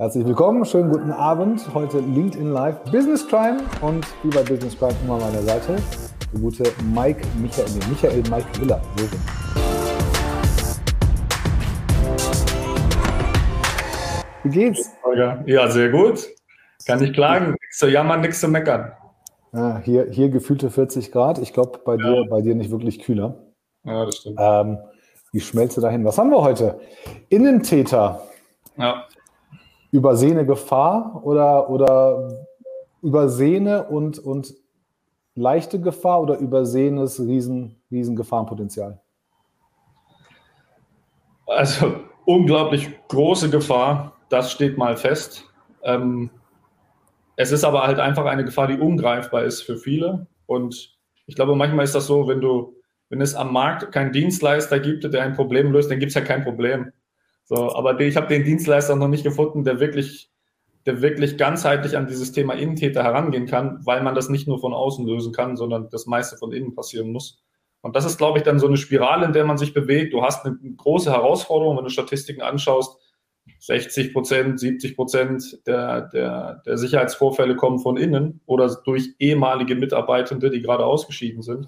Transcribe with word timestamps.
Herzlich 0.00 0.24
willkommen, 0.24 0.64
schönen 0.64 0.90
guten 0.90 1.10
Abend. 1.10 1.74
Heute 1.74 1.98
LinkedIn 1.98 2.54
Live 2.54 2.84
Business 2.84 3.28
Crime 3.28 3.58
und 3.82 4.06
wie 4.22 4.30
bei 4.30 4.42
Business 4.42 4.74
Crime 4.78 4.94
immer 5.04 5.16
an 5.16 5.20
meiner 5.20 5.42
Seite 5.42 5.76
der 6.32 6.40
gute 6.40 6.62
Mike 6.94 7.20
Michael, 7.38 7.66
Michael 7.90 8.22
Mike 8.30 8.46
Miller. 8.58 8.80
So 8.96 9.04
Wie 14.44 14.48
geht's? 14.48 14.90
Ja, 15.44 15.68
sehr 15.68 15.90
gut. 15.90 16.28
Kann 16.86 17.00
nicht 17.00 17.12
klagen. 17.12 17.50
Nichts 17.50 17.76
zu 17.76 17.90
jammern, 17.90 18.22
nichts 18.22 18.40
zu 18.40 18.48
meckern. 18.48 18.92
Ja, 19.52 19.82
hier, 19.84 20.06
hier 20.10 20.30
gefühlte 20.30 20.70
40 20.70 21.12
Grad. 21.12 21.38
Ich 21.40 21.52
glaube, 21.52 21.78
bei, 21.84 21.96
ja. 21.96 22.22
dir, 22.22 22.26
bei 22.30 22.40
dir 22.40 22.54
nicht 22.54 22.70
wirklich 22.70 23.00
kühler. 23.00 23.34
Ja, 23.84 24.06
das 24.06 24.16
stimmt. 24.16 24.38
Ähm, 24.40 24.78
wie 25.32 25.40
schmelzt 25.40 25.76
du 25.76 25.82
dahin? 25.82 26.06
Was 26.06 26.16
haben 26.16 26.30
wir 26.30 26.40
heute? 26.40 26.80
Innentäter. 27.28 28.22
Ja 28.78 29.04
übersehene 29.92 30.46
Gefahr 30.46 31.20
oder, 31.24 31.68
oder 31.70 32.46
übersehene 33.02 33.84
und, 33.84 34.18
und 34.18 34.54
leichte 35.34 35.80
Gefahr 35.80 36.20
oder 36.20 36.38
übersehenes 36.38 37.20
riesen, 37.20 37.80
riesen 37.90 38.16
Gefahrenpotenzial? 38.16 39.00
Also 41.46 41.94
unglaublich 42.24 42.90
große 43.08 43.50
Gefahr, 43.50 44.16
das 44.28 44.52
steht 44.52 44.78
mal 44.78 44.96
fest. 44.96 45.44
Ähm, 45.82 46.30
es 47.36 47.52
ist 47.52 47.64
aber 47.64 47.82
halt 47.86 47.98
einfach 47.98 48.26
eine 48.26 48.44
Gefahr, 48.44 48.68
die 48.68 48.78
ungreifbar 48.78 49.44
ist 49.44 49.62
für 49.62 49.76
viele. 49.76 50.26
Und 50.46 50.96
ich 51.26 51.34
glaube, 51.34 51.56
manchmal 51.56 51.84
ist 51.84 51.94
das 51.94 52.06
so, 52.06 52.28
wenn 52.28 52.40
du, 52.40 52.76
wenn 53.08 53.20
es 53.20 53.34
am 53.34 53.52
Markt 53.52 53.90
keinen 53.92 54.12
Dienstleister 54.12 54.78
gibt, 54.78 55.04
der 55.04 55.22
ein 55.22 55.34
Problem 55.34 55.72
löst, 55.72 55.90
dann 55.90 55.98
gibt 55.98 56.10
es 56.10 56.14
ja 56.14 56.20
kein 56.20 56.44
Problem. 56.44 56.92
So, 57.50 57.74
aber 57.74 57.98
ich 57.98 58.16
habe 58.16 58.28
den 58.28 58.44
Dienstleister 58.44 58.94
noch 58.94 59.08
nicht 59.08 59.24
gefunden, 59.24 59.64
der 59.64 59.80
wirklich, 59.80 60.30
der 60.86 61.02
wirklich 61.02 61.36
ganzheitlich 61.36 61.96
an 61.96 62.06
dieses 62.06 62.30
Thema 62.30 62.52
Innentäter 62.54 63.02
herangehen 63.02 63.46
kann, 63.46 63.80
weil 63.84 64.04
man 64.04 64.14
das 64.14 64.28
nicht 64.28 64.46
nur 64.46 64.60
von 64.60 64.72
außen 64.72 65.04
lösen 65.04 65.32
kann, 65.32 65.56
sondern 65.56 65.88
das 65.90 66.06
meiste 66.06 66.36
von 66.36 66.52
innen 66.52 66.76
passieren 66.76 67.10
muss. 67.10 67.42
Und 67.80 67.96
das 67.96 68.04
ist, 68.04 68.18
glaube 68.18 68.38
ich, 68.38 68.44
dann 68.44 68.60
so 68.60 68.68
eine 68.68 68.76
Spirale, 68.76 69.26
in 69.26 69.32
der 69.32 69.44
man 69.44 69.58
sich 69.58 69.74
bewegt. 69.74 70.12
Du 70.12 70.22
hast 70.22 70.46
eine 70.46 70.58
große 70.76 71.10
Herausforderung, 71.10 71.76
wenn 71.76 71.82
du 71.82 71.90
Statistiken 71.90 72.40
anschaust. 72.40 73.00
60 73.58 74.12
Prozent, 74.12 74.60
70 74.60 74.94
Prozent 74.94 75.66
der, 75.66 76.02
der, 76.02 76.62
der 76.64 76.78
Sicherheitsvorfälle 76.78 77.56
kommen 77.56 77.80
von 77.80 77.96
innen 77.96 78.42
oder 78.46 78.72
durch 78.84 79.08
ehemalige 79.18 79.74
Mitarbeitende, 79.74 80.50
die 80.50 80.62
gerade 80.62 80.84
ausgeschieden 80.84 81.42
sind. 81.42 81.66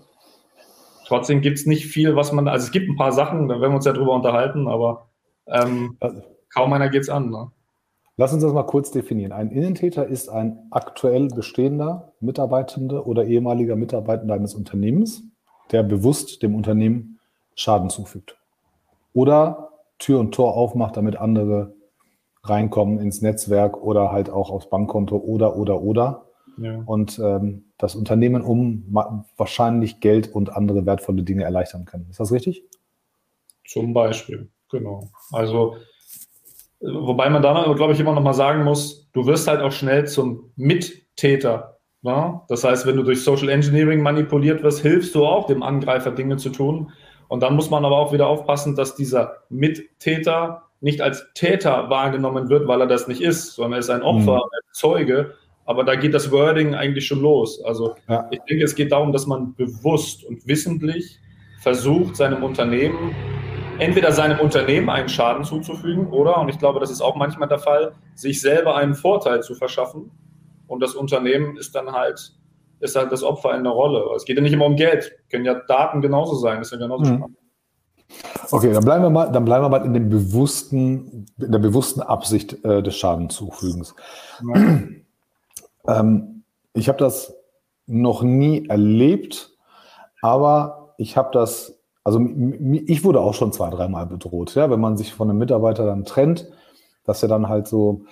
Trotzdem 1.09 1.41
gibt 1.41 1.59
es 1.59 1.67
nicht 1.67 1.87
viel, 1.87 2.15
was 2.15 2.31
man, 2.31 2.47
also 2.47 2.67
es 2.67 2.71
gibt 2.71 2.89
ein 2.89 2.97
paar 2.97 3.11
Sachen, 3.11 3.49
da 3.49 3.61
werden 3.61 3.73
wir 3.73 3.77
uns 3.77 3.85
ja 3.85 3.93
drüber 3.93 4.15
unterhalten, 4.15 4.69
aber 4.69 5.09
ähm, 5.47 5.97
also, 6.01 6.23
kaum 6.53 6.73
einer 6.73 6.89
geht 6.89 7.03
es 7.03 7.09
an. 7.09 7.31
Ne? 7.31 7.51
Lass 8.17 8.33
uns 8.33 8.43
das 8.43 8.53
mal 8.53 8.65
kurz 8.65 8.91
definieren. 8.91 9.33
Ein 9.33 9.51
Innentäter 9.51 10.07
ist 10.07 10.29
ein 10.29 10.67
aktuell 10.71 11.29
bestehender 11.29 12.13
Mitarbeitender 12.21 13.07
oder 13.07 13.25
ehemaliger 13.25 13.75
Mitarbeitender 13.75 14.35
eines 14.35 14.55
Unternehmens, 14.55 15.23
der 15.71 15.83
bewusst 15.83 16.43
dem 16.43 16.55
Unternehmen 16.55 17.19
Schaden 17.55 17.91
zufügt. 17.91 18.39
Oder 19.15 19.71
Tür 19.99 20.21
und 20.21 20.33
Tor 20.35 20.57
aufmacht, 20.57 20.97
damit 20.97 21.17
andere 21.17 21.75
reinkommen 22.45 22.99
ins 22.99 23.23
Netzwerk 23.23 23.83
oder 23.83 24.13
halt 24.13 24.29
auch 24.29 24.51
aufs 24.51 24.69
Bankkonto 24.69 25.17
oder, 25.17 25.57
oder, 25.57 25.81
oder. 25.81 26.27
Ja. 26.59 26.83
Und 26.85 27.19
ähm, 27.19 27.73
das 27.79 27.95
Unternehmen 27.95 28.43
um 28.43 28.85
wahrscheinlich 29.37 30.01
Geld 30.01 30.35
und 30.35 30.55
andere 30.55 30.85
wertvolle 30.85 31.23
Dinge 31.23 31.45
erleichtern 31.45 31.87
kann. 31.87 32.07
Ist 32.11 32.21
das 32.21 32.31
richtig? 32.31 32.65
Zum 33.65 33.95
Beispiel. 33.95 34.51
Genau. 34.73 35.09
Also, 35.31 35.77
wobei 36.81 37.31
man 37.31 37.43
da, 37.43 37.73
glaube 37.77 37.93
ich, 37.93 38.01
immer 38.01 38.15
noch 38.15 38.23
mal 38.23 38.33
sagen 38.33 38.65
muss, 38.65 39.09
du 39.13 39.27
wirst 39.27 39.47
halt 39.47 39.61
auch 39.61 39.71
schnell 39.71 40.07
zum 40.07 40.51
Mittäter. 40.57 41.79
Ne? 42.01 42.41
Das 42.49 42.65
heißt, 42.65 42.87
wenn 42.87 42.97
du 42.97 43.05
durch 43.05 43.23
Social 43.23 43.51
Engineering 43.51 44.03
manipuliert 44.03 44.63
wirst, 44.63 44.81
hilfst 44.81 45.15
du 45.15 45.25
auch 45.25 45.47
dem 45.47 45.63
Angreifer 45.63 46.11
Dinge 46.11 46.39
zu 46.39 46.51
tun. 46.51 46.91
Und 47.29 47.43
dann 47.43 47.55
muss 47.55 47.71
man 47.71 47.85
aber 47.85 47.97
auch 47.97 48.13
wieder 48.13 48.27
aufpassen, 48.27 48.75
dass 48.75 48.97
dieser 48.97 49.37
Mittäter 49.49 50.63
nicht 50.81 51.01
als 51.01 51.25
Täter 51.35 51.89
wahrgenommen 51.91 52.49
wird, 52.49 52.67
weil 52.67 52.81
er 52.81 52.87
das 52.89 53.07
nicht 53.07 53.21
ist, 53.21 53.55
sondern 53.55 53.75
er 53.75 53.79
ist 53.79 53.91
ein 53.91 54.03
Opfer, 54.03 54.37
mhm. 54.37 54.41
ein 54.41 54.73
Zeuge. 54.73 55.35
Aber 55.65 55.85
da 55.85 55.95
geht 55.95 56.13
das 56.13 56.33
Wording 56.33 56.75
eigentlich 56.75 57.07
schon 57.07 57.21
los. 57.21 57.63
Also 57.65 57.95
ja. 58.09 58.27
ich 58.33 58.41
denke, 58.49 58.65
es 58.65 58.75
geht 58.75 58.91
darum, 58.91 59.13
dass 59.13 59.27
man 59.27 59.55
bewusst 59.55 60.25
und 60.25 60.47
wissentlich 60.47 61.21
versucht, 61.61 62.17
seinem 62.17 62.43
Unternehmen 62.43 63.15
entweder 63.79 64.13
seinem 64.13 64.41
Unternehmen 64.41 64.91
einen 64.91 65.09
Schaden 65.09 65.45
zuzufügen 65.45 66.09
oder, 66.09 66.39
und 66.39 66.49
ich 66.49 66.59
glaube, 66.59 66.81
das 66.81 66.91
ist 66.91 67.01
auch 67.01 67.17
manchmal 67.17 67.49
der 67.49 67.59
Fall, 67.59 67.93
sich 68.15 68.41
selber 68.41 68.77
einen 68.77 68.95
Vorteil 68.95 69.43
zu 69.43 69.55
verschaffen. 69.55 70.11
Und 70.67 70.81
das 70.81 70.95
Unternehmen 70.95 71.57
ist 71.57 71.75
dann 71.75 71.93
halt, 71.93 72.33
ist 72.81 72.97
halt 72.97 73.13
das 73.13 73.23
Opfer 73.23 73.55
in 73.57 73.65
der 73.65 73.73
Rolle. 73.73 74.05
Es 74.17 74.25
geht 74.25 74.37
ja 74.37 74.43
nicht 74.43 74.53
immer 74.53 74.67
um 74.67 74.77
Geld. 74.77 75.13
Können 75.31 75.45
ja 75.45 75.55
Daten 75.55 76.01
genauso 76.01 76.35
sein. 76.37 76.59
Das 76.59 76.69
ist 76.69 76.73
ja 76.73 76.79
genauso 76.79 77.05
mhm. 77.05 77.17
spannend. 77.17 77.37
Okay, 78.51 78.73
dann 78.73 78.85
bleiben 78.85 79.03
wir 79.05 79.11
mal, 79.11 79.33
dann 79.33 79.45
bleiben 79.45 79.65
wir 79.65 79.69
mal 79.69 79.85
in 79.85 79.95
dem 79.95 80.09
bewussten, 80.09 81.27
in 81.41 81.53
der 81.53 81.59
bewussten 81.59 82.03
Absicht 82.03 82.65
äh, 82.65 82.83
des 82.83 82.97
Schadenzufügens. 82.97 83.95
Ja. 84.55 86.01
ähm, 86.01 86.45
ich 86.75 86.89
habe 86.89 86.99
das 86.99 87.35
noch 87.87 88.23
nie 88.23 88.69
erlebt, 88.69 89.51
aber 90.21 90.95
ich 90.99 91.17
habe 91.17 91.31
das 91.33 91.82
also 92.05 92.21
ich 92.21 93.05
wurde 93.05 93.21
auch 93.21 93.35
schon 93.35 93.53
zwei, 93.53 93.71
dreimal 93.71 94.07
bedroht, 94.07 94.55
ja, 94.55 94.71
wenn 94.71 94.81
man 94.81 94.97
sich 94.97 95.13
von 95.13 95.31
einem 95.31 95.39
Mitarbeiter 95.39 95.87
dann 95.87 96.05
trennt, 96.05 96.51
dass 97.05 97.23
er 97.23 97.29
dann 97.29 97.49
halt 97.49 97.69
so, 97.69 98.03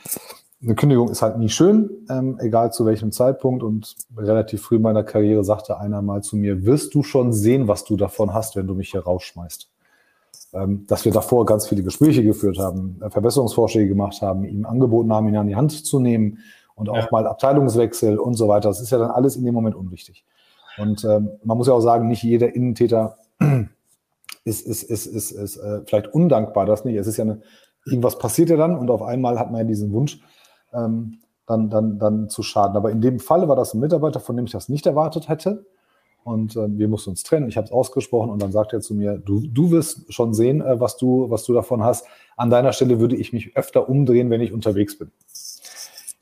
eine 0.63 0.75
Kündigung 0.75 1.09
ist 1.09 1.23
halt 1.23 1.39
nie 1.39 1.49
schön, 1.49 1.91
ähm, 2.11 2.39
egal 2.39 2.73
zu 2.73 2.85
welchem 2.85 3.13
Zeitpunkt. 3.13 3.63
Und 3.63 3.97
relativ 4.17 4.63
früh 4.63 4.77
in 4.77 4.83
meiner 4.83 5.03
Karriere 5.03 5.43
sagte 5.43 5.79
einer 5.79 6.03
mal 6.03 6.23
zu 6.23 6.37
mir, 6.37 6.65
wirst 6.67 6.95
du 6.95 7.03
schon 7.03 7.33
sehen, 7.33 7.67
was 7.67 7.85
du 7.85 7.97
davon 7.97 8.35
hast, 8.35 8.57
wenn 8.57 8.67
du 8.67 8.75
mich 8.75 8.91
hier 8.91 9.01
rausschmeißt. 9.01 9.71
Ähm, 10.53 10.85
dass 10.87 11.05
wir 11.05 11.13
davor 11.13 11.47
ganz 11.47 11.69
viele 11.69 11.83
Gespräche 11.83 12.25
geführt 12.25 12.59
haben, 12.59 13.01
äh, 13.01 13.09
Verbesserungsvorschläge 13.09 13.89
gemacht 13.89 14.21
haben, 14.21 14.45
ihm 14.45 14.67
angeboten 14.67 15.13
haben, 15.13 15.29
ihn 15.29 15.37
an 15.37 15.47
die 15.47 15.57
Hand 15.57 15.73
zu 15.73 16.01
nehmen 16.01 16.39
und 16.75 16.89
auch 16.89 16.97
ja. 16.97 17.09
mal 17.11 17.27
Abteilungswechsel 17.27 18.19
und 18.19 18.35
so 18.35 18.49
weiter. 18.49 18.69
Das 18.69 18.81
ist 18.81 18.91
ja 18.91 18.99
dann 18.99 19.13
alles 19.13 19.37
in 19.37 19.45
dem 19.45 19.55
Moment 19.55 19.77
unwichtig. 19.77 20.25
Und 20.77 21.05
ähm, 21.05 21.31
man 21.45 21.57
muss 21.57 21.69
ja 21.69 21.73
auch 21.73 21.81
sagen, 21.81 22.09
nicht 22.09 22.23
jeder 22.23 22.55
Innentäter 22.55 23.17
ist, 24.51 24.67
ist, 24.67 24.83
ist, 24.83 25.07
ist, 25.07 25.31
ist 25.31 25.57
äh, 25.57 25.81
vielleicht 25.87 26.13
undankbar, 26.13 26.67
das 26.67 26.85
nicht. 26.85 26.97
Es 26.97 27.07
ist 27.07 27.17
ja 27.17 27.25
eine, 27.25 27.41
irgendwas 27.87 28.19
passiert 28.19 28.51
ja 28.51 28.57
dann 28.57 28.77
und 28.77 28.91
auf 28.91 29.03
einmal 29.03 29.39
hat 29.39 29.51
man 29.51 29.61
ja 29.61 29.65
diesen 29.65 29.93
Wunsch, 29.93 30.21
ähm, 30.73 31.21
dann, 31.47 31.71
dann, 31.71 31.99
dann 31.99 32.29
zu 32.29 32.43
schaden. 32.43 32.77
Aber 32.77 32.91
in 32.91 33.01
dem 33.01 33.21
Fall 33.21 33.49
war 33.49 33.57
das 33.57 33.75
ein 33.75 33.81
Mitarbeiter, 33.81 34.21
von 34.21 34.37
dem 34.37 34.45
ich 34.45 34.53
das 34.53 34.69
nicht 34.69 34.87
erwartet 34.87 35.29
hätte. 35.29 35.65
Und 36.23 36.55
äh, 36.57 36.67
wir 36.79 36.89
mussten 36.89 37.11
uns 37.11 37.23
trennen. 37.23 37.49
Ich 37.49 37.57
habe 37.57 37.65
es 37.65 37.73
ausgesprochen 37.73 38.31
und 38.31 38.43
dann 38.43 38.53
sagt 38.53 38.73
er 38.73 38.81
zu 38.81 38.95
mir, 38.95 39.17
du, 39.17 39.41
du 39.41 39.71
wirst 39.71 40.13
schon 40.13 40.35
sehen, 40.35 40.61
äh, 40.61 40.79
was, 40.79 40.97
du, 40.99 41.31
was 41.31 41.45
du 41.45 41.55
davon 41.55 41.83
hast. 41.83 42.07
An 42.37 42.51
deiner 42.51 42.73
Stelle 42.73 43.01
würde 43.01 43.17
ich 43.17 43.33
mich 43.33 43.57
öfter 43.57 43.89
umdrehen, 43.89 44.29
wenn 44.31 44.43
ich 44.43 44.53
unterwegs 44.53 44.99
bin. 44.99 45.11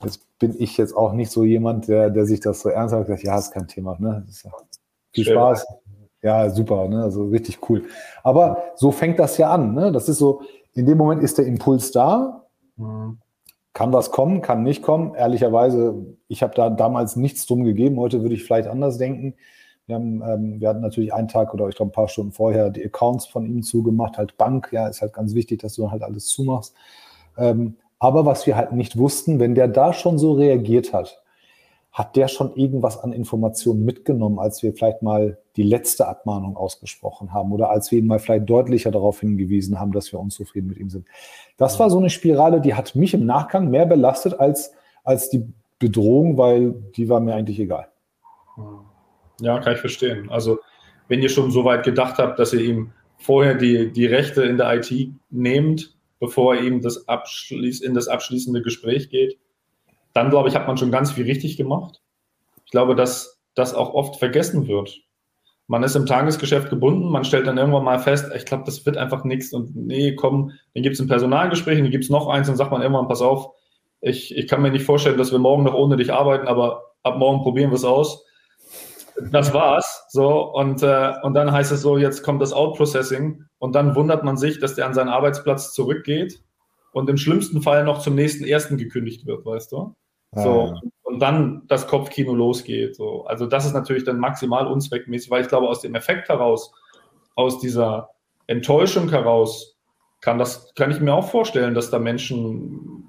Jetzt 0.01 0.21
bin 0.39 0.55
ich 0.57 0.77
jetzt 0.77 0.95
auch 0.95 1.11
nicht 1.11 1.31
so 1.31 1.43
jemand, 1.43 1.89
der, 1.89 2.09
der 2.09 2.25
sich 2.25 2.39
das 2.39 2.61
so 2.61 2.69
ernsthaft 2.69 3.07
sagt, 3.07 3.23
ja, 3.23 3.37
ist 3.37 3.51
kein 3.51 3.67
Thema. 3.67 3.97
Ne? 3.99 4.25
Ist 4.29 4.45
ja 4.45 4.51
viel 5.11 5.25
Spaß. 5.25 5.65
Ja, 6.21 6.49
super, 6.49 6.87
ne? 6.87 7.03
also 7.03 7.25
richtig 7.27 7.69
cool. 7.69 7.83
Aber 8.23 8.63
so 8.75 8.91
fängt 8.91 9.19
das 9.19 9.37
ja 9.37 9.51
an. 9.51 9.73
Ne? 9.73 9.91
Das 9.91 10.09
ist 10.09 10.17
so, 10.17 10.41
in 10.73 10.85
dem 10.85 10.97
Moment 10.97 11.23
ist 11.23 11.37
der 11.37 11.45
Impuls 11.45 11.91
da. 11.91 12.45
Mhm. 12.75 13.19
Kann 13.73 13.93
was 13.93 14.11
kommen, 14.11 14.41
kann 14.41 14.63
nicht 14.63 14.81
kommen. 14.81 15.13
Ehrlicherweise, 15.15 15.95
ich 16.27 16.43
habe 16.43 16.53
da 16.55 16.69
damals 16.69 17.15
nichts 17.15 17.45
drum 17.45 17.63
gegeben. 17.63 17.99
Heute 17.99 18.21
würde 18.21 18.35
ich 18.35 18.43
vielleicht 18.43 18.67
anders 18.67 18.97
denken. 18.97 19.35
Wir, 19.85 19.95
haben, 19.95 20.21
ähm, 20.21 20.59
wir 20.59 20.69
hatten 20.69 20.81
natürlich 20.81 21.13
einen 21.13 21.29
Tag 21.29 21.53
oder 21.53 21.67
ich 21.69 21.75
glaube 21.75 21.89
ein 21.89 21.93
paar 21.93 22.09
Stunden 22.09 22.31
vorher 22.31 22.69
die 22.69 22.83
Accounts 22.83 23.25
von 23.25 23.45
ihm 23.45 23.63
zugemacht, 23.63 24.17
halt 24.17 24.37
Bank. 24.37 24.69
Ja, 24.71 24.87
ist 24.87 25.01
halt 25.01 25.13
ganz 25.13 25.33
wichtig, 25.33 25.61
dass 25.61 25.75
du 25.75 25.89
halt 25.91 26.03
alles 26.03 26.27
zumachst. 26.27 26.75
Ähm, 27.37 27.77
aber 27.99 28.25
was 28.25 28.45
wir 28.45 28.55
halt 28.55 28.71
nicht 28.71 28.97
wussten, 28.97 29.39
wenn 29.39 29.55
der 29.55 29.67
da 29.67 29.93
schon 29.93 30.17
so 30.17 30.33
reagiert 30.33 30.93
hat, 30.93 31.18
hat 31.99 32.15
der 32.15 32.29
schon 32.29 32.55
irgendwas 32.55 32.97
an 32.97 33.11
Informationen 33.11 33.83
mitgenommen, 33.83 34.39
als 34.39 34.63
wir 34.63 34.73
vielleicht 34.73 35.01
mal 35.01 35.37
die 35.57 35.63
letzte 35.63 36.07
Abmahnung 36.07 36.55
ausgesprochen 36.55 37.33
haben 37.33 37.51
oder 37.51 37.71
als 37.71 37.91
wir 37.91 37.99
ihn 37.99 38.07
mal 38.07 38.19
vielleicht 38.19 38.49
deutlicher 38.49 38.89
darauf 38.89 39.19
hingewiesen 39.19 39.81
haben, 39.81 39.91
dass 39.91 40.13
wir 40.13 40.17
unzufrieden 40.17 40.69
mit 40.69 40.77
ihm 40.77 40.89
sind. 40.89 41.05
Das 41.57 41.77
war 41.77 41.89
so 41.89 41.97
eine 41.97 42.09
Spirale, 42.09 42.61
die 42.61 42.73
hat 42.73 42.95
mich 42.95 43.13
im 43.13 43.25
Nachgang 43.25 43.69
mehr 43.69 43.85
belastet 43.85 44.39
als, 44.39 44.71
als 45.03 45.29
die 45.29 45.45
Bedrohung, 45.77 46.37
weil 46.37 46.71
die 46.95 47.09
war 47.09 47.19
mir 47.19 47.35
eigentlich 47.35 47.59
egal. 47.59 47.89
Ja, 49.41 49.59
kann 49.59 49.73
ich 49.73 49.81
verstehen. 49.81 50.29
Also 50.29 50.59
wenn 51.09 51.21
ihr 51.21 51.27
schon 51.27 51.51
so 51.51 51.65
weit 51.65 51.83
gedacht 51.83 52.17
habt, 52.17 52.39
dass 52.39 52.53
ihr 52.53 52.61
ihm 52.61 52.93
vorher 53.17 53.55
die, 53.55 53.91
die 53.91 54.05
Rechte 54.05 54.43
in 54.43 54.55
der 54.55 54.73
IT 54.73 54.89
nehmt, 55.31 55.97
bevor 56.21 56.55
er 56.55 56.63
ihm 56.63 56.79
das 56.79 57.09
abschließ, 57.09 57.81
in 57.81 57.93
das 57.93 58.07
abschließende 58.07 58.61
Gespräch 58.61 59.09
geht, 59.09 59.37
dann 60.13 60.29
glaube 60.29 60.49
ich, 60.49 60.55
hat 60.55 60.67
man 60.67 60.77
schon 60.77 60.91
ganz 60.91 61.11
viel 61.11 61.25
richtig 61.25 61.57
gemacht. 61.57 62.01
Ich 62.65 62.71
glaube, 62.71 62.95
dass 62.95 63.39
das 63.55 63.73
auch 63.73 63.93
oft 63.93 64.17
vergessen 64.17 64.67
wird. 64.67 65.01
Man 65.67 65.83
ist 65.83 65.95
im 65.95 66.07
Tagesgeschäft 66.07 66.69
gebunden, 66.69 67.11
man 67.11 67.23
stellt 67.23 67.45
dann 67.45 67.59
irgendwann 67.59 67.83
mal 67.83 67.99
fest, 67.99 68.31
ich 68.35 68.45
glaube, 68.45 68.63
das 68.65 68.85
wird 68.87 68.97
einfach 68.97 69.23
nichts 69.23 69.53
und 69.53 69.75
nee, 69.75 70.15
komm, 70.15 70.53
dann 70.73 70.81
gibt 70.81 70.95
es 70.95 70.99
ein 70.99 71.07
Personalgespräch, 71.07 71.77
dann 71.79 71.91
gibt 71.91 72.05
es 72.05 72.09
noch 72.09 72.27
eins 72.27 72.49
und 72.49 72.55
sagt 72.55 72.71
man 72.71 72.81
irgendwann, 72.81 73.07
pass 73.07 73.21
auf, 73.21 73.51
ich, 74.01 74.35
ich 74.35 74.47
kann 74.47 74.63
mir 74.63 74.71
nicht 74.71 74.85
vorstellen, 74.85 75.17
dass 75.17 75.31
wir 75.31 75.39
morgen 75.39 75.63
noch 75.63 75.75
ohne 75.75 75.97
dich 75.97 76.11
arbeiten, 76.11 76.47
aber 76.47 76.93
ab 77.03 77.17
morgen 77.17 77.43
probieren 77.43 77.69
wir 77.69 77.75
es 77.75 77.85
aus. 77.85 78.25
Das 79.31 79.53
war's. 79.53 80.05
So, 80.09 80.53
und, 80.53 80.81
äh, 80.81 81.13
und 81.23 81.33
dann 81.33 81.51
heißt 81.51 81.71
es 81.71 81.81
so, 81.81 81.97
jetzt 81.97 82.23
kommt 82.23 82.41
das 82.41 82.53
Outprocessing 82.53 83.43
und 83.59 83.75
dann 83.75 83.95
wundert 83.95 84.23
man 84.23 84.37
sich, 84.37 84.59
dass 84.59 84.75
der 84.75 84.87
an 84.87 84.93
seinen 84.93 85.09
Arbeitsplatz 85.09 85.73
zurückgeht 85.73 86.41
und 86.91 87.09
im 87.09 87.17
schlimmsten 87.17 87.61
Fall 87.61 87.83
noch 87.83 87.99
zum 87.99 88.15
nächsten 88.15 88.43
ersten 88.43 88.77
gekündigt 88.77 89.25
wird, 89.25 89.45
weißt 89.45 89.71
du? 89.71 89.95
So, 90.31 90.73
ah. 90.73 90.81
und 91.03 91.19
dann 91.19 91.63
das 91.67 91.87
Kopfkino 91.87 92.33
losgeht. 92.35 92.95
So. 92.95 93.25
Also 93.25 93.47
das 93.47 93.65
ist 93.65 93.73
natürlich 93.73 94.03
dann 94.03 94.19
maximal 94.19 94.67
unzweckmäßig, 94.67 95.31
weil 95.31 95.41
ich 95.41 95.47
glaube, 95.47 95.67
aus 95.67 95.81
dem 95.81 95.95
Effekt 95.95 96.29
heraus, 96.29 96.71
aus 97.35 97.59
dieser 97.59 98.09
Enttäuschung 98.45 99.09
heraus, 99.09 99.75
kann 100.21 100.37
das, 100.37 100.73
kann 100.75 100.91
ich 100.91 100.99
mir 100.99 101.13
auch 101.13 101.29
vorstellen, 101.29 101.73
dass 101.73 101.89
da 101.89 101.97
Menschen 101.97 103.05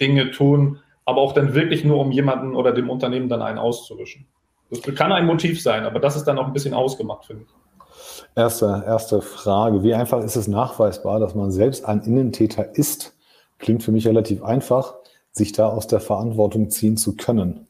Dinge 0.00 0.30
tun, 0.30 0.78
aber 1.04 1.20
auch 1.20 1.32
dann 1.32 1.54
wirklich 1.54 1.84
nur, 1.84 1.98
um 1.98 2.12
jemanden 2.12 2.54
oder 2.54 2.72
dem 2.72 2.90
Unternehmen 2.90 3.28
dann 3.28 3.42
einen 3.42 3.58
auszuwischen. 3.58 4.26
Das 4.70 4.82
kann 4.94 5.12
ein 5.12 5.26
Motiv 5.26 5.60
sein, 5.60 5.84
aber 5.84 5.98
das 5.98 6.16
ist 6.16 6.24
dann 6.24 6.38
auch 6.38 6.46
ein 6.46 6.52
bisschen 6.52 6.74
ausgemacht, 6.74 7.26
finde 7.26 7.44
ich. 7.44 7.50
Erste, 8.34 8.82
erste 8.86 9.20
Frage. 9.20 9.82
Wie 9.82 9.94
einfach 9.94 10.22
ist 10.22 10.36
es 10.36 10.48
nachweisbar, 10.48 11.20
dass 11.20 11.34
man 11.34 11.50
selbst 11.50 11.84
ein 11.84 12.00
Innentäter 12.02 12.74
ist? 12.76 13.11
Klingt 13.62 13.84
für 13.84 13.92
mich 13.92 14.06
relativ 14.08 14.42
einfach 14.42 14.96
sich 15.30 15.52
da 15.52 15.68
aus 15.68 15.86
der 15.86 16.00
Verantwortung 16.00 16.68
ziehen 16.68 16.96
zu 16.96 17.16
können. 17.16 17.68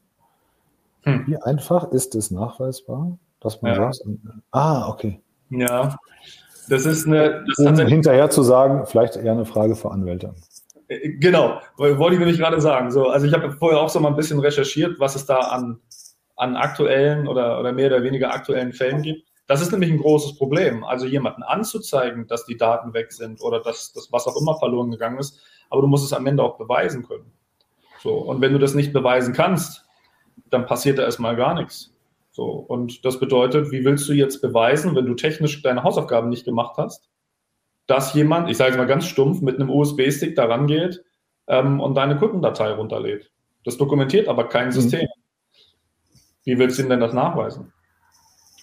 Hm. 1.03 1.25
Wie 1.27 1.37
einfach 1.37 1.93
ist 1.93 2.15
es 2.15 2.31
nachweisbar, 2.31 3.19
dass 3.41 3.61
man 3.61 3.75
ja. 3.75 3.93
sagt, 3.93 4.09
ah, 4.53 4.89
okay. 4.89 5.21
Ja, 5.51 5.97
das 6.69 6.87
ist 6.87 7.07
eine. 7.07 7.45
Das 7.57 7.59
um 7.59 7.87
hinterher 7.87 8.31
zu 8.31 8.43
sagen, 8.43 8.87
vielleicht 8.87 9.17
eher 9.17 9.33
eine 9.33 9.45
Frage 9.45 9.77
für 9.77 9.91
Anwälte. 9.91 10.35
Äh, 10.89 11.11
genau, 11.19 11.61
wollte 11.77 12.15
ich 12.15 12.21
nämlich 12.21 12.39
gerade 12.39 12.61
sagen. 12.63 12.91
So, 12.91 13.09
also 13.09 13.27
ich 13.27 13.35
habe 13.35 13.53
vorher 13.53 13.79
auch 13.79 13.91
so 13.91 14.01
mal 14.01 14.09
ein 14.09 14.17
bisschen 14.17 14.41
recherchiert, 14.41 14.99
was 14.99 15.15
es 15.15 15.27
da 15.27 15.41
an, 15.41 15.79
an 16.37 16.57
aktuellen 16.57 17.29
oder, 17.29 17.61
oder 17.61 17.73
mehr 17.73 17.89
oder 17.89 18.03
weniger 18.03 18.33
aktuellen 18.33 18.73
Fällen 18.73 19.03
gibt. 19.03 19.29
Das 19.47 19.61
ist 19.61 19.73
nämlich 19.73 19.91
ein 19.91 19.99
großes 19.99 20.37
Problem. 20.37 20.85
Also 20.85 21.07
jemanden 21.07 21.43
anzuzeigen, 21.43 22.27
dass 22.27 22.45
die 22.47 22.57
Daten 22.57 22.95
weg 22.95 23.13
sind 23.13 23.43
oder 23.43 23.61
dass 23.61 23.93
das 23.93 24.13
was 24.13 24.27
auch 24.27 24.41
immer 24.41 24.59
verloren 24.59 24.91
gegangen 24.91 25.19
ist, 25.19 25.41
aber 25.69 25.83
du 25.83 25.89
musst 25.89 26.05
es 26.05 26.13
am 26.13 26.27
Ende 26.27 26.43
auch 26.43 26.59
beweisen 26.59 27.07
können. 27.07 27.33
So, 28.03 28.15
und 28.19 28.41
wenn 28.41 28.53
du 28.53 28.59
das 28.59 28.75
nicht 28.75 28.93
beweisen 28.93 29.33
kannst, 29.33 29.87
dann 30.51 30.67
passiert 30.67 30.99
da 30.99 31.03
erstmal 31.03 31.37
gar 31.37 31.55
nichts. 31.55 31.95
So, 32.31 32.45
und 32.45 33.05
das 33.05 33.21
bedeutet, 33.21 33.71
wie 33.73 33.85
willst 33.85 34.09
du 34.09 34.13
jetzt 34.13 34.41
beweisen, 34.41 34.97
wenn 34.97 35.07
du 35.07 35.15
technisch 35.15 35.63
deine 35.63 35.83
Hausaufgaben 35.83 36.31
nicht 36.31 36.45
gemacht 36.45 36.77
hast, 36.79 37.09
dass 37.87 38.15
jemand, 38.15 38.49
ich 38.49 38.57
sage 38.57 38.73
es 38.73 38.77
mal 38.77 38.87
ganz 38.87 39.07
stumpf, 39.07 39.41
mit 39.41 39.57
einem 39.57 39.71
USB-Stick 39.71 40.35
da 40.35 40.47
rangeht 40.47 41.05
ähm, 41.47 41.81
und 41.81 41.95
deine 41.95 42.17
Kundendatei 42.17 42.73
runterlädt. 42.73 43.31
Das 43.65 43.77
dokumentiert 43.77 44.29
aber 44.29 44.49
kein 44.49 44.67
mhm. 44.69 44.73
System. 44.73 45.09
Wie 46.45 46.59
willst 46.59 46.79
du 46.79 46.83
ihm 46.83 46.89
denn 46.89 47.01
das 47.01 47.13
nachweisen? 47.13 47.73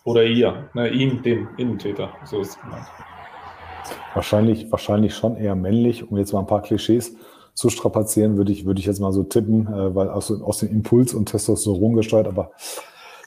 Oder 0.09 0.25
ihr, 0.25 0.67
ne, 0.73 0.89
ihn, 0.89 1.21
den 1.21 1.50
Innentäter, 1.57 2.09
so 2.25 2.39
ist 2.39 2.50
es 2.50 2.59
gemeint. 2.59 2.88
Wahrscheinlich, 4.15 4.71
wahrscheinlich 4.71 5.13
schon 5.13 5.35
eher 5.35 5.53
männlich, 5.53 6.09
um 6.09 6.17
jetzt 6.17 6.33
mal 6.33 6.39
ein 6.39 6.47
paar 6.47 6.63
Klischees 6.63 7.15
zu 7.53 7.69
strapazieren, 7.69 8.35
würde 8.35 8.51
ich, 8.51 8.65
würde 8.65 8.79
ich 8.79 8.88
jetzt 8.88 9.00
mal 9.00 9.11
so 9.11 9.21
tippen, 9.21 9.67
äh, 9.67 9.94
weil 9.94 10.09
aus, 10.09 10.31
aus 10.31 10.57
dem 10.57 10.69
Impuls 10.69 11.13
und 11.13 11.27
Testosteron 11.27 11.94
gesteuert, 11.94 12.27
aber 12.27 12.53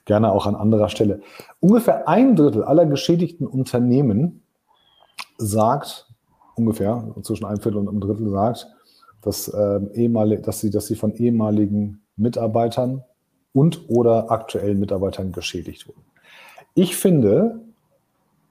gerne 0.07 0.33
auch 0.33 0.45
an 0.45 0.57
anderer 0.57 0.89
Stelle. 0.89 1.21
Ungefähr 1.61 2.09
ein 2.09 2.35
Drittel 2.35 2.65
aller 2.65 2.87
geschädigten 2.87 3.47
Unternehmen 3.47 4.43
sagt, 5.39 6.09
ungefähr 6.57 7.15
zwischen 7.23 7.45
einem 7.45 7.61
Viertel 7.61 7.79
und 7.79 7.91
einem 7.91 8.01
Drittel 8.01 8.29
sagt, 8.29 8.67
dass, 9.21 9.47
äh, 9.47 10.39
dass, 10.41 10.59
sie, 10.59 10.71
dass 10.71 10.89
sie 10.89 10.97
von 10.97 11.15
ehemaligen 11.15 12.03
Mitarbeitern 12.17 13.05
und 13.53 13.89
oder 13.89 14.33
aktuellen 14.33 14.81
Mitarbeitern 14.81 15.31
geschädigt 15.31 15.87
wurden. 15.87 16.12
Ich 16.75 16.97
finde, 16.97 17.61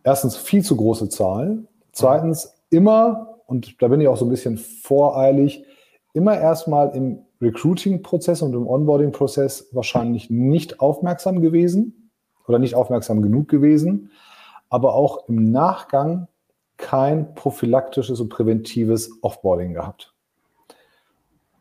erstens 0.03 0.37
viel 0.37 0.63
zu 0.63 0.75
große 0.75 1.09
Zahl, 1.09 1.63
zweitens 1.91 2.55
immer, 2.69 3.39
und 3.47 3.81
da 3.81 3.87
bin 3.87 4.01
ich 4.01 4.07
auch 4.07 4.17
so 4.17 4.25
ein 4.25 4.29
bisschen 4.29 4.57
voreilig, 4.57 5.65
immer 6.13 6.37
erstmal 6.37 6.95
im 6.95 7.19
Recruiting-Prozess 7.41 8.41
und 8.41 8.53
im 8.53 8.67
Onboarding-Prozess 8.67 9.69
wahrscheinlich 9.71 10.29
nicht 10.29 10.79
aufmerksam 10.79 11.41
gewesen 11.41 12.11
oder 12.47 12.59
nicht 12.59 12.75
aufmerksam 12.75 13.21
genug 13.21 13.47
gewesen, 13.47 14.11
aber 14.69 14.93
auch 14.93 15.27
im 15.27 15.51
Nachgang 15.51 16.27
kein 16.77 17.33
prophylaktisches 17.35 18.19
und 18.19 18.29
präventives 18.29 19.11
Offboarding 19.21 19.73
gehabt. 19.73 20.13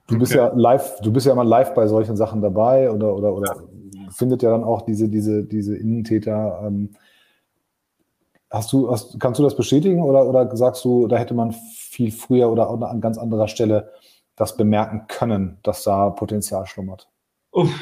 Du 0.06 0.14
okay. 0.14 0.20
bist 0.20 0.32
ja 0.32 0.52
live, 0.54 1.00
du 1.00 1.12
bist 1.12 1.26
ja 1.26 1.32
immer 1.32 1.44
live 1.44 1.74
bei 1.74 1.86
solchen 1.86 2.16
Sachen 2.16 2.42
dabei 2.42 2.90
oder, 2.90 3.14
oder, 3.14 3.34
oder. 3.34 3.62
Findet 4.20 4.42
ja 4.44 4.50
dann 4.50 4.62
auch 4.62 4.82
diese, 4.82 5.08
diese, 5.08 5.42
diese 5.42 5.76
Innentäter. 5.76 6.62
Ähm, 6.64 6.90
hast 8.50 8.72
du, 8.72 8.90
hast, 8.90 9.18
kannst 9.18 9.40
du 9.40 9.42
das 9.42 9.56
bestätigen 9.56 10.02
oder, 10.02 10.26
oder 10.26 10.54
sagst 10.56 10.84
du, 10.84 11.08
da 11.08 11.16
hätte 11.16 11.34
man 11.34 11.52
viel 11.52 12.12
früher 12.12 12.50
oder 12.50 12.70
an 12.70 13.00
ganz 13.00 13.18
anderer 13.18 13.48
Stelle 13.48 13.90
das 14.36 14.56
bemerken 14.56 15.06
können, 15.08 15.58
dass 15.62 15.82
da 15.82 16.10
Potenzial 16.10 16.66
schlummert? 16.66 17.08
Uff. 17.50 17.72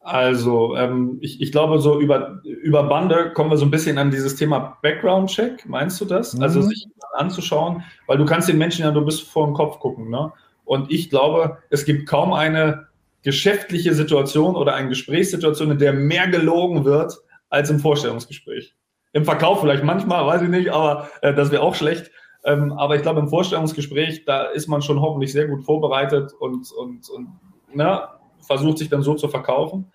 Also, 0.00 0.76
ähm, 0.76 1.18
ich, 1.20 1.42
ich 1.42 1.52
glaube, 1.52 1.78
so 1.78 2.00
über, 2.00 2.40
über 2.42 2.84
Bande 2.84 3.32
kommen 3.34 3.50
wir 3.50 3.58
so 3.58 3.66
ein 3.66 3.70
bisschen 3.70 3.98
an 3.98 4.10
dieses 4.10 4.34
Thema 4.36 4.78
Background-Check. 4.82 5.68
Meinst 5.68 6.00
du 6.00 6.06
das? 6.06 6.32
Also, 6.32 6.40
mhm. 6.40 6.42
Also, 6.42 6.62
sich 6.62 6.88
anzuschauen, 7.12 7.84
weil 8.06 8.16
du 8.16 8.24
kannst 8.24 8.48
den 8.48 8.56
Menschen 8.56 8.84
ja 8.84 8.90
nur 8.90 9.04
bis 9.04 9.20
vor 9.20 9.46
den 9.46 9.54
Kopf 9.54 9.78
gucken. 9.78 10.08
Ne? 10.08 10.32
Und 10.64 10.90
ich 10.90 11.10
glaube, 11.10 11.58
es 11.68 11.84
gibt 11.84 12.08
kaum 12.08 12.32
eine 12.32 12.86
geschäftliche 13.22 13.94
Situation 13.94 14.56
oder 14.56 14.74
eine 14.74 14.88
Gesprächssituation, 14.88 15.72
in 15.72 15.78
der 15.78 15.92
mehr 15.92 16.28
gelogen 16.28 16.84
wird 16.84 17.14
als 17.48 17.70
im 17.70 17.80
Vorstellungsgespräch. 17.80 18.74
Im 19.12 19.24
Verkauf 19.24 19.60
vielleicht 19.60 19.84
manchmal, 19.84 20.26
weiß 20.26 20.42
ich 20.42 20.48
nicht, 20.48 20.70
aber 20.70 21.10
äh, 21.22 21.34
das 21.34 21.50
wäre 21.50 21.62
auch 21.62 21.74
schlecht. 21.74 22.10
Ähm, 22.44 22.72
aber 22.72 22.96
ich 22.96 23.02
glaube, 23.02 23.20
im 23.20 23.28
Vorstellungsgespräch, 23.28 24.24
da 24.24 24.44
ist 24.44 24.68
man 24.68 24.82
schon 24.82 25.00
hoffentlich 25.00 25.32
sehr 25.32 25.46
gut 25.46 25.64
vorbereitet 25.64 26.32
und, 26.38 26.70
und, 26.72 27.10
und 27.10 27.28
na, 27.74 28.20
versucht 28.40 28.78
sich 28.78 28.88
dann 28.88 29.02
so 29.02 29.14
zu 29.14 29.28
verkaufen. 29.28 29.92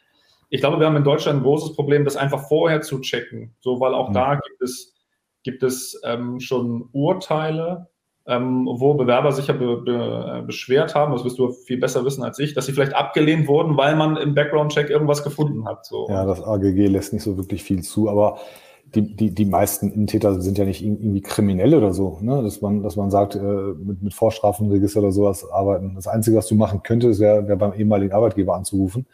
Ich 0.50 0.60
glaube, 0.60 0.80
wir 0.80 0.86
haben 0.86 0.96
in 0.96 1.04
Deutschland 1.04 1.40
ein 1.40 1.44
großes 1.44 1.76
Problem, 1.76 2.06
das 2.06 2.18
einfach 2.18 2.48
vorher 2.48 2.82
zu 2.82 3.00
checken. 3.00 3.56
So, 3.60 3.80
weil 3.80 3.96
auch 3.96 4.10
mhm. 4.10 4.14
da 4.14 4.36
gibt 4.36 4.62
es, 4.62 4.94
gibt 5.44 5.64
es 5.64 6.00
ähm, 6.04 6.40
schon 6.40 6.90
Urteile, 6.92 7.88
ähm, 8.28 8.66
wo 8.66 8.96
Bewerber 8.96 9.32
sich 9.32 9.48
ja 9.48 9.54
be, 9.54 9.78
be, 9.78 10.44
beschwert 10.46 10.96
haben, 10.96 11.14
das 11.14 11.24
wirst 11.24 11.38
du 11.38 11.50
viel 11.50 11.80
besser 11.80 12.04
wissen 12.06 12.24
als 12.24 12.40
ich, 12.40 12.54
dass 12.54 12.66
sie 12.66 12.72
vielleicht 12.72 12.96
abgelehnt 12.96 13.48
wurden, 13.48 13.78
weil 13.78 13.96
man 13.96 14.18
im 14.18 14.34
Background-Check 14.34 14.90
irgendwas 14.90 15.24
gefunden 15.24 15.66
hat. 15.68 15.86
So. 15.86 16.08
Ja, 16.10 16.26
das 16.26 16.44
AGG 16.44 16.88
lässt 16.88 17.14
nicht 17.14 17.24
so 17.24 17.38
wirklich 17.38 17.64
viel 17.64 17.84
zu, 17.84 18.10
aber 18.10 18.40
die, 18.96 19.16
die, 19.16 19.32
die 19.32 19.46
meisten 19.46 19.92
Innentäter 19.92 20.42
sind 20.42 20.58
ja 20.58 20.66
nicht 20.66 20.84
irgendwie 20.84 21.22
kriminell 21.22 21.76
oder 21.76 21.94
so, 21.94 22.18
ne? 22.22 22.42
dass, 22.42 22.62
man, 22.62 22.82
dass 22.82 22.96
man 22.96 23.12
sagt, 23.12 23.36
äh, 23.36 23.40
mit, 23.40 24.02
mit 24.02 24.14
Vorstrafenregister 24.14 25.00
oder 25.00 25.12
sowas 25.12 25.50
arbeiten. 25.50 25.96
Das 25.96 26.08
Einzige, 26.08 26.38
was 26.38 26.48
du 26.48 26.56
machen 26.56 26.82
könntest, 26.84 27.20
wäre 27.20 27.48
wär 27.48 27.56
beim 27.56 27.74
ehemaligen 27.74 28.14
Arbeitgeber 28.14 28.56
anzurufen. 28.56 29.06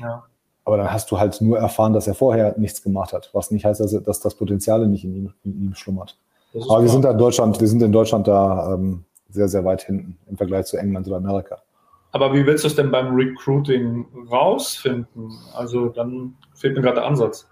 Ja. 0.00 0.24
Aber 0.64 0.78
dann 0.78 0.90
hast 0.90 1.10
du 1.10 1.18
halt 1.18 1.40
nur 1.40 1.58
erfahren, 1.58 1.92
dass 1.92 2.06
er 2.06 2.14
vorher 2.14 2.54
nichts 2.58 2.82
gemacht 2.82 3.12
hat, 3.12 3.30
was 3.34 3.50
nicht 3.50 3.64
heißt, 3.64 3.80
dass, 3.80 3.92
er, 3.92 4.00
dass 4.00 4.20
das 4.20 4.34
Potenzial 4.34 4.86
nicht 4.86 5.04
in 5.04 5.14
ihm, 5.14 5.32
in 5.44 5.62
ihm 5.62 5.74
schlummert. 5.74 6.16
Aber 6.54 6.64
klar. 6.64 6.82
wir 6.82 6.88
sind 6.88 7.04
da 7.04 7.10
in 7.10 7.18
Deutschland, 7.18 7.60
wir 7.60 7.68
sind 7.68 7.82
in 7.82 7.92
Deutschland 7.92 8.28
da 8.28 8.74
ähm, 8.74 9.04
sehr, 9.28 9.48
sehr 9.48 9.64
weit 9.64 9.82
hinten 9.82 10.16
im 10.28 10.36
Vergleich 10.36 10.66
zu 10.66 10.76
England 10.76 11.06
oder 11.08 11.16
Amerika. 11.16 11.58
Aber 12.12 12.32
wie 12.32 12.46
willst 12.46 12.62
du 12.62 12.68
es 12.68 12.76
denn 12.76 12.92
beim 12.92 13.14
Recruiting 13.14 14.06
rausfinden? 14.30 15.32
Also 15.52 15.88
dann 15.88 16.34
fehlt 16.54 16.76
mir 16.76 16.82
gerade 16.82 16.96
der 16.96 17.06
Ansatz. 17.06 17.48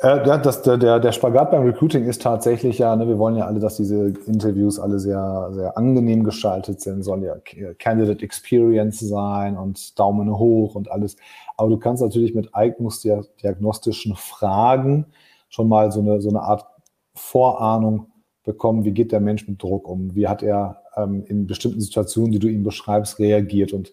Äh, 0.00 0.24
das, 0.24 0.62
der, 0.62 0.76
der, 0.76 0.98
der 0.98 1.12
Spagat 1.12 1.52
beim 1.52 1.62
Recruiting 1.62 2.04
ist 2.04 2.20
tatsächlich 2.20 2.78
ja, 2.78 2.96
ne, 2.96 3.06
wir 3.06 3.18
wollen 3.18 3.36
ja 3.36 3.46
alle, 3.46 3.60
dass 3.60 3.76
diese 3.76 4.08
Interviews 4.26 4.80
alle 4.80 4.98
sehr, 4.98 5.50
sehr 5.52 5.78
angenehm 5.78 6.24
gestaltet 6.24 6.80
sind, 6.80 7.04
sollen 7.04 7.22
ja 7.22 7.36
Candidate 7.78 8.24
Experience 8.24 8.98
sein 8.98 9.56
und 9.56 9.96
Daumen 9.96 10.36
hoch 10.36 10.74
und 10.74 10.90
alles. 10.90 11.14
Aber 11.56 11.68
du 11.68 11.76
kannst 11.76 12.02
natürlich 12.02 12.34
mit 12.34 12.52
eignungsdiagnostischen 12.52 14.16
Fragen 14.16 15.06
schon 15.48 15.68
mal 15.68 15.92
so 15.92 16.00
eine, 16.00 16.20
so 16.20 16.30
eine 16.30 16.42
Art 16.42 16.66
Vorahnung 17.14 18.08
bekommen, 18.44 18.84
wie 18.84 18.92
geht 18.92 19.12
der 19.12 19.20
Mensch 19.20 19.48
mit 19.48 19.62
Druck 19.62 19.88
um, 19.88 20.14
wie 20.14 20.28
hat 20.28 20.42
er 20.42 20.82
ähm, 20.96 21.24
in 21.26 21.46
bestimmten 21.46 21.80
Situationen, 21.80 22.32
die 22.32 22.38
du 22.38 22.48
ihm 22.48 22.62
beschreibst, 22.62 23.18
reagiert 23.18 23.72
und 23.72 23.92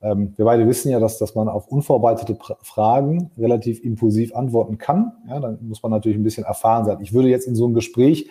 ähm, 0.00 0.32
wir 0.36 0.44
beide 0.44 0.66
wissen 0.68 0.90
ja, 0.90 1.00
dass, 1.00 1.18
dass 1.18 1.34
man 1.34 1.48
auf 1.48 1.68
unvorbereitete 1.68 2.38
Fragen 2.62 3.30
relativ 3.36 3.82
impulsiv 3.82 4.34
antworten 4.34 4.78
kann. 4.78 5.12
Ja, 5.28 5.40
dann 5.40 5.58
muss 5.62 5.82
man 5.82 5.90
natürlich 5.90 6.16
ein 6.16 6.22
bisschen 6.22 6.44
erfahren 6.44 6.84
sein. 6.84 6.98
Ich 7.00 7.12
würde 7.12 7.28
jetzt 7.28 7.48
in 7.48 7.56
so 7.56 7.64
einem 7.64 7.74
Gespräch, 7.74 8.28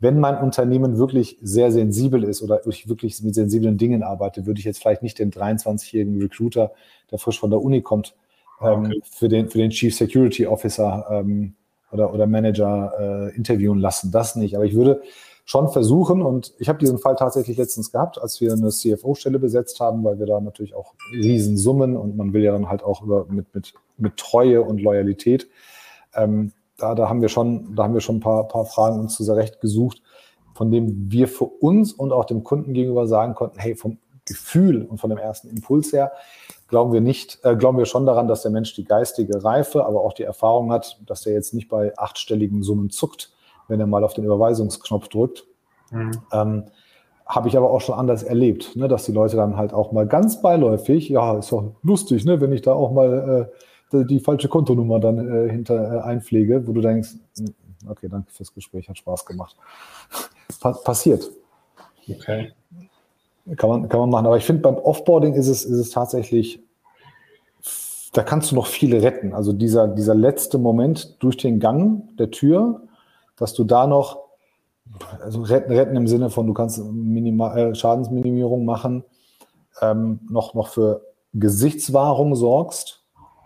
wenn 0.00 0.18
mein 0.18 0.38
Unternehmen 0.38 0.98
wirklich 0.98 1.38
sehr 1.40 1.70
sensibel 1.70 2.24
ist 2.24 2.42
oder 2.42 2.66
ich 2.66 2.88
wirklich 2.88 3.22
mit 3.22 3.34
sensiblen 3.34 3.78
Dingen 3.78 4.02
arbeite, 4.02 4.44
würde 4.44 4.58
ich 4.58 4.64
jetzt 4.64 4.80
vielleicht 4.80 5.04
nicht 5.04 5.20
den 5.20 5.30
23-jährigen 5.30 6.20
Recruiter, 6.20 6.72
der 7.12 7.18
frisch 7.18 7.38
von 7.38 7.50
der 7.50 7.62
Uni 7.62 7.80
kommt, 7.80 8.16
ähm, 8.60 8.86
okay. 8.86 9.00
für, 9.04 9.28
den, 9.28 9.48
für 9.48 9.58
den 9.58 9.70
Chief 9.70 9.94
Security 9.94 10.46
Officer 10.46 11.06
ähm, 11.10 11.54
oder, 11.94 12.12
oder 12.12 12.26
Manager 12.26 12.92
äh, 12.98 13.36
interviewen 13.36 13.78
lassen. 13.78 14.10
Das 14.10 14.36
nicht. 14.36 14.56
Aber 14.56 14.64
ich 14.64 14.74
würde 14.74 15.00
schon 15.44 15.68
versuchen, 15.68 16.22
und 16.22 16.54
ich 16.58 16.68
habe 16.68 16.78
diesen 16.78 16.98
Fall 16.98 17.16
tatsächlich 17.16 17.56
letztens 17.56 17.92
gehabt, 17.92 18.20
als 18.20 18.40
wir 18.40 18.52
eine 18.52 18.70
CFO-Stelle 18.70 19.38
besetzt 19.38 19.78
haben, 19.80 20.02
weil 20.04 20.18
wir 20.18 20.26
da 20.26 20.40
natürlich 20.40 20.74
auch 20.74 20.94
Riesensummen 21.12 21.96
und 21.96 22.16
man 22.16 22.32
will 22.32 22.42
ja 22.42 22.52
dann 22.52 22.68
halt 22.68 22.82
auch 22.82 23.02
über, 23.02 23.26
mit, 23.28 23.54
mit, 23.54 23.74
mit 23.96 24.16
Treue 24.16 24.62
und 24.62 24.80
Loyalität. 24.80 25.48
Ähm, 26.14 26.52
da, 26.76 26.94
da 26.94 27.08
haben 27.08 27.20
wir 27.20 27.28
schon, 27.28 27.76
da 27.76 27.84
haben 27.84 27.94
wir 27.94 28.00
schon 28.00 28.16
ein 28.16 28.20
paar, 28.20 28.48
paar 28.48 28.64
Fragen 28.64 28.98
uns 28.98 29.16
zurecht 29.16 29.60
gesucht, 29.60 30.02
von 30.54 30.70
dem 30.70 31.10
wir 31.12 31.28
für 31.28 31.44
uns 31.44 31.92
und 31.92 32.12
auch 32.12 32.24
dem 32.24 32.42
Kunden 32.42 32.72
gegenüber 32.72 33.06
sagen 33.06 33.34
konnten, 33.34 33.58
hey, 33.58 33.76
vom 33.76 33.98
Gefühl 34.26 34.84
und 34.86 34.98
von 34.98 35.10
dem 35.10 35.18
ersten 35.18 35.48
Impuls 35.48 35.92
her 35.92 36.12
glauben 36.74 36.92
wir 36.92 37.00
nicht, 37.00 37.38
äh, 37.44 37.54
glauben 37.54 37.78
wir 37.78 37.86
schon 37.86 38.04
daran, 38.04 38.26
dass 38.26 38.42
der 38.42 38.50
Mensch 38.50 38.74
die 38.74 38.82
geistige 38.82 39.44
Reife, 39.44 39.86
aber 39.86 40.00
auch 40.00 40.12
die 40.12 40.24
Erfahrung 40.24 40.72
hat, 40.72 41.00
dass 41.06 41.20
der 41.20 41.32
jetzt 41.32 41.54
nicht 41.54 41.68
bei 41.68 41.96
achtstelligen 41.96 42.64
Summen 42.64 42.90
zuckt, 42.90 43.30
wenn 43.68 43.78
er 43.78 43.86
mal 43.86 44.02
auf 44.02 44.12
den 44.12 44.24
Überweisungsknopf 44.24 45.06
drückt. 45.06 45.46
Mhm. 45.92 46.10
Ähm, 46.32 46.64
habe 47.26 47.46
ich 47.46 47.56
aber 47.56 47.70
auch 47.70 47.80
schon 47.80 47.94
anders 47.94 48.24
erlebt, 48.24 48.74
ne, 48.74 48.88
dass 48.88 49.04
die 49.04 49.12
Leute 49.12 49.36
dann 49.36 49.56
halt 49.56 49.72
auch 49.72 49.92
mal 49.92 50.08
ganz 50.08 50.42
beiläufig, 50.42 51.08
ja, 51.08 51.38
ist 51.38 51.52
doch 51.52 51.76
lustig, 51.84 52.24
ne, 52.24 52.40
wenn 52.40 52.50
ich 52.50 52.62
da 52.62 52.72
auch 52.72 52.90
mal 52.90 53.48
äh, 53.92 54.04
die 54.06 54.18
falsche 54.18 54.48
Kontonummer 54.48 54.98
dann 54.98 55.18
äh, 55.18 55.52
hinter 55.52 55.76
äh, 55.76 56.00
einpflege, 56.00 56.66
wo 56.66 56.72
du 56.72 56.80
denkst, 56.80 57.10
hm, 57.38 57.54
okay, 57.88 58.08
danke 58.10 58.32
fürs 58.32 58.52
Gespräch, 58.52 58.88
hat 58.88 58.98
Spaß 58.98 59.24
gemacht. 59.26 59.54
passiert. 60.82 61.30
Okay. 62.10 62.52
Kann 63.56 63.68
man, 63.68 63.88
kann 63.88 64.00
man 64.00 64.10
machen. 64.10 64.26
Aber 64.26 64.36
ich 64.38 64.44
finde, 64.44 64.62
beim 64.62 64.76
Offboarding 64.76 65.34
ist 65.34 65.48
es, 65.48 65.64
ist 65.64 65.78
es 65.78 65.90
tatsächlich, 65.90 66.62
da 68.12 68.22
kannst 68.22 68.50
du 68.50 68.54
noch 68.54 68.66
viele 68.66 69.02
retten. 69.02 69.34
Also 69.34 69.52
dieser, 69.52 69.88
dieser 69.88 70.14
letzte 70.14 70.56
Moment 70.58 71.22
durch 71.22 71.36
den 71.36 71.60
Gang 71.60 72.16
der 72.16 72.30
Tür, 72.30 72.82
dass 73.36 73.52
du 73.52 73.64
da 73.64 73.86
noch, 73.86 74.20
also 75.20 75.42
retten, 75.42 75.72
retten 75.72 75.96
im 75.96 76.06
Sinne 76.06 76.30
von, 76.30 76.46
du 76.46 76.54
kannst 76.54 76.82
Minima, 76.82 77.56
äh, 77.56 77.74
Schadensminimierung 77.74 78.64
machen, 78.64 79.04
ähm, 79.82 80.20
noch, 80.30 80.54
noch 80.54 80.68
für 80.68 81.02
Gesichtswahrung 81.34 82.36
sorgst, 82.36 83.02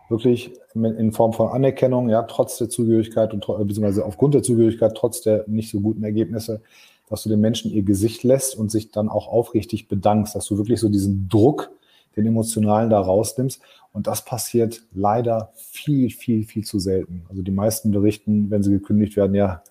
wirklich 0.08 0.52
in 0.74 1.12
Form 1.12 1.32
von 1.32 1.48
Anerkennung, 1.48 2.08
ja, 2.08 2.22
trotz 2.22 2.58
der 2.58 2.68
Zugehörigkeit 2.68 3.32
und 3.32 3.40
beziehungsweise 3.40 4.04
aufgrund 4.04 4.34
der 4.34 4.42
Zugehörigkeit, 4.42 4.94
trotz 4.94 5.22
der 5.22 5.44
nicht 5.48 5.70
so 5.70 5.80
guten 5.80 6.04
Ergebnisse, 6.04 6.62
dass 7.10 7.22
du 7.22 7.28
den 7.28 7.40
Menschen 7.40 7.70
ihr 7.70 7.82
Gesicht 7.82 8.22
lässt 8.22 8.56
und 8.56 8.70
sich 8.70 8.90
dann 8.90 9.08
auch 9.08 9.28
aufrichtig 9.28 9.88
bedankst, 9.88 10.34
dass 10.34 10.46
du 10.46 10.58
wirklich 10.58 10.80
so 10.80 10.88
diesen 10.88 11.28
Druck, 11.28 11.70
den 12.16 12.26
emotionalen 12.26 12.90
da 12.90 13.00
rausnimmst. 13.00 13.60
Und 13.92 14.06
das 14.06 14.24
passiert 14.24 14.82
leider 14.92 15.52
viel, 15.54 16.10
viel, 16.10 16.44
viel 16.44 16.64
zu 16.64 16.78
selten. 16.78 17.24
Also 17.28 17.42
die 17.42 17.50
meisten 17.50 17.90
berichten, 17.90 18.50
wenn 18.50 18.62
sie 18.62 18.70
gekündigt 18.70 19.16
werden, 19.16 19.34
ja, 19.34 19.62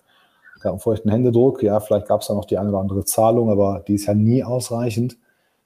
gab 0.60 0.72
einen 0.72 0.80
feuchten 0.80 1.10
Händedruck, 1.10 1.62
ja, 1.62 1.78
vielleicht 1.78 2.08
gab 2.08 2.22
es 2.22 2.28
da 2.28 2.34
noch 2.34 2.44
die 2.44 2.58
eine 2.58 2.70
oder 2.70 2.78
andere 2.78 3.04
Zahlung, 3.04 3.50
aber 3.50 3.84
die 3.86 3.94
ist 3.94 4.06
ja 4.06 4.14
nie 4.14 4.42
ausreichend. 4.42 5.16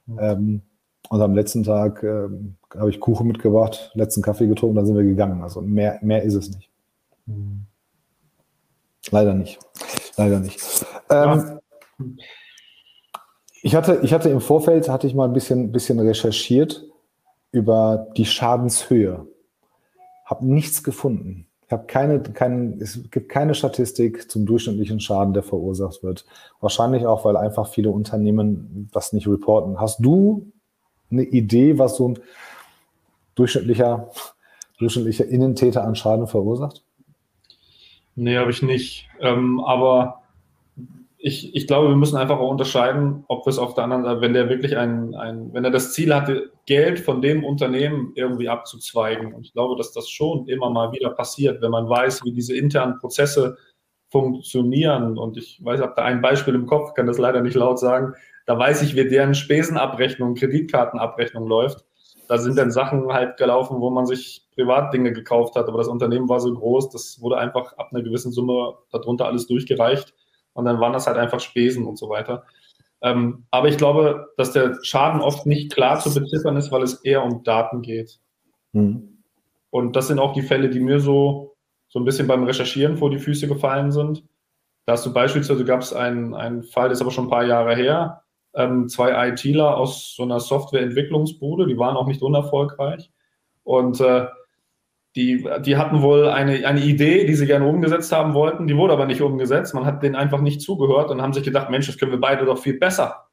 Mhm. 0.07 0.19
Ähm, 0.21 0.62
und 1.09 1.21
am 1.21 1.35
letzten 1.35 1.62
Tag 1.62 2.02
ähm, 2.02 2.57
habe 2.75 2.91
ich 2.91 3.00
Kuchen 3.00 3.26
mitgebracht, 3.26 3.91
letzten 3.95 4.23
Kaffee 4.23 4.47
getrunken, 4.47 4.76
dann 4.76 4.87
sind 4.87 4.97
wir 4.97 5.05
gegangen. 5.05 5.43
Also 5.43 5.61
mehr, 5.61 5.99
mehr 6.02 6.23
ist 6.23 6.35
es 6.35 6.50
nicht. 6.50 6.71
Mhm. 7.26 7.67
Leider 9.11 9.35
nicht. 9.35 9.59
Leider 10.17 10.41
nicht. 10.41 10.59
Ähm, 11.11 11.59
ich 13.62 13.75
hatte, 13.75 14.00
ich 14.02 14.12
hatte 14.12 14.28
im 14.28 14.40
Vorfeld, 14.40 14.88
hatte 14.88 15.06
ich 15.06 15.14
mal 15.14 15.26
ein 15.26 15.32
bisschen, 15.32 15.73
bisschen 15.73 16.00
recherchiert 16.00 16.85
über 17.52 18.09
die 18.16 18.25
Schadenshöhe. 18.25 19.26
Habe 20.25 20.47
nichts 20.47 20.82
gefunden. 20.82 21.47
Ich 21.66 21.73
habe 21.73 21.87
keine, 21.87 22.21
keine, 22.21 22.76
es 22.80 23.11
gibt 23.11 23.28
keine 23.28 23.54
Statistik 23.54 24.30
zum 24.30 24.47
durchschnittlichen 24.47 25.00
Schaden, 25.00 25.32
der 25.32 25.42
verursacht 25.42 26.02
wird. 26.02 26.26
Wahrscheinlich 26.61 27.06
auch, 27.06 27.25
weil 27.25 27.37
einfach 27.37 27.68
viele 27.68 27.90
Unternehmen 27.90 28.88
das 28.92 29.12
nicht 29.12 29.28
reporten. 29.28 29.80
Hast 29.80 30.00
du 30.00 30.52
eine 31.11 31.23
Idee, 31.23 31.78
was 31.78 31.97
so 31.97 32.09
ein 32.09 32.18
durchschnittlicher, 33.37 34.11
durchschnittlicher 34.78 35.26
Innentäter 35.26 35.85
an 35.85 35.94
Schaden 35.94 36.26
verursacht? 36.26 36.82
Nee, 38.16 38.37
habe 38.37 38.50
ich 38.50 38.62
nicht. 38.62 39.09
Ähm, 39.21 39.61
aber 39.61 40.22
ich, 41.25 41.55
ich 41.55 41.69
glaube, 41.69 41.88
wir 41.88 41.97
müssen 41.97 42.17
einfach 42.17 42.41
auch 42.41 42.50
unterscheiden, 42.50 43.23
ob 43.29 43.47
es 43.47 43.57
auf 43.57 43.75
der 43.75 43.85
anderen 43.85 44.02
Seite, 44.02 44.21
wenn 44.21 44.33
der 44.35 44.49
wirklich 44.49 44.76
ein, 44.76 45.14
ein, 45.14 45.50
wenn 45.52 45.64
er 45.64 45.71
das 45.71 45.93
Ziel 45.93 46.12
hatte, 46.12 46.50
Geld 46.67 46.99
von 46.99 47.23
dem 47.23 47.45
Unternehmen 47.45 48.11
irgendwie 48.17 48.49
abzuzweigen. 48.49 49.33
Und 49.33 49.47
ich 49.47 49.52
glaube, 49.52 49.76
dass 49.76 49.93
das 49.93 50.11
schon 50.11 50.49
immer 50.49 50.69
mal 50.69 50.91
wieder 50.91 51.11
passiert, 51.11 51.62
wenn 51.62 51.71
man 51.71 51.88
weiß, 51.88 52.25
wie 52.25 52.33
diese 52.33 52.57
internen 52.57 52.99
Prozesse 52.99 53.57
funktionieren. 54.11 55.17
Und 55.17 55.37
ich 55.37 55.64
weiß, 55.64 55.81
habe 55.81 55.93
da 55.95 56.02
ein 56.02 56.23
Beispiel 56.23 56.57
im 56.57 56.67
Kopf, 56.67 56.95
kann 56.95 57.07
das 57.07 57.19
leider 57.19 57.41
nicht 57.41 57.55
laut 57.55 57.79
sagen. 57.79 58.14
Da 58.47 58.59
weiß 58.59 58.83
ich, 58.83 58.97
wie 58.97 59.09
deren 59.09 59.37
Spesenabrechnung, 59.37 60.35
Kreditkartenabrechnung 60.35 61.47
läuft. 61.47 61.85
Da 62.26 62.38
sind 62.38 62.59
dann 62.59 62.73
Sachen 62.73 63.12
halt 63.12 63.37
gelaufen, 63.37 63.81
wo 63.81 63.91
man 63.91 64.07
sich 64.07 64.49
Privatdinge 64.57 65.12
gekauft 65.12 65.55
hat, 65.55 65.69
aber 65.69 65.79
das 65.79 65.88
Unternehmen 65.88 66.29
war 66.29 66.41
so 66.41 66.52
groß, 66.52 66.91
das 66.91 67.21
wurde 67.21 67.38
einfach 67.38 67.79
ab 67.79 67.91
einer 67.93 68.02
gewissen 68.02 68.33
Summe 68.33 68.75
darunter 68.91 69.26
alles 69.26 69.47
durchgereicht 69.47 70.14
und 70.54 70.64
dann 70.64 70.80
waren 70.80 70.92
das 70.92 71.06
halt 71.06 71.16
einfach 71.16 71.40
Spesen 71.40 71.87
und 71.87 71.99
so 71.99 72.09
weiter. 72.09 72.44
Ähm, 73.02 73.44
aber 73.50 73.68
ich 73.68 73.76
glaube, 73.76 74.32
dass 74.37 74.52
der 74.52 74.78
Schaden 74.82 75.21
oft 75.21 75.47
nicht 75.47 75.73
klar 75.73 75.99
zu 75.99 76.14
beziffern 76.14 76.56
ist, 76.56 76.71
weil 76.71 76.82
es 76.82 77.02
eher 77.04 77.25
um 77.25 77.42
Daten 77.42 77.82
geht. 77.82 78.21
Mhm. 78.73 79.25
Und 79.71 79.97
das 79.97 80.09
sind 80.09 80.18
auch 80.18 80.35
die 80.35 80.42
Fälle, 80.42 80.71
die 80.71 80.80
mir 80.80 81.00
so, 81.00 81.56
so 81.88 81.99
ein 81.99 82.04
bisschen 82.04 82.28
beim 82.28 82.44
Recherchieren 82.44 82.97
vor 82.97 83.11
die 83.11 83.18
Füße 83.18 83.49
gefallen 83.49 83.90
sind. 83.90 84.25
Da 84.87 84.92
hast 84.92 85.06
du 85.06 85.12
beispielsweise, 85.12 85.64
gab 85.64 85.80
es 85.80 85.92
einen, 85.92 86.35
einen 86.35 86.62
Fall, 86.62 86.88
der 86.88 86.92
ist 86.92 87.00
aber 87.00 87.11
schon 87.11 87.26
ein 87.26 87.30
paar 87.30 87.44
Jahre 87.44 87.75
her, 87.75 88.23
ähm, 88.54 88.88
zwei 88.88 89.28
ITler 89.28 89.76
aus 89.76 90.14
so 90.14 90.23
einer 90.23 90.40
Softwareentwicklungsbude, 90.40 91.66
die 91.66 91.78
waren 91.78 91.97
auch 91.97 92.06
nicht 92.06 92.23
unerfolgreich. 92.23 93.11
Und 93.64 94.00
äh, 94.00 94.26
die, 95.14 95.47
die 95.61 95.76
hatten 95.76 96.00
wohl 96.00 96.28
eine, 96.28 96.66
eine 96.66 96.81
Idee, 96.81 97.26
die 97.26 97.35
sie 97.35 97.47
gerne 97.47 97.66
umgesetzt 97.66 98.12
haben 98.12 98.33
wollten, 98.33 98.66
die 98.66 98.76
wurde 98.76 98.95
aber 98.95 99.07
nicht 99.07 99.21
umgesetzt. 99.21 99.75
Man 99.75 99.85
hat 99.85 100.02
denen 100.02 100.14
einfach 100.14 100.40
nicht 100.40 100.62
zugehört 100.62 101.11
und 101.11 101.21
haben 101.21 101.35
sich 101.35 101.42
gedacht, 101.42 101.69
Mensch, 101.69 101.87
das 101.87 101.99
können 101.99 102.12
wir 102.12 102.21
beide 102.21 102.47
doch 102.47 102.59
viel 102.59 102.78
besser. 102.78 103.26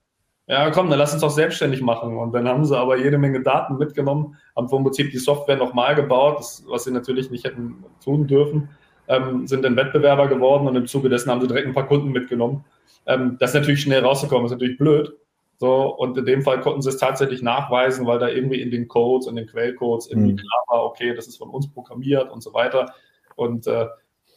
Ja, 0.47 0.71
komm, 0.71 0.89
dann 0.89 0.97
lass 0.97 1.13
uns 1.13 1.21
doch 1.21 1.29
selbstständig 1.29 1.81
machen. 1.81 2.17
Und 2.17 2.33
dann 2.33 2.47
haben 2.47 2.65
sie 2.65 2.77
aber 2.77 2.97
jede 2.97 3.17
Menge 3.17 3.41
Daten 3.43 3.77
mitgenommen, 3.77 4.35
haben 4.57 4.67
vom 4.67 4.83
Prinzip 4.83 5.11
die 5.11 5.19
Software 5.19 5.57
nochmal 5.57 5.95
gebaut, 5.95 6.39
das, 6.39 6.65
was 6.67 6.83
sie 6.83 6.91
natürlich 6.91 7.29
nicht 7.29 7.45
hätten 7.45 7.83
tun 8.03 8.27
dürfen, 8.27 8.69
ähm, 9.07 9.47
sind 9.47 9.63
dann 9.63 9.75
Wettbewerber 9.75 10.27
geworden 10.27 10.67
und 10.67 10.75
im 10.75 10.87
Zuge 10.87 11.07
dessen 11.07 11.29
haben 11.29 11.39
sie 11.39 11.47
direkt 11.47 11.67
ein 11.67 11.75
paar 11.75 11.87
Kunden 11.87 12.11
mitgenommen. 12.11 12.65
Ähm, 13.05 13.37
das 13.39 13.51
ist 13.51 13.55
natürlich 13.55 13.81
schnell 13.81 14.03
rausgekommen, 14.03 14.45
ist 14.45 14.51
natürlich 14.51 14.77
blöd. 14.77 15.13
So, 15.59 15.93
und 15.93 16.17
in 16.17 16.25
dem 16.25 16.41
Fall 16.41 16.61
konnten 16.61 16.81
sie 16.81 16.89
es 16.89 16.97
tatsächlich 16.97 17.41
nachweisen, 17.41 18.07
weil 18.07 18.17
da 18.17 18.29
irgendwie 18.29 18.61
in 18.61 18.71
den 18.71 18.87
Codes, 18.87 19.27
in 19.27 19.35
den 19.35 19.45
Quellcodes 19.45 20.07
irgendwie 20.07 20.31
mhm. 20.31 20.37
klar 20.37 20.63
war, 20.67 20.85
okay, 20.85 21.13
das 21.13 21.27
ist 21.27 21.37
von 21.37 21.49
uns 21.49 21.69
programmiert 21.69 22.31
und 22.31 22.41
so 22.41 22.53
weiter. 22.53 22.93
Und 23.35 23.67
äh, 23.67 23.87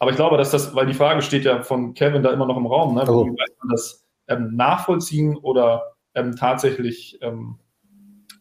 aber 0.01 0.11
ich 0.11 0.17
glaube, 0.17 0.37
dass 0.37 0.51
das, 0.51 0.75
weil 0.75 0.87
die 0.87 0.95
Frage 0.95 1.23
steht 1.23 1.45
ja 1.45 1.63
von 1.63 1.95
Kevin 1.95 2.25
da 2.25 2.33
immer 2.33 2.47
noch 2.47 2.57
im 2.57 2.67
Raum, 2.67 2.97
ne? 2.97 3.05
Oh. 3.07 3.25
wie 3.25 3.31
weiß 3.31 3.57
man 3.61 3.69
das 3.71 4.05
ähm, 4.27 4.57
nachvollziehen 4.57 5.37
oder 5.37 5.95
ähm, 6.15 6.35
tatsächlich 6.35 7.19
ähm, 7.23 7.61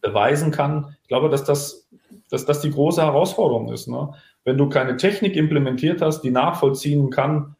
beweisen 0.00 0.50
kann. 0.50 0.96
Ich 1.02 1.08
glaube, 1.08 1.28
dass 1.28 1.44
das, 1.44 1.88
dass 2.30 2.44
das 2.44 2.60
die 2.60 2.70
große 2.70 3.00
Herausforderung 3.00 3.72
ist. 3.72 3.86
Ne? 3.86 4.12
Wenn 4.44 4.58
du 4.58 4.68
keine 4.68 4.96
Technik 4.96 5.36
implementiert 5.36 6.02
hast, 6.02 6.22
die 6.22 6.32
nachvollziehen 6.32 7.10
kann, 7.10 7.54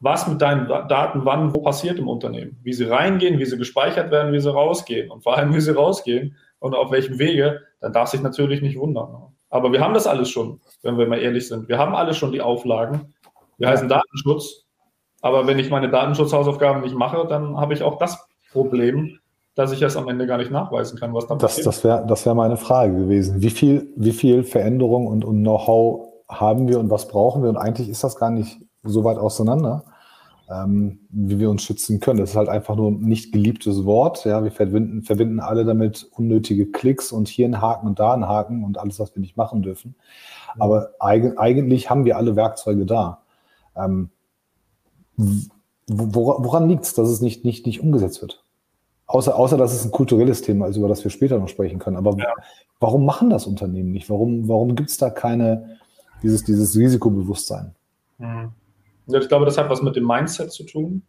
was 0.00 0.28
mit 0.28 0.42
deinen 0.42 0.68
Daten 0.68 1.24
wann 1.24 1.54
wo 1.54 1.60
passiert 1.60 1.98
im 1.98 2.08
Unternehmen, 2.08 2.58
wie 2.62 2.72
sie 2.72 2.84
reingehen, 2.84 3.38
wie 3.38 3.46
sie 3.46 3.56
gespeichert 3.56 4.10
werden, 4.10 4.32
wie 4.32 4.40
sie 4.40 4.52
rausgehen 4.52 5.10
und 5.10 5.22
vor 5.22 5.36
allem, 5.36 5.54
wie 5.54 5.60
sie 5.60 5.74
rausgehen 5.74 6.36
und 6.58 6.74
auf 6.74 6.90
welchem 6.90 7.18
Wege, 7.18 7.60
dann 7.80 7.92
darf 7.92 8.08
sich 8.08 8.22
natürlich 8.22 8.62
nicht 8.62 8.78
wundern. 8.78 9.08
Aber 9.48 9.72
wir 9.72 9.80
haben 9.80 9.94
das 9.94 10.06
alles 10.06 10.28
schon, 10.28 10.60
wenn 10.82 10.98
wir 10.98 11.06
mal 11.06 11.18
ehrlich 11.20 11.48
sind. 11.48 11.68
Wir 11.68 11.78
haben 11.78 11.94
alle 11.94 12.14
schon 12.14 12.32
die 12.32 12.40
Auflagen. 12.40 13.14
Wir 13.58 13.68
heißen 13.68 13.88
Datenschutz. 13.88 14.64
Aber 15.22 15.46
wenn 15.46 15.58
ich 15.58 15.70
meine 15.70 15.88
Datenschutzhausaufgaben 15.88 16.82
nicht 16.82 16.94
mache, 16.94 17.26
dann 17.26 17.56
habe 17.56 17.72
ich 17.72 17.82
auch 17.82 17.98
das 17.98 18.28
Problem, 18.52 19.18
dass 19.54 19.72
ich 19.72 19.80
es 19.80 19.96
am 19.96 20.08
Ende 20.08 20.26
gar 20.26 20.36
nicht 20.36 20.50
nachweisen 20.50 20.98
kann, 20.98 21.14
was 21.14 21.26
da 21.26 21.36
passiert. 21.36 21.66
Das, 21.66 21.76
das 21.76 21.84
wäre 21.84 22.04
das 22.06 22.26
wär 22.26 22.34
meine 22.34 22.56
Frage 22.56 22.94
gewesen. 22.94 23.40
Wie 23.40 23.50
viel, 23.50 23.88
wie 23.96 24.12
viel 24.12 24.44
Veränderung 24.44 25.06
und, 25.06 25.24
und 25.24 25.40
Know-how 25.40 26.08
haben 26.28 26.68
wir 26.68 26.78
und 26.78 26.90
was 26.90 27.08
brauchen 27.08 27.42
wir? 27.42 27.48
Und 27.48 27.56
eigentlich 27.56 27.88
ist 27.88 28.04
das 28.04 28.16
gar 28.16 28.30
nicht 28.30 28.58
so 28.86 29.04
weit 29.04 29.18
auseinander, 29.18 29.84
ähm, 30.48 31.00
wie 31.10 31.38
wir 31.38 31.50
uns 31.50 31.62
schützen 31.62 32.00
können. 32.00 32.20
Das 32.20 32.30
ist 32.30 32.36
halt 32.36 32.48
einfach 32.48 32.76
nur 32.76 32.90
ein 32.90 33.00
nicht 33.00 33.32
geliebtes 33.32 33.84
Wort. 33.84 34.24
Ja, 34.24 34.44
wir 34.44 34.52
verbinden, 34.52 35.02
verbinden 35.02 35.40
alle 35.40 35.64
damit 35.64 36.08
unnötige 36.12 36.66
Klicks 36.66 37.12
und 37.12 37.28
hier 37.28 37.46
einen 37.46 37.60
Haken 37.60 37.86
und 37.86 37.98
da 37.98 38.12
einen 38.12 38.28
Haken 38.28 38.64
und 38.64 38.78
alles, 38.78 39.00
was 39.00 39.14
wir 39.14 39.20
nicht 39.20 39.36
machen 39.36 39.62
dürfen. 39.62 39.96
Mhm. 40.54 40.62
Aber 40.62 40.90
eig 41.00 41.38
eigentlich 41.38 41.90
haben 41.90 42.04
wir 42.04 42.16
alle 42.16 42.36
Werkzeuge 42.36 42.86
da. 42.86 43.22
Ähm, 43.76 44.10
woran, 45.86 46.44
woran 46.44 46.68
liegt 46.68 46.84
es, 46.84 46.94
dass 46.94 47.08
es 47.08 47.20
nicht, 47.20 47.44
nicht, 47.44 47.66
nicht 47.66 47.80
umgesetzt 47.80 48.22
wird? 48.22 48.44
Außer, 49.06 49.36
außer, 49.36 49.56
dass 49.56 49.72
es 49.72 49.84
ein 49.84 49.92
kulturelles 49.92 50.42
Thema 50.42 50.66
ist, 50.66 50.76
über 50.76 50.88
das 50.88 51.04
wir 51.04 51.10
später 51.10 51.38
noch 51.38 51.48
sprechen 51.48 51.78
können. 51.78 51.96
Aber 51.96 52.16
ja. 52.18 52.32
warum 52.80 53.04
machen 53.04 53.30
das 53.30 53.46
Unternehmen 53.46 53.92
nicht? 53.92 54.10
Warum, 54.10 54.48
warum 54.48 54.74
gibt 54.74 54.90
es 54.90 54.96
da 54.96 55.10
keine, 55.10 55.78
dieses, 56.22 56.42
dieses 56.42 56.76
Risikobewusstsein? 56.76 57.74
Mhm. 58.18 58.50
Ich 59.06 59.28
glaube, 59.28 59.44
das 59.44 59.58
hat 59.58 59.70
was 59.70 59.82
mit 59.82 59.96
dem 59.96 60.06
Mindset 60.06 60.52
zu 60.52 60.64
tun. 60.64 61.02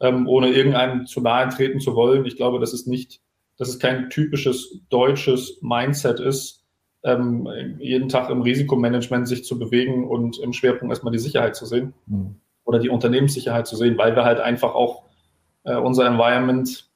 ähm, 0.00 0.28
ohne 0.28 0.48
irgendeinem 0.48 1.06
zu 1.06 1.20
nahe 1.20 1.48
treten 1.48 1.80
zu 1.80 1.94
wollen. 1.94 2.24
Ich 2.26 2.36
glaube, 2.36 2.58
das 2.58 2.72
ist 2.72 2.86
nicht, 2.86 3.20
dass 3.56 3.68
es 3.68 3.78
kein 3.78 4.10
typisches 4.10 4.80
deutsches 4.90 5.58
Mindset 5.62 6.20
ist, 6.20 6.64
ähm, 7.04 7.48
jeden 7.78 8.08
Tag 8.08 8.30
im 8.30 8.42
Risikomanagement 8.42 9.28
sich 9.28 9.44
zu 9.44 9.58
bewegen 9.58 10.08
und 10.08 10.38
im 10.38 10.52
Schwerpunkt 10.52 10.92
erstmal 10.92 11.12
die 11.12 11.18
Sicherheit 11.18 11.54
zu 11.54 11.66
sehen 11.66 11.94
mhm. 12.06 12.36
oder 12.64 12.78
die 12.78 12.88
Unternehmenssicherheit 12.88 13.66
zu 13.66 13.76
sehen, 13.76 13.96
weil 13.98 14.16
wir 14.16 14.24
halt 14.24 14.40
einfach 14.40 14.74
auch 14.74 15.04
äh, 15.64 15.76
unser 15.76 16.06
Environment 16.06 16.88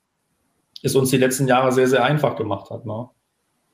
es 0.82 0.94
uns 0.94 1.11
die 1.11 1.16
letzten 1.16 1.49
Jahre 1.49 1.73
sehr, 1.73 1.88
sehr 1.88 2.04
einfach 2.04 2.37
gemacht 2.37 2.70
hat. 2.70 2.87
Ne? 2.87 3.08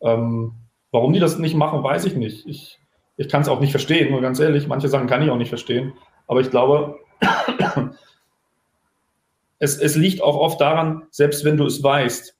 Ähm, 0.01 0.53
warum 0.91 1.13
die 1.13 1.21
das 1.21 1.39
nicht 1.39 1.55
machen, 1.55 1.83
weiß 1.83 2.07
ich 2.07 2.17
nicht. 2.17 2.47
Ich, 2.47 2.79
ich 3.17 3.29
kann 3.29 3.43
es 3.43 3.49
auch 3.49 3.61
nicht 3.61 3.73
verstehen, 3.73 4.11
nur 4.11 4.23
ganz 4.23 4.41
ehrlich, 4.41 4.67
manche 4.67 4.89
Sachen 4.89 5.07
kann 5.07 5.23
ich 5.23 5.31
auch 5.31 5.37
nicht 5.37 5.51
verstehen. 5.51 5.93
Aber 6.27 6.41
ich 6.41 6.51
glaube, 6.51 6.99
es, 9.59 9.79
es 9.79 9.97
liegt 9.97 10.23
auch 10.23 10.37
oft 10.37 10.61
daran, 10.61 11.05
selbst 11.11 11.45
wenn 11.45 11.57
du 11.57 11.67
es 11.67 11.83
weißt, 11.83 12.37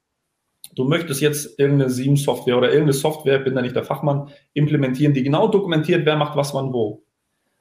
du 0.75 0.83
möchtest 0.85 1.21
jetzt 1.21 1.59
irgendeine 1.59 1.89
SIEM-Software 1.89 2.57
oder 2.57 2.67
irgendeine 2.67 2.93
Software, 2.93 3.39
bin 3.39 3.55
da 3.55 3.61
nicht 3.61 3.75
der 3.75 3.83
Fachmann, 3.83 4.29
implementieren, 4.53 5.13
die 5.13 5.23
genau 5.23 5.47
dokumentiert, 5.47 6.05
wer 6.05 6.17
macht 6.17 6.35
was 6.35 6.53
wann 6.53 6.73
wo. 6.73 7.03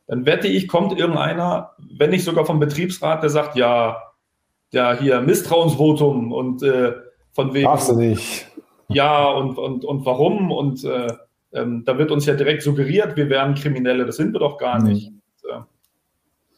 Dann 0.07 0.27
wette 0.27 0.49
ich, 0.49 0.69
kommt 0.69 0.99
irgendeiner, 0.99 1.71
wenn 1.79 2.11
nicht 2.11 2.25
sogar 2.25 2.45
vom 2.45 2.61
Betriebsrat, 2.61 3.23
der 3.23 3.31
sagt, 3.31 3.57
ja, 3.57 4.03
ja, 4.73 4.99
hier 4.99 5.21
Misstrauensvotum 5.21 6.33
und 6.33 6.63
äh, 6.63 6.93
von 7.33 7.55
wegen. 7.55 7.65
Darfst 7.65 7.89
du 7.89 7.97
nicht. 7.97 8.49
Ja, 8.89 9.31
und, 9.31 9.57
und, 9.57 9.85
und 9.85 10.05
warum? 10.05 10.51
Und 10.51 10.85
äh, 10.85 11.09
ähm, 11.53 11.85
da 11.87 11.97
wird 11.97 12.11
uns 12.11 12.27
ja 12.27 12.35
direkt 12.35 12.63
suggeriert, 12.63 13.17
wir 13.17 13.31
wären 13.31 13.55
Kriminelle. 13.55 14.05
Das 14.05 14.17
sind 14.17 14.33
wir 14.33 14.41
doch 14.41 14.59
gar 14.59 14.81
mhm. 14.81 14.89
nicht. 14.89 15.13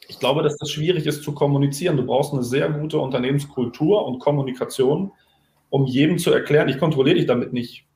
Ich 0.09 0.19
glaube, 0.19 0.43
dass 0.43 0.57
das 0.57 0.71
schwierig 0.71 1.07
ist 1.07 1.23
zu 1.23 1.33
kommunizieren. 1.33 1.97
Du 1.97 2.07
brauchst 2.07 2.33
eine 2.33 2.43
sehr 2.43 2.71
gute 2.71 2.99
Unternehmenskultur 2.99 4.07
und 4.07 4.19
Kommunikation, 4.19 5.13
um 5.71 5.85
jedem 5.87 6.19
zu 6.19 6.33
erklären, 6.33 6.69
ich 6.69 6.79
kontrolliere 6.79 7.17
dich 7.17 7.27
damit 7.27 7.53
nicht. 7.53 7.87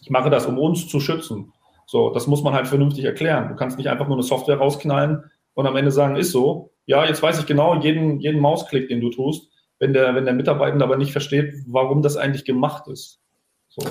Ich 0.00 0.10
mache 0.10 0.30
das, 0.30 0.46
um 0.46 0.58
uns 0.58 0.88
zu 0.88 1.00
schützen. 1.00 1.52
So, 1.86 2.10
das 2.10 2.26
muss 2.26 2.42
man 2.42 2.54
halt 2.54 2.68
vernünftig 2.68 3.04
erklären. 3.04 3.48
Du 3.48 3.56
kannst 3.56 3.76
nicht 3.78 3.88
einfach 3.88 4.06
nur 4.06 4.16
eine 4.16 4.22
Software 4.22 4.58
rausknallen 4.58 5.24
und 5.54 5.66
am 5.66 5.76
Ende 5.76 5.90
sagen, 5.90 6.16
ist 6.16 6.32
so. 6.32 6.70
Ja, 6.86 7.04
jetzt 7.04 7.22
weiß 7.22 7.38
ich 7.40 7.46
genau 7.46 7.74
jeden, 7.80 8.20
jeden 8.20 8.40
Mausklick, 8.40 8.88
den 8.88 9.00
du 9.00 9.10
tust, 9.10 9.50
wenn 9.78 9.92
der, 9.92 10.14
wenn 10.14 10.24
der 10.24 10.34
Mitarbeiter 10.34 10.82
aber 10.82 10.96
nicht 10.96 11.12
versteht, 11.12 11.54
warum 11.66 12.02
das 12.02 12.16
eigentlich 12.16 12.44
gemacht 12.44 12.86
ist. 12.88 13.20
So. 13.68 13.82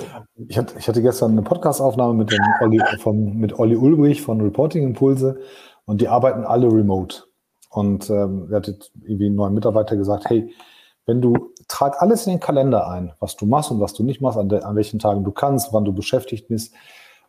Ich, 0.48 0.58
hatte, 0.58 0.74
ich 0.78 0.88
hatte 0.88 1.02
gestern 1.02 1.32
eine 1.32 1.42
Podcastaufnahme 1.42 2.14
mit, 2.14 2.34
Olli, 2.60 2.80
von, 2.98 3.38
mit 3.38 3.58
Olli 3.58 3.76
Ulbrich 3.76 4.20
von 4.20 4.40
Reporting 4.40 4.82
Impulse 4.82 5.40
und 5.86 6.00
die 6.00 6.08
arbeiten 6.08 6.44
alle 6.44 6.66
remote. 6.66 7.24
Und 7.70 8.10
ähm, 8.10 8.48
er 8.50 8.56
hat 8.56 8.66
jetzt 8.66 8.92
irgendwie 9.02 9.26
einen 9.26 9.36
neuen 9.36 9.54
Mitarbeiter 9.54 9.96
gesagt, 9.96 10.28
hey, 10.28 10.52
wenn 11.06 11.22
du 11.22 11.52
trag 11.68 12.02
alles 12.02 12.26
in 12.26 12.34
den 12.34 12.40
Kalender 12.40 12.88
ein, 12.88 13.12
was 13.20 13.36
du 13.36 13.46
machst 13.46 13.70
und 13.70 13.80
was 13.80 13.94
du 13.94 14.02
nicht 14.02 14.20
machst, 14.20 14.38
an, 14.38 14.48
de, 14.48 14.60
an 14.62 14.76
welchen 14.76 14.98
Tagen 14.98 15.24
du 15.24 15.30
kannst, 15.30 15.72
wann 15.72 15.84
du 15.84 15.92
beschäftigt 15.92 16.48
bist. 16.48 16.74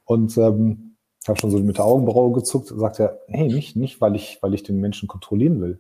Und 0.03 0.37
ähm, 0.37 0.95
ich 1.21 1.29
habe 1.29 1.39
schon 1.39 1.51
so 1.51 1.59
mit 1.59 1.77
der 1.77 1.85
Augenbraue 1.85 2.31
gezuckt, 2.33 2.73
sagt 2.75 2.99
er, 2.99 3.19
hey, 3.27 3.47
nicht, 3.47 3.75
nicht, 3.75 4.01
weil 4.01 4.15
ich, 4.15 4.39
weil 4.41 4.55
ich 4.55 4.63
den 4.63 4.79
Menschen 4.79 5.07
kontrollieren 5.07 5.61
will. 5.61 5.79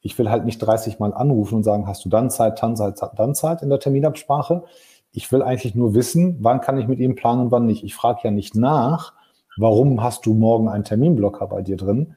Ich 0.00 0.18
will 0.18 0.30
halt 0.30 0.44
nicht 0.44 0.58
30 0.58 0.98
Mal 0.98 1.14
anrufen 1.14 1.56
und 1.56 1.62
sagen, 1.62 1.86
hast 1.86 2.04
du 2.04 2.08
dann 2.08 2.30
Zeit, 2.30 2.60
dann 2.62 2.76
Zeit, 2.76 3.00
dann 3.16 3.34
Zeit 3.34 3.62
in 3.62 3.68
der 3.68 3.78
Terminabsprache. 3.78 4.64
Ich 5.12 5.30
will 5.30 5.42
eigentlich 5.42 5.74
nur 5.74 5.94
wissen, 5.94 6.38
wann 6.40 6.60
kann 6.60 6.78
ich 6.78 6.88
mit 6.88 6.98
ihm 6.98 7.14
planen 7.14 7.42
und 7.42 7.50
wann 7.52 7.66
nicht. 7.66 7.84
Ich 7.84 7.94
frage 7.94 8.20
ja 8.24 8.30
nicht 8.30 8.56
nach, 8.56 9.12
warum 9.56 10.02
hast 10.02 10.26
du 10.26 10.34
morgen 10.34 10.68
einen 10.68 10.84
Terminblocker 10.84 11.46
bei 11.46 11.62
dir 11.62 11.76
drin, 11.76 12.16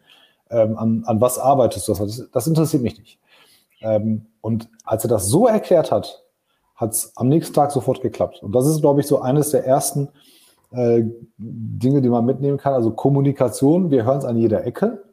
ähm, 0.54 0.78
an, 0.78 1.04
an 1.06 1.20
was 1.20 1.40
arbeitest 1.40 1.88
du? 1.88 1.94
Das, 1.94 2.30
das 2.32 2.48
interessiert 2.48 2.84
mich 2.84 2.98
nicht. 2.98 3.20
Ähm, 3.82 4.28
und 4.42 4.70
als 4.86 5.04
er 5.04 5.10
das 5.10 5.28
so 5.28 5.48
erklärt 5.48 5.92
hat, 5.92 6.24
hat 6.76 6.92
es 6.92 7.12
am 7.16 7.28
nächsten 7.28 7.54
Tag 7.54 7.72
sofort 7.72 8.02
geklappt. 8.02 8.42
Und 8.42 8.54
das 8.54 8.68
ist, 8.68 8.82
glaube 8.82 9.02
ich, 9.02 9.08
so 9.08 9.20
eines 9.22 9.52
der 9.52 9.66
ersten 9.66 10.10
äh, 10.72 11.04
Dinge, 11.38 12.02
die 12.02 12.10
man 12.10 12.26
mitnehmen 12.26 12.58
kann. 12.58 12.74
Also 12.74 12.92
Kommunikation, 12.92 13.92
wir 13.92 14.06
hören 14.06 14.20
es 14.20 14.26
an 14.26 14.38
jeder 14.38 14.66
Ecke, 14.66 15.04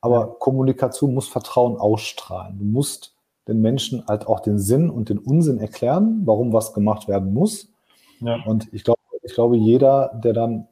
aber 0.00 0.38
Kommunikation 0.38 1.14
muss 1.14 1.28
Vertrauen 1.28 1.76
ausstrahlen. 1.76 2.58
Du 2.58 2.64
musst 2.64 3.14
den 3.46 3.60
Menschen 3.60 4.04
halt 4.06 4.26
auch 4.26 4.40
den 4.40 4.58
Sinn 4.58 4.90
und 4.90 5.08
den 5.08 5.18
Unsinn 5.18 5.58
erklären, 5.58 6.22
warum 6.24 6.52
was 6.52 6.74
gemacht 6.74 7.08
werden 7.08 7.32
muss. 7.32 7.72
Ja. 8.20 8.42
Und 8.44 8.72
ich 8.72 8.84
glaube, 8.84 8.98
ich 9.22 9.34
glaube, 9.34 9.56
jeder, 9.56 10.12
der 10.22 10.32
dann, 10.32 10.68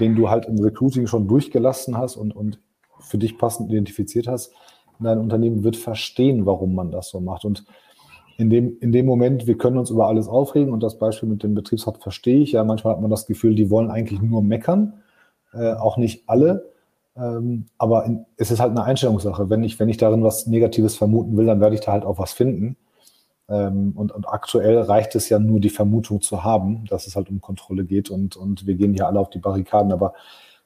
den 0.00 0.14
du 0.14 0.30
halt 0.30 0.46
im 0.46 0.58
Recruiting 0.58 1.06
schon 1.06 1.28
durchgelassen 1.28 1.98
hast 1.98 2.16
und, 2.16 2.34
und 2.34 2.60
für 3.02 3.18
dich 3.18 3.38
passend 3.38 3.70
identifiziert 3.70 4.28
hast, 4.28 4.52
in 4.98 5.04
deinem 5.04 5.22
Unternehmen 5.22 5.64
wird 5.64 5.76
verstehen, 5.76 6.46
warum 6.46 6.74
man 6.74 6.90
das 6.90 7.08
so 7.08 7.20
macht. 7.20 7.44
Und 7.44 7.64
in 8.38 8.50
dem, 8.50 8.78
in 8.80 8.92
dem 8.92 9.06
Moment, 9.06 9.46
wir 9.46 9.58
können 9.58 9.78
uns 9.78 9.90
über 9.90 10.06
alles 10.06 10.28
aufregen 10.28 10.72
und 10.72 10.82
das 10.82 10.98
Beispiel 10.98 11.28
mit 11.28 11.42
dem 11.42 11.54
Betriebsrat 11.54 12.02
verstehe 12.02 12.40
ich. 12.40 12.52
Ja, 12.52 12.64
manchmal 12.64 12.94
hat 12.94 13.00
man 13.00 13.10
das 13.10 13.26
Gefühl, 13.26 13.54
die 13.54 13.70
wollen 13.70 13.90
eigentlich 13.90 14.20
nur 14.20 14.42
meckern. 14.42 14.94
Äh, 15.52 15.74
auch 15.74 15.96
nicht 15.96 16.28
alle. 16.28 16.70
Ähm, 17.16 17.66
aber 17.78 18.04
in, 18.04 18.24
es 18.36 18.50
ist 18.50 18.60
halt 18.60 18.70
eine 18.70 18.84
Einstellungssache. 18.84 19.50
Wenn 19.50 19.62
ich, 19.64 19.78
wenn 19.78 19.88
ich 19.88 19.98
darin 19.98 20.22
was 20.22 20.46
Negatives 20.46 20.96
vermuten 20.96 21.36
will, 21.36 21.46
dann 21.46 21.60
werde 21.60 21.74
ich 21.74 21.82
da 21.82 21.92
halt 21.92 22.04
auch 22.04 22.18
was 22.18 22.32
finden. 22.32 22.76
Ähm, 23.48 23.92
und, 23.96 24.12
und 24.12 24.28
aktuell 24.28 24.78
reicht 24.78 25.14
es 25.14 25.28
ja 25.28 25.38
nur, 25.38 25.60
die 25.60 25.70
Vermutung 25.70 26.20
zu 26.22 26.42
haben, 26.42 26.86
dass 26.86 27.06
es 27.06 27.16
halt 27.16 27.28
um 27.28 27.40
Kontrolle 27.40 27.84
geht 27.84 28.10
und, 28.10 28.36
und 28.36 28.66
wir 28.66 28.76
gehen 28.76 28.94
hier 28.94 29.06
alle 29.06 29.20
auf 29.20 29.30
die 29.30 29.40
Barrikaden. 29.40 29.92
Aber 29.92 30.14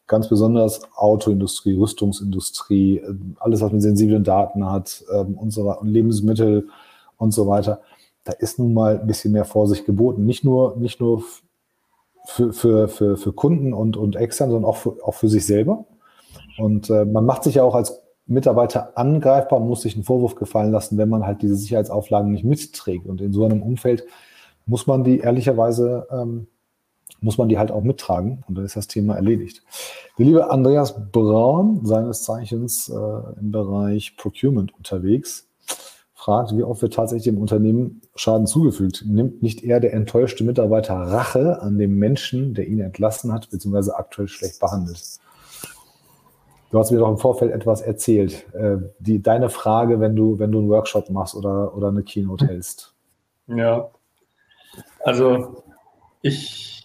ganz 0.07 0.29
besonders 0.29 0.83
Autoindustrie, 0.95 1.77
Rüstungsindustrie, 1.77 2.99
äh, 2.99 3.15
alles, 3.39 3.61
was 3.61 3.73
mit 3.73 3.83
sensiblen 3.83 4.25
Daten 4.25 4.71
hat 4.71 5.05
ähm, 5.13 5.35
und 5.35 5.55
Lebensmittel 5.83 6.69
und 7.17 7.33
so 7.33 7.47
weiter. 7.47 7.81
Da 8.25 8.33
ist 8.33 8.59
nun 8.59 8.75
mal 8.75 9.01
ein 9.01 9.07
bisschen 9.07 9.33
mehr 9.33 9.45
Vorsicht 9.45 9.87
geboten. 9.87 10.25
Nicht 10.25 10.45
nur, 10.45 10.77
nicht 10.77 11.01
nur 11.01 11.23
für, 12.27 12.53
für, 12.53 12.89
für, 12.89 13.17
für 13.17 13.33
Kunden 13.33 13.73
und, 13.73 13.97
und 13.97 14.17
extern, 14.17 14.51
sondern 14.51 14.69
auch 14.69 14.77
für, 14.77 14.97
auch 15.05 15.15
für 15.15 15.29
sich 15.29 15.47
selber. 15.47 15.85
Und 16.59 16.91
äh, 16.91 17.05
man 17.05 17.25
macht 17.25 17.45
sich 17.45 17.57
ja 17.57 17.63
auch 17.63 17.75
als 17.75 18.03
Mitarbeiter 18.27 18.99
angreifbar 18.99 19.61
und 19.61 19.69
muss 19.69 19.83
sich 19.83 19.95
einen 19.95 20.03
Vorwurf 20.03 20.35
gefallen 20.35 20.73
lassen, 20.73 20.99
wenn 20.99 21.09
man 21.09 21.25
halt 21.25 21.43
diese 21.43 21.55
Sicherheitsauflagen 21.55 22.33
nicht 22.33 22.45
mitträgt. 22.45 23.07
Und 23.07 23.21
in 23.21 23.33
so 23.33 23.45
einem 23.45 23.63
Umfeld 23.63 24.05
muss 24.67 24.89
man 24.89 25.05
die 25.05 25.19
ehrlicherweise 25.19 26.09
ähm, 26.11 26.49
muss 27.21 27.39
man 27.39 27.49
die 27.49 27.59
halt 27.59 27.71
auch 27.71 27.83
mittragen 27.83 28.45
und 28.47 28.57
dann 28.57 28.65
ist 28.65 28.77
das 28.77 28.89
Thema 28.89 29.15
erledigt. 29.15 29.63
Der 30.19 30.27
liebe 30.27 30.51
Andreas 30.51 31.11
Braun, 31.11 31.85
seines 31.85 32.23
Zeichens 32.23 32.89
äh, 32.89 33.41
im 33.41 33.51
Bereich 33.53 34.17
Procurement 34.17 34.75
unterwegs, 34.77 35.49
fragt, 36.15 36.57
wie 36.57 36.63
oft 36.63 36.83
wird 36.83 36.95
tatsächlich 36.95 37.25
dem 37.25 37.41
Unternehmen 37.41 38.01
Schaden 38.17 38.47
zugefügt? 38.47 39.05
Nimmt 39.07 39.43
nicht 39.43 39.63
eher 39.63 39.81
der 39.81 39.93
enttäuschte 39.93 40.45
Mitarbeiter 40.45 40.95
Rache 40.95 41.63
an 41.63 41.79
dem 41.79 41.99
Menschen, 41.99 42.55
der 42.55 42.67
ihn 42.67 42.81
entlassen 42.81 43.33
hat, 43.33 43.51
beziehungsweise 43.51 43.97
aktuell 43.97 44.29
schlecht 44.29 44.59
behandelt? 44.59 45.01
Du 46.73 46.79
hast 46.81 46.91
mir 46.91 46.99
doch 46.99 47.09
im 47.09 47.19
Vorfeld 47.19 47.53
etwas 47.53 47.81
erzählt. 47.81 48.53
Äh, 48.55 48.79
die, 48.99 49.23
deine 49.23 49.51
Frage, 49.51 50.01
wenn 50.01 50.17
du, 50.17 50.39
wenn 50.39 50.51
du 50.51 50.59
einen 50.59 50.69
Workshop 50.69 51.11
machst 51.11 51.37
oder, 51.37 51.77
oder 51.77 51.89
eine 51.89 52.03
Keynote 52.03 52.47
hältst. 52.49 52.93
Ja. 53.47 53.89
Also 55.05 55.63
ich 56.23 56.76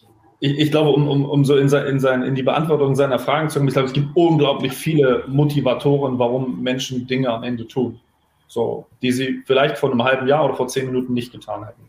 ich, 0.41 0.57
ich 0.57 0.71
glaube, 0.71 0.89
um, 0.89 1.07
um, 1.07 1.23
um 1.23 1.45
so 1.45 1.55
in, 1.55 1.69
sein, 1.69 1.85
in, 1.85 1.99
sein, 1.99 2.23
in 2.23 2.33
die 2.33 2.41
Beantwortung 2.41 2.95
seiner 2.95 3.19
Fragen 3.19 3.49
zu 3.49 3.59
kommen, 3.59 3.69
ich 3.69 3.75
glaube, 3.75 3.87
es 3.87 3.93
gibt 3.93 4.09
unglaublich 4.15 4.73
viele 4.73 5.23
Motivatoren, 5.27 6.17
warum 6.17 6.61
Menschen 6.61 7.05
Dinge 7.05 7.29
am 7.29 7.43
Ende 7.43 7.67
tun. 7.67 7.99
So, 8.47 8.87
die 9.01 9.11
sie 9.11 9.43
vielleicht 9.45 9.77
vor 9.77 9.91
einem 9.91 10.03
halben 10.03 10.27
Jahr 10.27 10.43
oder 10.43 10.55
vor 10.55 10.67
zehn 10.67 10.87
Minuten 10.87 11.13
nicht 11.13 11.31
getan 11.31 11.63
hätten. 11.63 11.83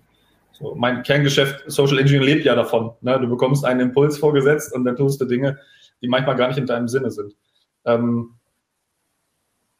So, 0.52 0.74
mein 0.74 1.02
Kerngeschäft 1.02 1.64
Social 1.66 1.98
Engineering 1.98 2.28
lebt 2.28 2.44
ja 2.44 2.54
davon. 2.54 2.92
Ne? 3.00 3.18
Du 3.18 3.28
bekommst 3.28 3.64
einen 3.64 3.80
Impuls 3.80 4.18
vorgesetzt 4.18 4.74
und 4.74 4.84
dann 4.84 4.96
tust 4.96 5.20
du 5.20 5.24
Dinge, 5.24 5.58
die 6.02 6.08
manchmal 6.08 6.36
gar 6.36 6.48
nicht 6.48 6.58
in 6.58 6.66
deinem 6.66 6.88
Sinne 6.88 7.10
sind. 7.10 7.34
Ähm, 7.86 8.34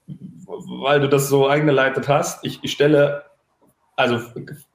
weil 0.06 1.00
du 1.00 1.08
das 1.08 1.28
so 1.28 1.46
eingeleitet 1.46 2.08
hast, 2.08 2.44
ich, 2.44 2.58
ich 2.62 2.72
stelle 2.72 3.22
also 3.96 4.18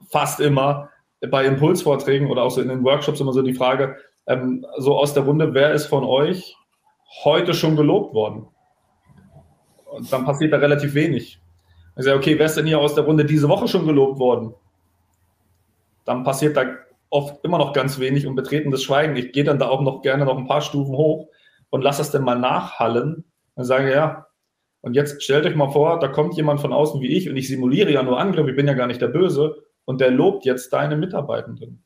fast 0.08 0.38
immer 0.38 0.88
bei 1.30 1.44
Impulsvorträgen 1.44 2.30
oder 2.30 2.42
auch 2.42 2.50
so 2.50 2.60
in 2.60 2.68
den 2.68 2.84
Workshops 2.84 3.20
immer 3.20 3.32
so 3.32 3.42
die 3.42 3.54
Frage, 3.54 3.96
ähm, 4.26 4.64
so 4.78 4.96
aus 4.96 5.14
der 5.14 5.24
Runde, 5.24 5.54
wer 5.54 5.72
ist 5.72 5.86
von 5.86 6.04
euch 6.04 6.56
heute 7.24 7.54
schon 7.54 7.76
gelobt 7.76 8.14
worden? 8.14 8.46
Und 9.86 10.12
dann 10.12 10.24
passiert 10.24 10.52
da 10.52 10.58
relativ 10.58 10.94
wenig. 10.94 11.40
Ich 11.96 12.04
sage, 12.04 12.16
okay, 12.16 12.38
wer 12.38 12.46
ist 12.46 12.56
denn 12.56 12.66
hier 12.66 12.78
aus 12.78 12.94
der 12.94 13.04
Runde 13.04 13.24
diese 13.24 13.48
Woche 13.48 13.66
schon 13.66 13.86
gelobt 13.86 14.18
worden? 14.18 14.54
Dann 16.04 16.22
passiert 16.22 16.56
da 16.56 16.66
oft 17.10 17.44
immer 17.44 17.58
noch 17.58 17.72
ganz 17.72 17.98
wenig 17.98 18.26
und 18.26 18.36
betretenes 18.36 18.82
Schweigen. 18.82 19.16
Ich 19.16 19.32
gehe 19.32 19.44
dann 19.44 19.58
da 19.58 19.68
auch 19.68 19.80
noch 19.80 20.02
gerne 20.02 20.24
noch 20.24 20.38
ein 20.38 20.46
paar 20.46 20.60
Stufen 20.60 20.94
hoch 20.94 21.28
und 21.70 21.82
lasse 21.82 21.98
das 21.98 22.12
dann 22.12 22.22
mal 22.22 22.38
nachhallen 22.38 23.24
und 23.54 23.64
sage, 23.64 23.90
ja, 23.92 24.26
und 24.80 24.94
jetzt 24.94 25.22
stellt 25.22 25.46
euch 25.46 25.56
mal 25.56 25.70
vor, 25.70 25.98
da 25.98 26.06
kommt 26.06 26.36
jemand 26.36 26.60
von 26.60 26.72
außen 26.72 27.00
wie 27.00 27.08
ich 27.08 27.28
und 27.28 27.36
ich 27.36 27.48
simuliere 27.48 27.90
ja 27.90 28.02
nur 28.02 28.20
Angriff, 28.20 28.46
ich 28.46 28.54
bin 28.54 28.68
ja 28.68 28.74
gar 28.74 28.86
nicht 28.86 29.00
der 29.00 29.08
Böse 29.08 29.56
und 29.88 30.02
der 30.02 30.10
lobt 30.10 30.44
jetzt 30.44 30.70
deine 30.74 30.98
Mitarbeitenden, 30.98 31.82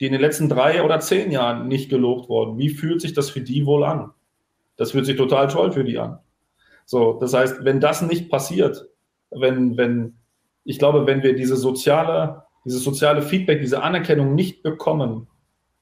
die 0.00 0.06
in 0.06 0.12
den 0.12 0.20
letzten 0.20 0.48
drei 0.48 0.82
oder 0.82 0.98
zehn 0.98 1.30
Jahren 1.30 1.68
nicht 1.68 1.88
gelobt 1.88 2.28
wurden. 2.28 2.58
Wie 2.58 2.68
fühlt 2.68 3.00
sich 3.00 3.12
das 3.12 3.30
für 3.30 3.40
die 3.40 3.64
wohl 3.64 3.84
an? 3.84 4.10
Das 4.74 4.90
fühlt 4.90 5.06
sich 5.06 5.16
total 5.16 5.46
toll 5.46 5.70
für 5.70 5.84
die 5.84 6.00
an. 6.00 6.18
So, 6.84 7.12
das 7.20 7.32
heißt, 7.32 7.64
wenn 7.64 7.78
das 7.78 8.02
nicht 8.02 8.28
passiert, 8.28 8.88
wenn, 9.30 9.76
wenn 9.76 10.16
ich 10.64 10.80
glaube, 10.80 11.06
wenn 11.06 11.22
wir 11.22 11.36
diese 11.36 11.54
soziale, 11.54 12.42
dieses 12.64 12.82
soziale 12.82 13.22
Feedback, 13.22 13.60
diese 13.60 13.84
Anerkennung 13.84 14.34
nicht 14.34 14.64
bekommen, 14.64 15.28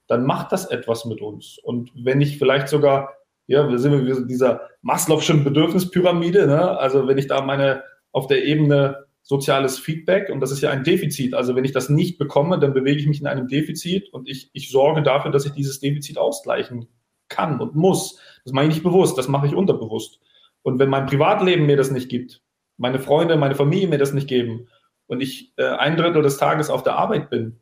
dann 0.09 0.27
macht 0.27 0.53
das 0.53 0.67
etwas 0.67 1.07
mit 1.07 1.23
uns. 1.23 1.57
Und 1.57 1.91
wenn 1.95 2.21
ich 2.21 2.37
vielleicht 2.37 2.69
sogar, 2.69 3.15
ja, 3.47 3.67
wir 3.67 3.79
sind 3.79 3.95
in 3.95 4.29
dieser 4.29 4.69
Maslow'schen 4.83 5.43
Bedürfnispyramide, 5.43 6.47
ne? 6.47 6.79
also 6.79 7.09
wenn 7.09 7.17
ich 7.17 7.29
da 7.29 7.41
meine 7.41 7.83
auf 8.13 8.27
der 8.27 8.45
Ebene 8.45 9.07
soziales 9.23 9.79
Feedback 9.79 10.31
und 10.31 10.41
das 10.41 10.51
ist 10.51 10.61
ja 10.61 10.71
ein 10.71 10.85
Defizit. 10.85 11.35
Also 11.35 11.55
wenn 11.55 11.65
ich 11.65 11.73
das 11.73 11.89
nicht 11.89 12.19
bekomme, 12.19 12.59
dann 12.59 12.73
bewege 12.73 13.01
ich 13.01 13.07
mich 13.07 13.21
in 13.21 13.27
einem 13.27 13.49
Defizit 13.49 14.13
und 14.13 14.29
ich, 14.29 14.51
ich 14.53 14.71
sorge 14.71 15.03
dafür, 15.03 15.31
dass 15.31 15.47
ich 15.47 15.53
dieses 15.53 15.81
Defizit 15.81 16.19
ausgleichen 16.19 16.89
kann 17.29 17.61
und 17.61 17.75
muss. 17.75 18.19
Das 18.45 18.53
mache 18.53 18.67
ich 18.67 18.75
nicht 18.75 18.83
bewusst, 18.83 19.17
das 19.19 19.29
mache 19.29 19.47
ich 19.47 19.55
unterbewusst. 19.55 20.21
Und 20.63 20.79
wenn 20.79 20.91
mein 20.91 21.07
Privatleben 21.07 21.67
mir 21.67 21.77
das 21.77 21.91
nicht 21.91 22.09
gibt, 22.09 22.43
meine 22.77 22.99
Freunde, 22.99 23.37
meine 23.37 23.55
Familie 23.55 23.89
mir 23.89 23.99
das 23.99 24.13
nicht 24.13 24.29
geben 24.29 24.69
und 25.07 25.21
ich 25.21 25.53
äh, 25.57 25.69
ein 25.69 25.97
Drittel 25.97 26.23
des 26.23 26.39
Tages 26.39 26.71
auf 26.71 26.83
der 26.83 26.97
Arbeit 26.97 27.31
bin 27.31 27.61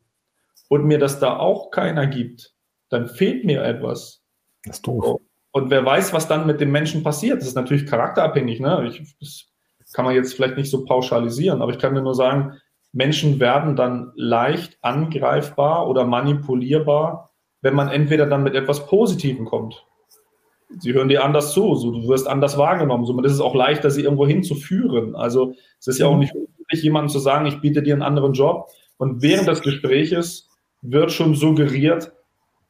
und 0.69 0.85
mir 0.85 0.97
das 0.97 1.19
da 1.19 1.37
auch 1.37 1.71
keiner 1.71 2.07
gibt, 2.07 2.55
dann 2.89 3.07
fehlt 3.07 3.45
mir 3.45 3.63
etwas. 3.63 4.23
Das 4.63 4.77
ist 4.77 4.87
doof. 4.87 5.21
Und 5.51 5.69
wer 5.69 5.85
weiß, 5.85 6.13
was 6.13 6.27
dann 6.27 6.47
mit 6.47 6.61
dem 6.61 6.71
Menschen 6.71 7.03
passiert. 7.03 7.41
Das 7.41 7.47
ist 7.47 7.55
natürlich 7.55 7.85
charakterabhängig. 7.85 8.59
Ne? 8.59 8.87
Ich, 8.87 9.15
das 9.19 9.48
kann 9.93 10.05
man 10.05 10.15
jetzt 10.15 10.33
vielleicht 10.33 10.57
nicht 10.57 10.69
so 10.69 10.85
pauschalisieren, 10.85 11.61
aber 11.61 11.71
ich 11.71 11.79
kann 11.79 11.93
mir 11.93 12.01
nur 12.01 12.15
sagen, 12.15 12.57
Menschen 12.91 13.39
werden 13.39 13.75
dann 13.75 14.11
leicht 14.15 14.77
angreifbar 14.81 15.87
oder 15.87 16.05
manipulierbar, 16.05 17.31
wenn 17.61 17.75
man 17.75 17.89
entweder 17.89 18.25
dann 18.25 18.43
mit 18.43 18.55
etwas 18.55 18.87
Positivem 18.87 19.45
kommt. 19.45 19.85
Sie 20.79 20.93
hören 20.93 21.09
dir 21.09 21.23
anders 21.23 21.53
zu, 21.53 21.75
so, 21.75 21.91
du 21.91 22.07
wirst 22.07 22.27
anders 22.27 22.57
wahrgenommen. 22.57 23.05
Somit 23.05 23.25
ist 23.25 23.33
es 23.33 23.41
auch 23.41 23.55
leichter, 23.55 23.89
sie 23.89 24.03
irgendwo 24.03 24.27
hinzuführen. 24.27 25.15
Also 25.15 25.53
es 25.79 25.87
ist 25.87 25.99
ja 25.99 26.07
auch 26.07 26.17
nicht 26.17 26.33
üblich, 26.35 26.83
jemandem 26.83 27.09
zu 27.09 27.19
sagen, 27.19 27.47
ich 27.47 27.59
biete 27.59 27.81
dir 27.81 27.93
einen 27.93 28.03
anderen 28.03 28.33
Job. 28.33 28.69
Und 28.97 29.21
während 29.21 29.47
des 29.47 29.61
Gespräches 29.61 30.47
wird 30.81 31.11
schon 31.11 31.33
suggeriert, 31.33 32.11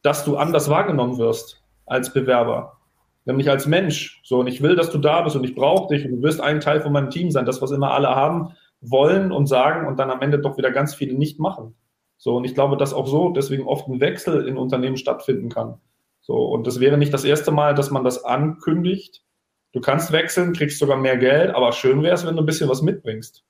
dass 0.01 0.23
du 0.23 0.37
anders 0.37 0.69
wahrgenommen 0.69 1.17
wirst 1.17 1.61
als 1.85 2.13
Bewerber 2.13 2.78
nämlich 3.25 3.49
als 3.49 3.65
Mensch. 3.65 4.21
So, 4.23 4.39
und 4.39 4.47
ich 4.47 4.61
will, 4.61 4.75
dass 4.75 4.91
du 4.91 4.97
da 4.97 5.21
bist 5.21 5.35
und 5.35 5.43
ich 5.43 5.55
brauche 5.55 5.93
dich 5.93 6.05
und 6.05 6.17
du 6.17 6.21
wirst 6.21 6.41
ein 6.41 6.59
Teil 6.59 6.81
von 6.81 6.91
meinem 6.91 7.09
Team 7.09 7.31
sein. 7.31 7.45
Das, 7.45 7.61
was 7.61 7.71
immer 7.71 7.91
alle 7.91 8.09
haben, 8.09 8.53
wollen 8.81 9.31
und 9.31 9.47
sagen 9.47 9.87
und 9.87 9.99
dann 9.99 10.09
am 10.09 10.21
Ende 10.21 10.39
doch 10.39 10.57
wieder 10.57 10.71
ganz 10.71 10.95
viele 10.95 11.13
nicht 11.13 11.39
machen. 11.39 11.75
So, 12.17 12.35
und 12.35 12.45
ich 12.45 12.53
glaube, 12.53 12.77
dass 12.77 12.93
auch 12.93 13.07
so 13.07 13.29
deswegen 13.29 13.63
oft 13.63 13.87
ein 13.87 14.01
Wechsel 14.01 14.47
in 14.47 14.57
Unternehmen 14.57 14.97
stattfinden 14.97 15.49
kann. 15.49 15.79
So, 16.21 16.35
und 16.35 16.67
das 16.67 16.79
wäre 16.79 16.97
nicht 16.97 17.13
das 17.13 17.23
erste 17.23 17.51
Mal, 17.51 17.75
dass 17.75 17.91
man 17.91 18.03
das 18.03 18.23
ankündigt. 18.23 19.23
Du 19.71 19.81
kannst 19.81 20.11
wechseln, 20.11 20.53
kriegst 20.53 20.79
sogar 20.79 20.97
mehr 20.97 21.17
Geld, 21.17 21.53
aber 21.55 21.71
schön 21.71 22.03
wäre 22.03 22.15
es, 22.15 22.25
wenn 22.25 22.35
du 22.35 22.43
ein 22.43 22.45
bisschen 22.45 22.69
was 22.69 22.81
mitbringst. 22.81 23.43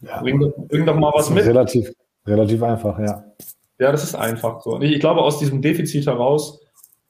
Ja, 0.00 0.20
bring, 0.20 0.52
bring 0.68 0.86
doch 0.86 0.96
mal 0.96 1.12
was 1.14 1.30
mit. 1.30 1.44
Relativ, 1.44 1.92
relativ 2.26 2.62
einfach, 2.62 2.98
ja. 2.98 3.24
Ja, 3.78 3.92
das 3.92 4.04
ist 4.04 4.14
einfach 4.14 4.62
so. 4.62 4.76
Und 4.76 4.82
ich, 4.82 4.92
ich 4.92 5.00
glaube, 5.00 5.20
aus 5.20 5.38
diesem 5.38 5.60
Defizit 5.60 6.06
heraus 6.06 6.60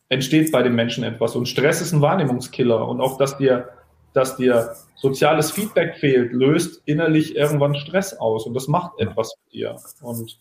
entsteht 0.08 0.52
bei 0.52 0.62
den 0.62 0.74
Menschen 0.74 1.04
etwas. 1.04 1.36
Und 1.36 1.46
Stress 1.46 1.80
ist 1.80 1.92
ein 1.92 2.00
Wahrnehmungskiller. 2.00 2.86
Und 2.86 3.00
auch, 3.00 3.18
dass 3.18 3.38
dir, 3.38 3.68
dass 4.12 4.36
dir 4.36 4.74
soziales 4.94 5.50
Feedback 5.50 5.96
fehlt, 5.96 6.32
löst 6.32 6.82
innerlich 6.86 7.36
irgendwann 7.36 7.74
Stress 7.74 8.18
aus. 8.18 8.46
Und 8.46 8.54
das 8.54 8.68
macht 8.68 8.98
etwas 8.98 9.34
mit 9.44 9.54
dir. 9.54 9.76
Und 10.02 10.38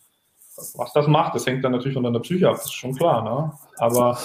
was 0.75 0.93
das 0.93 1.08
macht, 1.08 1.36
das 1.36 1.45
hängt 1.45 1.63
dann 1.63 1.73
natürlich 1.73 1.95
von 1.95 2.04
deiner 2.04 2.19
Psyche 2.19 2.47
ab, 2.47 2.56
das 2.56 2.65
ist 2.65 2.73
schon 2.73 2.95
klar. 2.95 3.23
Ne? 3.23 3.51
Aber 3.78 4.17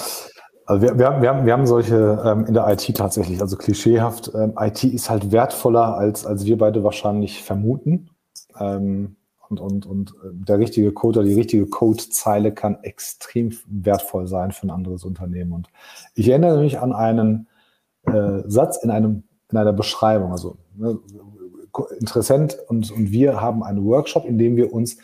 also 0.65 0.81
wir, 0.81 0.97
wir, 0.97 1.21
wir, 1.21 1.29
haben, 1.29 1.45
wir 1.45 1.53
haben 1.53 1.67
solche 1.67 2.21
ähm, 2.25 2.45
in 2.45 2.53
der 2.53 2.67
IT 2.69 2.95
tatsächlich, 2.95 3.41
also 3.41 3.57
klischeehaft, 3.57 4.31
ähm, 4.33 4.53
IT 4.57 4.83
ist 4.83 5.09
halt 5.09 5.31
wertvoller, 5.31 5.97
als, 5.97 6.25
als 6.25 6.45
wir 6.45 6.57
beide 6.57 6.83
wahrscheinlich 6.83 7.43
vermuten. 7.43 8.09
Ähm, 8.57 9.17
und, 9.51 9.59
und, 9.59 9.85
und 9.85 10.11
äh, 10.23 10.29
der 10.31 10.59
richtige 10.59 10.91
Code 10.91 11.19
oder 11.19 11.27
die 11.27 11.35
richtige 11.35 11.65
Codezeile 11.65 12.53
kann 12.53 12.77
extrem 12.83 13.51
wertvoll 13.67 14.27
sein 14.27 14.51
für 14.51 14.67
ein 14.67 14.71
anderes 14.71 15.03
Unternehmen. 15.03 15.51
Und 15.51 15.67
ich 16.15 16.29
erinnere 16.29 16.61
mich 16.61 16.79
an 16.79 16.93
einen 16.93 17.47
äh, 18.03 18.41
Satz 18.45 18.77
in, 18.77 18.89
einem, 18.89 19.23
in 19.51 19.57
einer 19.57 19.73
Beschreibung. 19.73 20.31
Also 20.31 20.57
ne, 20.75 20.97
Interessent 21.99 22.57
und, 22.67 22.91
und 22.91 23.11
wir 23.11 23.39
haben 23.39 23.63
einen 23.63 23.85
Workshop, 23.85 24.25
in 24.25 24.37
dem 24.37 24.57
wir 24.57 24.73
uns 24.73 24.97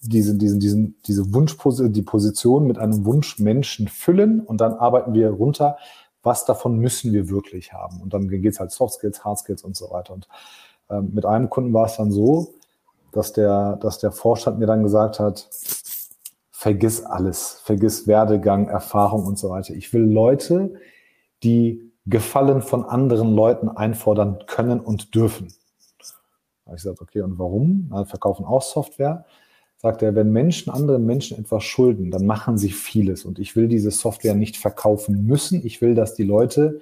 diese, 0.00 0.36
diesen, 0.36 0.58
diesen, 0.58 0.96
diese 1.06 1.32
Wunschposition, 1.32 1.92
die 1.92 2.02
Position 2.02 2.66
mit 2.66 2.76
einem 2.76 3.04
Wunschmenschen 3.04 3.86
füllen 3.86 4.40
und 4.40 4.60
dann 4.60 4.74
arbeiten 4.74 5.14
wir 5.14 5.30
runter, 5.30 5.76
was 6.24 6.44
davon 6.44 6.78
müssen 6.78 7.12
wir 7.12 7.28
wirklich 7.28 7.72
haben. 7.72 8.00
Und 8.00 8.14
dann 8.14 8.28
geht 8.28 8.52
es 8.52 8.58
halt 8.58 8.72
Soft 8.72 8.94
Skills, 8.94 9.24
Hard 9.24 9.38
Skills 9.38 9.62
und 9.62 9.76
so 9.76 9.90
weiter. 9.90 10.14
Und 10.14 10.28
ähm, 10.90 11.10
mit 11.14 11.24
einem 11.24 11.50
Kunden 11.50 11.72
war 11.72 11.86
es 11.86 11.96
dann 11.96 12.10
so, 12.10 12.54
dass 13.12 13.32
der, 13.32 13.76
dass 13.76 13.98
der 13.98 14.12
Vorstand 14.12 14.58
mir 14.58 14.66
dann 14.66 14.82
gesagt 14.82 15.20
hat, 15.20 15.48
vergiss 16.50 17.04
alles, 17.04 17.60
vergiss 17.64 18.06
Werdegang, 18.06 18.68
Erfahrung 18.68 19.26
und 19.26 19.38
so 19.38 19.50
weiter. 19.50 19.74
Ich 19.74 19.92
will 19.92 20.02
Leute, 20.02 20.74
die 21.42 21.92
Gefallen 22.06 22.62
von 22.62 22.84
anderen 22.84 23.34
Leuten 23.34 23.68
einfordern 23.68 24.38
können 24.46 24.80
und 24.80 25.14
dürfen. 25.14 25.48
Da 26.64 26.70
habe 26.70 26.76
ich 26.76 26.82
gesagt, 26.82 27.00
okay, 27.00 27.20
und 27.20 27.38
warum? 27.38 27.88
Na, 27.90 28.04
verkaufen 28.04 28.44
auch 28.44 28.62
Software. 28.62 29.24
Sagt 29.76 30.02
er, 30.02 30.14
wenn 30.14 30.30
Menschen 30.30 30.72
anderen 30.72 31.04
Menschen 31.06 31.38
etwas 31.38 31.64
schulden, 31.64 32.10
dann 32.10 32.24
machen 32.24 32.58
sie 32.58 32.70
vieles. 32.70 33.24
Und 33.24 33.38
ich 33.40 33.56
will 33.56 33.68
diese 33.68 33.90
Software 33.90 34.34
nicht 34.34 34.56
verkaufen 34.56 35.26
müssen. 35.26 35.64
Ich 35.66 35.80
will, 35.80 35.94
dass 35.94 36.14
die 36.14 36.22
Leute 36.22 36.80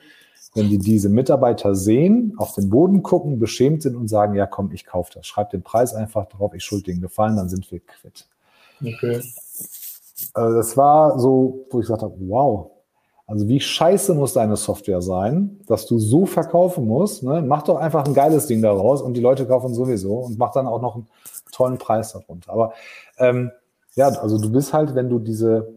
wenn 0.54 0.68
die 0.68 0.78
diese 0.78 1.08
Mitarbeiter 1.08 1.74
sehen, 1.74 2.34
auf 2.36 2.54
den 2.54 2.70
Boden 2.70 3.02
gucken, 3.02 3.38
beschämt 3.38 3.82
sind 3.82 3.96
und 3.96 4.08
sagen, 4.08 4.34
ja 4.34 4.46
komm, 4.46 4.72
ich 4.72 4.84
kaufe 4.84 5.12
das, 5.14 5.26
schreib 5.26 5.50
den 5.50 5.62
Preis 5.62 5.94
einfach 5.94 6.26
drauf, 6.26 6.54
ich 6.54 6.64
schuld 6.64 6.86
den 6.86 7.00
Gefallen, 7.00 7.36
dann 7.36 7.48
sind 7.48 7.70
wir 7.70 7.80
quitt. 7.80 8.26
Okay. 8.82 9.22
Also 10.34 10.56
das 10.56 10.76
war 10.76 11.18
so, 11.18 11.66
wo 11.70 11.78
ich 11.78 11.86
gesagt 11.86 12.02
habe, 12.02 12.14
wow, 12.18 12.70
also 13.30 13.46
wie 13.46 13.60
scheiße 13.60 14.12
muss 14.14 14.32
deine 14.32 14.56
Software 14.56 15.00
sein, 15.00 15.60
dass 15.68 15.86
du 15.86 16.00
so 16.00 16.26
verkaufen 16.26 16.84
musst. 16.88 17.22
Ne? 17.22 17.42
Mach 17.46 17.62
doch 17.62 17.76
einfach 17.76 18.04
ein 18.04 18.12
geiles 18.12 18.48
Ding 18.48 18.60
daraus 18.60 19.00
und 19.02 19.14
die 19.14 19.20
Leute 19.20 19.46
kaufen 19.46 19.72
sowieso 19.72 20.14
und 20.14 20.36
mach 20.36 20.50
dann 20.50 20.66
auch 20.66 20.82
noch 20.82 20.96
einen 20.96 21.06
tollen 21.52 21.78
Preis 21.78 22.12
darunter. 22.12 22.52
Aber 22.52 22.72
ähm, 23.18 23.52
ja, 23.94 24.08
also 24.08 24.36
du 24.36 24.50
bist 24.50 24.72
halt, 24.72 24.96
wenn 24.96 25.08
du 25.08 25.20
diese, 25.20 25.72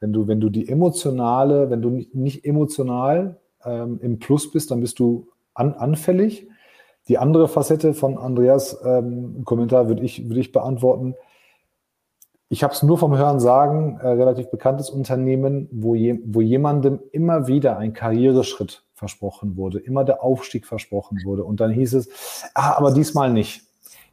wenn 0.00 0.12
du, 0.12 0.26
wenn 0.26 0.40
du 0.40 0.48
die 0.48 0.68
emotionale, 0.68 1.70
wenn 1.70 1.82
du 1.82 1.90
nicht, 1.90 2.16
nicht 2.16 2.44
emotional 2.44 3.36
ähm, 3.64 3.98
im 4.02 4.18
Plus 4.18 4.50
bist, 4.50 4.70
dann 4.70 4.80
bist 4.80 4.98
du 4.98 5.28
an, 5.54 5.74
anfällig. 5.74 6.48
Die 7.08 7.18
andere 7.18 7.48
Facette 7.48 7.94
von 7.94 8.18
Andreas 8.18 8.78
ähm, 8.84 9.42
Kommentar 9.44 9.88
würde 9.88 10.02
ich, 10.02 10.28
würde 10.28 10.40
ich 10.40 10.52
beantworten. 10.52 11.14
Ich 12.50 12.62
habe 12.62 12.72
es 12.72 12.82
nur 12.82 12.98
vom 12.98 13.16
Hören 13.16 13.40
sagen, 13.40 13.98
äh, 14.00 14.08
relativ 14.08 14.50
bekanntes 14.50 14.90
Unternehmen, 14.90 15.68
wo, 15.70 15.94
je, 15.94 16.18
wo 16.24 16.40
jemandem 16.40 17.00
immer 17.12 17.46
wieder 17.46 17.78
ein 17.78 17.92
Karriereschritt 17.92 18.84
versprochen 18.94 19.56
wurde, 19.56 19.78
immer 19.78 20.04
der 20.04 20.22
Aufstieg 20.22 20.66
versprochen 20.66 21.18
wurde. 21.24 21.44
Und 21.44 21.60
dann 21.60 21.70
hieß 21.70 21.94
es, 21.94 22.08
ah, 22.54 22.76
aber 22.76 22.92
diesmal 22.92 23.32
nicht. 23.32 23.62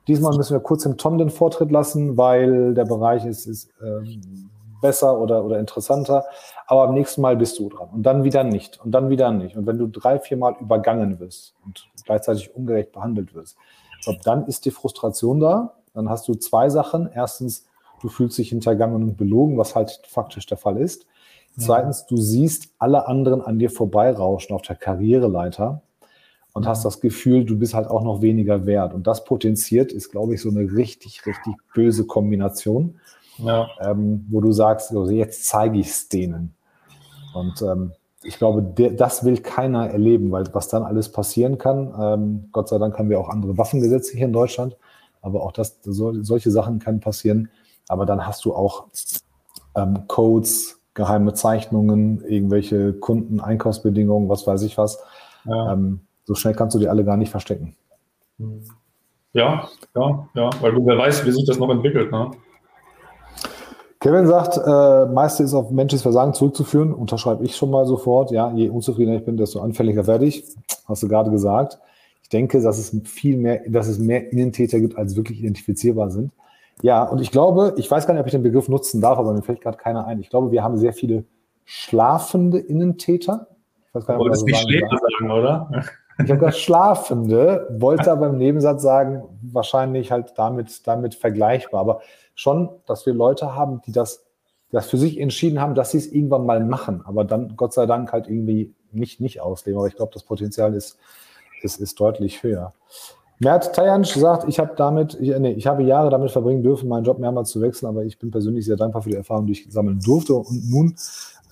Diesmal 0.08 0.38
müssen 0.38 0.54
wir 0.54 0.60
kurz 0.60 0.86
im 0.86 0.98
Tom 0.98 1.18
den 1.18 1.32
Vortritt 1.32 1.72
lassen, 1.72 2.18
weil 2.18 2.76
der 2.76 2.86
Bereich 2.86 3.26
ist, 3.26 3.48
ist 3.48 3.72
ähm, 3.82 4.52
besser 4.86 5.20
oder, 5.20 5.44
oder 5.44 5.58
interessanter, 5.58 6.26
aber 6.68 6.84
am 6.84 6.94
nächsten 6.94 7.22
Mal 7.22 7.36
bist 7.36 7.58
du 7.58 7.70
dran 7.70 7.90
und 7.92 8.04
dann 8.04 8.24
wieder 8.24 8.44
nicht 8.44 8.80
und 8.86 8.92
dann 8.92 9.10
wieder 9.10 9.32
nicht. 9.32 9.58
Und 9.58 9.66
wenn 9.66 9.80
du 9.80 9.88
drei, 9.88 10.20
vier 10.20 10.38
Mal 10.38 10.56
übergangen 10.60 11.20
wirst 11.20 11.56
und 11.66 11.88
gleichzeitig 12.06 12.56
ungerecht 12.56 12.92
behandelt 12.92 13.34
wirst, 13.34 13.58
glaub, 14.04 14.22
dann 14.22 14.46
ist 14.46 14.66
die 14.66 14.72
Frustration 14.72 15.40
da. 15.40 15.74
Dann 15.96 16.08
hast 16.08 16.28
du 16.28 16.36
zwei 16.36 16.70
Sachen. 16.70 17.10
Erstens, 17.12 17.66
du 18.00 18.10
fühlst 18.10 18.38
dich 18.38 18.50
hintergangen 18.50 19.02
und 19.02 19.18
belogen, 19.18 19.58
was 19.58 19.76
halt 19.76 20.02
faktisch 20.08 20.46
der 20.46 20.58
Fall 20.58 20.78
ist. 20.78 21.08
Zweitens, 21.58 22.06
du 22.06 22.18
siehst 22.18 22.74
alle 22.80 23.08
anderen 23.08 23.42
an 23.42 23.58
dir 23.58 23.70
vorbeirauschen 23.70 24.54
auf 24.54 24.62
der 24.62 24.76
Karriereleiter 24.76 25.82
und 26.54 26.68
hast 26.68 26.84
das 26.84 27.00
Gefühl, 27.00 27.46
du 27.46 27.58
bist 27.58 27.74
halt 27.74 27.88
auch 27.88 28.04
noch 28.04 28.22
weniger 28.22 28.66
wert. 28.66 28.94
Und 28.94 29.08
das 29.08 29.24
potenziert 29.24 29.94
ist, 29.94 30.12
glaube 30.12 30.36
ich, 30.36 30.42
so 30.42 30.50
eine 30.50 30.74
richtig, 30.74 31.26
richtig 31.26 31.56
böse 31.74 32.06
Kombination 32.06 33.00
ja. 33.38 33.68
ähm, 33.82 34.26
wo 34.30 34.42
du 34.42 34.52
sagst, 34.52 34.92
also 34.92 35.12
jetzt 35.12 35.46
zeige 35.46 35.80
ich 35.80 35.88
es 35.88 36.10
denen. 36.10 36.56
Und 37.34 37.62
ähm, 37.62 37.92
ich 38.24 38.38
glaube, 38.38 38.64
der, 38.64 38.92
das 38.92 39.24
will 39.24 39.38
keiner 39.38 39.90
erleben, 39.90 40.32
weil 40.32 40.46
was 40.54 40.68
dann 40.68 40.84
alles 40.84 41.12
passieren 41.12 41.58
kann, 41.58 41.94
ähm, 42.00 42.50
Gott 42.52 42.70
sei 42.70 42.78
Dank 42.78 42.98
haben 42.98 43.10
wir 43.10 43.20
auch 43.20 43.30
andere 43.30 43.58
Waffengesetze 43.58 44.18
hier 44.18 44.26
in 44.26 44.34
Deutschland, 44.34 44.76
aber 45.22 45.44
auch 45.44 45.52
das, 45.52 45.80
so, 45.84 46.24
solche 46.24 46.52
Sachen 46.52 46.80
können 46.80 47.00
passieren. 47.00 47.50
Aber 47.88 48.06
dann 48.06 48.26
hast 48.26 48.46
du 48.46 48.56
auch 48.56 48.88
ähm, 49.76 50.08
Codes, 50.08 50.82
geheime 50.96 51.34
Zeichnungen, 51.34 52.24
irgendwelche 52.26 52.94
Kunden-Einkaufsbedingungen, 52.94 54.30
was 54.30 54.48
weiß 54.48 54.64
ich 54.64 54.78
was. 54.78 55.00
Ja. 55.44 55.74
Ähm, 55.74 56.02
so 56.24 56.34
schnell 56.34 56.56
kannst 56.56 56.76
du 56.76 56.80
die 56.80 56.90
alle 56.90 57.04
gar 57.06 57.18
nicht 57.18 57.30
verstecken. 57.30 57.76
Ja, 59.34 59.70
ja, 59.96 60.28
ja, 60.34 60.50
weil 60.62 60.72
du, 60.72 60.86
wer 60.86 60.98
weiß, 60.98 61.26
wie 61.26 61.32
sich 61.32 61.46
das 61.46 61.60
noch 61.60 61.70
entwickelt. 61.70 62.12
Ne? 62.12 62.32
Kevin 64.06 64.28
sagt, 64.28 64.58
äh, 64.64 65.12
meiste 65.12 65.42
ist 65.42 65.56
auf 65.56 65.72
menschliches 65.72 66.04
Versagen 66.04 66.36
zurückzuführen. 66.36 66.94
Unterschreibe 66.94 67.44
ich 67.44 67.56
schon 67.56 67.72
mal 67.72 67.88
sofort. 67.88 68.30
Ja, 68.30 68.52
je 68.52 68.70
unzufriedener 68.70 69.18
ich 69.18 69.26
bin, 69.26 69.36
desto 69.36 69.62
anfälliger 69.62 70.06
werde 70.06 70.26
ich. 70.26 70.46
Hast 70.88 71.02
du 71.02 71.08
gerade 71.08 71.32
gesagt. 71.32 71.80
Ich 72.22 72.30
denke, 72.30 72.62
dass 72.62 72.78
es 72.78 72.96
viel 73.06 73.36
mehr, 73.36 73.64
dass 73.68 73.88
es 73.88 73.98
mehr 73.98 74.32
Innentäter 74.32 74.80
gibt, 74.80 74.96
als 74.96 75.16
wirklich 75.16 75.40
identifizierbar 75.40 76.12
sind. 76.12 76.32
Ja, 76.84 77.02
und 77.02 77.20
ich 77.20 77.32
glaube, 77.32 77.74
ich 77.78 77.90
weiß 77.90 78.06
gar 78.06 78.14
nicht, 78.14 78.22
ob 78.22 78.28
ich 78.28 78.34
den 78.34 78.44
Begriff 78.44 78.70
nutzen 78.70 79.02
darf, 79.02 79.18
aber 79.18 79.34
mir 79.34 79.42
fällt 79.42 79.62
gerade 79.62 79.78
keiner 79.78 80.06
ein. 80.06 80.20
Ich 80.20 80.30
glaube, 80.30 80.52
wir 80.52 80.62
haben 80.62 80.78
sehr 80.78 80.94
viele 80.94 81.24
schlafende 81.64 82.60
Innentäter. 82.60 83.48
Ich 83.88 83.96
weiß 83.96 84.06
gar 84.06 84.18
nicht, 84.18 84.22
ob 84.24 84.32
das 84.32 84.44
nicht 84.44 84.60
Schläfer 84.60 85.00
sagen, 85.00 85.32
oder? 85.32 85.72
Ich 86.18 86.30
habe 86.30 86.38
gesagt 86.38 86.58
Schlafende, 86.58 87.68
wollte 87.80 88.12
aber 88.12 88.28
im 88.28 88.38
Nebensatz 88.38 88.84
sagen, 88.84 89.24
wahrscheinlich 89.42 90.12
halt 90.12 90.34
damit, 90.38 90.88
damit 90.88 91.16
vergleichbar. 91.16 91.82
Aber 91.82 92.02
schon, 92.36 92.70
dass 92.86 93.06
wir 93.06 93.14
Leute 93.14 93.56
haben, 93.56 93.82
die 93.88 93.92
das, 93.92 94.26
das 94.72 94.88
für 94.88 94.98
sich 94.98 95.20
entschieden 95.20 95.60
haben, 95.60 95.74
dass 95.74 95.92
sie 95.92 95.98
es 95.98 96.12
irgendwann 96.12 96.46
mal 96.46 96.64
machen, 96.64 97.02
aber 97.06 97.24
dann 97.24 97.56
Gott 97.56 97.74
sei 97.74 97.86
Dank 97.86 98.12
halt 98.12 98.28
irgendwie 98.28 98.74
nicht, 98.92 99.20
nicht 99.20 99.42
ausleben. 99.42 99.80
Aber 99.80 99.88
ich 99.88 99.96
glaube, 99.96 100.14
das 100.14 100.24
Potenzial 100.24 100.74
ist, 100.74 100.98
ist, 101.62 101.80
ist 101.80 102.00
deutlich 102.00 102.44
höher. 102.44 102.74
Mert 103.40 103.76
Tajansch 103.76 104.14
sagt, 104.14 104.48
ich 104.48 104.60
habe 104.60 104.74
damit, 104.78 105.20
ich, 105.20 105.38
nee, 105.40 105.52
ich 105.52 105.68
habe 105.68 105.84
Jahre 105.84 106.10
damit 106.10 106.32
verbringen 106.32 106.64
dürfen, 106.64 106.88
meinen 106.88 107.04
Job 107.04 107.20
mehrmals 107.20 107.50
zu 107.50 107.62
wechseln, 107.62 107.88
aber 107.88 108.06
ich 108.06 108.18
bin 108.18 108.32
persönlich 108.32 108.66
sehr 108.66 108.78
dankbar 108.78 109.02
für 109.02 109.10
die 109.10 109.18
Erfahrung, 109.18 109.46
die 109.46 109.54
ich 109.54 109.68
sammeln 109.70 110.00
durfte. 110.00 110.36
Und 110.36 110.70
nun, 110.70 110.96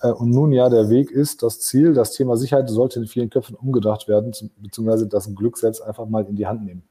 äh, 0.00 0.10
und 0.10 0.30
nun 0.30 0.52
ja, 0.52 0.70
der 0.70 0.88
Weg 0.88 1.10
ist 1.10 1.42
das 1.42 1.60
Ziel. 1.60 1.92
Das 1.92 2.12
Thema 2.12 2.38
Sicherheit 2.38 2.70
sollte 2.70 3.00
in 3.00 3.06
vielen 3.06 3.28
Köpfen 3.28 3.54
umgedacht 3.54 4.08
werden, 4.08 4.32
beziehungsweise 4.56 5.06
das 5.06 5.34
Glück 5.34 5.58
selbst 5.58 5.82
einfach 5.82 6.06
mal 6.06 6.24
in 6.24 6.36
die 6.36 6.46
Hand 6.46 6.64
nehmen. 6.64 6.84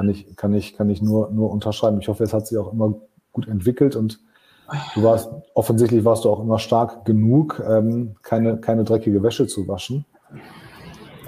Kann 0.00 0.08
ich, 0.08 0.34
kann 0.34 0.54
ich, 0.54 0.74
kann 0.74 0.88
ich 0.88 1.02
nur, 1.02 1.30
nur 1.30 1.50
unterschreiben. 1.50 2.00
Ich 2.00 2.08
hoffe, 2.08 2.24
es 2.24 2.32
hat 2.32 2.46
sich 2.46 2.56
auch 2.56 2.72
immer 2.72 2.94
gut 3.32 3.46
entwickelt 3.48 3.96
und 3.96 4.18
du 4.94 5.02
warst, 5.02 5.30
offensichtlich 5.52 6.06
warst 6.06 6.24
du 6.24 6.30
auch 6.30 6.40
immer 6.40 6.58
stark 6.58 7.04
genug, 7.04 7.62
ähm, 7.68 8.16
keine, 8.22 8.56
keine 8.56 8.84
dreckige 8.84 9.22
Wäsche 9.22 9.46
zu 9.46 9.68
waschen. 9.68 10.06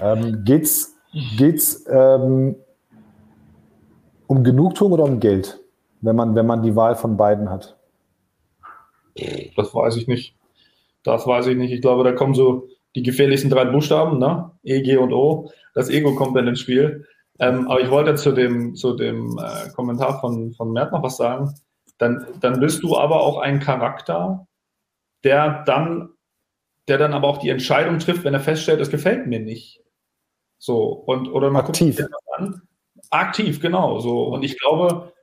Ähm, 0.01 0.43
geht's 0.43 0.93
Geht 1.37 1.57
es 1.57 1.85
ähm, 1.87 2.55
um 4.25 4.43
Genugtuung 4.43 4.93
oder 4.93 5.03
um 5.03 5.19
Geld, 5.19 5.59
wenn 6.01 6.15
man, 6.15 6.33
wenn 6.33 6.47
man 6.47 6.63
die 6.63 6.75
Wahl 6.75 6.95
von 6.95 7.15
beiden 7.17 7.51
hat? 7.51 7.77
Das 9.55 9.75
weiß 9.75 9.95
ich 9.97 10.07
nicht. 10.07 10.35
Das 11.03 11.27
weiß 11.27 11.45
ich 11.47 11.57
nicht. 11.57 11.71
Ich 11.71 11.81
glaube, 11.81 12.03
da 12.03 12.13
kommen 12.13 12.33
so 12.33 12.67
die 12.95 13.03
gefährlichsten 13.03 13.51
drei 13.51 13.65
Buchstaben, 13.65 14.17
ne? 14.17 14.49
E, 14.63 14.81
G 14.81 14.97
und 14.97 15.13
O. 15.13 15.51
Das 15.75 15.89
Ego 15.89 16.15
kommt 16.15 16.35
dann 16.35 16.47
ins 16.47 16.61
Spiel. 16.61 17.05
Ähm, 17.39 17.67
aber 17.67 17.81
ich 17.81 17.89
wollte 17.89 18.15
zu 18.15 18.31
dem, 18.31 18.75
zu 18.75 18.95
dem 18.95 19.37
äh, 19.39 19.69
Kommentar 19.71 20.19
von, 20.19 20.53
von 20.53 20.71
Mert 20.71 20.91
noch 20.91 21.03
was 21.03 21.17
sagen. 21.17 21.53
Dann, 21.97 22.27
dann 22.39 22.59
bist 22.59 22.83
du 22.83 22.97
aber 22.97 23.21
auch 23.21 23.39
ein 23.39 23.59
Charakter, 23.59 24.47
der 25.23 25.63
dann, 25.65 26.09
der 26.87 26.97
dann 26.97 27.13
aber 27.13 27.27
auch 27.27 27.37
die 27.37 27.49
Entscheidung 27.49 27.99
trifft, 27.99 28.23
wenn 28.23 28.33
er 28.33 28.39
feststellt, 28.39 28.81
es 28.81 28.89
gefällt 28.89 29.27
mir 29.27 29.39
nicht. 29.39 29.81
So, 30.57 30.87
und, 30.87 31.27
oder 31.27 31.49
man 31.49 31.65
Aktiv. 31.65 31.97
guckt 31.97 32.13
an. 32.37 32.61
Aktiv, 33.09 33.59
genau. 33.59 33.99
So. 33.99 34.25
Und 34.25 34.43
ich 34.43 34.59
glaube, 34.59 35.13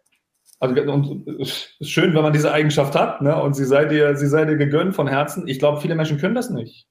also 0.58 0.74
und 0.74 1.26
es 1.40 1.74
ist 1.78 1.90
schön, 1.90 2.14
wenn 2.14 2.22
man 2.22 2.34
diese 2.34 2.52
Eigenschaft 2.52 2.94
hat, 2.94 3.22
ne? 3.22 3.42
Und 3.42 3.54
sie 3.54 3.64
sei 3.64 3.86
dir, 3.86 4.14
sie 4.16 4.26
sei 4.26 4.44
dir 4.44 4.56
gegönnt 4.56 4.94
von 4.94 5.08
Herzen. 5.08 5.48
Ich 5.48 5.58
glaube, 5.58 5.80
viele 5.80 5.94
Menschen 5.94 6.18
können 6.18 6.34
das 6.34 6.50
nicht. 6.50 6.86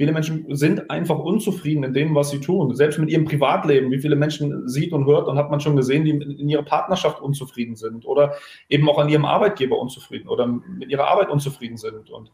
Viele 0.00 0.12
Menschen 0.12 0.46
sind 0.56 0.90
einfach 0.90 1.18
unzufrieden 1.18 1.84
in 1.84 1.92
dem, 1.92 2.14
was 2.14 2.30
sie 2.30 2.40
tun. 2.40 2.74
Selbst 2.74 2.98
mit 2.98 3.10
ihrem 3.10 3.26
Privatleben. 3.26 3.90
Wie 3.90 3.98
viele 3.98 4.16
Menschen 4.16 4.66
sieht 4.66 4.94
und 4.94 5.04
hört 5.04 5.28
und 5.28 5.36
hat 5.36 5.50
man 5.50 5.60
schon 5.60 5.76
gesehen, 5.76 6.06
die 6.06 6.12
in 6.12 6.48
ihrer 6.48 6.62
Partnerschaft 6.62 7.20
unzufrieden 7.20 7.76
sind 7.76 8.06
oder 8.06 8.32
eben 8.70 8.88
auch 8.88 8.98
an 8.98 9.10
ihrem 9.10 9.26
Arbeitgeber 9.26 9.78
unzufrieden 9.78 10.26
oder 10.26 10.46
mit 10.46 10.88
ihrer 10.88 11.06
Arbeit 11.06 11.28
unzufrieden 11.28 11.76
sind. 11.76 12.08
Und 12.08 12.32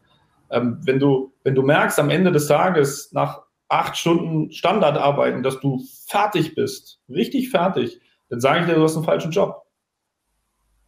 ähm, 0.49 0.79
wenn 0.85 0.97
du, 0.97 1.33
wenn 1.43 1.55
du 1.55 1.61
merkst 1.61 1.99
am 1.99 2.09
Ende 2.09 2.31
des 2.31 2.47
Tages 2.47 3.11
nach 3.11 3.41
acht 3.67 3.97
Stunden 3.97 4.49
Standard 4.53 4.97
arbeiten, 4.97 5.43
dass 5.43 5.59
du 5.59 5.83
fertig 6.05 6.55
bist, 6.55 7.01
richtig 7.09 7.49
fertig, 7.49 7.99
dann 8.29 8.39
sage 8.39 8.61
ich 8.61 8.65
dir, 8.67 8.75
du 8.75 8.83
hast 8.83 8.95
einen 8.95 9.03
falschen 9.03 9.31
Job. 9.31 9.65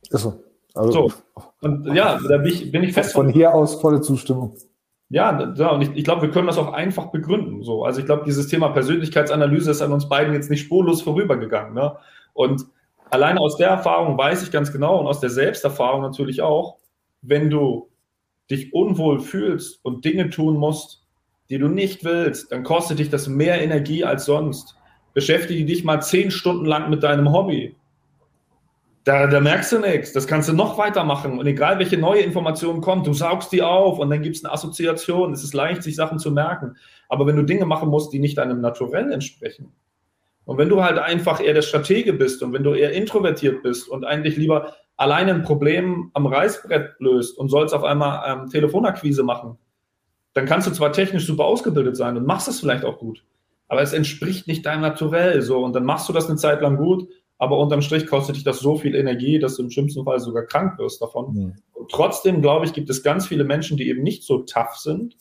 Ist 0.10 0.22
so. 0.22 0.42
Also, 0.76 1.10
so. 1.10 1.14
Und 1.60 1.94
ja, 1.94 2.18
da 2.26 2.38
bin 2.38 2.54
ich, 2.54 2.72
bin 2.72 2.84
ich 2.84 2.94
fest. 2.94 3.12
Von 3.12 3.28
hier 3.28 3.54
aus 3.54 3.82
volle 3.82 4.00
Zustimmung. 4.00 4.56
Ja, 5.10 5.54
ja 5.56 5.70
und 5.70 5.82
ich, 5.82 5.90
ich 5.96 6.04
glaube, 6.04 6.22
wir 6.24 6.32
können 6.32 6.48
das 6.48 6.58
auch 6.58 6.72
einfach 6.72 7.08
begründen. 7.12 7.64
So. 7.64 7.84
Also 7.84 8.00
ich 8.00 8.06
glaube, 8.06 8.24
dieses 8.26 8.48
Thema 8.48 8.70
Persönlichkeitsanalyse 8.70 9.72
ist 9.72 9.82
an 9.82 9.92
uns 9.92 10.08
beiden 10.08 10.34
jetzt 10.34 10.50
nicht 10.50 10.62
spurlos 10.62 11.02
vorübergegangen. 11.02 11.74
Ne? 11.74 11.96
Und 12.34 12.66
alleine 13.10 13.40
aus 13.40 13.58
der 13.58 13.70
Erfahrung 13.70 14.18
weiß 14.18 14.44
ich 14.44 14.52
ganz 14.52 14.72
genau 14.72 15.00
und 15.00 15.08
aus 15.08 15.20
der 15.20 15.32
Selbsterfahrung 15.32 16.02
natürlich 16.02 16.42
auch, 16.42 16.78
wenn 17.22 17.50
du 17.50 17.90
dich 18.50 18.74
unwohl 18.74 19.20
fühlst 19.20 19.84
und 19.84 20.06
Dinge 20.06 20.30
tun 20.30 20.58
musst, 20.58 21.04
die 21.50 21.58
du 21.58 21.68
nicht 21.68 22.04
willst, 22.04 22.52
dann 22.52 22.64
kostet 22.64 23.00
dich 23.00 23.10
das 23.10 23.28
mehr 23.28 23.62
Energie 23.62 24.04
als 24.04 24.26
sonst. 24.26 24.76
Beschäftige 25.14 25.66
dich 25.66 25.84
mal 25.84 26.02
zehn 26.02 26.30
Stunden 26.30 26.66
lang 26.66 26.90
mit 26.90 27.04
deinem 27.04 27.32
Hobby. 27.32 27.76
Da, 29.10 29.26
da 29.26 29.40
merkst 29.40 29.72
du 29.72 29.80
nichts. 29.80 30.14
Das 30.14 30.28
kannst 30.28 30.50
du 30.50 30.54
noch 30.54 30.78
weitermachen. 30.78 31.40
Und 31.40 31.48
egal, 31.48 31.80
welche 31.80 31.98
neue 31.98 32.22
Information 32.22 32.80
kommt, 32.80 33.08
du 33.08 33.14
saugst 33.14 33.52
die 33.52 33.64
auf 33.64 33.98
und 33.98 34.12
dann 34.12 34.22
gibt 34.22 34.36
es 34.36 34.46
eine 34.46 34.54
Assoziation. 34.54 35.34
Es 35.34 35.44
ist 35.44 35.56
leicht, 35.56 35.82
sich 35.82 35.96
Sachen 35.96 36.20
zu 36.20 36.30
merken. 36.30 36.76
Aber 37.08 37.26
wenn 37.26 37.36
du 37.36 37.42
Dinge 37.42 37.66
machen 37.66 37.90
musst, 37.90 38.14
die 38.14 38.20
nicht 38.20 38.38
deinem 38.38 38.62
Naturell 38.62 39.12
entsprechen, 39.12 39.74
und 40.46 40.60
wenn 40.60 40.70
du 40.70 40.84
halt 40.84 41.00
einfach 41.00 41.44
eher 41.44 41.56
der 41.56 41.64
Stratege 41.64 42.14
bist 42.14 42.44
und 42.44 42.54
wenn 42.54 42.62
du 42.62 42.76
eher 42.76 42.92
introvertiert 42.92 43.64
bist 43.64 43.90
und 43.90 44.06
eigentlich 44.06 44.38
lieber 44.38 44.76
alleine 44.96 45.34
ein 45.34 45.42
Problem 45.42 46.12
am 46.14 46.28
Reißbrett 46.28 47.00
löst 47.00 47.36
und 47.36 47.50
sollst 47.50 47.74
auf 47.74 47.84
einmal 47.84 48.22
ähm, 48.28 48.50
Telefonakquise 48.52 49.24
machen, 49.24 49.58
dann 50.34 50.46
kannst 50.46 50.68
du 50.68 50.72
zwar 50.72 50.92
technisch 50.92 51.26
super 51.26 51.46
ausgebildet 51.46 51.98
sein 51.98 52.16
und 52.16 52.28
machst 52.28 52.48
es 52.48 52.60
vielleicht 52.60 52.86
auch 52.86 53.00
gut, 53.00 53.24
aber 53.70 53.82
es 53.82 53.94
entspricht 53.94 54.48
nicht 54.48 54.68
deinem 54.68 54.82
Naturell 54.82 55.42
so 55.42 55.64
und 55.64 55.74
dann 55.74 55.84
machst 55.86 56.08
du 56.10 56.14
das 56.14 56.28
eine 56.28 56.38
Zeit 56.38 56.62
lang 56.62 56.78
gut, 56.78 57.08
aber 57.40 57.58
unterm 57.58 57.82
Strich 57.82 58.06
kostet 58.06 58.36
dich 58.36 58.44
das 58.44 58.60
so 58.60 58.76
viel 58.76 58.94
Energie, 58.96 59.40
dass 59.40 59.56
du 59.56 59.64
im 59.64 59.72
schlimmsten 59.72 60.04
Fall 60.04 60.20
sogar 60.20 60.44
krank 60.44 60.78
wirst 60.78 61.02
davon. 61.02 61.34
Mhm. 61.34 61.54
Und 61.72 61.90
trotzdem, 61.90 62.42
glaube 62.42 62.66
ich, 62.66 62.74
gibt 62.74 62.90
es 62.90 63.02
ganz 63.02 63.26
viele 63.26 63.46
Menschen, 63.46 63.78
die 63.78 63.90
eben 63.90 64.04
nicht 64.04 64.24
so 64.24 64.40
tough 64.40 64.76
sind 64.76 65.18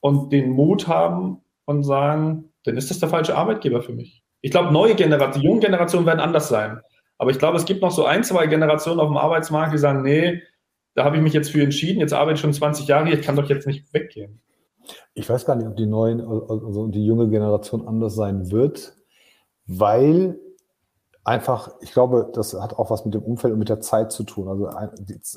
und 0.00 0.32
den 0.32 0.50
Mut 0.50 0.86
haben 0.86 1.42
und 1.64 1.82
sagen, 1.82 2.52
dann 2.62 2.76
ist 2.76 2.90
das 2.90 3.00
der 3.00 3.08
falsche 3.08 3.36
Arbeitgeber 3.36 3.82
für 3.82 3.92
mich. 3.92 4.22
Ich 4.40 4.52
glaube, 4.52 4.72
neue 4.72 4.94
Generationen, 4.94 5.42
die 5.42 5.46
jungen 5.48 5.60
Generationen 5.60 6.06
werden 6.06 6.20
anders 6.20 6.48
sein. 6.48 6.80
Aber 7.18 7.32
ich 7.32 7.40
glaube, 7.40 7.56
es 7.56 7.64
gibt 7.64 7.82
noch 7.82 7.90
so 7.90 8.04
ein, 8.04 8.22
zwei 8.22 8.46
Generationen 8.46 9.00
auf 9.00 9.08
dem 9.08 9.16
Arbeitsmarkt, 9.16 9.74
die 9.74 9.78
sagen, 9.78 10.02
nee, 10.02 10.40
da 10.94 11.04
habe 11.04 11.16
ich 11.16 11.22
mich 11.22 11.32
jetzt 11.32 11.50
für 11.50 11.62
entschieden, 11.62 11.98
jetzt 11.98 12.12
arbeite 12.12 12.36
ich 12.36 12.40
schon 12.40 12.52
20 12.52 12.86
Jahre 12.86 13.06
hier, 13.06 13.18
ich 13.18 13.26
kann 13.26 13.34
doch 13.34 13.48
jetzt 13.48 13.66
nicht 13.66 13.92
weggehen. 13.92 14.40
Ich 15.14 15.28
weiß 15.28 15.44
gar 15.44 15.56
nicht, 15.56 15.66
ob 15.66 15.76
die 15.76 15.86
neuen, 15.86 16.20
also 16.20 16.86
die 16.86 17.04
junge 17.04 17.28
Generation 17.28 17.86
anders 17.86 18.14
sein 18.14 18.52
wird, 18.52 18.94
weil 19.66 20.38
einfach, 21.28 21.70
ich 21.80 21.92
glaube, 21.92 22.30
das 22.32 22.54
hat 22.54 22.78
auch 22.78 22.90
was 22.90 23.04
mit 23.04 23.12
dem 23.12 23.22
Umfeld 23.22 23.52
und 23.52 23.58
mit 23.58 23.68
der 23.68 23.80
Zeit 23.80 24.10
zu 24.10 24.24
tun. 24.24 24.48
Also 24.48 24.70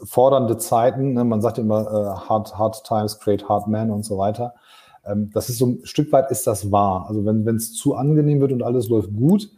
fordernde 0.06 0.58
Zeiten, 0.58 1.14
ne, 1.14 1.26
man 1.26 1.42
sagt 1.42 1.58
immer, 1.58 1.82
uh, 1.82 2.30
hard, 2.30 2.58
hard 2.58 2.84
times 2.86 3.20
create 3.20 3.48
hard 3.50 3.68
men 3.68 3.92
und 3.92 4.06
so 4.06 4.18
weiter. 4.18 4.56
Ähm, 5.06 5.32
das 5.34 5.50
ist 5.50 5.58
so 5.58 5.68
ein 5.68 5.80
Stück 5.84 6.12
weit 6.14 6.32
ist 6.32 6.48
das 6.48 6.72
wahr. 6.72 7.06
Also 7.10 7.26
wenn 7.26 7.46
es 7.56 7.74
zu 7.74 7.96
angenehm 7.96 8.40
wird 8.40 8.54
und 8.54 8.64
alles 8.64 8.88
läuft 8.88 9.14
gut, 9.14 9.52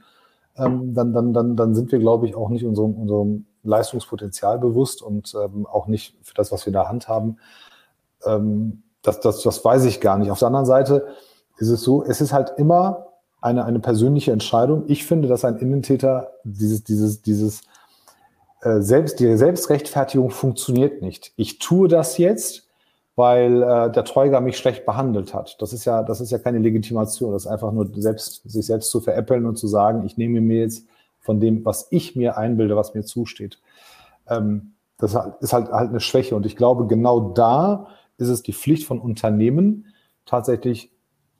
ähm, 0.58 0.94
dann, 0.94 1.14
dann, 1.14 1.34
dann, 1.34 1.56
dann 1.56 1.76
sind 1.76 1.92
wir, 1.92 2.00
glaube 2.00 2.26
ich, 2.26 2.36
auch 2.36 2.50
nicht 2.50 2.66
unserem, 2.66 2.96
unserem 2.96 3.46
Leistungspotenzial 3.64 4.58
bewusst 4.58 5.02
und 5.04 5.36
ähm, 5.40 5.68
auch 5.68 5.88
nicht 5.88 6.18
für 6.24 6.34
das, 6.34 6.52
was 6.52 6.66
wir 6.66 6.68
in 6.68 6.74
der 6.74 6.90
Hand 6.90 7.08
haben. 7.08 7.38
Ähm, 8.26 8.82
das, 9.04 9.20
das, 9.20 9.42
das 9.44 9.64
weiß 9.64 9.86
ich 9.86 10.02
gar 10.02 10.18
nicht. 10.18 10.32
Auf 10.32 10.40
der 10.40 10.48
anderen 10.48 10.66
Seite 10.66 11.06
ist 11.58 11.70
es 11.70 11.82
so, 11.84 12.04
es 12.04 12.22
ist 12.22 12.34
halt 12.34 12.54
immer 12.58 13.13
eine, 13.44 13.66
eine 13.66 13.80
persönliche 13.80 14.32
Entscheidung. 14.32 14.86
Ich 14.88 15.06
finde, 15.06 15.28
dass 15.28 15.44
ein 15.44 15.58
Innentäter 15.58 16.32
dieses, 16.46 16.84
dieses, 16.84 17.22
dieses 17.22 17.62
äh, 18.62 18.80
selbst, 18.80 19.20
die 19.20 19.36
Selbstrechtfertigung 19.36 20.30
funktioniert 20.30 21.02
nicht. 21.02 21.34
Ich 21.36 21.60
tue 21.60 21.90
das 21.90 22.18
jetzt, 22.18 22.70
weil 23.18 23.62
äh, 23.62 23.92
der 23.92 24.06
Treuger 24.06 24.40
mich 24.40 24.58
schlecht 24.58 24.86
behandelt 24.86 25.34
hat. 25.34 25.62
Das 25.62 25.74
ist 25.74 25.84
ja, 25.84 26.04
das 26.04 26.22
ist 26.22 26.32
ja 26.32 26.38
keine 26.38 26.60
Legitimation. 26.60 27.34
Das 27.34 27.44
ist 27.44 27.52
einfach 27.52 27.74
nur 27.74 27.90
selbst, 27.96 28.50
sich 28.50 28.66
selbst 28.66 28.90
zu 28.90 29.02
veräppeln 29.02 29.46
und 29.46 29.58
zu 29.58 29.68
sagen, 29.68 30.06
ich 30.06 30.18
nehme 30.18 30.40
mir 30.40 30.62
jetzt 30.62 30.86
von 31.20 31.42
dem, 31.42 31.66
was 31.66 31.88
ich 31.92 32.16
mir 32.16 32.38
einbilde, 32.38 32.78
was 32.78 32.94
mir 32.94 33.04
zusteht. 33.04 33.60
Ähm, 34.30 34.72
das 34.98 35.18
ist 35.42 35.52
halt, 35.52 35.70
halt 35.70 35.90
eine 35.90 36.00
Schwäche. 36.00 36.38
Und 36.38 36.46
ich 36.46 36.56
glaube, 36.56 36.88
genau 36.88 37.34
da 37.34 37.88
ist 38.18 38.30
es 38.30 38.42
die 38.42 38.54
Pflicht 38.54 38.88
von 38.88 39.02
Unternehmen, 39.02 39.88
tatsächlich 40.26 40.93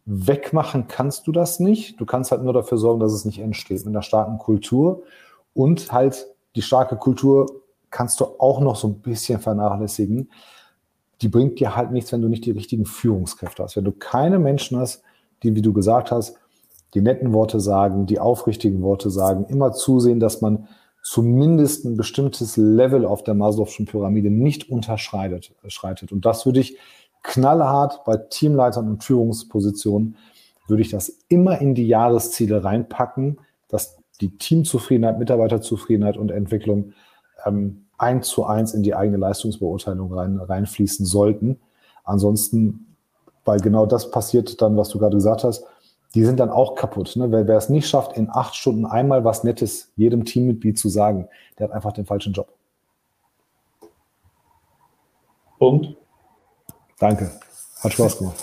wegmachen 0.06 0.88
kannst 0.88 1.28
du 1.28 1.32
das 1.32 1.60
nicht. 1.60 2.00
Du 2.00 2.06
kannst 2.06 2.32
halt 2.32 2.44
nur 2.44 2.54
dafür 2.54 2.78
sorgen, 2.78 3.00
dass 3.00 3.14
es 3.14 3.26
nicht 3.26 3.40
entsteht 3.40 3.86
mit 3.86 3.96
einer 3.96 4.02
starken 4.02 4.38
Kultur. 4.38 5.04
Und 5.54 5.92
halt 5.92 6.28
die 6.56 6.62
starke 6.62 6.98
Kultur 6.98 7.62
kannst 7.90 8.20
du 8.20 8.26
auch 8.40 8.60
noch 8.60 8.76
so 8.76 8.88
ein 8.88 9.00
bisschen 9.00 9.40
vernachlässigen. 9.40 10.30
Die 11.22 11.30
bringt 11.30 11.60
dir 11.60 11.76
halt 11.76 11.92
nichts, 11.92 12.12
wenn 12.12 12.22
du 12.22 12.28
nicht 12.28 12.46
die 12.46 12.52
richtigen 12.52 12.86
Führungskräfte 12.86 13.64
hast. 13.64 13.76
Wenn 13.76 13.86
du 13.86 13.92
keine 13.92 14.40
Menschen 14.40 14.78
hast, 14.78 15.04
die, 15.44 15.56
wie 15.56 15.62
du 15.62 15.74
gesagt 15.74 16.12
hast, 16.12 16.38
die 16.94 17.02
netten 17.02 17.34
Worte 17.34 17.60
sagen, 17.60 18.06
die 18.06 18.20
aufrichtigen 18.20 18.82
Worte 18.82 19.10
sagen, 19.10 19.46
immer 19.46 19.72
zusehen, 19.72 20.20
dass 20.20 20.42
man 20.42 20.68
zumindest 21.02 21.86
ein 21.86 21.98
bestimmtes 21.98 22.56
Level 22.58 23.06
auf 23.06 23.24
der 23.24 23.36
Maslow'schen 23.36 23.86
Pyramide 23.86 24.30
nicht 24.30 24.70
unterschreitet. 24.70 25.54
Schreitet. 25.68 26.12
Und 26.12 26.26
das 26.26 26.46
würde 26.46 26.62
ich 26.62 26.78
knallhart 27.24 28.04
bei 28.06 28.18
Teamleitern 28.18 28.88
und 28.90 29.04
Führungspositionen 29.04 30.18
würde 30.68 30.82
ich 30.82 30.90
das 30.90 31.20
immer 31.30 31.60
in 31.60 31.76
die 31.76 31.88
Jahresziele 31.88 32.64
reinpacken, 32.64 33.40
dass 33.68 33.98
die 34.22 34.38
Teamzufriedenheit, 34.38 35.20
Mitarbeiterzufriedenheit 35.20 36.18
und 36.18 36.32
Entwicklung 36.32 36.94
ähm, 37.46 37.86
eins 37.98 38.28
zu 38.30 38.46
eins 38.46 38.74
in 38.74 38.84
die 38.84 38.96
eigene 38.96 39.18
Leistungsbeurteilung 39.18 40.14
rein, 40.14 40.40
reinfließen 40.40 41.06
sollten. 41.06 41.60
Ansonsten, 42.04 42.96
weil 43.46 43.60
genau 43.60 43.86
das 43.86 44.12
passiert 44.12 44.62
dann, 44.62 44.78
was 44.78 44.90
du 44.90 45.00
gerade 45.00 45.16
gesagt 45.16 45.44
hast, 45.44 45.66
die 46.16 46.24
sind 46.24 46.40
dann 46.40 46.50
auch 46.50 46.76
kaputt. 46.76 47.16
Ne? 47.16 47.32
Wer, 47.32 47.48
wer 47.48 47.58
es 47.58 47.70
nicht 47.70 47.88
schafft, 47.88 48.16
in 48.18 48.30
acht 48.30 48.56
Stunden 48.56 48.86
einmal 48.86 49.26
was 49.26 49.44
Nettes 49.44 49.92
jedem 49.96 50.26
Teammitglied 50.26 50.78
zu 50.78 50.90
sagen, 50.90 51.28
der 51.58 51.68
hat 51.68 51.74
einfach 51.74 51.92
den 51.92 52.06
falschen 52.06 52.34
Job. 52.34 52.48
Punkt. 55.58 55.96
Danke. 57.04 57.30
Hat 57.84 57.92
Spaß 57.92 58.18
gemacht. 58.18 58.38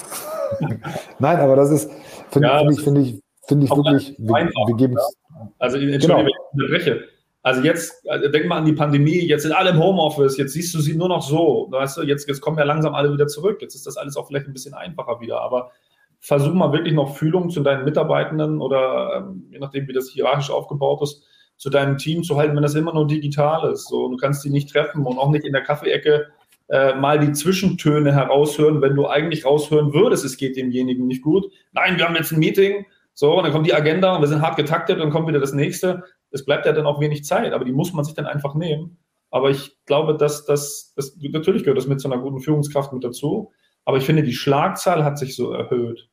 Nein, 1.19 1.39
aber 1.39 1.57
das 1.57 1.71
ist, 1.71 1.91
finde 2.31 2.49
ja, 2.49 2.59
find 2.59 2.73
ich, 2.73 2.85
finde 2.85 3.01
ich, 3.01 3.21
finde 3.49 3.65
ich 3.65 3.71
wirklich, 3.71 4.15
wir, 4.19 4.35
wir 4.35 4.77
geben 4.77 4.99
es. 4.99 5.17
Also, 5.59 5.79
Entschuldigung, 5.79 6.09
genau. 6.09 6.19
wenn 6.19 6.27
ich 6.27 6.37
unterbreche. 6.53 7.05
Also 7.43 7.63
jetzt, 7.63 8.07
also 8.07 8.29
denk 8.29 8.49
mal 8.49 8.59
an 8.59 8.67
die 8.67 8.75
Pandemie, 8.75 9.21
jetzt 9.21 9.45
sind 9.45 9.53
alle 9.53 9.71
im 9.71 9.79
Homeoffice, 9.79 10.37
jetzt 10.37 10.53
siehst 10.53 10.75
du 10.75 10.81
sie 10.81 10.95
nur 10.95 11.09
noch 11.09 11.23
so. 11.23 11.69
Weißt 11.71 11.97
du, 11.97 12.03
jetzt, 12.03 12.29
jetzt 12.29 12.43
kommen 12.43 12.59
ja 12.59 12.65
langsam 12.65 12.95
alle 12.95 13.11
wieder 13.11 13.29
zurück. 13.29 13.63
Jetzt 13.63 13.75
ist 13.75 13.87
das 13.87 13.97
alles 13.97 14.19
auch 14.19 14.27
vielleicht 14.27 14.47
ein 14.47 14.53
bisschen 14.53 14.75
einfacher 14.75 15.23
wieder. 15.23 15.41
Aber 15.41 15.71
versuch 16.19 16.53
mal 16.53 16.71
wirklich 16.75 16.93
noch 16.93 17.17
Fühlung 17.17 17.49
zu 17.49 17.63
deinen 17.63 17.87
Mitarbeitenden 17.87 18.61
oder 18.61 19.25
ähm, 19.25 19.47
je 19.51 19.59
nachdem, 19.59 19.89
wie 19.89 19.95
das 19.95 20.11
hierarchisch 20.11 20.51
aufgebaut 20.51 21.01
ist, 21.03 21.23
zu 21.57 21.71
deinem 21.71 21.97
Team 21.97 22.25
zu 22.25 22.37
halten, 22.37 22.55
wenn 22.57 22.63
das 22.63 22.75
immer 22.75 22.93
nur 22.93 23.07
digital 23.07 23.73
ist. 23.73 23.89
So, 23.89 24.11
du 24.11 24.19
kannst 24.19 24.45
die 24.45 24.51
nicht 24.51 24.69
treffen 24.69 25.07
und 25.07 25.19
auch 25.19 25.31
nicht 25.31 25.47
in 25.47 25.55
der 25.55 25.63
Kaffeeecke 25.63 26.27
äh, 26.71 26.95
mal 26.95 27.19
die 27.19 27.33
Zwischentöne 27.33 28.13
heraushören, 28.13 28.81
wenn 28.81 28.95
du 28.95 29.07
eigentlich 29.07 29.45
raushören 29.45 29.93
würdest, 29.93 30.25
es 30.25 30.37
geht 30.37 30.57
demjenigen 30.57 31.07
nicht 31.07 31.23
gut. 31.23 31.53
Nein, 31.73 31.99
wir 31.99 32.07
haben 32.07 32.17
jetzt 32.17 32.33
ein 32.33 32.39
Meeting, 32.39 32.87
so, 33.15 33.37
und 33.37 33.45
dann 33.45 33.53
kommt 33.53 33.67
die 33.67 33.75
Agenda 33.75 34.15
und 34.15 34.23
wir 34.23 34.29
sind 34.29 34.41
hart 34.41 34.57
getaktet 34.57 34.97
und 34.97 35.03
dann 35.03 35.11
kommt 35.11 35.29
wieder 35.29 35.41
das 35.41 35.53
nächste. 35.53 36.05
Es 36.31 36.45
bleibt 36.45 36.67
ja 36.67 36.73
dann 36.73 36.87
auch 36.87 37.01
wenig 37.01 37.25
Zeit, 37.25 37.53
aber 37.53 37.65
die 37.65 37.73
muss 37.73 37.93
man 37.93 38.05
sich 38.05 38.15
dann 38.15 38.27
einfach 38.27 38.55
nehmen. 38.55 38.99
Aber 39.31 39.51
ich 39.51 39.77
glaube, 39.85 40.17
dass 40.17 40.45
das, 40.45 40.95
natürlich 41.19 41.63
gehört 41.63 41.79
das 41.79 41.87
mit 41.87 42.01
so 42.01 42.11
einer 42.11 42.23
guten 42.23 42.41
Führungskraft 42.41 42.93
mit 42.93 43.05
dazu. 43.05 43.53
Aber 43.85 43.97
ich 43.97 44.05
finde, 44.05 44.23
die 44.23 44.33
Schlagzahl 44.33 45.05
hat 45.05 45.19
sich 45.19 45.37
so 45.37 45.53
erhöht. 45.53 46.09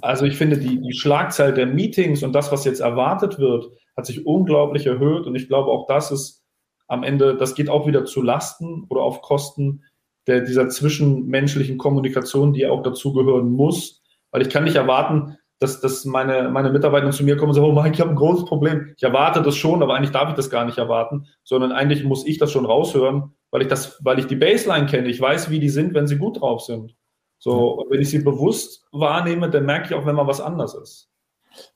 Also 0.00 0.26
ich 0.26 0.36
finde, 0.36 0.58
die, 0.58 0.80
die 0.80 0.92
Schlagzahl 0.92 1.52
der 1.54 1.66
Meetings 1.66 2.22
und 2.22 2.32
das, 2.32 2.52
was 2.52 2.64
jetzt 2.64 2.80
erwartet 2.80 3.38
wird, 3.38 3.70
hat 3.96 4.06
sich 4.06 4.26
unglaublich 4.26 4.86
erhöht. 4.86 5.26
Und 5.26 5.34
ich 5.34 5.48
glaube, 5.48 5.70
auch 5.70 5.86
das 5.86 6.10
ist 6.10 6.44
am 6.88 7.04
Ende, 7.04 7.36
das 7.36 7.54
geht 7.54 7.68
auch 7.70 7.86
wieder 7.86 8.04
zu 8.04 8.22
Lasten 8.22 8.84
oder 8.88 9.02
auf 9.02 9.22
Kosten 9.22 9.84
der, 10.26 10.40
dieser 10.40 10.68
zwischenmenschlichen 10.68 11.78
Kommunikation, 11.78 12.52
die 12.52 12.66
auch 12.66 12.82
dazugehören 12.82 13.50
muss. 13.50 14.02
Weil 14.30 14.42
ich 14.42 14.50
kann 14.50 14.64
nicht 14.64 14.76
erwarten, 14.76 15.38
dass, 15.58 15.80
dass 15.80 16.04
meine, 16.04 16.50
meine 16.50 16.70
Mitarbeiter 16.70 17.10
zu 17.10 17.24
mir 17.24 17.36
kommen 17.36 17.50
und 17.50 17.54
sagen, 17.54 17.66
oh 17.66 17.72
Mike, 17.72 17.94
ich 17.94 18.00
habe 18.00 18.10
ein 18.10 18.16
großes 18.16 18.44
Problem. 18.44 18.92
Ich 18.96 19.02
erwarte 19.02 19.42
das 19.42 19.56
schon, 19.56 19.82
aber 19.82 19.94
eigentlich 19.94 20.12
darf 20.12 20.28
ich 20.30 20.36
das 20.36 20.50
gar 20.50 20.64
nicht 20.64 20.78
erwarten, 20.78 21.26
sondern 21.44 21.72
eigentlich 21.72 22.04
muss 22.04 22.26
ich 22.26 22.38
das 22.38 22.52
schon 22.52 22.66
raushören, 22.66 23.34
weil 23.50 23.62
ich 23.62 23.68
das, 23.68 23.98
weil 24.04 24.18
ich 24.18 24.26
die 24.26 24.36
Baseline 24.36 24.86
kenne. 24.86 25.08
Ich 25.08 25.20
weiß, 25.20 25.50
wie 25.50 25.60
die 25.60 25.68
sind, 25.68 25.94
wenn 25.94 26.06
sie 26.06 26.18
gut 26.18 26.40
drauf 26.40 26.62
sind. 26.62 26.94
So, 27.38 27.86
wenn 27.88 28.00
ich 28.00 28.10
sie 28.10 28.20
bewusst 28.20 28.86
wahrnehme, 28.92 29.48
dann 29.50 29.64
merke 29.64 29.86
ich 29.86 29.94
auch, 29.94 30.06
wenn 30.06 30.16
mal 30.16 30.26
was 30.26 30.40
anders 30.40 30.74
ist. 30.74 31.10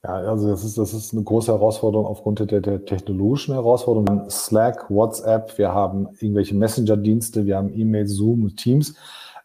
Ja, 0.02 0.10
also 0.10 0.48
das 0.48 0.64
ist, 0.64 0.78
das 0.78 0.92
ist 0.92 1.12
eine 1.12 1.22
große 1.22 1.52
Herausforderung 1.52 2.06
aufgrund 2.06 2.38
der, 2.50 2.60
der 2.60 2.84
technologischen 2.84 3.54
Herausforderungen. 3.54 4.28
Slack, 4.30 4.90
WhatsApp, 4.90 5.56
wir 5.58 5.72
haben 5.72 6.08
irgendwelche 6.20 6.54
Messenger-Dienste, 6.54 7.46
wir 7.46 7.56
haben 7.56 7.72
E-Mail, 7.72 8.06
Zoom 8.06 8.56
Teams. 8.56 8.94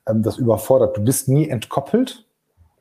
Ähm, 0.08 0.24
das 0.24 0.38
überfordert. 0.38 0.98
Du 0.98 1.04
bist 1.04 1.28
nie 1.28 1.48
entkoppelt. 1.48 2.26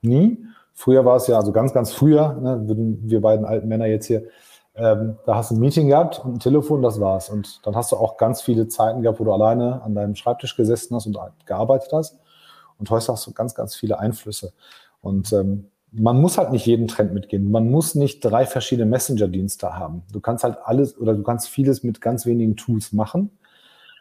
Nie. 0.03 0.39
Früher 0.73 1.05
war 1.05 1.17
es 1.17 1.27
ja, 1.27 1.39
also 1.39 1.53
ganz, 1.53 1.73
ganz 1.73 1.93
früher, 1.93 2.35
ne, 2.35 2.69
würden 2.69 3.01
wir 3.03 3.21
beiden 3.21 3.47
alten 3.47 3.67
Männer 3.67 3.87
jetzt 3.87 4.07
hier, 4.07 4.25
ähm, 4.75 5.17
da 5.25 5.37
hast 5.37 5.51
du 5.51 5.55
ein 5.55 5.61
Meeting 5.61 5.89
gehabt 5.89 6.23
und 6.23 6.35
ein 6.35 6.39
Telefon, 6.39 6.83
das 6.83 7.01
war's. 7.01 7.31
Und 7.31 7.67
dann 7.67 7.75
hast 7.75 7.93
du 7.93 7.97
auch 7.97 8.19
ganz 8.19 8.43
viele 8.43 8.69
Zeiten 8.69 9.01
gehabt, 9.01 9.19
wo 9.19 9.25
du 9.25 9.33
alleine 9.33 9.83
an 9.83 9.95
deinem 9.95 10.15
Schreibtisch 10.15 10.55
gesessen 10.55 10.95
hast 10.95 11.07
und 11.07 11.19
gearbeitet 11.47 11.91
hast. 11.93 12.19
Und 12.79 12.91
heute 12.91 13.11
hast 13.11 13.27
du 13.27 13.33
ganz, 13.33 13.55
ganz 13.55 13.75
viele 13.75 13.99
Einflüsse. 13.99 14.53
Und 15.01 15.33
ähm, 15.33 15.71
man 15.99 16.21
muss 16.21 16.39
halt 16.39 16.53
nicht 16.53 16.67
jeden 16.67 16.89
Trend 16.89 17.15
mitgehen. 17.15 17.51
Man 17.51 17.71
muss 17.71 17.95
nicht 17.95 18.21
drei 18.21 18.47
verschiedene 18.47 18.89
Messenger-Dienste 18.91 19.77
haben. 19.77 20.03
Du 20.13 20.21
kannst 20.21 20.45
halt 20.45 20.59
alles 20.65 20.99
oder 20.99 21.15
du 21.15 21.23
kannst 21.23 21.49
vieles 21.49 21.83
mit 21.83 22.01
ganz 22.01 22.27
wenigen 22.27 22.57
Tools 22.57 22.93
machen. 22.93 23.31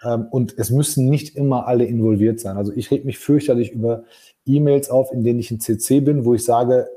Ähm, 0.03 0.27
und 0.29 0.58
es 0.58 0.69
müssen 0.69 1.10
nicht 1.10 1.36
immer 1.36 1.67
alle 1.67 1.86
involviert 1.86 2.39
sein. 2.39 2.58
Also 2.58 2.73
ich 2.73 2.91
reg 2.91 3.05
mich 3.05 3.17
fürchterlich 3.17 3.71
über 3.71 4.03
E-Mails 4.45 4.89
auf, 4.89 5.12
in 5.12 5.23
denen 5.23 5.39
ich 5.39 5.51
in 5.51 5.60
CC 5.60 6.01
bin, 6.01 6.25
wo 6.25 6.34
ich 6.34 6.43
sage, 6.43 6.88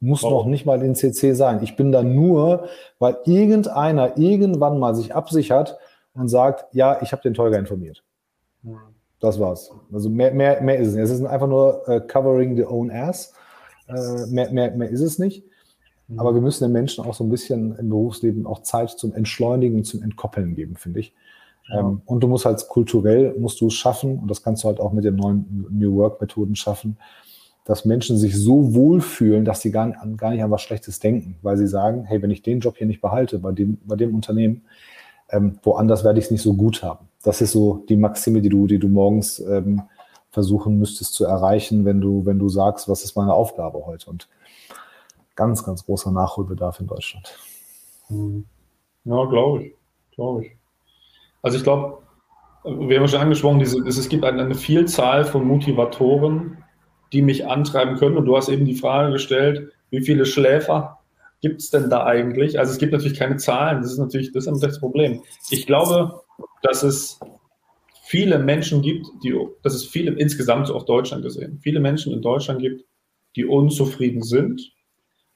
muss 0.00 0.24
oh. 0.24 0.30
noch 0.30 0.46
nicht 0.46 0.66
mal 0.66 0.82
in 0.82 0.94
CC 0.94 1.34
sein. 1.34 1.62
Ich 1.62 1.76
bin 1.76 1.92
da 1.92 2.02
nur, 2.02 2.68
weil 2.98 3.16
irgendeiner 3.24 4.18
irgendwann 4.18 4.78
mal 4.78 4.94
sich 4.94 5.14
absichert 5.14 5.78
und 6.14 6.28
sagt, 6.28 6.66
ja, 6.74 7.00
ich 7.02 7.12
habe 7.12 7.22
den 7.22 7.34
Tolga 7.34 7.58
informiert. 7.58 8.02
Das 9.20 9.40
war's. 9.40 9.70
Also 9.92 10.10
mehr, 10.10 10.32
mehr, 10.32 10.60
mehr 10.60 10.78
ist 10.78 10.88
es 10.88 10.94
nicht. 10.94 11.04
Es 11.04 11.10
ist 11.10 11.24
einfach 11.24 11.48
nur 11.48 11.88
uh, 11.88 12.00
covering 12.00 12.56
the 12.56 12.64
own 12.64 12.90
ass. 12.90 13.32
Uh, 13.88 14.26
mehr, 14.28 14.50
mehr, 14.50 14.72
mehr 14.72 14.90
ist 14.90 15.00
es 15.00 15.18
nicht. 15.18 15.44
Mhm. 16.08 16.20
Aber 16.20 16.34
wir 16.34 16.40
müssen 16.40 16.64
den 16.64 16.72
Menschen 16.72 17.04
auch 17.04 17.14
so 17.14 17.24
ein 17.24 17.30
bisschen 17.30 17.76
im 17.76 17.88
Berufsleben 17.88 18.46
auch 18.46 18.62
Zeit 18.62 18.90
zum 18.90 19.14
Entschleunigen, 19.14 19.84
zum 19.84 20.02
Entkoppeln 20.02 20.54
geben, 20.54 20.76
finde 20.76 21.00
ich. 21.00 21.14
Ja. 21.68 21.80
Ähm, 21.80 22.02
und 22.04 22.20
du 22.20 22.28
musst 22.28 22.44
halt 22.44 22.66
kulturell, 22.68 23.34
musst 23.38 23.60
du 23.60 23.68
es 23.68 23.74
schaffen, 23.74 24.18
und 24.18 24.30
das 24.30 24.42
kannst 24.42 24.64
du 24.64 24.68
halt 24.68 24.80
auch 24.80 24.92
mit 24.92 25.04
den 25.04 25.16
neuen 25.16 25.66
New 25.70 25.96
Work 25.96 26.20
Methoden 26.20 26.56
schaffen, 26.56 26.96
dass 27.64 27.84
Menschen 27.84 28.16
sich 28.16 28.36
so 28.36 28.74
wohlfühlen, 28.74 29.44
dass 29.44 29.60
sie 29.60 29.72
gar, 29.72 29.90
gar 30.16 30.30
nicht 30.30 30.42
an 30.42 30.50
was 30.50 30.62
Schlechtes 30.62 31.00
denken, 31.00 31.36
weil 31.42 31.56
sie 31.56 31.66
sagen, 31.66 32.04
hey, 32.04 32.22
wenn 32.22 32.30
ich 32.30 32.42
den 32.42 32.60
Job 32.60 32.76
hier 32.76 32.86
nicht 32.86 33.00
behalte, 33.00 33.40
bei 33.40 33.50
dem, 33.50 33.78
bei 33.84 33.96
dem 33.96 34.14
Unternehmen, 34.14 34.62
ähm, 35.30 35.58
woanders 35.64 36.04
werde 36.04 36.20
ich 36.20 36.26
es 36.26 36.30
nicht 36.30 36.42
so 36.42 36.54
gut 36.54 36.84
haben. 36.84 37.08
Das 37.24 37.40
ist 37.40 37.50
so 37.50 37.84
die 37.88 37.96
Maxime, 37.96 38.40
die 38.40 38.48
du, 38.48 38.68
die 38.68 38.78
du 38.78 38.88
morgens 38.88 39.40
ähm, 39.40 39.82
versuchen 40.36 40.78
müsstest 40.78 41.14
zu 41.14 41.24
erreichen, 41.24 41.86
wenn 41.86 41.98
du, 41.98 42.26
wenn 42.26 42.38
du 42.38 42.50
sagst, 42.50 42.90
was 42.90 43.02
ist 43.04 43.16
meine 43.16 43.32
Aufgabe 43.32 43.86
heute? 43.86 44.10
Und 44.10 44.28
ganz, 45.34 45.64
ganz 45.64 45.86
großer 45.86 46.10
Nachholbedarf 46.10 46.78
in 46.78 46.86
Deutschland. 46.86 47.38
Ja, 48.10 49.24
glaube 49.24 49.64
ich. 49.64 49.72
Glaube 50.14 50.44
ich. 50.44 50.52
Also 51.40 51.56
ich 51.56 51.64
glaube, 51.64 52.02
wir 52.64 53.00
haben 53.00 53.08
schon 53.08 53.22
angesprochen, 53.22 53.60
diese, 53.60 53.78
es 53.88 54.06
gibt 54.10 54.26
eine, 54.26 54.42
eine 54.42 54.54
Vielzahl 54.54 55.24
von 55.24 55.46
Motivatoren, 55.46 56.62
die 57.14 57.22
mich 57.22 57.46
antreiben 57.46 57.96
können. 57.96 58.18
Und 58.18 58.26
du 58.26 58.36
hast 58.36 58.50
eben 58.50 58.66
die 58.66 58.74
Frage 58.74 59.12
gestellt, 59.12 59.72
wie 59.88 60.02
viele 60.02 60.26
Schläfer 60.26 60.98
gibt 61.40 61.62
es 61.62 61.70
denn 61.70 61.88
da 61.88 62.04
eigentlich? 62.04 62.58
Also 62.58 62.72
es 62.72 62.78
gibt 62.78 62.92
natürlich 62.92 63.18
keine 63.18 63.38
Zahlen, 63.38 63.80
das 63.80 63.92
ist 63.92 63.98
natürlich 63.98 64.32
das, 64.32 64.46
ist 64.46 64.62
das 64.62 64.80
Problem. 64.80 65.22
Ich 65.48 65.66
glaube, 65.66 66.20
dass 66.60 66.82
es 66.82 67.20
viele 68.06 68.38
Menschen 68.38 68.82
gibt, 68.82 69.06
die, 69.24 69.36
dass 69.62 69.74
es 69.74 69.84
viele 69.84 70.12
insgesamt 70.12 70.70
auf 70.70 70.84
Deutschland 70.84 71.24
gesehen, 71.24 71.58
viele 71.60 71.80
Menschen 71.80 72.12
in 72.12 72.22
Deutschland 72.22 72.60
gibt, 72.60 72.84
die 73.34 73.44
unzufrieden 73.44 74.22
sind. 74.22 74.72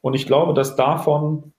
Und 0.00 0.14
ich 0.14 0.26
glaube, 0.26 0.54
dass 0.54 0.76
davon 0.76 1.52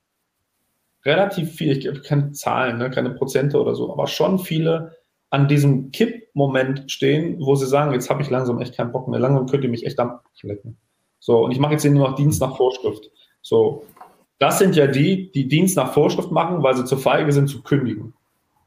relativ 1.04 1.52
viel, 1.52 1.78
ich 1.78 1.88
habe 1.88 2.00
keine 2.00 2.32
Zahlen, 2.32 2.78
ne, 2.78 2.90
keine 2.90 3.12
Prozente 3.12 3.60
oder 3.60 3.76
so, 3.76 3.92
aber 3.92 4.08
schon 4.08 4.40
viele 4.40 4.96
an 5.30 5.48
diesem 5.48 5.92
Kippmoment 5.92 6.90
stehen, 6.90 7.40
wo 7.40 7.56
sie 7.56 7.68
sagen, 7.68 7.94
jetzt 7.94 8.10
habe 8.10 8.22
ich 8.22 8.30
langsam 8.30 8.62
echt 8.62 8.76
keinen 8.76 8.92
Bock 8.92 9.08
mehr, 9.08 9.20
langsam 9.20 9.48
könnt 9.48 9.64
ihr 9.64 9.70
mich 9.70 9.86
echt 9.86 10.00
am 10.00 10.20
lecken. 10.42 10.78
So, 11.20 11.44
und 11.44 11.52
ich 11.52 11.60
mache 11.60 11.74
jetzt 11.74 11.86
nur 11.86 12.10
noch 12.10 12.16
Dienst 12.16 12.42
nach 12.42 12.56
Vorschrift. 12.56 13.12
So, 13.42 13.84
das 14.40 14.60
sind 14.60 14.76
ja 14.76 14.88
die, 14.88 15.32
die 15.32 15.48
Dienst 15.48 15.76
nach 15.76 15.94
Vorschrift 15.94 16.32
machen, 16.32 16.64
weil 16.64 16.76
sie 16.76 16.86
zu 16.86 16.98
feige 16.98 17.32
sind 17.32 17.48
zu 17.48 17.62
kündigen. 17.62 18.14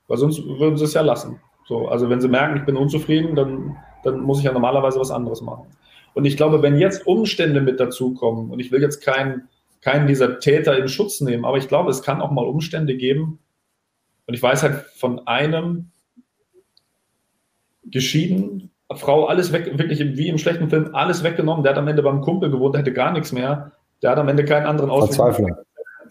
Weil 0.08 0.18
sonst 0.18 0.44
würden 0.44 0.76
sie 0.76 0.84
es 0.84 0.94
ja 0.94 1.00
lassen. 1.00 1.40
So, 1.66 1.88
also 1.88 2.10
wenn 2.10 2.20
sie 2.20 2.28
merken, 2.28 2.56
ich 2.58 2.64
bin 2.64 2.76
unzufrieden, 2.76 3.34
dann, 3.34 3.76
dann 4.02 4.20
muss 4.20 4.38
ich 4.38 4.44
ja 4.44 4.52
normalerweise 4.52 5.00
was 5.00 5.10
anderes 5.10 5.40
machen. 5.40 5.66
Und 6.12 6.24
ich 6.24 6.36
glaube, 6.36 6.62
wenn 6.62 6.78
jetzt 6.78 7.06
Umstände 7.06 7.60
mit 7.60 7.80
dazukommen, 7.80 8.50
und 8.50 8.60
ich 8.60 8.70
will 8.70 8.80
jetzt 8.80 9.02
keinen 9.02 9.48
keinen 9.84 10.06
dieser 10.06 10.40
Täter 10.40 10.76
in 10.78 10.88
Schutz 10.88 11.20
nehmen. 11.20 11.44
Aber 11.44 11.58
ich 11.58 11.68
glaube, 11.68 11.90
es 11.90 12.02
kann 12.02 12.22
auch 12.22 12.30
mal 12.30 12.46
Umstände 12.46 12.96
geben. 12.96 13.38
Und 14.26 14.32
ich 14.32 14.42
weiß 14.42 14.62
halt 14.62 14.86
von 14.96 15.26
einem 15.26 15.90
geschieden, 17.84 18.70
Frau 18.94 19.26
alles 19.26 19.52
weg, 19.52 19.78
wirklich 19.78 20.00
wie 20.00 20.28
im 20.28 20.38
schlechten 20.38 20.70
Film, 20.70 20.94
alles 20.94 21.22
weggenommen. 21.22 21.62
Der 21.62 21.72
hat 21.72 21.78
am 21.78 21.88
Ende 21.88 22.02
beim 22.02 22.22
Kumpel 22.22 22.50
gewohnt, 22.50 22.74
der 22.74 22.80
hätte 22.80 22.94
gar 22.94 23.12
nichts 23.12 23.32
mehr. 23.32 23.72
Der 24.00 24.10
hat 24.10 24.18
am 24.18 24.28
Ende 24.28 24.46
keinen 24.46 24.66
anderen 24.66 24.90
Ausweg. 24.90 25.54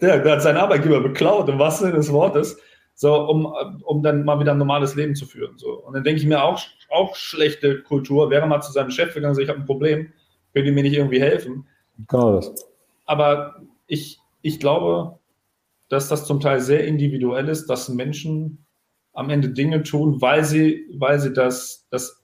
Der, 0.00 0.20
der 0.20 0.32
hat 0.32 0.42
seinen 0.42 0.56
Arbeitgeber 0.56 1.00
beklaut, 1.00 1.48
im 1.48 1.58
wahrsten 1.58 1.86
Sinne 1.86 1.98
des 1.98 2.12
Wortes, 2.12 2.58
so, 2.94 3.28
um, 3.28 3.52
um 3.84 4.02
dann 4.02 4.24
mal 4.24 4.38
wieder 4.40 4.52
ein 4.52 4.58
normales 4.58 4.94
Leben 4.94 5.14
zu 5.14 5.26
führen. 5.26 5.58
So. 5.58 5.72
Und 5.84 5.94
dann 5.94 6.04
denke 6.04 6.20
ich 6.20 6.26
mir 6.26 6.42
auch, 6.42 6.60
auch 6.90 7.16
schlechte 7.16 7.82
Kultur, 7.82 8.30
wäre 8.30 8.46
mal 8.46 8.60
zu 8.60 8.72
seinem 8.72 8.90
Chef 8.90 9.14
gegangen 9.14 9.32
und 9.32 9.38
gesagt, 9.38 9.44
ich 9.44 9.48
habe 9.48 9.60
ein 9.60 9.66
Problem, 9.66 10.12
könnt 10.52 10.66
ihr 10.66 10.72
mir 10.72 10.84
nicht 10.84 10.94
irgendwie 10.94 11.20
helfen? 11.20 11.66
Genau 12.08 12.36
das 12.36 12.54
aber 13.04 13.56
ich, 13.86 14.18
ich 14.42 14.60
glaube, 14.60 15.18
dass 15.88 16.08
das 16.08 16.26
zum 16.26 16.40
Teil 16.40 16.60
sehr 16.60 16.86
individuell 16.86 17.48
ist, 17.48 17.66
dass 17.66 17.88
Menschen 17.88 18.66
am 19.12 19.30
Ende 19.30 19.50
Dinge 19.50 19.82
tun, 19.82 20.20
weil 20.20 20.44
sie, 20.44 20.86
weil 20.98 21.20
sie 21.20 21.32
das, 21.32 21.86
das 21.90 22.22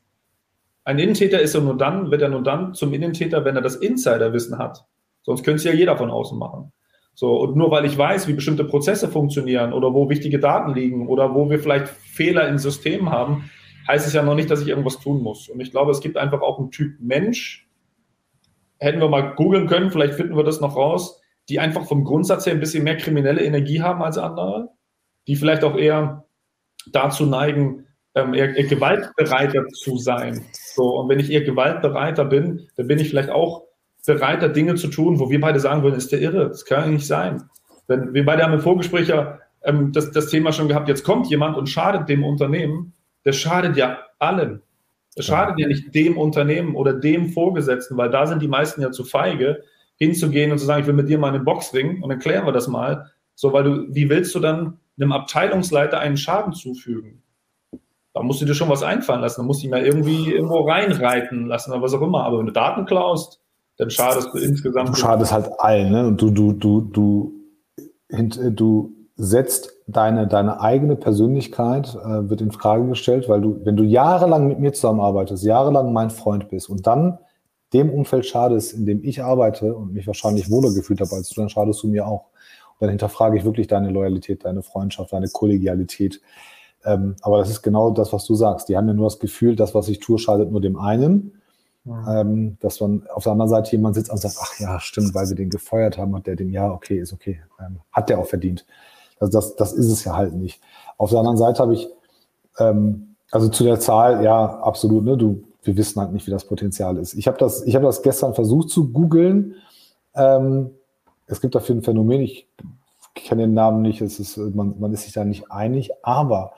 ein 0.85 0.99
Innentäter 0.99 1.41
ist 1.41 1.55
er 1.55 1.61
nur 1.61 1.77
dann, 1.77 2.11
wird 2.11 2.23
er 2.23 2.31
nur 2.31 2.43
dann 2.43 2.75
zum 2.75 2.93
Innentäter, 2.95 3.45
wenn 3.45 3.55
er 3.55 3.63
das 3.63 3.77
Insiderwissen 3.77 4.59
hat. 4.59 4.87
Sonst 5.23 5.45
könnte 5.45 5.59
es 5.59 5.65
ja 5.65 5.73
jeder 5.73 5.97
von 5.97 6.11
außen 6.11 6.39
machen. 6.39 6.73
So, 7.21 7.37
und 7.37 7.55
nur 7.55 7.71
weil 7.71 7.85
ich 7.85 7.99
weiß, 7.99 8.29
wie 8.29 8.33
bestimmte 8.33 8.65
Prozesse 8.65 9.07
funktionieren 9.07 9.75
oder 9.75 9.93
wo 9.93 10.09
wichtige 10.09 10.39
Daten 10.39 10.73
liegen 10.73 11.07
oder 11.07 11.35
wo 11.35 11.51
wir 11.51 11.59
vielleicht 11.59 11.89
Fehler 11.89 12.49
im 12.49 12.57
System 12.57 13.11
haben, 13.11 13.51
heißt 13.87 14.07
es 14.07 14.15
ja 14.15 14.23
noch 14.23 14.35
nicht, 14.35 14.51
dass 14.51 14.63
ich 14.63 14.69
irgendwas 14.69 15.01
tun 15.01 15.23
muss. 15.23 15.51
Und 15.51 15.61
ich 15.61 15.71
glaube, 15.71 15.91
es 15.91 16.01
gibt 16.01 16.17
einfach 16.17 16.41
auch 16.41 16.59
einen 16.59 16.71
Typ 16.71 16.95
Mensch, 16.99 17.69
hätten 18.79 19.01
wir 19.01 19.11
mal 19.11 19.35
googeln 19.35 19.67
können, 19.67 19.91
vielleicht 19.91 20.15
finden 20.15 20.35
wir 20.35 20.45
das 20.45 20.63
noch 20.63 20.77
raus, 20.77 21.21
die 21.51 21.61
einfach 21.61 21.87
vom 21.87 22.05
Grundsatz 22.05 22.47
her 22.47 22.55
ein 22.55 22.61
bisschen 22.61 22.85
mehr 22.85 22.97
kriminelle 22.97 23.45
Energie 23.45 23.83
haben 23.83 24.03
als 24.03 24.17
andere, 24.17 24.71
die 25.27 25.37
vielleicht 25.37 25.63
auch 25.63 25.77
eher 25.77 26.25
dazu 26.91 27.27
neigen, 27.27 27.87
ähm, 28.15 28.33
eher, 28.33 28.57
eher 28.57 28.65
gewaltbereiter 28.65 29.67
zu 29.67 29.99
sein. 29.99 30.47
So, 30.55 30.99
und 30.99 31.11
wenn 31.11 31.21
ich 31.21 31.31
eher 31.31 31.43
gewaltbereiter 31.43 32.25
bin, 32.25 32.67
dann 32.77 32.87
bin 32.87 32.99
ich 32.99 33.11
vielleicht 33.11 33.29
auch 33.29 33.67
bereiter, 34.07 34.49
Dinge 34.49 34.75
zu 34.75 34.89
tun, 34.89 35.19
wo 35.19 35.31
wir 35.31 35.41
beide 35.41 35.61
sagen 35.61 35.83
würden, 35.83 35.97
ist 35.97 36.13
der 36.13 36.21
irre, 36.21 36.49
das 36.49 36.65
kann 36.65 36.85
ja 36.85 36.91
nicht 36.91 37.07
sein. 37.07 37.45
Denn 37.89 38.15
wir 38.15 38.25
beide 38.25 38.43
haben 38.43 38.55
im 38.55 38.61
Vorgespräch 38.61 39.09
ja 39.09 39.39
ähm, 39.63 39.93
das, 39.93 40.11
das 40.13 40.29
Thema 40.29 40.53
schon 40.53 40.69
gehabt, 40.69 40.89
jetzt 40.89 41.05
kommt 41.05 41.29
jemand 41.29 41.57
und 41.57 41.69
schadet 41.69 42.09
dem 42.09 42.25
Unternehmen, 42.25 42.95
der 43.25 43.33
schadet 43.33 43.77
ja 43.77 43.99
allen. 44.19 44.63
Das 45.17 45.27
schadet 45.27 45.59
ja 45.59 45.67
nicht 45.67 45.95
dem 45.95 46.17
Unternehmen 46.17 46.77
oder 46.77 46.93
dem 46.93 47.31
Vorgesetzten, 47.31 47.97
weil 47.97 48.11
da 48.11 48.27
sind 48.27 48.41
die 48.43 48.49
meisten 48.49 48.81
ja 48.81 48.91
zu 48.93 49.05
feige, 49.05 49.65
hinzugehen 49.97 50.53
und 50.53 50.59
zu 50.59 50.65
sagen, 50.65 50.83
ich 50.83 50.87
will 50.87 50.95
mit 50.95 51.09
dir 51.09 51.19
mal 51.19 51.35
einen 51.35 51.45
Boxring 51.45 52.03
und 52.03 52.09
dann 52.09 52.21
klären 52.21 52.47
wir 52.47 52.53
das 52.53 52.69
mal. 52.69 53.11
So, 53.35 53.53
weil 53.53 53.65
du, 53.65 53.87
wie 53.91 54.09
willst 54.09 54.35
du 54.35 54.41
dann 54.41 54.79
einem 54.99 55.13
Abteilungsleiter 55.13 55.99
einen 55.99 56.17
Schaden 56.17 56.53
zufügen? 56.53 57.23
Da 58.15 58.23
musst 58.23 58.41
du 58.41 58.47
dir 58.47 58.55
schon 58.55 58.69
was 58.69 58.83
einfallen 58.83 59.21
lassen. 59.21 59.43
Da 59.43 59.47
musst 59.47 59.63
du 59.63 59.67
ihn 59.67 59.71
mal 59.71 59.85
irgendwie 59.85 60.31
irgendwo 60.33 60.61
reinreiten 60.61 61.47
lassen 61.47 61.73
oder 61.73 61.83
was 61.83 61.95
auch 61.95 62.03
immer. 62.03 62.25
Aber 62.25 62.39
wenn 62.39 62.47
du 62.47 62.53
Daten 62.53 62.87
klaust, 62.87 63.41
dann 63.81 63.91
schadest 63.91 64.29
du 64.35 64.39
insgesamt. 64.39 64.91
Du 64.91 64.95
schadest 64.95 65.33
halt 65.33 65.51
allen, 65.59 65.91
ne? 65.91 66.07
Und 66.07 66.21
du, 66.21 66.31
du, 66.31 66.53
du, 66.53 66.83
du, 66.83 67.33
du 68.11 68.93
setzt 69.17 69.73
deine, 69.87 70.27
deine 70.27 70.61
eigene 70.61 70.97
Persönlichkeit, 70.97 71.95
äh, 71.95 72.29
wird 72.29 72.43
in 72.43 72.53
Frage 72.53 72.87
gestellt, 72.87 73.27
weil 73.31 73.41
du, 73.41 73.59
wenn 73.65 73.77
du 73.77 73.83
jahrelang 73.83 74.49
mit 74.49 74.61
mir 74.61 74.75
zusammenarbeitest, 74.75 75.45
jahrelang 75.45 75.95
mein 75.95 76.11
Freund 76.11 76.51
bist 76.51 76.69
und 76.69 76.87
dann 76.87 77.19
dem 77.73 77.89
Umfeld 77.89 78.27
schadest, 78.27 78.75
in 78.75 78.85
dem 78.85 79.03
ich 79.03 79.23
arbeite 79.23 79.75
und 79.75 79.95
mich 79.95 80.07
wahrscheinlich 80.07 80.51
wohler 80.51 80.75
gefühlt 80.75 81.01
habe 81.01 81.15
als 81.15 81.31
du, 81.31 81.41
dann 81.41 81.49
schadest 81.49 81.83
du 81.83 81.89
mir 81.89 82.07
auch. 82.07 82.27
Und 82.73 82.83
dann 82.83 82.91
hinterfrage 82.91 83.39
ich 83.39 83.45
wirklich 83.45 83.67
deine 83.67 83.89
Loyalität, 83.89 84.45
deine 84.45 84.63
Freundschaft, 84.63 85.15
deine 85.15 85.29
Kollegialität. 85.29 86.21
Ähm, 86.85 87.17
aber 87.23 87.39
das 87.39 87.49
ist 87.49 87.63
genau 87.63 87.93
das, 87.93 88.13
was 88.13 88.27
du 88.27 88.35
sagst. 88.35 88.69
Die 88.69 88.77
haben 88.77 88.89
ja 88.89 88.95
nur 88.95 89.07
das 89.07 89.19
Gefühl, 89.19 89.57
das, 89.57 89.75
was 89.75 89.89
ich 89.89 90.01
tue, 90.01 90.19
schadet 90.19 90.51
nur 90.51 90.61
dem 90.61 90.79
einen. 90.79 91.40
Ja. 91.85 92.21
Ähm, 92.21 92.59
dass 92.61 92.81
man 92.81 93.07
auf 93.09 93.23
der 93.23 93.33
anderen 93.33 93.49
Seite 93.49 93.73
jemand 93.73 93.95
sitzt 93.95 94.11
und 94.11 94.19
sagt, 94.19 94.37
ach 94.41 94.61
ja, 94.61 94.79
stimmt, 94.81 95.15
weil 95.15 95.29
wir 95.29 95.37
den 95.37 95.49
gefeuert 95.49 95.97
haben, 95.97 96.15
hat 96.15 96.27
der 96.27 96.37
den, 96.37 96.51
ja, 96.51 96.71
okay, 96.71 96.99
ist 96.99 97.13
okay, 97.13 97.41
ähm, 97.59 97.81
hat 97.91 98.11
der 98.11 98.19
auch 98.19 98.27
verdient. 98.27 98.67
Also 99.19 99.33
das, 99.33 99.57
das 99.57 99.73
ist 99.73 99.91
es 99.91 100.05
ja 100.05 100.15
halt 100.15 100.35
nicht. 100.35 100.61
Auf 100.99 101.11
der 101.11 101.21
anderen 101.21 101.39
Seite 101.39 101.63
habe 101.63 101.75
ich, 101.75 101.89
ähm, 102.59 103.17
also 103.31 103.49
zu 103.49 103.65
der 103.65 103.81
Zahl, 103.81 104.23
ja, 104.23 104.61
absolut, 104.61 105.05
ne, 105.05 105.17
du, 105.17 105.43
wir 105.63 105.77
wissen 105.77 106.01
halt 106.01 106.13
nicht, 106.13 106.27
wie 106.27 106.31
das 106.31 106.45
Potenzial 106.45 106.97
ist. 106.99 107.15
Ich 107.15 107.27
habe 107.27 107.39
das, 107.39 107.63
ich 107.63 107.75
habe 107.75 107.87
das 107.87 108.03
gestern 108.03 108.35
versucht 108.35 108.71
zu 108.71 108.93
googeln. 108.93 109.55
Ähm, 110.15 110.71
es 111.27 111.41
gibt 111.41 111.55
dafür 111.55 111.77
ein 111.77 111.83
Phänomen, 111.83 112.21
ich 112.21 112.47
kenne 113.15 113.43
den 113.43 113.55
Namen 113.55 113.83
nicht, 113.83 114.01
es 114.01 114.21
ist, 114.21 114.37
man, 114.37 114.79
man 114.79 114.93
ist 114.93 115.05
sich 115.05 115.13
da 115.13 115.25
nicht 115.25 115.51
einig, 115.51 115.91
aber 116.03 116.53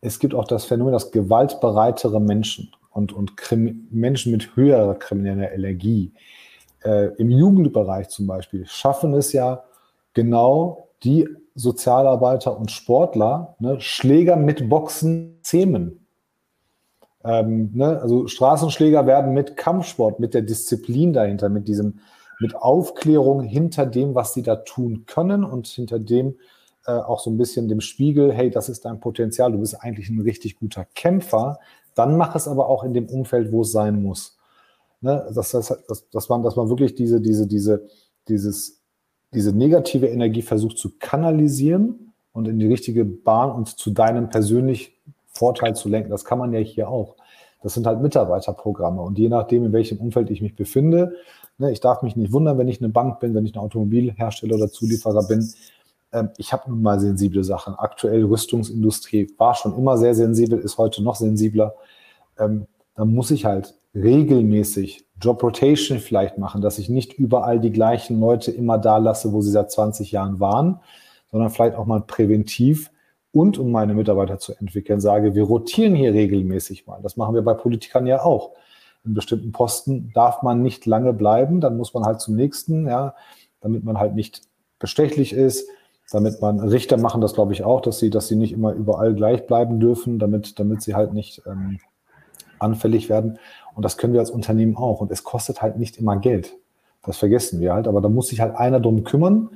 es 0.00 0.18
gibt 0.18 0.34
auch 0.34 0.46
das 0.46 0.64
Phänomen, 0.64 0.92
dass 0.92 1.10
gewaltbereitere 1.10 2.20
Menschen 2.20 2.70
und, 2.96 3.12
und 3.12 3.32
Menschen 3.90 4.32
mit 4.32 4.56
höherer 4.56 4.94
krimineller 4.94 5.52
Energie 5.52 6.12
äh, 6.82 7.08
im 7.16 7.30
Jugendbereich 7.30 8.08
zum 8.08 8.26
Beispiel 8.26 8.66
schaffen 8.66 9.12
es 9.12 9.32
ja 9.32 9.64
genau 10.14 10.88
die 11.04 11.28
Sozialarbeiter 11.54 12.56
und 12.56 12.70
Sportler, 12.70 13.56
ne, 13.58 13.80
Schläger 13.80 14.36
mit 14.36 14.68
Boxen 14.68 15.38
zähmen. 15.42 16.06
Ähm, 17.22 17.70
ne, 17.74 18.00
also 18.00 18.28
Straßenschläger 18.28 19.06
werden 19.06 19.34
mit 19.34 19.56
Kampfsport, 19.56 20.18
mit 20.18 20.32
der 20.32 20.42
Disziplin 20.42 21.12
dahinter, 21.12 21.48
mit 21.48 21.68
diesem, 21.68 22.00
mit 22.40 22.54
Aufklärung 22.56 23.42
hinter 23.42 23.84
dem, 23.84 24.14
was 24.14 24.32
sie 24.32 24.42
da 24.42 24.56
tun 24.56 25.04
können 25.06 25.44
und 25.44 25.66
hinter 25.66 25.98
dem 25.98 26.36
äh, 26.86 26.92
auch 26.92 27.20
so 27.20 27.30
ein 27.30 27.36
bisschen 27.36 27.68
dem 27.68 27.80
Spiegel, 27.80 28.32
hey, 28.32 28.50
das 28.50 28.68
ist 28.68 28.84
dein 28.84 29.00
Potenzial, 29.00 29.52
du 29.52 29.58
bist 29.58 29.82
eigentlich 29.82 30.08
ein 30.08 30.20
richtig 30.20 30.58
guter 30.58 30.86
Kämpfer, 30.94 31.58
dann 31.96 32.16
mach 32.16 32.36
es 32.36 32.46
aber 32.46 32.68
auch 32.68 32.84
in 32.84 32.94
dem 32.94 33.08
Umfeld, 33.08 33.50
wo 33.50 33.62
es 33.62 33.72
sein 33.72 34.00
muss. 34.02 34.38
Ne, 35.00 35.28
das, 35.34 35.50
das, 35.50 35.84
das, 35.88 36.08
dass, 36.10 36.28
man, 36.28 36.42
dass 36.42 36.56
man 36.56 36.68
wirklich 36.68 36.94
diese, 36.94 37.20
diese, 37.20 37.46
diese, 37.46 37.86
dieses 38.28 38.76
diese 39.36 39.52
negative 39.52 40.06
Energie 40.06 40.42
versucht 40.42 40.78
zu 40.78 40.92
kanalisieren 40.98 42.12
und 42.32 42.48
in 42.48 42.58
die 42.58 42.66
richtige 42.66 43.04
Bahn 43.04 43.50
und 43.50 43.68
zu 43.68 43.90
deinem 43.90 44.30
persönlichen 44.30 44.92
Vorteil 45.26 45.74
zu 45.76 45.88
lenken. 45.88 46.10
Das 46.10 46.24
kann 46.24 46.38
man 46.38 46.52
ja 46.52 46.60
hier 46.60 46.88
auch. 46.88 47.16
Das 47.62 47.74
sind 47.74 47.86
halt 47.86 48.00
Mitarbeiterprogramme. 48.00 49.00
Und 49.02 49.18
je 49.18 49.28
nachdem, 49.28 49.64
in 49.64 49.72
welchem 49.72 49.98
Umfeld 49.98 50.30
ich 50.30 50.40
mich 50.40 50.54
befinde, 50.54 51.16
ne, 51.58 51.72
ich 51.72 51.80
darf 51.80 52.02
mich 52.02 52.16
nicht 52.16 52.32
wundern, 52.32 52.58
wenn 52.58 52.68
ich 52.68 52.80
eine 52.80 52.88
Bank 52.88 53.20
bin, 53.20 53.34
wenn 53.34 53.44
ich 53.44 53.54
ein 53.54 53.58
Automobilhersteller 53.58 54.54
oder 54.54 54.70
Zulieferer 54.70 55.26
bin. 55.26 55.52
Ähm, 56.12 56.30
ich 56.36 56.52
habe 56.52 56.70
nun 56.70 56.82
mal 56.82 57.00
sensible 57.00 57.44
Sachen. 57.44 57.74
Aktuell 57.74 58.24
Rüstungsindustrie 58.24 59.32
war 59.38 59.54
schon 59.54 59.76
immer 59.76 59.98
sehr 59.98 60.14
sensibel, 60.14 60.58
ist 60.58 60.78
heute 60.78 61.02
noch 61.02 61.16
sensibler. 61.16 61.74
Ähm, 62.38 62.66
da 62.94 63.04
muss 63.04 63.30
ich 63.30 63.44
halt 63.44 63.74
regelmäßig 63.94 65.06
Job 65.20 65.42
Rotation 65.42 65.98
vielleicht 65.98 66.38
machen, 66.38 66.60
dass 66.60 66.78
ich 66.78 66.88
nicht 66.88 67.14
überall 67.14 67.60
die 67.60 67.72
gleichen 67.72 68.20
Leute 68.20 68.50
immer 68.50 68.78
da 68.78 68.98
lasse, 68.98 69.32
wo 69.32 69.40
sie 69.40 69.50
seit 69.50 69.70
20 69.70 70.12
Jahren 70.12 70.40
waren, 70.40 70.80
sondern 71.30 71.50
vielleicht 71.50 71.76
auch 71.76 71.86
mal 71.86 72.02
präventiv 72.02 72.90
und 73.32 73.58
um 73.58 73.70
meine 73.70 73.94
Mitarbeiter 73.94 74.38
zu 74.38 74.54
entwickeln, 74.54 75.00
sage, 75.00 75.34
wir 75.34 75.44
rotieren 75.44 75.94
hier 75.94 76.12
regelmäßig 76.12 76.86
mal. 76.86 77.00
Das 77.02 77.16
machen 77.16 77.34
wir 77.34 77.42
bei 77.42 77.54
Politikern 77.54 78.06
ja 78.06 78.22
auch. 78.22 78.52
In 79.04 79.14
bestimmten 79.14 79.52
Posten 79.52 80.10
darf 80.14 80.42
man 80.42 80.62
nicht 80.62 80.86
lange 80.86 81.12
bleiben, 81.12 81.60
dann 81.60 81.76
muss 81.76 81.94
man 81.94 82.04
halt 82.04 82.20
zum 82.20 82.34
nächsten, 82.34 82.86
ja, 82.86 83.14
damit 83.60 83.84
man 83.84 83.98
halt 83.98 84.14
nicht 84.14 84.42
bestechlich 84.78 85.32
ist, 85.32 85.68
damit 86.10 86.40
man 86.40 86.60
Richter 86.60 86.96
machen 86.96 87.20
das, 87.20 87.34
glaube 87.34 87.52
ich, 87.52 87.64
auch, 87.64 87.80
dass 87.80 87.98
sie, 87.98 88.10
dass 88.10 88.28
sie 88.28 88.36
nicht 88.36 88.52
immer 88.52 88.72
überall 88.72 89.14
gleich 89.14 89.46
bleiben 89.46 89.80
dürfen, 89.80 90.18
damit, 90.18 90.58
damit 90.58 90.82
sie 90.82 90.94
halt 90.94 91.12
nicht 91.12 91.42
ähm, 91.46 91.78
anfällig 92.58 93.08
werden. 93.08 93.38
Und 93.74 93.84
das 93.84 93.98
können 93.98 94.12
wir 94.12 94.20
als 94.20 94.30
Unternehmen 94.30 94.76
auch. 94.76 95.00
Und 95.00 95.10
es 95.10 95.24
kostet 95.24 95.62
halt 95.62 95.78
nicht 95.78 95.98
immer 95.98 96.16
Geld. 96.16 96.56
Das 97.04 97.18
vergessen 97.18 97.60
wir 97.60 97.74
halt. 97.74 97.88
Aber 97.88 98.00
da 98.00 98.08
muss 98.08 98.28
sich 98.28 98.40
halt 98.40 98.56
einer 98.56 98.80
drum 98.80 99.04
kümmern. 99.04 99.50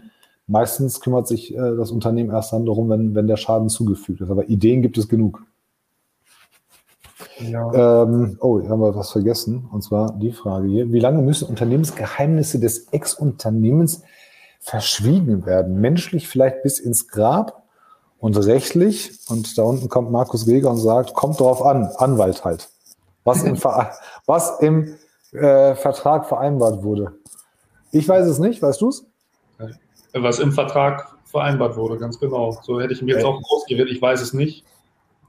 Meistens 0.47 1.01
kümmert 1.01 1.29
sich 1.29 1.55
äh, 1.55 1.77
das 1.77 1.93
Unternehmen 1.93 2.31
erst 2.31 2.53
dann 2.53 2.67
darum, 2.67 2.91
wenn, 2.91 3.15
wenn 3.15 3.29
der 3.29 3.37
Schaden 3.37 3.69
zugefügt 3.69 4.21
ist. 4.21 4.31
Aber 4.31 4.49
Ideen 4.49 4.83
gibt 4.83 4.99
es 4.99 5.09
genug. 5.09 5.43
Ja. 7.39 8.03
Ähm, 8.03 8.37
oh, 8.41 8.61
hier 8.61 8.71
haben 8.71 8.81
wir 8.81 8.95
was 8.95 9.13
vergessen. 9.13 9.69
Und 9.71 9.83
zwar 9.83 10.13
die 10.19 10.33
Frage 10.33 10.69
hier. 10.69 10.93
Wie 10.93 11.01
lange 11.01 11.23
müssen 11.23 11.49
Unternehmensgeheimnisse 11.49 12.59
des 12.59 12.89
Ex-Unternehmens 12.93 14.03
verschwiegen 14.61 15.45
werden? 15.47 15.81
Menschlich 15.81 16.29
vielleicht 16.29 16.63
bis 16.63 16.79
ins 16.79 17.09
Grab 17.09 17.65
und 18.19 18.37
rechtlich. 18.37 19.19
Und 19.29 19.59
da 19.59 19.63
unten 19.63 19.89
kommt 19.89 20.13
Markus 20.13 20.47
Weger 20.47 20.71
und 20.71 20.79
sagt, 20.79 21.15
kommt 21.15 21.41
drauf 21.41 21.65
an, 21.65 21.91
Anwalt 21.97 22.45
halt 22.45 22.69
was 23.25 23.43
im, 23.43 23.57
was 24.27 24.61
im 24.61 24.97
äh, 25.33 25.75
Vertrag 25.75 26.27
vereinbart 26.27 26.83
wurde. 26.83 27.13
Ich 27.93 28.09
weiß 28.09 28.27
es 28.27 28.39
nicht, 28.39 28.63
weißt 28.63 28.81
du 28.81 28.89
es? 28.89 29.07
Was 30.13 30.39
im 30.39 30.53
Vertrag 30.53 31.09
vereinbart 31.25 31.77
wurde, 31.77 31.99
ganz 31.99 32.19
genau. 32.19 32.59
So 32.63 32.81
hätte 32.81 32.93
ich 32.93 33.03
mir 33.03 33.15
jetzt 33.15 33.25
auch 33.25 33.41
ausgewählt, 33.49 33.89
ich 33.91 34.03
weiß 34.03 34.21
es 34.21 34.33
nicht. 34.33 34.65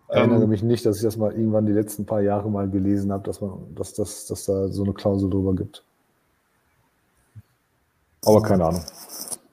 Ich 0.10 0.16
erinnere 0.16 0.44
ähm, 0.44 0.50
mich 0.50 0.64
nicht, 0.64 0.86
dass 0.86 0.98
ich 0.98 1.04
das 1.04 1.18
mal 1.18 1.32
irgendwann 1.32 1.66
die 1.66 1.72
letzten 1.72 2.06
paar 2.06 2.22
Jahre 2.22 2.50
mal 2.50 2.70
gelesen 2.70 3.12
habe, 3.12 3.24
dass 3.24 3.40
man, 3.40 3.74
dass, 3.76 3.94
dass, 3.94 4.26
dass 4.28 4.46
da 4.46 4.68
so 4.68 4.84
eine 4.84 4.94
Klausel 4.94 5.30
drüber 5.30 5.54
gibt. 5.56 5.84
Aber 8.26 8.42
keine 8.42 8.66
Ahnung. 8.66 8.84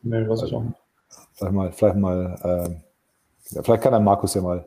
Nee, 0.02 0.28
weiß 0.28 0.42
ich 0.42 0.54
auch 0.54 0.62
nicht. 0.62 0.78
Vielleicht 1.34 1.54
mal, 1.54 1.72
vielleicht 1.72 1.96
mal, 1.96 2.38
äh, 2.42 3.54
ja, 3.54 3.62
vielleicht 3.62 3.82
kann 3.82 3.92
der 3.92 4.00
Markus 4.00 4.34
ja 4.34 4.42
mal 4.42 4.66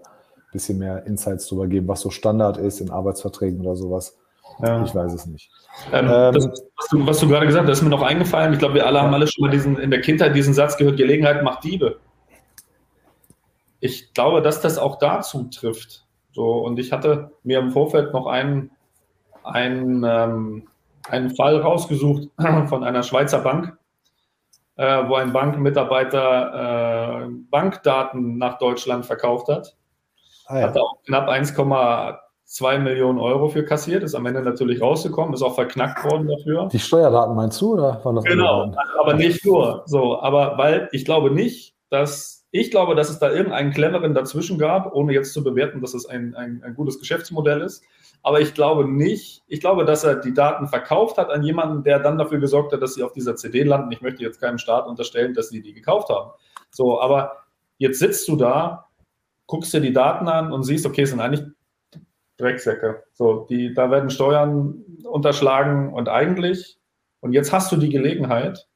bisschen 0.52 0.78
mehr 0.78 1.06
Insights 1.06 1.48
drüber 1.48 1.68
geben, 1.68 1.88
was 1.88 2.02
so 2.02 2.10
Standard 2.10 2.58
ist 2.58 2.82
in 2.82 2.90
Arbeitsverträgen 2.90 3.62
oder 3.62 3.76
sowas. 3.76 4.18
Ja. 4.62 4.84
Ich 4.84 4.94
weiß 4.94 5.14
es 5.14 5.26
nicht. 5.26 5.50
Ähm, 5.94 6.10
ähm, 6.12 6.34
das, 6.34 6.46
was, 6.46 6.88
du, 6.90 7.08
was, 7.08 7.20
du, 7.20 7.28
gerade 7.30 7.46
gesagt 7.46 7.68
hast, 7.68 7.78
ist 7.78 7.84
mir 7.84 7.90
noch 7.90 8.02
eingefallen. 8.02 8.52
Ich 8.54 8.60
glaube, 8.60 8.76
wir 8.76 8.86
alle 8.86 9.02
haben 9.02 9.14
alle 9.14 9.28
schon 9.28 9.46
mal 9.46 9.52
diesen, 9.52 9.80
in 9.80 9.92
der 9.92 10.02
Kindheit 10.02 10.36
diesen 10.36 10.54
Satz 10.54 10.78
gehört, 10.78 10.98
Gelegenheit 10.98 11.44
macht 11.44 11.64
Diebe. 11.64 12.00
Ich 13.80 14.14
glaube, 14.14 14.42
dass 14.42 14.62
das 14.62 14.78
auch 14.78 15.00
dazu 15.00 15.46
trifft. 15.46 16.06
So, 16.34 16.44
und 16.44 16.78
ich 16.80 16.92
hatte 16.92 17.32
mir 17.44 17.60
im 17.60 17.72
Vorfeld 17.72 18.14
noch 18.14 18.28
einen, 18.28 18.72
einen, 19.44 20.04
ähm, 20.04 20.68
einen 21.10 21.36
Fall 21.36 21.58
rausgesucht 21.58 22.30
von 22.68 22.84
einer 22.84 23.04
Schweizer 23.04 23.40
Bank, 23.40 23.78
äh, 24.82 25.08
wo 25.08 25.14
ein 25.14 25.32
Bankmitarbeiter 25.32 27.26
äh, 27.26 27.30
Bankdaten 27.52 28.40
nach 28.40 28.58
Deutschland 28.58 29.06
verkauft 29.06 29.48
hat. 29.48 29.78
Ah, 30.48 30.60
ja. 30.60 30.68
Hatte 30.68 30.82
auch 30.82 31.04
knapp 31.06 31.30
1,2 31.30 32.18
zwei 32.46 32.80
Millionen 32.80 33.18
Euro 33.18 33.48
für 33.48 33.64
kassiert, 33.64 34.04
ist 34.04 34.14
am 34.14 34.26
Ende 34.26 34.42
natürlich 34.42 34.82
rausgekommen, 34.82 35.34
ist 35.34 35.42
auch 35.42 35.56
verknackt 35.56 36.04
worden 36.04 36.28
dafür. 36.28 36.68
Die 36.70 36.80
Steuerdaten 36.80 37.34
meinst 37.34 37.62
du, 37.62 37.76
oder? 37.76 38.02
genau, 38.26 38.76
aber 39.00 39.14
nicht 39.14 39.46
nur. 39.46 39.84
So, 39.86 40.20
aber 40.22 40.58
weil 40.58 40.90
ich 40.92 41.06
glaube 41.06 41.32
nicht, 41.32 41.76
dass 41.90 42.46
ich 42.52 42.70
glaube, 42.70 42.96
dass 42.96 43.10
es 43.10 43.20
da 43.20 43.32
irgendeinen 43.32 43.72
cleveren 43.72 44.14
dazwischen 44.14 44.58
gab, 44.58 44.94
ohne 44.94 45.14
jetzt 45.14 45.32
zu 45.32 45.46
bewerten, 45.46 45.80
dass 45.80 45.94
es 45.94 46.06
ein, 46.06 46.36
ein, 46.36 46.62
ein 46.66 46.76
gutes 46.76 47.00
Geschäftsmodell 47.00 47.62
ist. 47.62 47.86
Aber 48.24 48.40
ich 48.40 48.54
glaube 48.54 48.88
nicht, 48.88 49.44
ich 49.48 49.60
glaube, 49.60 49.84
dass 49.84 50.04
er 50.04 50.16
die 50.16 50.34
Daten 50.34 50.68
verkauft 50.68 51.18
hat 51.18 51.30
an 51.32 51.44
jemanden, 51.44 51.84
der 51.84 52.00
dann 52.00 52.18
dafür 52.18 52.40
gesorgt 52.40 52.72
hat, 52.72 52.82
dass 52.82 52.94
sie 52.94 53.04
auf 53.04 53.14
dieser 53.14 53.36
CD 53.36 53.64
landen. 53.64 53.92
Ich 53.92 54.02
möchte 54.02 54.22
jetzt 54.22 54.40
keinem 54.40 54.60
Staat 54.60 54.88
unterstellen, 54.88 55.34
dass 55.34 55.50
sie 55.50 55.62
die 55.62 55.74
gekauft 55.74 56.10
haben. 56.10 56.32
So, 56.70 57.02
aber 57.02 57.38
jetzt 57.78 58.00
sitzt 58.00 58.28
du 58.28 58.36
da, 58.36 58.88
guckst 59.48 59.74
dir 59.74 59.82
die 59.82 59.94
Daten 59.94 60.28
an 60.28 60.52
und 60.52 60.64
siehst, 60.64 60.86
okay, 60.86 61.02
es 61.02 61.10
sind 61.10 61.20
eigentlich 61.20 61.46
Drecksäcke. 62.38 63.04
So, 63.14 63.46
die, 63.50 63.74
da 63.74 63.90
werden 63.90 64.10
Steuern 64.10 64.84
unterschlagen 65.04 65.94
und 65.94 66.08
eigentlich, 66.08 66.78
und 67.22 67.34
jetzt 67.34 67.52
hast 67.52 67.72
du 67.72 67.78
die 67.78 67.90
Gelegenheit 67.90 68.68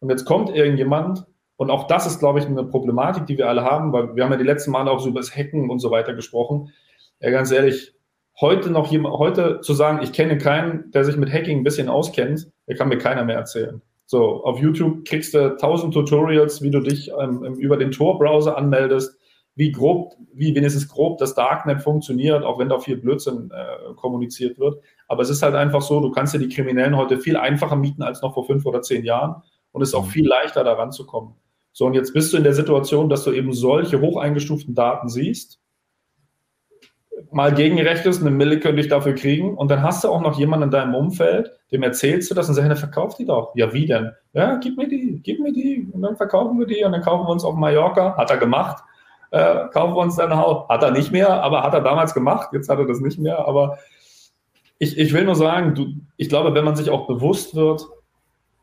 und 0.00 0.10
jetzt 0.10 0.24
kommt 0.24 0.54
irgendjemand, 0.54 1.26
und 1.56 1.70
auch 1.70 1.86
das 1.86 2.06
ist, 2.06 2.18
glaube 2.18 2.40
ich, 2.40 2.46
eine 2.46 2.64
Problematik, 2.64 3.26
die 3.26 3.38
wir 3.38 3.48
alle 3.48 3.62
haben, 3.62 3.92
weil 3.92 4.16
wir 4.16 4.24
haben 4.24 4.32
ja 4.32 4.38
die 4.38 4.44
letzten 4.44 4.72
Male 4.72 4.90
auch 4.90 4.98
so 4.98 5.10
über 5.10 5.20
das 5.20 5.36
Hacken 5.36 5.70
und 5.70 5.78
so 5.78 5.92
weiter 5.92 6.14
gesprochen. 6.14 6.72
Ja, 7.20 7.30
ganz 7.30 7.52
ehrlich, 7.52 7.94
heute 8.42 8.70
noch 8.70 8.88
jemand, 8.88 9.16
heute 9.16 9.60
zu 9.62 9.72
sagen, 9.72 10.00
ich 10.02 10.12
kenne 10.12 10.36
keinen, 10.36 10.90
der 10.90 11.04
sich 11.04 11.16
mit 11.16 11.32
Hacking 11.32 11.60
ein 11.60 11.64
bisschen 11.64 11.88
auskennt, 11.88 12.50
der 12.68 12.76
kann 12.76 12.88
mir 12.88 12.98
keiner 12.98 13.24
mehr 13.24 13.36
erzählen. 13.36 13.80
So, 14.04 14.44
auf 14.44 14.58
YouTube 14.58 15.06
kriegst 15.06 15.32
du 15.32 15.56
tausend 15.56 15.94
Tutorials, 15.94 16.60
wie 16.60 16.70
du 16.70 16.80
dich 16.80 17.10
ähm, 17.18 17.54
über 17.54 17.78
den 17.78 17.92
Tor-Browser 17.92 18.58
anmeldest, 18.58 19.18
wie 19.54 19.72
grob, 19.72 20.12
wie 20.34 20.54
wenigstens 20.54 20.88
grob 20.88 21.18
das 21.18 21.34
Darknet 21.34 21.80
funktioniert, 21.82 22.42
auch 22.42 22.58
wenn 22.58 22.68
da 22.68 22.78
viel 22.78 22.96
Blödsinn 22.96 23.50
äh, 23.50 23.94
kommuniziert 23.94 24.58
wird. 24.58 24.82
Aber 25.08 25.22
es 25.22 25.30
ist 25.30 25.42
halt 25.42 25.54
einfach 25.54 25.80
so, 25.80 26.00
du 26.00 26.10
kannst 26.10 26.34
dir 26.34 26.38
die 26.38 26.48
Kriminellen 26.48 26.96
heute 26.96 27.18
viel 27.18 27.36
einfacher 27.36 27.76
mieten 27.76 28.02
als 28.02 28.20
noch 28.20 28.34
vor 28.34 28.44
fünf 28.44 28.66
oder 28.66 28.82
zehn 28.82 29.04
Jahren 29.04 29.42
und 29.70 29.82
es 29.82 29.90
ist 29.90 29.94
auch 29.94 30.06
mhm. 30.06 30.10
viel 30.10 30.26
leichter, 30.26 30.64
da 30.64 30.74
ranzukommen. 30.74 31.34
So, 31.72 31.86
und 31.86 31.94
jetzt 31.94 32.12
bist 32.12 32.32
du 32.32 32.36
in 32.36 32.44
der 32.44 32.52
Situation, 32.52 33.08
dass 33.08 33.24
du 33.24 33.32
eben 33.32 33.52
solche 33.52 34.00
hoch 34.00 34.18
eingestuften 34.18 34.74
Daten 34.74 35.08
siehst, 35.08 35.61
mal 37.30 37.54
gegenrechnest, 37.54 38.20
eine 38.20 38.30
Mille 38.30 38.58
könnte 38.60 38.80
ich 38.80 38.88
dafür 38.88 39.14
kriegen 39.14 39.56
und 39.56 39.70
dann 39.70 39.82
hast 39.82 40.04
du 40.04 40.08
auch 40.08 40.20
noch 40.20 40.38
jemanden 40.38 40.64
in 40.64 40.70
deinem 40.70 40.94
Umfeld, 40.94 41.50
dem 41.70 41.82
erzählst 41.82 42.30
du 42.30 42.34
das 42.34 42.48
und 42.48 42.54
sagst, 42.54 42.68
na, 42.68 42.76
verkauf 42.76 43.16
die 43.16 43.26
doch. 43.26 43.52
Ja, 43.54 43.72
wie 43.72 43.86
denn? 43.86 44.12
Ja, 44.32 44.56
gib 44.56 44.76
mir 44.76 44.88
die, 44.88 45.20
gib 45.22 45.40
mir 45.40 45.52
die 45.52 45.88
und 45.92 46.02
dann 46.02 46.16
verkaufen 46.16 46.58
wir 46.58 46.66
die 46.66 46.82
und 46.84 46.92
dann 46.92 47.02
kaufen 47.02 47.26
wir 47.26 47.30
uns 47.30 47.44
auf 47.44 47.54
Mallorca, 47.54 48.16
hat 48.16 48.30
er 48.30 48.38
gemacht, 48.38 48.82
äh, 49.30 49.68
kaufen 49.72 49.94
wir 49.94 50.00
uns 50.00 50.16
dann 50.16 50.36
Haus. 50.36 50.68
Hat 50.68 50.82
er 50.82 50.90
nicht 50.90 51.12
mehr, 51.12 51.42
aber 51.42 51.62
hat 51.62 51.74
er 51.74 51.80
damals 51.80 52.14
gemacht, 52.14 52.50
jetzt 52.52 52.68
hat 52.68 52.78
er 52.78 52.86
das 52.86 53.00
nicht 53.00 53.18
mehr, 53.18 53.46
aber 53.46 53.78
ich, 54.78 54.98
ich 54.98 55.12
will 55.12 55.24
nur 55.24 55.36
sagen, 55.36 55.74
du, 55.74 55.94
ich 56.16 56.28
glaube, 56.28 56.54
wenn 56.54 56.64
man 56.64 56.76
sich 56.76 56.90
auch 56.90 57.06
bewusst 57.06 57.54
wird, 57.54 57.86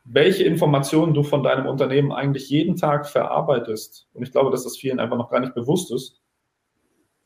welche 0.04 0.44
Informationen 0.44 1.14
du 1.14 1.24
von 1.24 1.44
deinem 1.44 1.66
Unternehmen 1.66 2.12
eigentlich 2.12 2.50
jeden 2.50 2.76
Tag 2.76 3.08
verarbeitest, 3.08 4.08
und 4.14 4.24
ich 4.24 4.32
glaube, 4.32 4.52
dass 4.52 4.64
das 4.64 4.76
vielen 4.76 5.00
einfach 5.00 5.18
noch 5.18 5.30
gar 5.30 5.40
nicht 5.40 5.54
bewusst 5.54 5.92
ist, 5.92 6.20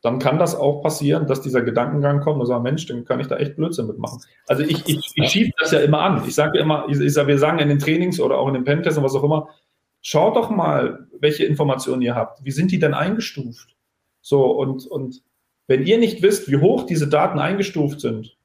dann 0.03 0.19
kann 0.19 0.37
das 0.37 0.53
auch 0.53 0.81
passieren, 0.81 1.27
dass 1.27 1.41
dieser 1.41 1.61
Gedankengang 1.61 2.19
kommt 2.19 2.41
und 2.41 2.45
sagt, 2.45 2.61
Mensch, 2.61 2.85
dann 2.85 3.05
kann 3.05 3.21
ich 3.21 3.27
da 3.27 3.37
echt 3.37 3.55
Blödsinn 3.55 3.87
mitmachen. 3.87 4.21
Also 4.47 4.61
ich, 4.61 4.85
ich, 4.85 4.99
ich 5.15 5.29
schiebe 5.29 5.51
das 5.59 5.71
ja 5.71 5.79
immer 5.79 6.01
an. 6.01 6.23
Ich 6.27 6.35
sage 6.35 6.59
immer, 6.59 6.85
ich, 6.89 6.99
ich 6.99 7.13
sage, 7.13 7.29
wir 7.29 7.39
sagen 7.39 7.59
in 7.59 7.69
den 7.69 7.79
Trainings 7.79 8.19
oder 8.19 8.37
auch 8.37 8.49
in 8.49 8.53
den 8.53 8.65
Pentests 8.65 8.97
und 8.97 9.05
was 9.05 9.15
auch 9.15 9.23
immer, 9.23 9.47
schaut 10.01 10.35
doch 10.35 10.49
mal, 10.49 11.07
welche 11.19 11.45
Informationen 11.45 12.01
ihr 12.01 12.15
habt. 12.15 12.43
Wie 12.43 12.51
sind 12.51 12.71
die 12.71 12.79
denn 12.79 12.93
eingestuft? 12.93 13.77
So, 14.19 14.51
und, 14.51 14.85
und 14.87 15.21
wenn 15.67 15.85
ihr 15.85 15.97
nicht 15.97 16.21
wisst, 16.21 16.51
wie 16.51 16.57
hoch 16.57 16.85
diese 16.85 17.07
Daten 17.07 17.39
eingestuft 17.39 18.01
sind, 18.01 18.35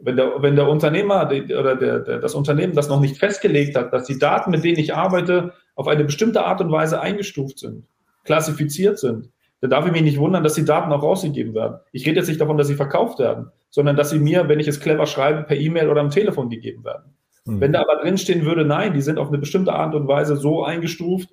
wenn 0.00 0.16
der, 0.16 0.42
wenn 0.42 0.56
der 0.56 0.68
Unternehmer 0.68 1.26
oder 1.28 1.76
der, 1.76 2.00
der, 2.00 2.18
das 2.18 2.34
Unternehmen 2.34 2.74
das 2.74 2.88
noch 2.88 3.00
nicht 3.00 3.16
festgelegt 3.16 3.76
hat, 3.76 3.92
dass 3.92 4.06
die 4.06 4.18
Daten, 4.18 4.50
mit 4.50 4.64
denen 4.64 4.78
ich 4.78 4.92
arbeite, 4.92 5.52
auf 5.76 5.86
eine 5.86 6.04
bestimmte 6.04 6.44
Art 6.44 6.60
und 6.60 6.72
Weise 6.72 7.00
eingestuft 7.00 7.60
sind, 7.60 7.86
klassifiziert 8.24 8.98
sind, 8.98 9.30
dann 9.60 9.70
darf 9.70 9.86
ich 9.86 9.92
mich 9.92 10.02
nicht 10.02 10.18
wundern, 10.18 10.42
dass 10.42 10.54
die 10.54 10.64
Daten 10.64 10.92
auch 10.92 11.02
rausgegeben 11.02 11.54
werden. 11.54 11.80
Ich 11.92 12.06
rede 12.06 12.16
jetzt 12.16 12.28
nicht 12.28 12.40
davon, 12.40 12.56
dass 12.56 12.68
sie 12.68 12.74
verkauft 12.74 13.18
werden, 13.18 13.50
sondern 13.68 13.96
dass 13.96 14.10
sie 14.10 14.18
mir, 14.18 14.48
wenn 14.48 14.60
ich 14.60 14.68
es 14.68 14.80
clever 14.80 15.06
schreibe, 15.06 15.42
per 15.42 15.56
E-Mail 15.56 15.88
oder 15.88 16.00
am 16.00 16.10
Telefon 16.10 16.48
gegeben 16.48 16.84
werden. 16.84 17.14
Mhm. 17.44 17.60
Wenn 17.60 17.72
da 17.72 17.82
aber 17.82 17.96
drinstehen 17.96 18.44
würde, 18.44 18.64
nein, 18.64 18.94
die 18.94 19.02
sind 19.02 19.18
auf 19.18 19.28
eine 19.28 19.38
bestimmte 19.38 19.72
Art 19.72 19.94
und 19.94 20.08
Weise 20.08 20.36
so 20.36 20.64
eingestuft, 20.64 21.28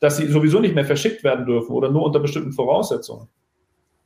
dass 0.00 0.16
sie 0.16 0.28
sowieso 0.28 0.60
nicht 0.60 0.74
mehr 0.74 0.84
verschickt 0.84 1.24
werden 1.24 1.46
dürfen 1.46 1.72
oder 1.72 1.90
nur 1.90 2.04
unter 2.04 2.20
bestimmten 2.20 2.52
Voraussetzungen, 2.52 3.28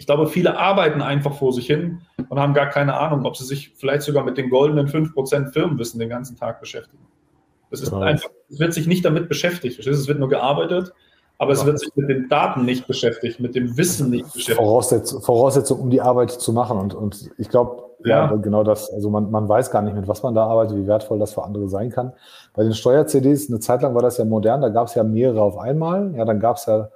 ich 0.02 0.06
glaube, 0.06 0.26
viele 0.26 0.58
arbeiten 0.58 1.00
einfach 1.00 1.32
vor 1.32 1.52
sich 1.52 1.68
hin 1.68 2.00
und 2.28 2.40
haben 2.40 2.54
gar 2.54 2.68
keine 2.68 2.94
Ahnung, 2.94 3.24
ob 3.24 3.36
sie 3.36 3.44
sich 3.44 3.72
vielleicht 3.76 4.02
sogar 4.02 4.24
mit 4.24 4.36
den 4.36 4.50
goldenen 4.50 4.88
5% 4.88 5.52
Firmenwissen 5.52 6.00
den 6.00 6.08
ganzen 6.08 6.36
Tag 6.36 6.58
beschäftigen. 6.58 7.06
Das 7.70 7.80
ist 7.80 7.92
einfach, 7.92 8.28
es 8.48 8.58
wird 8.58 8.74
sich 8.74 8.88
nicht 8.88 9.04
damit 9.04 9.28
beschäftigt. 9.28 9.78
Es 9.78 10.08
wird 10.08 10.18
nur 10.18 10.28
gearbeitet, 10.28 10.92
aber 11.38 11.52
es 11.52 11.64
wird 11.64 11.78
sich 11.78 11.90
mit 11.96 12.08
den 12.08 12.28
Daten 12.28 12.64
nicht 12.64 12.86
beschäftigt, 12.86 13.40
mit 13.40 13.54
dem 13.54 13.76
Wissen 13.76 14.10
nicht 14.10 14.32
beschäftigt. 14.32 14.58
Voraussetzung, 14.58 15.22
Voraussetzung 15.22 15.80
um 15.80 15.90
die 15.90 16.00
Arbeit 16.00 16.30
zu 16.30 16.52
machen. 16.52 16.78
Und, 16.78 16.94
und 16.94 17.30
ich 17.36 17.48
glaube, 17.48 17.82
ja. 18.04 18.30
ja. 18.30 18.36
genau 18.36 18.62
das. 18.62 18.92
Also 18.92 19.10
man, 19.10 19.30
man 19.30 19.48
weiß 19.48 19.70
gar 19.70 19.82
nicht, 19.82 19.94
mit 19.94 20.08
was 20.08 20.22
man 20.22 20.34
da 20.34 20.46
arbeitet, 20.46 20.76
wie 20.76 20.86
wertvoll 20.86 21.18
das 21.18 21.34
für 21.34 21.42
andere 21.42 21.68
sein 21.68 21.90
kann. 21.90 22.12
Bei 22.54 22.62
den 22.62 22.74
Steuer-CDs, 22.74 23.48
eine 23.48 23.60
Zeit 23.60 23.82
lang 23.82 23.94
war 23.94 24.02
das 24.02 24.18
ja 24.18 24.24
modern, 24.24 24.60
da 24.60 24.68
gab 24.68 24.88
es 24.88 24.94
ja 24.94 25.02
mehrere 25.02 25.42
auf 25.42 25.58
einmal. 25.58 26.14
Ja, 26.14 26.24
dann 26.24 26.40
gab 26.40 26.56
es 26.56 26.66
ja 26.66 26.90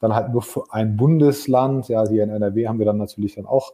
dann 0.00 0.14
halt 0.14 0.32
nur 0.32 0.42
für 0.42 0.64
ein 0.70 0.96
Bundesland. 0.96 1.88
Ja, 1.88 2.06
hier 2.06 2.24
in 2.24 2.30
NRW 2.30 2.68
haben 2.68 2.78
wir 2.78 2.86
dann 2.86 2.98
natürlich 2.98 3.36
dann 3.36 3.46
auch 3.46 3.72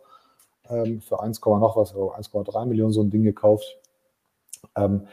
ähm, 0.69 1.01
für 1.01 1.21
1, 1.21 1.41
noch 1.45 1.77
was, 1.77 1.95
1,3 1.95 2.67
Millionen 2.67 2.93
so 2.93 3.03
ein 3.03 3.11
Ding 3.11 3.23
gekauft. 3.23 3.79
Ähm, 4.77 5.07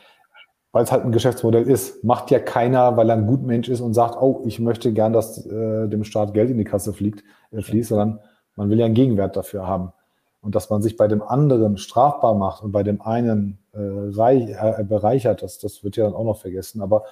weil 0.76 0.84
es 0.84 0.92
halt 0.92 1.06
ein 1.06 1.14
Geschäftsmodell 1.14 1.70
ist. 1.70 2.04
Macht 2.04 2.32
ja 2.32 2.40
keiner, 2.40 2.98
weil 2.98 3.10
er 3.10 3.16
ein 3.16 3.28
Gutmensch 3.28 3.70
ist 3.70 3.80
und 3.80 3.94
sagt, 3.94 4.22
oh, 4.22 4.42
ich 4.46 4.60
möchte 4.60 4.92
gern, 4.92 5.14
dass 5.14 5.46
äh, 5.46 5.88
dem 5.88 6.04
Staat 6.04 6.34
Geld 6.34 6.50
in 6.50 6.58
die 6.58 6.66
Kasse 6.66 6.92
fliegt, 6.92 7.24
äh, 7.52 7.62
fließt, 7.62 7.88
sondern 7.88 8.20
man 8.58 8.70
will 8.70 8.80
ja 8.80 8.84
einen 8.84 8.94
Gegenwert 8.94 9.38
dafür 9.38 9.66
haben. 9.66 9.94
Und 10.42 10.54
dass 10.54 10.70
man 10.70 10.82
sich 10.82 10.98
bei 10.98 11.08
dem 11.08 11.22
anderen 11.22 11.78
strafbar 11.78 12.36
macht 12.36 12.62
und 12.62 12.74
bei 12.74 12.84
dem 12.84 13.02
einen 13.02 13.58
äh, 13.72 13.78
reich, 13.80 14.50
äh, 14.50 14.84
bereichert, 14.84 15.44
das, 15.44 15.60
das 15.60 15.82
wird 15.86 15.96
ja 15.96 16.04
dann 16.04 16.14
auch 16.14 16.26
noch 16.26 16.42
vergessen. 16.42 16.82
Aber 16.82 17.06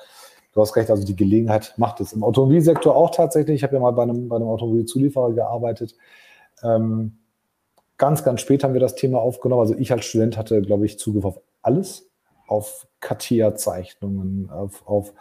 du 0.52 0.60
hast 0.60 0.76
recht, 0.76 0.90
also 0.90 1.06
die 1.06 1.16
Gelegenheit 1.16 1.74
macht 1.78 2.02
es. 2.02 2.12
Im 2.12 2.26
Automobilsektor 2.26 2.94
auch 2.94 3.12
tatsächlich. 3.12 3.56
Ich 3.56 3.64
habe 3.64 3.76
ja 3.76 3.80
mal 3.80 3.92
bei 3.92 4.04
einem, 4.04 4.28
bei 4.28 4.36
einem 4.36 4.50
Automobilzulieferer 4.50 5.32
gearbeitet. 5.32 5.96
Ähm, 6.64 7.14
ganz, 7.98 8.26
ganz 8.26 8.42
spät 8.42 8.66
haben 8.66 8.74
wir 8.74 8.82
das 8.82 8.96
Thema 8.96 9.20
aufgenommen. 9.20 9.62
Also 9.62 9.76
ich 9.78 9.94
als 9.94 10.04
Student 10.04 10.38
hatte, 10.38 10.62
glaube 10.62 10.86
ich, 10.86 11.00
Zugriff 11.00 11.24
auf 11.24 11.40
alles, 11.62 12.10
auf 12.46 12.88
CATIA-Zeichnungen, 13.04 14.50
auf, 14.50 14.88
auf 14.88 15.14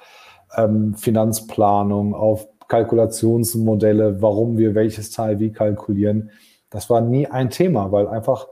ähm, 0.57 0.95
Finanzplanung, 0.95 2.15
auf 2.15 2.49
Kalkulationsmodelle, 2.69 4.23
warum 4.23 4.57
wir 4.57 4.75
welches 4.75 5.11
Teil 5.11 5.39
wie 5.39 5.53
kalkulieren. 5.53 6.31
Das 6.71 6.89
war 6.89 7.01
nie 7.01 7.27
ein 7.27 7.51
Thema, 7.51 7.93
weil 7.93 8.09
einfach 8.09 8.49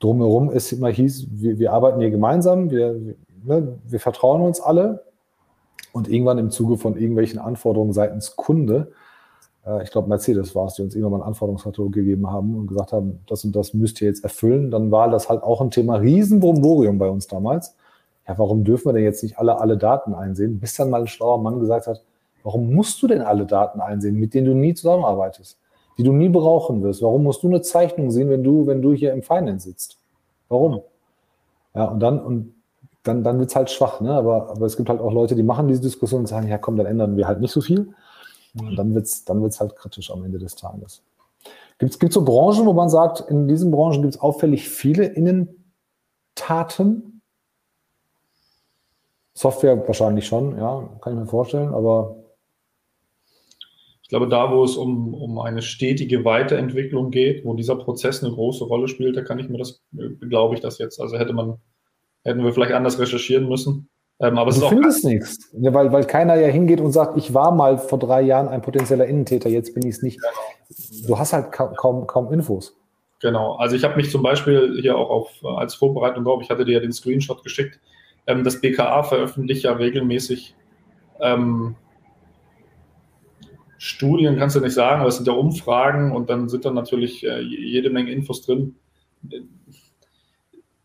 drumherum 0.00 0.50
es 0.50 0.72
immer 0.72 0.88
hieß, 0.88 1.26
wir, 1.30 1.58
wir 1.58 1.72
arbeiten 1.72 2.00
hier 2.00 2.10
gemeinsam, 2.10 2.70
wir, 2.70 2.94
ne, 3.44 3.78
wir 3.84 4.00
vertrauen 4.00 4.40
uns 4.40 4.60
alle, 4.60 5.04
und 5.92 6.08
irgendwann 6.08 6.38
im 6.38 6.50
Zuge 6.50 6.78
von 6.78 6.96
irgendwelchen 6.96 7.38
Anforderungen 7.38 7.92
seitens 7.92 8.34
Kunde, 8.36 8.92
äh, 9.66 9.82
ich 9.82 9.90
glaube 9.90 10.08
Mercedes 10.08 10.54
war 10.54 10.66
es, 10.66 10.74
die 10.74 10.82
uns 10.82 10.94
irgendwann 10.94 11.12
mal 11.12 11.16
einen 11.18 11.28
Anforderungskatalog 11.28 11.92
gegeben 11.92 12.30
haben 12.30 12.56
und 12.56 12.66
gesagt 12.66 12.92
haben, 12.92 13.20
das 13.26 13.44
und 13.44 13.54
das 13.54 13.74
müsst 13.74 14.00
ihr 14.00 14.08
jetzt 14.08 14.24
erfüllen, 14.24 14.70
dann 14.70 14.90
war 14.90 15.10
das 15.10 15.28
halt 15.28 15.42
auch 15.42 15.60
ein 15.60 15.70
Thema 15.70 15.96
Riesenbromborium 15.96 16.98
bei 16.98 17.08
uns 17.08 17.26
damals. 17.26 17.76
Ja, 18.26 18.38
warum 18.38 18.64
dürfen 18.64 18.86
wir 18.86 18.92
denn 18.92 19.04
jetzt 19.04 19.22
nicht 19.22 19.38
alle, 19.38 19.60
alle 19.60 19.76
Daten 19.76 20.14
einsehen? 20.14 20.60
Bis 20.60 20.74
dann 20.74 20.90
mal 20.90 21.02
ein 21.02 21.08
schlauer 21.08 21.38
Mann 21.38 21.60
gesagt 21.60 21.86
hat, 21.86 22.02
warum 22.42 22.72
musst 22.72 23.02
du 23.02 23.08
denn 23.08 23.20
alle 23.20 23.46
Daten 23.46 23.80
einsehen, 23.80 24.16
mit 24.16 24.34
denen 24.34 24.46
du 24.46 24.54
nie 24.54 24.74
zusammenarbeitest, 24.74 25.58
die 25.98 26.02
du 26.02 26.12
nie 26.12 26.28
brauchen 26.28 26.82
wirst? 26.82 27.02
Warum 27.02 27.24
musst 27.24 27.42
du 27.42 27.48
eine 27.48 27.62
Zeichnung 27.62 28.10
sehen, 28.10 28.30
wenn 28.30 28.44
du, 28.44 28.66
wenn 28.66 28.80
du 28.80 28.92
hier 28.92 29.12
im 29.12 29.22
Finance 29.22 29.68
sitzt? 29.68 29.98
Warum? 30.48 30.82
Ja, 31.74 31.86
und 31.86 32.00
dann, 32.00 32.20
und 32.20 32.54
dann, 33.02 33.24
dann 33.24 33.38
wird 33.38 33.50
es 33.50 33.56
halt 33.56 33.70
schwach. 33.70 34.00
Ne? 34.00 34.12
Aber, 34.12 34.50
aber 34.50 34.66
es 34.66 34.76
gibt 34.76 34.88
halt 34.88 35.00
auch 35.00 35.12
Leute, 35.12 35.34
die 35.34 35.42
machen 35.42 35.68
diese 35.68 35.80
Diskussion 35.80 36.20
und 36.20 36.26
sagen, 36.26 36.48
ja 36.48 36.58
komm, 36.58 36.76
dann 36.76 36.86
ändern 36.86 37.16
wir 37.16 37.26
halt 37.26 37.40
nicht 37.40 37.52
so 37.52 37.60
viel. 37.60 37.94
Und 38.58 38.76
dann 38.76 38.94
wird 38.94 39.06
es 39.06 39.24
dann 39.24 39.42
wird's 39.42 39.60
halt 39.60 39.76
kritisch 39.76 40.10
am 40.10 40.24
Ende 40.24 40.38
des 40.38 40.54
Tages. 40.54 41.02
Gibt 41.78 42.02
es 42.02 42.14
so 42.14 42.24
Branchen, 42.24 42.66
wo 42.66 42.74
man 42.74 42.90
sagt, 42.90 43.20
in 43.20 43.48
diesen 43.48 43.70
Branchen 43.70 44.02
gibt 44.02 44.14
es 44.14 44.20
auffällig 44.20 44.68
viele 44.68 45.06
Innentaten? 45.06 47.11
Software 49.34 49.86
wahrscheinlich 49.86 50.26
schon, 50.26 50.58
ja, 50.58 50.88
kann 51.00 51.14
ich 51.14 51.18
mir 51.20 51.26
vorstellen, 51.26 51.74
aber. 51.74 52.16
Ich 54.02 54.08
glaube, 54.08 54.28
da, 54.28 54.52
wo 54.52 54.62
es 54.62 54.76
um, 54.76 55.14
um 55.14 55.38
eine 55.38 55.62
stetige 55.62 56.22
Weiterentwicklung 56.26 57.10
geht, 57.10 57.46
wo 57.46 57.54
dieser 57.54 57.76
Prozess 57.76 58.22
eine 58.22 58.34
große 58.34 58.64
Rolle 58.64 58.86
spielt, 58.88 59.16
da 59.16 59.22
kann 59.22 59.38
ich 59.38 59.48
mir 59.48 59.56
das, 59.56 59.82
glaube 60.20 60.54
ich, 60.54 60.60
das 60.60 60.76
jetzt, 60.76 61.00
also 61.00 61.18
hätte 61.18 61.32
man 61.32 61.58
Hätten 62.24 62.44
wir 62.44 62.52
vielleicht 62.52 62.72
anders 62.72 62.98
recherchieren 62.98 63.48
müssen. 63.48 63.88
Ähm, 64.20 64.38
aber 64.38 64.52
du 64.52 64.60
findest 64.68 65.04
nichts, 65.04 65.50
ja, 65.58 65.74
weil, 65.74 65.90
weil 65.90 66.04
keiner 66.04 66.36
ja 66.36 66.46
hingeht 66.46 66.80
und 66.80 66.92
sagt, 66.92 67.16
ich 67.16 67.34
war 67.34 67.50
mal 67.50 67.78
vor 67.78 67.98
drei 67.98 68.22
Jahren 68.22 68.46
ein 68.46 68.62
potenzieller 68.62 69.06
Innentäter, 69.06 69.48
jetzt 69.48 69.74
bin 69.74 69.84
ich 69.84 69.96
es 69.96 70.02
nicht. 70.02 70.20
Du 71.06 71.18
hast 71.18 71.32
halt 71.32 71.50
kaum, 71.50 71.74
kaum, 71.74 72.06
kaum 72.06 72.32
Infos. 72.32 72.76
Genau. 73.20 73.54
Also 73.54 73.74
ich 73.74 73.82
habe 73.82 73.96
mich 73.96 74.10
zum 74.10 74.22
Beispiel 74.22 74.78
hier 74.80 74.96
auch 74.96 75.10
auf, 75.10 75.44
als 75.56 75.74
Vorbereitung 75.74 76.24
drauf, 76.24 76.40
ich 76.42 76.50
hatte 76.50 76.64
dir 76.64 76.74
ja 76.74 76.80
den 76.80 76.92
Screenshot 76.92 77.42
geschickt, 77.42 77.80
ähm, 78.26 78.44
das 78.44 78.60
BKA 78.60 79.02
veröffentlicht 79.02 79.64
ja 79.64 79.72
regelmäßig 79.72 80.54
ähm, 81.20 81.76
Studien, 83.78 84.36
kannst 84.36 84.54
du 84.54 84.60
nicht 84.60 84.74
sagen, 84.74 85.00
aber 85.00 85.08
es 85.08 85.16
sind 85.16 85.26
ja 85.26 85.32
Umfragen 85.32 86.12
und 86.12 86.30
dann 86.30 86.48
sind 86.48 86.64
da 86.64 86.70
natürlich 86.70 87.26
äh, 87.26 87.40
jede 87.40 87.90
Menge 87.90 88.12
Infos 88.12 88.42
drin. 88.42 88.76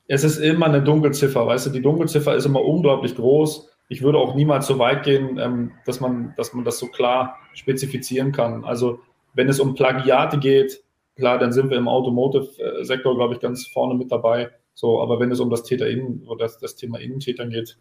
Es 0.08 0.24
ist 0.24 0.40
immer 0.40 0.66
eine 0.66 0.82
Dunkelziffer, 0.82 1.46
weißt 1.46 1.68
du, 1.68 1.70
die 1.70 1.82
Dunkelziffer 1.82 2.36
ist 2.36 2.46
immer 2.46 2.64
unglaublich 2.64 3.16
groß. 3.16 3.70
Ich 3.90 4.02
würde 4.02 4.18
auch 4.18 4.36
niemals 4.36 4.68
so 4.68 4.80
weit 4.80 5.04
gehen, 5.04 5.38
ähm, 5.38 5.74
dass, 5.86 6.00
man, 6.00 6.34
dass 6.38 6.54
man 6.54 6.66
das 6.66 6.80
so 6.80 6.88
klar 6.88 7.38
spezifizieren 7.54 8.32
kann. 8.32 8.66
Also 8.66 9.00
wenn 9.34 9.48
es 9.48 9.60
um 9.60 9.76
Plagiate 9.76 10.40
geht, 10.40 10.84
klar, 11.16 11.38
dann 11.38 11.52
sind 11.52 11.70
wir 11.70 11.78
im 11.78 11.88
Automotive-Sektor, 11.88 13.16
glaube 13.16 13.36
ich, 13.36 13.40
ganz 13.40 13.68
vorne 13.68 13.94
mit 13.94 14.12
dabei. 14.12 14.50
So, 14.78 15.02
aber 15.02 15.20
wenn 15.20 15.32
es 15.32 15.40
um 15.40 15.50
das 15.50 15.64
Täter 15.64 15.90
innen 15.90 16.22
oder 16.28 16.46
das, 16.46 16.60
das 16.60 16.76
Thema 16.76 17.00
Innentätern 17.00 17.50
geht, 17.50 17.80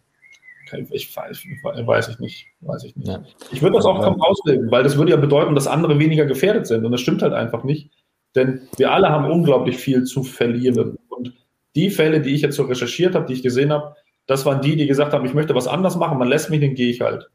ich, 0.90 1.14
weiß, 1.14 1.44
weiß 1.62 2.08
ich 2.08 2.18
nicht. 2.20 2.46
Weiß 2.62 2.84
ich 2.84 2.96
nicht. 2.96 3.06
Ja. 3.06 3.22
Ich 3.52 3.60
würde 3.60 3.76
das 3.76 3.84
auch 3.84 4.00
kaum 4.00 4.18
auslegen, 4.22 4.70
weil 4.70 4.82
das 4.82 4.96
würde 4.96 5.10
ja 5.10 5.18
bedeuten, 5.18 5.54
dass 5.54 5.66
andere 5.66 5.98
weniger 5.98 6.24
gefährdet 6.24 6.66
sind. 6.66 6.86
Und 6.86 6.92
das 6.92 7.02
stimmt 7.02 7.20
halt 7.20 7.34
einfach 7.34 7.64
nicht. 7.64 7.90
Denn 8.34 8.62
wir 8.78 8.92
alle 8.92 9.10
haben 9.10 9.30
unglaublich 9.30 9.76
viel 9.76 10.04
zu 10.04 10.22
verlieren. 10.22 10.96
Und 11.10 11.34
die 11.74 11.90
Fälle, 11.90 12.22
die 12.22 12.34
ich 12.34 12.40
jetzt 12.40 12.56
so 12.56 12.62
recherchiert 12.62 13.14
habe, 13.14 13.26
die 13.26 13.34
ich 13.34 13.42
gesehen 13.42 13.74
habe, 13.74 13.94
das 14.26 14.46
waren 14.46 14.62
die, 14.62 14.74
die 14.74 14.86
gesagt 14.86 15.12
haben, 15.12 15.26
ich 15.26 15.34
möchte 15.34 15.54
was 15.54 15.68
anders 15.68 15.96
machen, 15.96 16.18
man 16.18 16.28
lässt 16.28 16.48
mich, 16.48 16.62
dann 16.62 16.74
gehe 16.74 16.88
ich 16.88 17.02
halt. 17.02 17.28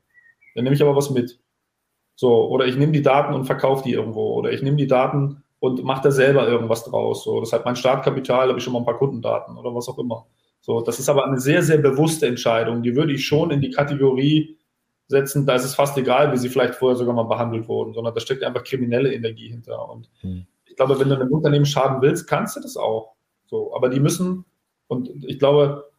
Dann 0.55 0.63
nehme 0.63 0.75
ich 0.75 0.81
aber 0.81 0.95
was 0.95 1.11
mit. 1.11 1.39
So, 2.15 2.47
oder 2.49 2.65
ich 2.65 2.77
nehme 2.77 2.93
die 2.93 3.03
Daten 3.03 3.35
und 3.35 3.45
verkaufe 3.45 3.83
die 3.83 3.93
irgendwo. 3.93 4.33
Oder 4.33 4.53
ich 4.53 4.63
nehme 4.63 4.77
die 4.77 4.87
Daten 4.87 5.43
und 5.61 5.83
mache 5.83 6.01
da 6.01 6.11
selber 6.11 6.47
irgendwas 6.47 6.83
draus. 6.83 7.23
So, 7.23 7.39
das 7.39 7.49
ist 7.49 7.53
halt 7.53 7.65
mein 7.65 7.75
Startkapital, 7.75 8.49
habe 8.49 8.57
ich 8.57 8.63
schon 8.63 8.73
mal 8.73 8.79
ein 8.79 8.85
paar 8.85 8.97
Kundendaten 8.97 9.55
oder 9.57 9.73
was 9.75 9.87
auch 9.87 9.99
immer. 9.99 10.25
So, 10.59 10.81
das 10.81 10.99
ist 10.99 11.07
aber 11.07 11.23
eine 11.23 11.39
sehr, 11.39 11.61
sehr 11.61 11.77
bewusste 11.77 12.25
Entscheidung. 12.25 12.81
Die 12.81 12.95
würde 12.95 13.13
ich 13.13 13.25
schon 13.25 13.51
in 13.51 13.61
die 13.61 13.69
Kategorie 13.69 14.57
setzen, 15.07 15.45
da 15.45 15.53
ist 15.53 15.63
es 15.63 15.75
fast 15.75 15.95
egal, 15.99 16.33
wie 16.33 16.37
sie 16.37 16.49
vielleicht 16.49 16.73
vorher 16.73 16.97
sogar 16.97 17.13
mal 17.13 17.23
behandelt 17.23 17.67
wurden, 17.67 17.93
sondern 17.93 18.15
da 18.15 18.19
steckt 18.19 18.43
einfach 18.43 18.63
kriminelle 18.63 19.13
Energie 19.13 19.49
hinter. 19.49 19.87
Und 19.87 20.09
hm. 20.21 20.47
ich 20.65 20.75
glaube, 20.75 20.99
wenn 20.99 21.09
du 21.09 21.15
einem 21.15 21.31
Unternehmen 21.31 21.67
schaden 21.67 22.01
willst, 22.01 22.27
kannst 22.27 22.55
du 22.55 22.59
das 22.59 22.75
auch. 22.75 23.13
So, 23.45 23.75
aber 23.75 23.89
die 23.89 23.99
müssen, 23.99 24.45
und 24.87 25.09
ich 25.25 25.37
glaube, 25.37 25.91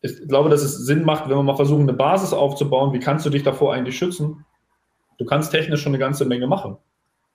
ich 0.00 0.26
glaube, 0.26 0.48
dass 0.48 0.62
es 0.62 0.78
Sinn 0.86 1.04
macht, 1.04 1.28
wenn 1.28 1.36
wir 1.36 1.42
mal 1.42 1.56
versuchen, 1.56 1.82
eine 1.82 1.92
Basis 1.92 2.32
aufzubauen, 2.32 2.94
wie 2.94 3.00
kannst 3.00 3.26
du 3.26 3.30
dich 3.30 3.42
davor 3.42 3.74
eigentlich 3.74 3.98
schützen? 3.98 4.46
Du 5.18 5.26
kannst 5.26 5.50
technisch 5.50 5.82
schon 5.82 5.90
eine 5.90 5.98
ganze 5.98 6.24
Menge 6.24 6.46
machen. 6.46 6.78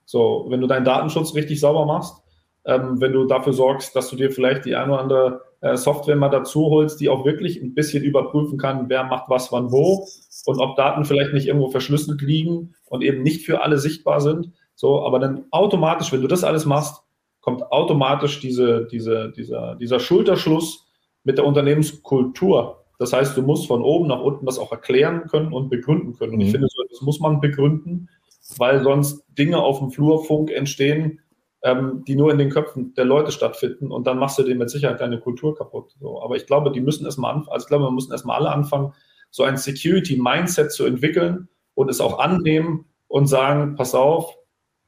So, 0.06 0.46
wenn 0.48 0.60
du 0.60 0.66
deinen 0.66 0.84
Datenschutz 0.84 1.34
richtig 1.34 1.60
sauber 1.60 1.84
machst, 1.84 2.22
ähm, 2.64 3.00
wenn 3.00 3.12
du 3.12 3.26
dafür 3.26 3.52
sorgst, 3.52 3.94
dass 3.94 4.08
du 4.08 4.16
dir 4.16 4.30
vielleicht 4.30 4.64
die 4.64 4.74
eine 4.74 4.92
oder 4.92 5.02
andere 5.02 5.40
äh, 5.60 5.76
Software 5.76 6.16
mal 6.16 6.28
dazu 6.28 6.70
holst, 6.70 7.00
die 7.00 7.08
auch 7.08 7.24
wirklich 7.24 7.60
ein 7.60 7.74
bisschen 7.74 8.02
überprüfen 8.02 8.56
kann, 8.58 8.88
wer 8.88 9.04
macht 9.04 9.28
was 9.28 9.52
wann 9.52 9.70
wo 9.70 10.06
und 10.46 10.60
ob 10.60 10.76
Daten 10.76 11.04
vielleicht 11.04 11.32
nicht 11.32 11.46
irgendwo 11.46 11.68
verschlüsselt 11.68 12.22
liegen 12.22 12.74
und 12.86 13.02
eben 13.02 13.22
nicht 13.22 13.44
für 13.44 13.62
alle 13.62 13.78
sichtbar 13.78 14.20
sind. 14.20 14.52
So, 14.74 15.04
aber 15.04 15.18
dann 15.18 15.46
automatisch, 15.50 16.12
wenn 16.12 16.22
du 16.22 16.28
das 16.28 16.44
alles 16.44 16.66
machst, 16.66 17.02
kommt 17.40 17.62
automatisch 17.70 18.40
diese, 18.40 18.86
diese, 18.86 19.32
dieser, 19.32 19.76
dieser 19.76 20.00
Schulterschluss 20.00 20.86
mit 21.24 21.38
der 21.38 21.46
Unternehmenskultur. 21.46 22.84
Das 22.98 23.12
heißt, 23.12 23.36
du 23.36 23.42
musst 23.42 23.66
von 23.66 23.82
oben 23.82 24.08
nach 24.08 24.20
unten 24.20 24.46
das 24.46 24.58
auch 24.58 24.72
erklären 24.72 25.26
können 25.28 25.52
und 25.52 25.68
begründen 25.68 26.16
können. 26.16 26.32
Und 26.32 26.38
mhm. 26.38 26.46
ich 26.46 26.50
finde, 26.52 26.68
das 26.90 27.02
muss 27.02 27.20
man 27.20 27.40
begründen, 27.40 28.08
weil 28.56 28.82
sonst 28.82 29.24
Dinge 29.28 29.58
auf 29.58 29.78
dem 29.78 29.90
Flurfunk 29.90 30.50
entstehen, 30.50 31.20
ähm, 31.62 32.04
die 32.06 32.16
nur 32.16 32.30
in 32.30 32.38
den 32.38 32.50
Köpfen 32.50 32.94
der 32.94 33.04
Leute 33.04 33.32
stattfinden 33.32 33.90
und 33.90 34.06
dann 34.06 34.18
machst 34.18 34.38
du 34.38 34.42
dir 34.42 34.54
mit 34.54 34.70
Sicherheit 34.70 35.00
deine 35.00 35.18
Kultur 35.18 35.56
kaputt. 35.56 35.94
So, 36.00 36.22
aber 36.22 36.36
ich 36.36 36.46
glaube, 36.46 36.70
die 36.70 36.80
müssen 36.80 37.04
erstmal 37.04 37.34
anfangen, 37.34 37.52
also 37.52 37.64
ich 37.64 37.68
glaube, 37.68 37.84
wir 37.84 37.90
müssen 37.90 38.12
erstmal 38.12 38.38
alle 38.38 38.50
anfangen, 38.50 38.92
so 39.30 39.42
ein 39.42 39.56
Security-Mindset 39.56 40.70
zu 40.70 40.84
entwickeln 40.86 41.48
und 41.74 41.90
es 41.90 42.00
auch 42.00 42.18
annehmen 42.18 42.86
und 43.08 43.26
sagen, 43.26 43.74
pass 43.74 43.94
auf, 43.94 44.36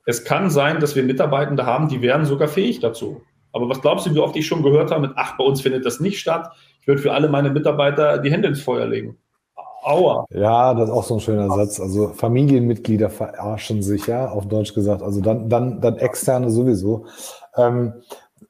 es 0.06 0.24
kann 0.24 0.50
sein, 0.50 0.80
dass 0.80 0.96
wir 0.96 1.02
Mitarbeitende 1.02 1.66
haben, 1.66 1.88
die 1.88 2.00
wären 2.00 2.24
sogar 2.24 2.48
fähig 2.48 2.80
dazu. 2.80 3.20
Aber 3.52 3.68
was 3.68 3.80
glaubst 3.80 4.06
du, 4.06 4.14
wie 4.14 4.20
oft 4.20 4.36
ich 4.36 4.46
schon 4.46 4.62
gehört 4.62 4.90
habe 4.90 5.08
mit, 5.08 5.12
ach, 5.16 5.36
bei 5.36 5.44
uns 5.44 5.60
findet 5.60 5.84
das 5.84 6.00
nicht 6.00 6.20
statt. 6.20 6.52
Ich 6.80 6.86
würde 6.86 7.02
für 7.02 7.12
alle 7.12 7.28
meine 7.28 7.50
Mitarbeiter 7.50 8.18
die 8.18 8.30
Hände 8.30 8.48
ins 8.48 8.62
Feuer 8.62 8.86
legen. 8.86 9.18
Aua. 9.88 10.26
Ja, 10.30 10.74
das 10.74 10.90
ist 10.90 10.94
auch 10.94 11.04
so 11.04 11.14
ein 11.14 11.20
schöner 11.20 11.50
Satz. 11.50 11.80
Also 11.80 12.08
Familienmitglieder 12.08 13.08
verarschen 13.08 13.82
sich, 13.82 14.06
ja, 14.06 14.30
auf 14.30 14.46
Deutsch 14.46 14.74
gesagt. 14.74 15.02
Also 15.02 15.22
dann, 15.22 15.48
dann, 15.48 15.80
dann 15.80 15.96
externe 15.96 16.50
sowieso. 16.50 17.06
Ähm, 17.56 17.94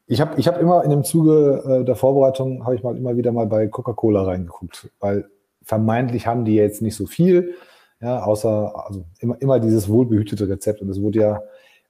ich 0.06 0.20
habe 0.20 0.38
ich 0.40 0.48
hab 0.48 0.60
immer 0.60 0.82
in 0.82 0.90
dem 0.90 1.04
Zuge 1.04 1.62
äh, 1.64 1.84
der 1.84 1.94
Vorbereitung, 1.94 2.64
habe 2.64 2.74
ich 2.74 2.82
mal 2.82 2.96
immer 2.96 3.16
wieder 3.16 3.30
mal 3.30 3.46
bei 3.46 3.68
Coca-Cola 3.68 4.24
reingeguckt, 4.24 4.90
weil 4.98 5.28
vermeintlich 5.62 6.26
haben 6.26 6.44
die 6.44 6.54
jetzt 6.54 6.82
nicht 6.82 6.96
so 6.96 7.06
viel, 7.06 7.54
ja, 8.00 8.24
außer 8.24 8.72
also 8.88 9.04
immer, 9.20 9.40
immer 9.40 9.60
dieses 9.60 9.88
wohlbehütete 9.88 10.48
Rezept. 10.48 10.82
Und 10.82 10.88
es 10.88 11.00
wurde 11.00 11.20
ja 11.20 11.42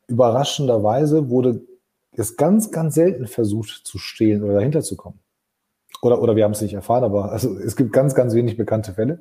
überraschenderweise, 0.08 1.30
wurde 1.30 1.62
es 2.12 2.36
ganz, 2.36 2.70
ganz 2.70 2.96
selten 2.96 3.26
versucht 3.26 3.86
zu 3.86 3.96
stehlen 3.96 4.42
oder 4.42 4.54
dahinter 4.54 4.82
zu 4.82 4.96
kommen. 4.96 5.20
Oder, 6.02 6.22
oder 6.22 6.36
wir 6.36 6.44
haben 6.44 6.52
es 6.52 6.62
nicht 6.62 6.74
erfahren, 6.74 7.04
aber 7.04 7.32
also 7.32 7.56
es 7.58 7.76
gibt 7.76 7.92
ganz, 7.92 8.14
ganz 8.14 8.34
wenig 8.34 8.56
bekannte 8.56 8.92
Fälle. 8.92 9.20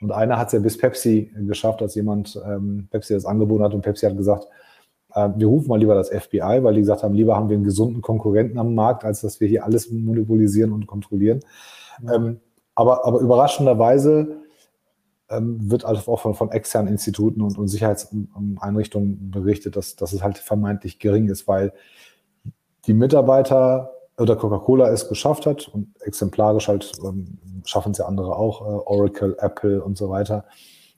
Und 0.00 0.12
einer 0.12 0.38
hat 0.38 0.48
es 0.48 0.52
ja 0.52 0.60
bis 0.60 0.78
Pepsi 0.78 1.32
geschafft, 1.46 1.82
als 1.82 1.94
jemand 1.96 2.40
ähm, 2.46 2.86
Pepsi 2.90 3.14
das 3.14 3.24
angeboten 3.24 3.64
hat 3.64 3.74
und 3.74 3.82
Pepsi 3.82 4.06
hat 4.06 4.16
gesagt, 4.16 4.46
äh, 5.14 5.28
wir 5.36 5.46
rufen 5.46 5.68
mal 5.68 5.78
lieber 5.78 5.94
das 5.94 6.10
FBI, 6.10 6.62
weil 6.62 6.74
die 6.74 6.80
gesagt 6.80 7.02
haben, 7.02 7.14
lieber 7.14 7.36
haben 7.36 7.48
wir 7.48 7.56
einen 7.56 7.64
gesunden 7.64 8.00
Konkurrenten 8.00 8.58
am 8.58 8.74
Markt, 8.74 9.04
als 9.04 9.20
dass 9.22 9.40
wir 9.40 9.48
hier 9.48 9.64
alles 9.64 9.90
monopolisieren 9.90 10.72
und 10.72 10.86
kontrollieren. 10.86 11.40
Ähm, 12.08 12.40
aber, 12.74 13.04
aber 13.04 13.18
überraschenderweise 13.18 14.36
ähm, 15.30 15.70
wird 15.70 15.84
also 15.84 16.12
auch 16.12 16.20
von, 16.20 16.34
von 16.34 16.52
externen 16.52 16.92
Instituten 16.92 17.40
und, 17.40 17.58
und 17.58 17.68
Sicherheitseinrichtungen 17.68 19.30
berichtet, 19.30 19.76
dass, 19.76 19.96
dass 19.96 20.12
es 20.12 20.22
halt 20.22 20.38
vermeintlich 20.38 20.98
gering 20.98 21.28
ist, 21.28 21.48
weil 21.48 21.72
die 22.86 22.94
Mitarbeiter 22.94 23.90
oder 24.18 24.36
Coca-Cola 24.36 24.90
es 24.90 25.08
geschafft 25.08 25.46
hat 25.46 25.68
und 25.68 25.94
exemplarisch 26.00 26.68
halt 26.68 26.92
ähm, 27.04 27.38
schaffen 27.64 27.92
es 27.92 27.98
ja 27.98 28.06
andere 28.06 28.36
auch, 28.36 28.62
äh, 28.62 28.80
Oracle, 28.86 29.36
Apple 29.38 29.82
und 29.82 29.96
so 29.96 30.10
weiter, 30.10 30.44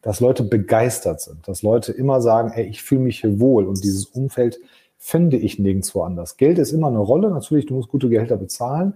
dass 0.03 0.21
Leute 0.21 0.43
begeistert 0.43 1.21
sind, 1.21 1.47
dass 1.47 1.63
Leute 1.63 1.93
immer 1.93 2.23
sagen, 2.23 2.53
ey, 2.53 2.65
ich 2.65 2.83
fühle 2.83 3.03
mich 3.03 3.21
hier 3.21 3.39
wohl 3.39 3.67
und 3.67 3.85
dieses 3.85 4.07
Umfeld 4.07 4.59
finde 4.97 5.37
ich 5.37 5.59
nirgendwo 5.59 6.03
anders. 6.03 6.37
Geld 6.37 6.59
ist 6.59 6.73
immer 6.73 6.89
eine 6.89 6.99
Rolle, 6.99 7.31
natürlich, 7.31 7.67
du 7.67 7.75
musst 7.75 7.89
gute 7.89 8.09
Gehälter 8.09 8.37
bezahlen. 8.37 8.95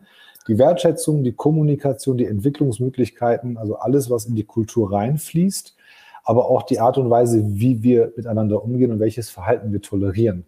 Die 0.48 0.58
Wertschätzung, 0.58 1.24
die 1.24 1.32
Kommunikation, 1.32 2.18
die 2.18 2.26
Entwicklungsmöglichkeiten, 2.26 3.56
also 3.56 3.76
alles, 3.76 4.10
was 4.10 4.26
in 4.26 4.34
die 4.34 4.44
Kultur 4.44 4.92
reinfließt, 4.92 5.74
aber 6.22 6.50
auch 6.50 6.62
die 6.62 6.80
Art 6.80 6.98
und 6.98 7.08
Weise, 7.08 7.42
wie 7.46 7.82
wir 7.82 8.12
miteinander 8.16 8.62
umgehen 8.62 8.92
und 8.92 9.00
welches 9.00 9.30
Verhalten 9.30 9.72
wir 9.72 9.80
tolerieren. 9.80 10.46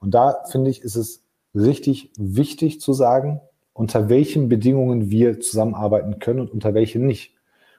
Und 0.00 0.14
da 0.14 0.42
finde 0.50 0.70
ich, 0.70 0.82
ist 0.82 0.96
es 0.96 1.22
richtig 1.56 2.12
wichtig 2.16 2.80
zu 2.80 2.92
sagen, 2.92 3.40
unter 3.72 4.08
welchen 4.08 4.48
Bedingungen 4.48 5.10
wir 5.10 5.40
zusammenarbeiten 5.40 6.18
können 6.18 6.40
und 6.40 6.50
unter 6.52 6.74
welchen 6.74 7.06
nicht. 7.06 7.34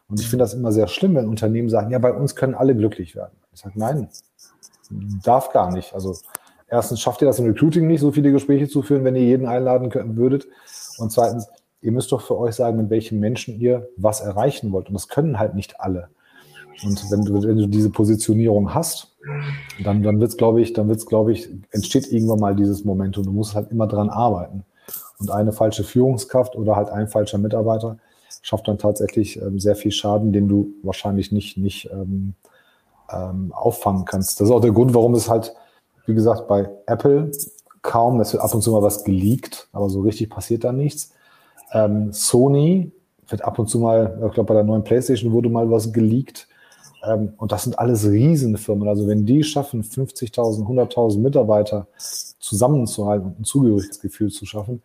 Und 0.10 0.20
ich 0.20 0.28
finde 0.28 0.44
das 0.44 0.54
immer 0.54 0.72
sehr 0.72 0.88
schlimm, 0.88 1.16
wenn 1.16 1.28
Unternehmen 1.28 1.70
sagen, 1.70 1.92
ja, 1.92 2.00
bei 2.00 2.14
uns 2.14 2.36
können 2.36 2.56
alle 2.56 2.76
glücklich 2.76 3.16
werden. 3.16 3.36
Ich 3.54 3.60
sage, 3.60 3.78
nein, 3.78 4.08
darf 5.24 5.52
gar 5.52 5.72
nicht. 5.72 5.94
Also 5.94 6.16
erstens 6.68 7.02
schafft 7.02 7.22
ihr 7.22 7.28
das 7.28 7.40
im 7.40 7.46
Recruiting 7.46 7.88
nicht, 7.88 8.02
so 8.02 8.12
viele 8.12 8.32
Gespräche 8.32 8.68
zu 8.68 8.82
führen, 8.82 9.04
wenn 9.04 9.16
ihr 9.16 9.24
jeden 9.24 9.48
einladen 9.48 9.92
würdet. 10.16 10.48
Und 10.98 11.12
zweitens, 11.12 11.48
ihr 11.82 11.92
müsst 11.92 12.12
doch 12.12 12.22
für 12.22 12.38
euch 12.38 12.56
sagen, 12.56 12.78
mit 12.78 12.90
welchen 12.90 13.20
Menschen 13.20 13.60
ihr 13.60 13.90
was 13.98 14.22
erreichen 14.22 14.72
wollt. 14.72 14.88
Und 14.88 14.94
das 14.94 15.08
können 15.08 15.40
halt 15.40 15.56
nicht 15.56 15.82
alle. 15.82 16.10
Und 16.84 17.12
wenn 17.12 17.24
du, 17.24 17.44
wenn 17.44 17.58
du 17.58 17.68
diese 17.68 17.90
Positionierung 17.90 18.74
hast, 18.74 19.16
dann, 19.84 20.04
dann 20.04 20.20
wird 20.20 20.32
es, 20.32 20.38
glaube 20.38 20.62
ich, 20.62 20.74
dann 20.74 20.88
wird 20.88 21.00
es, 21.00 21.06
glaube 21.06 21.32
ich, 21.34 21.50
entsteht 21.72 22.12
irgendwann 22.12 22.40
mal 22.40 22.56
dieses 22.56 22.86
Moment 22.86 23.18
und 23.18 23.26
du 23.26 23.32
musst 23.32 23.56
halt 23.56 23.72
immer 23.72 23.88
dran 23.88 24.10
arbeiten. 24.10 24.64
Und 25.20 25.32
eine 25.32 25.52
falsche 25.52 25.84
Führungskraft 25.84 26.56
oder 26.56 26.76
halt 26.76 26.90
ein 26.90 27.08
falscher 27.08 27.40
Mitarbeiter 27.40 27.98
schafft 28.42 28.68
dann 28.68 28.78
tatsächlich 28.78 29.42
ähm, 29.42 29.60
sehr 29.60 29.76
viel 29.76 29.92
Schaden, 29.92 30.32
den 30.32 30.48
du 30.48 30.74
wahrscheinlich 30.84 31.32
nicht, 31.32 31.58
nicht 31.58 31.90
ähm, 31.92 32.36
ähm, 33.12 33.52
auffangen 33.54 34.06
kannst. 34.06 34.40
Das 34.40 34.48
ist 34.48 34.54
auch 34.54 34.62
der 34.62 34.72
Grund, 34.72 34.94
warum 34.94 35.16
es 35.16 35.30
halt, 35.30 35.54
wie 36.06 36.14
gesagt, 36.14 36.48
bei 36.48 36.70
Apple 36.86 37.32
kaum, 37.82 38.20
es 38.20 38.34
wird 38.34 38.44
ab 38.44 38.54
und 38.54 38.62
zu 38.62 38.72
mal 38.72 38.82
was 38.82 39.04
geleakt, 39.04 39.70
aber 39.72 39.90
so 39.90 40.02
richtig 40.02 40.30
passiert 40.30 40.64
da 40.64 40.72
nichts. 40.72 41.14
Ähm, 41.72 42.12
Sony 42.12 42.92
wird 43.28 43.44
ab 43.44 43.60
und 43.60 43.68
zu 43.68 43.80
mal, 43.80 44.22
ich 44.28 44.34
glaube, 44.34 44.48
bei 44.48 44.54
der 44.54 44.64
neuen 44.64 44.84
PlayStation 44.84 45.32
wurde 45.32 45.50
mal 45.50 45.70
was 45.70 45.92
geleakt. 45.92 46.48
Ähm, 47.08 47.34
und 47.38 47.52
das 47.52 47.64
sind 47.64 47.80
alles 47.80 48.08
Riesenfirmen. 48.08 48.88
Also 48.88 49.08
wenn 49.08 49.26
die 49.26 49.44
schaffen, 49.44 49.84
50.000, 49.84 50.66
100.000 50.66 51.20
Mitarbeiter 51.20 51.88
zusammenzuhalten 51.98 53.28
und 53.28 53.40
ein 53.40 53.44
Zugehörigkeitsgefühl 53.44 54.30
zu 54.30 54.46
schaffen, 54.46 54.82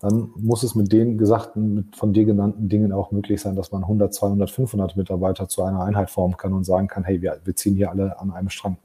dann 0.00 0.30
muss 0.36 0.62
es 0.62 0.74
mit 0.74 0.90
den 0.92 1.18
gesagten, 1.18 1.74
mit 1.74 1.96
von 1.96 2.14
dir 2.14 2.24
genannten 2.24 2.70
Dingen 2.70 2.90
auch 2.90 3.10
möglich 3.10 3.40
sein, 3.40 3.54
dass 3.54 3.70
man 3.70 3.82
100, 3.82 4.14
200, 4.14 4.50
500 4.50 4.96
Mitarbeiter 4.96 5.46
zu 5.46 5.62
einer 5.62 5.84
Einheit 5.84 6.10
formen 6.10 6.38
kann 6.38 6.54
und 6.54 6.64
sagen 6.64 6.88
kann, 6.88 7.04
hey, 7.04 7.20
wir, 7.20 7.38
wir 7.44 7.54
ziehen 7.54 7.74
hier 7.74 7.90
alle 7.90 8.18
an 8.18 8.30
einem 8.30 8.48
Strang. 8.48 8.78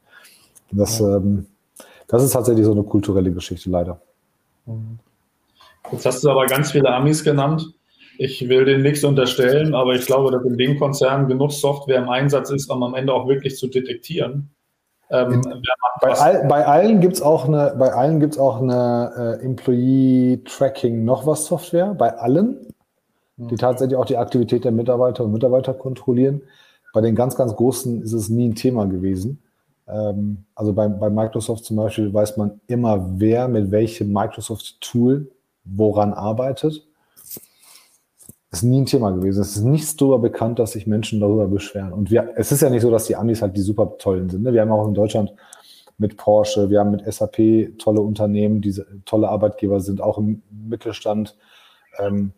Das, 0.72 1.00
ja. 1.00 1.16
ähm, 1.16 1.46
das 2.08 2.22
ist 2.22 2.32
tatsächlich 2.32 2.66
so 2.66 2.74
eine 2.74 2.84
kulturelle 2.84 3.32
Geschichte 3.32 3.70
leider. 3.70 4.02
Jetzt 5.92 6.06
hast 6.06 6.24
du 6.24 6.30
aber 6.30 6.48
ganz 6.48 6.72
viele 6.72 6.94
Amis 6.94 7.24
genannt. 7.24 7.74
Ich 8.18 8.48
will 8.48 8.66
denen 8.66 8.84
nichts 8.84 9.04
unterstellen, 9.04 9.74
aber 9.74 9.94
ich 9.94 10.06
glaube, 10.06 10.32
dass 10.32 10.44
in 10.46 10.58
dem 10.58 10.80
Konzern 10.80 11.28
genug 11.28 11.52
Software 11.52 11.98
im 11.98 12.10
Einsatz 12.10 12.50
ist, 12.50 12.70
um 12.70 12.84
am 12.84 12.96
Ende 12.96 13.14
auch 13.14 13.28
wirklich 13.28 13.58
zu 13.58 13.68
detektieren. 13.68 14.50
Ähm, 15.10 15.42
bei, 16.02 16.12
all, 16.14 16.48
bei, 16.48 16.66
allen 16.66 17.00
gibt 17.00 17.14
es 17.14 17.22
auch 17.22 17.48
eine, 17.48 17.76
bei 17.78 17.94
allen 17.94 18.20
gibt's 18.20 18.40
auch 18.40 18.60
eine 18.62 19.38
äh, 19.40 19.46
Employee 19.46 20.42
Tracking 20.46 21.06
noch 21.06 21.28
was 21.28 21.46
Software, 21.46 21.94
bei 21.94 22.18
allen, 22.18 22.74
die 23.38 23.52
hm. 23.52 23.58
tatsächlich 23.58 23.98
auch 23.98 24.06
die 24.06 24.18
Aktivität 24.18 24.66
der 24.66 24.72
Mitarbeiter 24.72 25.24
und 25.24 25.32
Mitarbeiter 25.32 25.74
kontrollieren. 25.74 26.42
Bei 26.94 27.02
den 27.02 27.14
ganz, 27.14 27.36
ganz 27.36 27.56
großen 27.56 28.02
ist 28.02 28.14
es 28.14 28.30
nie 28.30 28.50
ein 28.50 28.56
Thema 28.56 28.86
gewesen. 28.88 29.44
Ähm, 29.88 30.46
also 30.56 30.74
bei, 30.74 30.88
bei 30.88 31.10
Microsoft 31.10 31.66
zum 31.66 31.78
Beispiel 31.78 32.14
weiß 32.14 32.38
man 32.38 32.60
immer, 32.68 33.20
wer 33.20 33.48
mit 33.48 33.70
welchem 33.72 34.12
Microsoft-Tool 34.12 35.30
woran 35.66 36.14
arbeitet. 36.14 36.88
Ist 38.56 38.64
nie 38.64 38.80
ein 38.80 38.86
Thema 38.86 39.12
gewesen. 39.12 39.42
Es 39.42 39.58
ist 39.58 39.66
nichts 39.66 39.98
darüber 39.98 40.18
bekannt, 40.18 40.60
dass 40.60 40.72
sich 40.72 40.88
Menschen 40.88 41.20
darüber 41.20 41.46
beschweren. 41.46 41.92
Und 41.92 42.10
wir, 42.10 42.30
es 42.38 42.54
ist 42.54 42.62
ja 42.62 42.70
nicht 42.70 42.84
so, 42.84 42.90
dass 42.90 43.06
die 43.06 43.18
Amis 43.18 43.42
halt 43.42 43.58
die 43.58 43.62
super 43.62 43.98
tollen 43.98 44.30
sind. 44.30 44.44
Ne? 44.44 44.54
Wir 44.54 44.62
haben 44.62 44.72
auch 44.72 44.88
in 44.88 44.94
Deutschland 44.94 45.34
mit 45.98 46.16
Porsche, 46.16 46.70
wir 46.70 46.80
haben 46.80 46.92
mit 46.92 47.04
SAP 47.06 47.78
tolle 47.80 48.00
Unternehmen, 48.00 48.62
die 48.62 48.82
tolle 49.04 49.28
Arbeitgeber 49.28 49.82
sind, 49.82 50.00
auch 50.00 50.18
im 50.18 50.42
Mittelstand. 50.50 51.36
Ähm, 52.00 52.32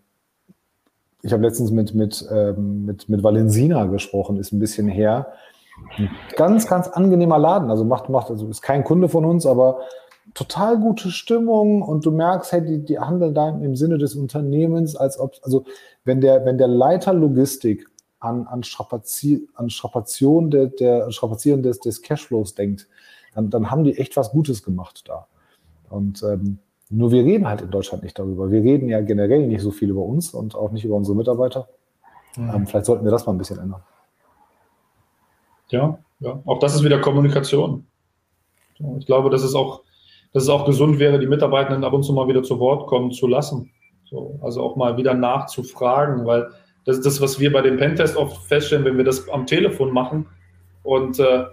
ich 1.22 1.32
habe 1.34 1.44
letztens 1.44 1.70
mit, 1.70 1.94
mit, 1.94 2.28
ähm, 2.32 2.86
mit, 2.86 3.10
mit 3.10 3.22
Valensina 3.22 3.86
gesprochen, 3.86 4.38
ist 4.38 4.52
ein 4.54 4.60
bisschen 4.60 4.88
her. 4.88 5.34
Ein 6.00 6.10
ganz, 6.36 6.66
ganz 6.66 6.88
angenehmer 6.88 7.38
Laden. 7.38 7.70
Also 7.70 7.86
macht, 7.86 8.10
macht, 8.10 8.32
also 8.32 8.48
ist 8.48 8.64
kein 8.64 8.84
Kunde 8.84 9.08
von 9.08 9.24
uns, 9.24 9.46
aber 9.46 9.82
total 10.34 10.78
gute 10.78 11.10
Stimmung 11.12 11.82
und 11.82 12.06
du 12.06 12.12
merkst, 12.12 12.52
hey, 12.52 12.64
die, 12.64 12.84
die 12.84 13.00
handeln 13.00 13.34
da 13.34 13.50
im 13.50 13.76
Sinne 13.76 13.98
des 13.98 14.16
Unternehmens, 14.16 14.96
als 14.96 15.20
ob, 15.20 15.36
also 15.42 15.66
wenn 16.08 16.22
der, 16.22 16.46
wenn 16.46 16.58
der 16.58 16.68
Leiter 16.68 17.14
Logistik 17.14 17.86
an, 18.20 18.48
an, 18.48 18.64
Strapazi 18.64 19.48
an 19.54 19.70
Strapazien 19.70 20.50
der, 20.50 20.68
der 20.68 21.12
Strapazieren 21.12 21.62
des, 21.62 21.80
des 21.80 22.02
Cashflows 22.02 22.56
denkt, 22.56 22.88
dann, 23.36 23.50
dann 23.50 23.70
haben 23.70 23.84
die 23.84 23.98
echt 23.98 24.18
was 24.18 24.32
Gutes 24.32 24.64
gemacht 24.64 25.04
da. 25.08 25.28
Und 25.90 26.24
ähm, 26.24 26.58
nur 26.90 27.12
wir 27.12 27.24
reden 27.24 27.48
halt 27.48 27.62
in 27.62 27.70
Deutschland 27.70 28.04
nicht 28.04 28.18
darüber. 28.18 28.50
Wir 28.50 28.64
reden 28.64 28.90
ja 28.90 29.02
generell 29.02 29.46
nicht 29.48 29.62
so 29.62 29.72
viel 29.72 29.90
über 29.90 30.02
uns 30.02 30.34
und 30.34 30.56
auch 30.56 30.72
nicht 30.72 30.86
über 30.86 30.96
unsere 30.96 31.16
Mitarbeiter. 31.16 31.68
Mhm. 32.36 32.52
Ähm, 32.56 32.68
vielleicht 32.68 32.86
sollten 32.86 33.06
wir 33.06 33.12
das 33.12 33.26
mal 33.26 33.34
ein 33.34 33.38
bisschen 33.38 33.60
ändern. 33.60 33.84
Ja, 35.70 36.00
ja, 36.20 36.42
auch 36.46 36.60
das 36.60 36.76
ist 36.76 36.84
wieder 36.84 37.00
Kommunikation. 37.00 37.86
Ich 38.98 39.06
glaube, 39.06 39.30
das 39.30 39.44
ist 39.44 39.54
auch 39.54 39.84
dass 40.34 40.44
es 40.44 40.50
auch 40.50 40.66
gesund 40.66 41.00
wäre, 41.00 41.20
die 41.20 41.28
Mitarbeitenden 41.28 41.84
ab 41.84 41.94
und 41.94 42.04
zu 42.04 42.14
mal 42.14 42.28
wieder 42.28 42.44
zu 42.44 42.60
Wort 42.60 42.88
kommen 42.88 43.12
zu 43.12 43.28
lassen. 43.28 43.72
So, 44.10 44.40
also 44.42 44.62
auch 44.62 44.76
mal 44.76 44.98
wieder 44.98 45.14
nachzufragen, 45.14 46.26
weil 46.26 46.50
das 46.86 46.98
ist 46.98 47.06
das, 47.06 47.22
was 47.22 47.40
wir 47.40 47.52
bei 47.52 47.62
dem 47.62 47.78
Pentest 47.78 48.16
oft 48.16 48.48
feststellen, 48.48 48.86
wenn 48.86 48.98
wir 48.98 49.04
das 49.04 49.28
am 49.30 49.46
Telefon 49.46 49.92
machen 49.92 50.28
und 50.84 51.20
äh, 51.20 51.44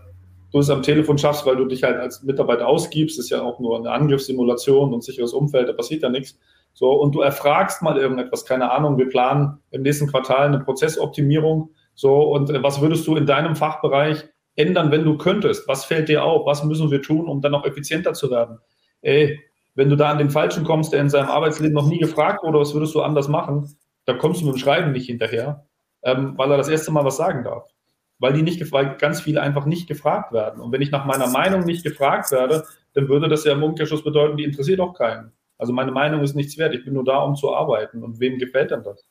du 0.52 0.58
es 0.60 0.70
am 0.70 0.82
Telefon 0.82 1.18
schaffst, 1.18 1.44
weil 1.46 1.56
du 1.56 1.64
dich 1.64 1.82
halt 1.82 1.98
als 1.98 2.22
Mitarbeiter 2.22 2.68
ausgibst, 2.68 3.18
ist 3.18 3.30
ja 3.30 3.42
auch 3.42 3.58
nur 3.58 3.76
eine 3.76 3.90
Angriffssimulation 3.90 4.94
und 4.94 5.02
sicheres 5.02 5.32
Umfeld, 5.32 5.68
da 5.68 5.72
passiert 5.72 6.02
ja 6.02 6.08
nichts. 6.08 6.38
So, 6.74 6.92
und 6.92 7.14
du 7.14 7.20
erfragst 7.20 7.82
mal 7.82 7.96
irgendetwas, 7.96 8.44
keine 8.44 8.70
Ahnung, 8.70 8.96
wir 8.96 9.08
planen 9.08 9.58
im 9.72 9.82
nächsten 9.82 10.08
Quartal 10.08 10.46
eine 10.46 10.60
Prozessoptimierung. 10.60 11.70
So, 11.94 12.22
und 12.32 12.50
äh, 12.50 12.62
was 12.62 12.80
würdest 12.80 13.06
du 13.06 13.16
in 13.16 13.26
deinem 13.26 13.56
Fachbereich 13.56 14.24
ändern, 14.54 14.92
wenn 14.92 15.04
du 15.04 15.16
könntest? 15.16 15.66
Was 15.66 15.84
fällt 15.84 16.08
dir 16.08 16.24
auf? 16.24 16.46
Was 16.46 16.62
müssen 16.62 16.90
wir 16.90 17.02
tun, 17.02 17.28
um 17.28 17.40
dann 17.40 17.52
noch 17.52 17.64
effizienter 17.64 18.12
zu 18.12 18.30
werden? 18.30 18.58
Ey, 19.02 19.40
wenn 19.74 19.90
du 19.90 19.96
da 19.96 20.10
an 20.10 20.18
den 20.18 20.30
Falschen 20.30 20.64
kommst, 20.64 20.92
der 20.92 21.00
in 21.00 21.10
seinem 21.10 21.28
Arbeitsleben 21.28 21.74
noch 21.74 21.88
nie 21.88 21.98
gefragt 21.98 22.42
wurde, 22.42 22.60
was 22.60 22.74
würdest 22.74 22.94
du 22.94 23.02
anders 23.02 23.28
machen, 23.28 23.76
da 24.06 24.14
kommst 24.14 24.40
du 24.40 24.46
mit 24.46 24.54
dem 24.54 24.58
Schreiben 24.58 24.92
nicht 24.92 25.06
hinterher, 25.06 25.66
ähm, 26.02 26.34
weil 26.36 26.50
er 26.50 26.56
das 26.56 26.68
erste 26.68 26.92
Mal 26.92 27.04
was 27.04 27.16
sagen 27.16 27.44
darf. 27.44 27.68
Weil 28.18 28.32
die 28.32 28.42
nicht 28.42 28.58
gefragt, 28.58 29.00
ganz 29.00 29.20
viele 29.20 29.42
einfach 29.42 29.66
nicht 29.66 29.88
gefragt 29.88 30.32
werden. 30.32 30.60
Und 30.60 30.72
wenn 30.72 30.82
ich 30.82 30.90
nach 30.90 31.04
meiner 31.04 31.26
Meinung 31.26 31.64
nicht 31.64 31.84
gefragt 31.84 32.30
werde, 32.30 32.64
dann 32.94 33.08
würde 33.08 33.28
das 33.28 33.44
ja 33.44 33.52
im 33.52 33.62
Umkehrschluss 33.62 34.04
bedeuten, 34.04 34.36
die 34.36 34.44
interessiert 34.44 34.80
auch 34.80 34.94
keinen. 34.94 35.32
Also 35.58 35.72
meine 35.72 35.92
Meinung 35.92 36.22
ist 36.22 36.34
nichts 36.36 36.56
wert. 36.58 36.74
Ich 36.74 36.84
bin 36.84 36.94
nur 36.94 37.04
da, 37.04 37.18
um 37.18 37.34
zu 37.34 37.54
arbeiten. 37.54 38.02
Und 38.02 38.20
wem 38.20 38.38
gefällt 38.38 38.70
denn 38.70 38.82
das? 38.82 39.04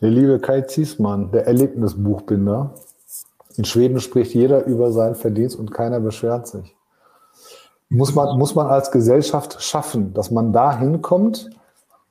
Der 0.00 0.10
liebe 0.10 0.38
Kai 0.38 0.60
Ziesmann, 0.62 1.30
der 1.32 1.46
Erlebnisbuchbinder. 1.46 2.74
In 3.56 3.64
Schweden 3.64 4.00
spricht 4.00 4.34
jeder 4.34 4.66
über 4.66 4.92
seinen 4.92 5.14
Verdienst 5.14 5.58
und 5.58 5.72
keiner 5.72 5.98
beschwert 5.98 6.46
sich. 6.46 6.75
Muss 7.88 8.14
man, 8.14 8.38
muss 8.38 8.54
man 8.54 8.66
als 8.66 8.90
Gesellschaft 8.90 9.62
schaffen, 9.62 10.12
dass 10.12 10.30
man 10.30 10.52
da 10.52 10.76
hinkommt, 10.78 11.50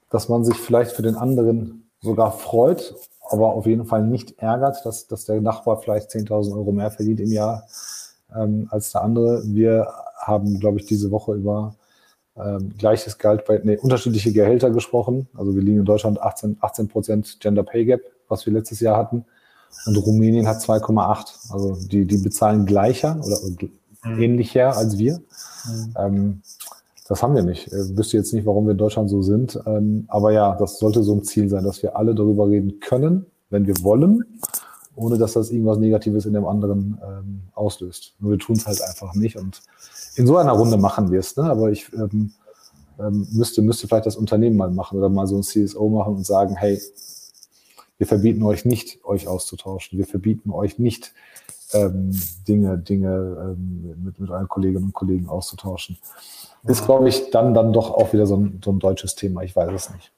dass 0.09 0.29
man 0.29 0.45
sich 0.45 0.55
vielleicht 0.55 0.91
für 0.91 1.01
den 1.01 1.15
anderen 1.15 1.89
sogar 2.01 2.31
freut, 2.31 2.95
aber 3.29 3.53
auf 3.53 3.65
jeden 3.65 3.85
Fall 3.85 4.03
nicht 4.03 4.39
ärgert, 4.39 4.85
dass, 4.85 5.07
dass 5.07 5.25
der 5.25 5.41
Nachbar 5.41 5.81
vielleicht 5.81 6.11
10.000 6.11 6.55
Euro 6.55 6.71
mehr 6.71 6.91
verdient 6.91 7.19
im 7.19 7.31
Jahr 7.31 7.63
ähm, 8.33 8.67
als 8.71 8.91
der 8.91 9.01
andere. 9.01 9.43
Wir 9.45 9.87
haben, 10.17 10.59
glaube 10.59 10.79
ich, 10.79 10.85
diese 10.85 11.11
Woche 11.11 11.33
über 11.33 11.75
ähm, 12.37 12.73
gleiches 12.77 13.17
Gehalt 13.17 13.45
bei 13.45 13.59
nee, 13.63 13.77
unterschiedliche 13.77 14.31
Gehälter 14.31 14.69
gesprochen. 14.69 15.27
Also 15.35 15.55
wir 15.55 15.61
liegen 15.61 15.79
in 15.79 15.85
Deutschland 15.85 16.21
18, 16.21 16.57
18 16.61 16.87
Prozent 16.87 17.37
Gender 17.39 17.63
Pay 17.63 17.85
Gap, 17.85 18.01
was 18.27 18.45
wir 18.45 18.53
letztes 18.53 18.79
Jahr 18.79 18.97
hatten. 18.97 19.25
Und 19.85 19.97
Rumänien 19.97 20.47
hat 20.47 20.57
2,8. 20.57 21.51
Also 21.51 21.75
die, 21.87 22.05
die 22.05 22.17
bezahlen 22.17 22.65
gleicher 22.65 23.19
oder 23.23 23.37
mhm. 24.05 24.21
ähnlicher 24.21 24.75
als 24.75 24.97
wir. 24.97 25.17
Mhm. 25.17 25.93
Ähm, 25.97 26.41
das 27.07 27.21
haben 27.21 27.35
wir 27.35 27.43
nicht. 27.43 27.67
Ich 27.67 27.97
wüsste 27.97 28.17
jetzt 28.17 28.33
nicht, 28.33 28.45
warum 28.45 28.65
wir 28.65 28.71
in 28.71 28.77
Deutschland 28.77 29.09
so 29.09 29.21
sind. 29.21 29.59
Ähm, 29.65 30.05
aber 30.07 30.31
ja, 30.31 30.55
das 30.55 30.79
sollte 30.79 31.03
so 31.03 31.13
ein 31.13 31.23
Ziel 31.23 31.49
sein, 31.49 31.63
dass 31.63 31.83
wir 31.83 31.95
alle 31.95 32.15
darüber 32.15 32.49
reden 32.49 32.79
können, 32.79 33.27
wenn 33.49 33.67
wir 33.67 33.75
wollen, 33.83 34.23
ohne 34.95 35.17
dass 35.17 35.33
das 35.33 35.51
irgendwas 35.51 35.77
Negatives 35.77 36.25
in 36.25 36.33
dem 36.33 36.45
anderen 36.45 36.97
ähm, 37.05 37.41
auslöst. 37.53 38.15
Nur 38.19 38.31
wir 38.31 38.39
tun 38.39 38.55
es 38.55 38.65
halt 38.65 38.81
einfach 38.81 39.13
nicht. 39.13 39.37
Und 39.37 39.61
in 40.15 40.25
so 40.25 40.37
einer 40.37 40.53
Runde 40.53 40.77
machen 40.77 41.11
wir 41.11 41.19
es, 41.19 41.35
ne? 41.35 41.43
aber 41.43 41.69
ich 41.69 41.93
ähm, 41.93 42.31
ähm, 42.99 43.27
müsste, 43.31 43.61
müsste 43.61 43.87
vielleicht 43.87 44.05
das 44.07 44.15
Unternehmen 44.15 44.57
mal 44.57 44.71
machen 44.71 44.97
oder 44.97 45.09
mal 45.09 45.27
so 45.27 45.37
ein 45.37 45.43
CSO 45.43 45.89
machen 45.89 46.15
und 46.15 46.25
sagen, 46.25 46.55
hey, 46.55 46.81
wir 47.97 48.07
verbieten 48.07 48.43
euch 48.43 48.65
nicht, 48.65 49.03
euch 49.05 49.27
auszutauschen. 49.27 49.97
Wir 49.97 50.05
verbieten 50.05 50.51
euch 50.51 50.79
nicht, 50.79 51.13
ähm, 51.73 52.11
Dinge, 52.47 52.77
Dinge 52.77 53.55
ähm, 53.57 53.95
mit, 54.03 54.19
mit 54.19 54.29
euren 54.29 54.47
Kolleginnen 54.47 54.85
und 54.85 54.93
Kollegen 54.93 55.27
auszutauschen. 55.27 55.97
Ist, 56.63 56.85
glaube 56.85 57.09
ich, 57.09 57.29
dann, 57.31 57.53
dann 57.53 57.73
doch 57.73 57.91
auch 57.91 58.13
wieder 58.13 58.25
so 58.25 58.37
ein, 58.37 58.59
so 58.63 58.71
ein 58.71 58.79
deutsches 58.79 59.15
Thema. 59.15 59.43
Ich 59.43 59.55
weiß 59.55 59.71
es 59.71 59.93
nicht. 59.93 60.11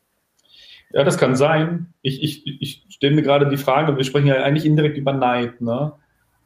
Ja, 0.94 1.04
das 1.04 1.18
kann 1.18 1.36
sein. 1.36 1.94
Ich, 2.02 2.24
ich, 2.24 2.62
ich 2.62 2.86
stelle 2.90 3.16
mir 3.16 3.22
gerade 3.22 3.50
die 3.50 3.58
Frage, 3.58 3.98
wir 3.98 4.04
sprechen 4.06 4.28
ja 4.28 4.36
eigentlich 4.44 4.66
indirekt 4.66 4.98
über 4.98 5.12
Neid, 5.12 5.60
ne? 5.60 5.94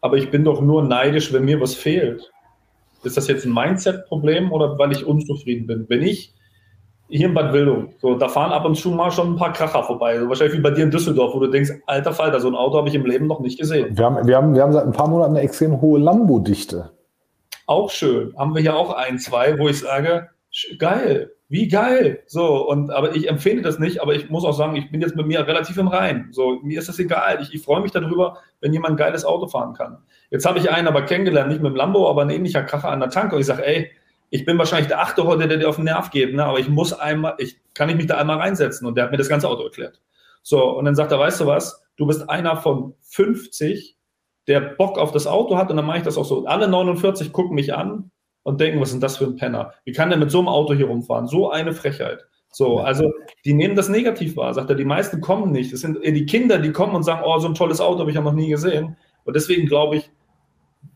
Aber 0.02 0.18
ich 0.18 0.32
bin 0.32 0.43
doch 0.43 0.62
nur 0.62 0.84
neidisch, 0.84 1.32
wenn 1.32 1.45
mir 1.45 1.62
was 1.62 1.76
fehlt. 1.76 2.32
Ist 3.04 3.18
das 3.18 3.28
jetzt 3.28 3.45
ein 3.45 3.54
Mindset-Problem 3.54 4.52
oder 4.52 4.80
weil 4.80 4.91
ich 4.91 5.06
unzufrieden 5.06 5.68
bin? 5.68 5.86
Wenn 5.89 6.02
ich 6.02 6.34
hier 7.12 7.28
in 7.28 7.34
Bad 7.34 7.53
Wildung, 7.53 7.93
so, 7.99 8.16
da 8.16 8.30
fahren 8.30 8.51
ab 8.51 8.66
und 8.66 8.76
zu 8.76 8.89
mal 8.89 9.12
schon 9.12 9.34
ein 9.34 9.36
paar 9.36 9.51
Kracher 9.51 9.84
vorbei. 9.84 10.18
So, 10.20 10.30
wahrscheinlich 10.30 10.57
wie 10.57 10.62
bei 10.62 10.72
dir 10.72 10.86
in 10.86 10.91
Düsseldorf, 10.91 11.34
wo 11.34 11.39
du 11.39 11.47
denkst, 11.47 11.72
alter 11.86 12.14
Falter, 12.14 12.39
so 12.39 12.47
ein 12.47 12.55
Auto 12.55 12.78
habe 12.78 12.88
ich 12.88 12.95
im 12.95 13.05
Leben 13.05 13.28
noch 13.28 13.41
nicht 13.41 13.59
gesehen. 13.59 13.97
Wir 13.97 14.05
haben, 14.05 14.26
wir 14.26 14.38
haben, 14.38 14.55
wir 14.55 14.62
haben 14.62 14.72
seit 14.72 14.86
ein 14.86 14.93
paar 14.93 15.09
Monaten 15.09 15.36
eine 15.36 15.41
extrem 15.41 15.82
hohe 15.82 15.99
Lambo-Dichte. 15.99 16.91
Auch 17.68 17.89
schön. 17.89 18.34
Haben 18.38 18.55
wir 18.55 18.62
hier 18.62 18.76
auch 18.76 18.93
ein, 18.93 19.20
zwei, 19.20 19.59
wo 19.59 19.68
ich 19.68 19.80
sage, 19.80 20.30
geil, 20.80 21.32
wie 21.49 21.68
geil. 21.68 22.24
So, 22.28 22.68
und 22.68 22.91
aber 22.91 23.14
ich 23.14 23.30
empfehle 23.30 23.62
das 23.62 23.78
nicht, 23.78 24.01
aber 24.01 24.16
ich 24.16 24.30
muss 24.30 24.45
auch 24.45 24.53
sagen, 24.53 24.78
ich 24.78 24.89
bin 24.89 25.01
jetzt 25.01 25.18
mit 25.18 25.28
mir 25.28 25.45
relativ 25.45 25.78
im 25.78 25.89
Rein. 25.89 26.30
So, 26.32 26.59
mir 26.64 26.80
ist 26.80 26.88
das 26.88 26.97
egal. 26.97 27.39
Ich, 27.41 27.53
ich 27.53 27.62
freue 27.62 27.82
mich 27.82 27.91
darüber, 27.91 28.38
wenn 28.62 28.72
jemand 28.72 28.93
ein 28.93 28.97
geiles 28.97 29.26
Auto 29.26 29.47
fahren 29.47 29.74
kann. 29.74 29.97
Jetzt 30.30 30.45
habe 30.45 30.59
ich 30.59 30.72
einen 30.72 30.88
aber 30.88 31.01
kennengelernt, 31.01 31.49
nicht 31.49 31.62
mit 31.62 31.72
dem 31.74 31.76
Lambo, 31.76 32.09
aber 32.09 32.22
ein 32.22 32.30
ähnlicher 32.30 32.64
Kracher 32.64 32.89
an 32.89 33.01
der 33.01 33.09
Tanke. 33.09 33.36
Und 33.36 33.41
ich 33.41 33.47
sage, 33.47 33.66
ey, 33.66 33.91
ich 34.32 34.45
bin 34.45 34.57
wahrscheinlich 34.57 34.88
der 34.88 35.01
achte 35.01 35.25
heute, 35.25 35.47
der 35.47 35.57
dir 35.57 35.69
auf 35.69 35.75
den 35.75 35.86
Nerv 35.86 36.09
geht, 36.09 36.34
ne? 36.34 36.45
aber 36.45 36.57
ich 36.57 36.69
muss 36.69 36.93
einmal, 36.93 37.36
ich 37.38 37.57
kann 37.73 37.89
ich 37.89 37.97
mich 37.97 38.07
da 38.07 38.17
einmal 38.17 38.38
reinsetzen. 38.38 38.88
Und 38.88 38.95
der 38.95 39.03
hat 39.03 39.11
mir 39.11 39.17
das 39.17 39.29
ganze 39.29 39.47
Auto 39.47 39.63
erklärt. 39.63 40.01
So, 40.41 40.63
und 40.77 40.86
dann 40.86 40.95
sagt 40.95 41.11
er, 41.11 41.19
weißt 41.19 41.41
du 41.41 41.47
was, 41.47 41.84
du 41.97 42.07
bist 42.07 42.29
einer 42.29 42.55
von 42.55 42.95
50, 43.01 43.97
der 44.47 44.61
Bock 44.61 44.97
auf 44.97 45.11
das 45.11 45.27
Auto 45.27 45.57
hat. 45.57 45.69
Und 45.69 45.75
dann 45.75 45.86
mache 45.86 45.97
ich 45.97 46.03
das 46.03 46.17
auch 46.17 46.25
so. 46.25 46.45
Alle 46.45 46.69
49 46.69 47.34
gucken 47.34 47.55
mich 47.55 47.73
an 47.73 48.09
und 48.43 48.61
denken, 48.61 48.79
was 48.79 48.89
ist 48.89 48.93
denn 48.93 49.01
das 49.01 49.17
für 49.17 49.25
ein 49.25 49.36
Penner? 49.36 49.73
Wie 49.84 49.91
kann 49.91 50.09
der 50.09 50.17
mit 50.17 50.32
so 50.32 50.39
einem 50.39 50.47
Auto 50.47 50.73
hier 50.73 50.88
rumfahren? 50.88 51.27
So 51.27 51.51
eine 51.51 51.73
Frechheit. 51.73 52.25
So, 52.49 52.79
also 52.79 53.11
die 53.43 53.53
nehmen 53.53 53.75
das 53.75 53.89
negativ 53.89 54.38
wahr, 54.38 54.53
sagt 54.53 54.69
er. 54.69 54.77
Die 54.77 54.86
meisten 54.86 55.19
kommen 55.19 55.51
nicht. 55.51 55.73
Es 55.73 55.82
sind 55.82 55.99
die 56.03 56.25
Kinder, 56.25 56.57
die 56.57 56.71
kommen 56.71 56.95
und 56.95 57.03
sagen, 57.03 57.21
oh, 57.25 57.38
so 57.39 57.47
ein 57.47 57.53
tolles 57.53 57.82
Auto 57.82 57.99
habe 57.99 58.11
ich 58.11 58.15
ja 58.15 58.21
noch 58.21 58.34
nie 58.34 58.49
gesehen. 58.49 58.95
Und 59.25 59.36
deswegen 59.36 59.67
glaube 59.67 59.97
ich, 59.97 60.09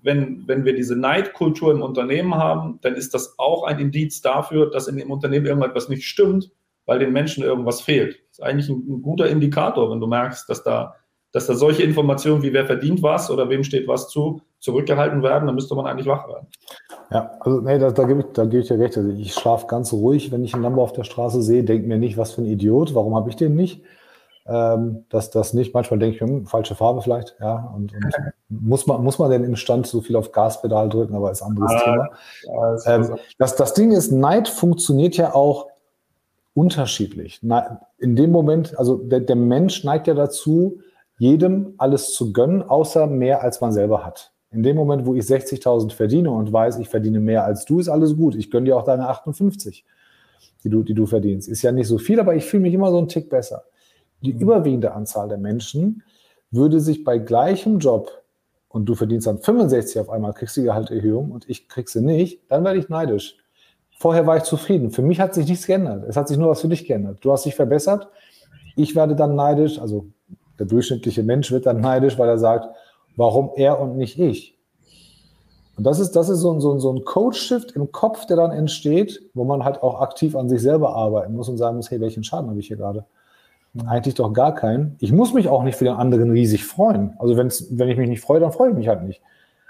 wenn, 0.01 0.47
wenn 0.47 0.65
wir 0.65 0.75
diese 0.75 0.95
Neidkultur 0.95 1.71
im 1.71 1.81
Unternehmen 1.81 2.35
haben, 2.35 2.79
dann 2.81 2.95
ist 2.95 3.13
das 3.13 3.37
auch 3.39 3.63
ein 3.63 3.79
Indiz 3.79 4.21
dafür, 4.21 4.69
dass 4.69 4.87
in 4.87 4.97
dem 4.97 5.11
Unternehmen 5.11 5.45
irgendwas 5.45 5.89
nicht 5.89 6.07
stimmt, 6.07 6.51
weil 6.85 6.99
den 6.99 7.11
Menschen 7.11 7.43
irgendwas 7.43 7.81
fehlt. 7.81 8.19
Das 8.29 8.39
ist 8.39 8.43
eigentlich 8.43 8.69
ein, 8.69 8.85
ein 8.87 9.01
guter 9.01 9.27
Indikator, 9.27 9.89
wenn 9.91 9.99
du 9.99 10.07
merkst, 10.07 10.47
dass 10.49 10.63
da, 10.63 10.95
dass 11.31 11.47
da 11.47 11.55
solche 11.55 11.83
Informationen 11.83 12.43
wie 12.43 12.53
wer 12.53 12.65
verdient 12.65 13.01
was 13.01 13.31
oder 13.31 13.49
wem 13.49 13.63
steht 13.63 13.87
was 13.87 14.09
zu, 14.09 14.41
zurückgehalten 14.59 15.23
werden, 15.23 15.47
dann 15.47 15.55
müsste 15.55 15.75
man 15.75 15.87
eigentlich 15.87 16.07
wach 16.07 16.27
werden. 16.27 16.47
Ja, 17.11 17.31
also 17.39 17.61
nee, 17.61 17.77
da, 17.77 17.91
da 17.91 18.03
gebe 18.03 18.21
ich, 18.21 18.25
da 18.33 18.45
gebe 18.45 18.61
ich 18.61 18.67
dir 18.67 18.79
recht. 18.79 18.97
Also 18.97 19.09
ich 19.09 19.33
schlafe 19.33 19.67
ganz 19.67 19.91
ruhig, 19.91 20.31
wenn 20.31 20.43
ich 20.43 20.53
einen 20.53 20.63
Lambo 20.63 20.83
auf 20.83 20.93
der 20.93 21.03
Straße 21.03 21.41
sehe, 21.41 21.63
denke 21.63 21.87
mir 21.87 21.97
nicht, 21.97 22.17
was 22.17 22.33
für 22.33 22.41
ein 22.41 22.47
Idiot, 22.47 22.95
warum 22.95 23.15
habe 23.15 23.29
ich 23.29 23.35
den 23.35 23.55
nicht? 23.55 23.83
Ähm, 24.47 25.05
dass 25.09 25.31
das 25.31 25.53
nicht, 25.53 25.73
manchmal 25.73 25.99
denke 25.99 26.15
ich, 26.15 26.21
hm, 26.21 26.45
falsche 26.45 26.75
Farbe 26.75 27.01
vielleicht, 27.01 27.35
ja. 27.39 27.73
Und, 27.75 27.93
und 27.93 28.05
muss, 28.49 28.85
man, 28.85 29.03
muss 29.03 29.17
man 29.17 29.31
denn 29.31 29.43
im 29.43 29.55
Stand 29.55 29.87
so 29.87 30.01
viel 30.01 30.15
auf 30.15 30.31
Gaspedal 30.31 30.87
drücken, 30.87 31.15
aber 31.15 31.31
ist 31.31 31.41
ein 31.41 31.49
anderes 31.49 31.71
ah, 31.71 31.83
Thema. 31.83 32.09
Ja, 32.43 32.71
das, 32.71 32.87
ähm, 32.87 33.17
das, 33.39 33.55
das 33.55 33.73
Ding 33.73 33.91
ist, 33.91 34.11
Neid 34.11 34.47
funktioniert 34.47 35.17
ja 35.17 35.33
auch 35.33 35.67
unterschiedlich. 36.53 37.41
In 37.97 38.15
dem 38.15 38.31
Moment, 38.31 38.77
also 38.77 38.97
der, 38.97 39.21
der 39.21 39.35
Mensch 39.35 39.83
neigt 39.83 40.07
ja 40.07 40.13
dazu, 40.13 40.79
jedem 41.17 41.73
alles 41.77 42.13
zu 42.13 42.31
gönnen, 42.31 42.61
außer 42.61 43.07
mehr 43.07 43.41
als 43.41 43.61
man 43.61 43.71
selber 43.71 44.05
hat. 44.05 44.31
In 44.51 44.63
dem 44.63 44.75
Moment, 44.75 45.05
wo 45.05 45.15
ich 45.15 45.23
60.000 45.23 45.91
verdiene 45.91 46.29
und 46.29 46.53
weiß, 46.53 46.77
ich 46.77 46.87
verdiene 46.87 47.19
mehr 47.19 47.43
als 47.43 47.65
du, 47.65 47.79
ist 47.79 47.89
alles 47.89 48.15
gut. 48.15 48.35
Ich 48.35 48.51
gönne 48.51 48.65
dir 48.65 48.77
auch 48.77 48.83
deine 48.83 49.07
58, 49.09 49.83
die 50.63 50.69
du, 50.69 50.83
die 50.83 50.93
du 50.93 51.05
verdienst. 51.05 51.49
Ist 51.49 51.61
ja 51.61 51.71
nicht 51.71 51.87
so 51.87 51.97
viel, 51.97 52.19
aber 52.19 52.35
ich 52.35 52.45
fühle 52.45 52.61
mich 52.61 52.73
immer 52.73 52.91
so 52.91 52.97
einen 52.97 53.09
Tick 53.09 53.29
besser. 53.29 53.63
Die 54.21 54.33
mhm. 54.33 54.39
überwiegende 54.39 54.93
Anzahl 54.93 55.29
der 55.29 55.37
Menschen 55.37 56.03
würde 56.51 56.79
sich 56.79 57.03
bei 57.03 57.17
gleichem 57.17 57.79
Job 57.79 58.23
und 58.69 58.85
du 58.85 58.95
verdienst 58.95 59.27
dann 59.27 59.39
65 59.39 60.01
auf 60.01 60.09
einmal, 60.09 60.33
kriegst 60.33 60.57
du 60.57 60.61
die 60.61 60.67
Gehalterhöhung 60.67 61.31
und 61.31 61.49
ich 61.49 61.69
krieg 61.69 61.89
sie 61.89 62.01
nicht, 62.01 62.41
dann 62.49 62.63
werde 62.63 62.79
ich 62.79 62.89
neidisch. 62.89 63.37
Vorher 63.97 64.27
war 64.27 64.37
ich 64.37 64.43
zufrieden. 64.43 64.91
Für 64.91 65.01
mich 65.01 65.21
hat 65.21 65.33
sich 65.33 65.47
nichts 65.47 65.65
geändert. 65.65 66.03
Es 66.07 66.17
hat 66.17 66.27
sich 66.27 66.37
nur 66.37 66.49
was 66.49 66.61
für 66.61 66.67
dich 66.67 66.85
geändert. 66.85 67.19
Du 67.21 67.31
hast 67.31 67.45
dich 67.45 67.55
verbessert. 67.55 68.09
Ich 68.75 68.93
werde 68.93 69.15
dann 69.15 69.35
neidisch. 69.35 69.79
Also 69.79 70.07
der 70.59 70.65
durchschnittliche 70.65 71.23
Mensch 71.23 71.51
wird 71.51 71.65
dann 71.65 71.79
neidisch, 71.79 72.17
weil 72.19 72.27
er 72.27 72.37
sagt, 72.37 72.67
warum 73.15 73.51
er 73.55 73.79
und 73.79 73.95
nicht 73.95 74.19
ich? 74.19 74.55
Und 75.77 75.85
das 75.85 75.99
ist, 75.99 76.11
das 76.11 76.29
ist 76.29 76.39
so 76.39 76.53
ein, 76.53 76.61
so 76.61 76.73
ein, 76.73 76.79
so 76.79 76.91
ein 76.91 77.03
Code-Shift 77.03 77.71
im 77.71 77.91
Kopf, 77.91 78.25
der 78.25 78.37
dann 78.37 78.51
entsteht, 78.51 79.21
wo 79.33 79.43
man 79.43 79.63
halt 79.63 79.83
auch 79.83 79.99
aktiv 80.01 80.35
an 80.35 80.47
sich 80.47 80.61
selber 80.61 80.95
arbeiten 80.95 81.33
muss 81.33 81.49
und 81.49 81.57
sagen 81.57 81.75
muss, 81.75 81.91
hey, 81.91 81.99
welchen 81.99 82.23
Schaden 82.23 82.49
habe 82.49 82.59
ich 82.59 82.67
hier 82.67 82.77
gerade? 82.77 83.05
Eigentlich 83.85 84.15
doch 84.15 84.31
gar 84.31 84.55
keinen. 84.55 84.95
Ich 84.99 85.11
muss 85.11 85.33
mich 85.33 85.49
auch 85.49 85.63
nicht 85.63 85.75
für 85.75 85.83
den 85.83 85.95
anderen 85.95 86.31
riesig 86.31 86.65
freuen. 86.65 87.13
Also 87.19 87.35
wenn's, 87.35 87.67
wenn 87.71 87.89
ich 87.89 87.97
mich 87.97 88.07
nicht 88.07 88.21
freue, 88.21 88.39
dann 88.39 88.51
freue 88.51 88.69
ich 88.69 88.75
mich 88.75 88.87
halt 88.87 89.03
nicht. 89.03 89.21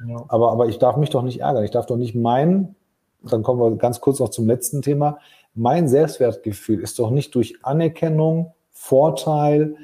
Ja. 0.07 0.23
Aber, 0.27 0.51
aber 0.51 0.67
ich 0.67 0.77
darf 0.77 0.97
mich 0.97 1.09
doch 1.09 1.23
nicht 1.23 1.39
ärgern. 1.39 1.63
Ich 1.63 1.71
darf 1.71 1.87
doch 1.87 1.97
nicht 1.97 2.13
meinen, 2.13 2.75
dann 3.23 3.41
kommen 3.41 3.59
wir 3.59 3.77
ganz 3.77 4.01
kurz 4.01 4.19
noch 4.19 4.29
zum 4.29 4.45
letzten 4.45 4.81
Thema. 4.81 5.17
Mein 5.55 5.87
Selbstwertgefühl 5.87 6.81
ist 6.81 6.99
doch 6.99 7.09
nicht 7.09 7.33
durch 7.33 7.55
Anerkennung, 7.63 8.53
Vorteil 8.71 9.75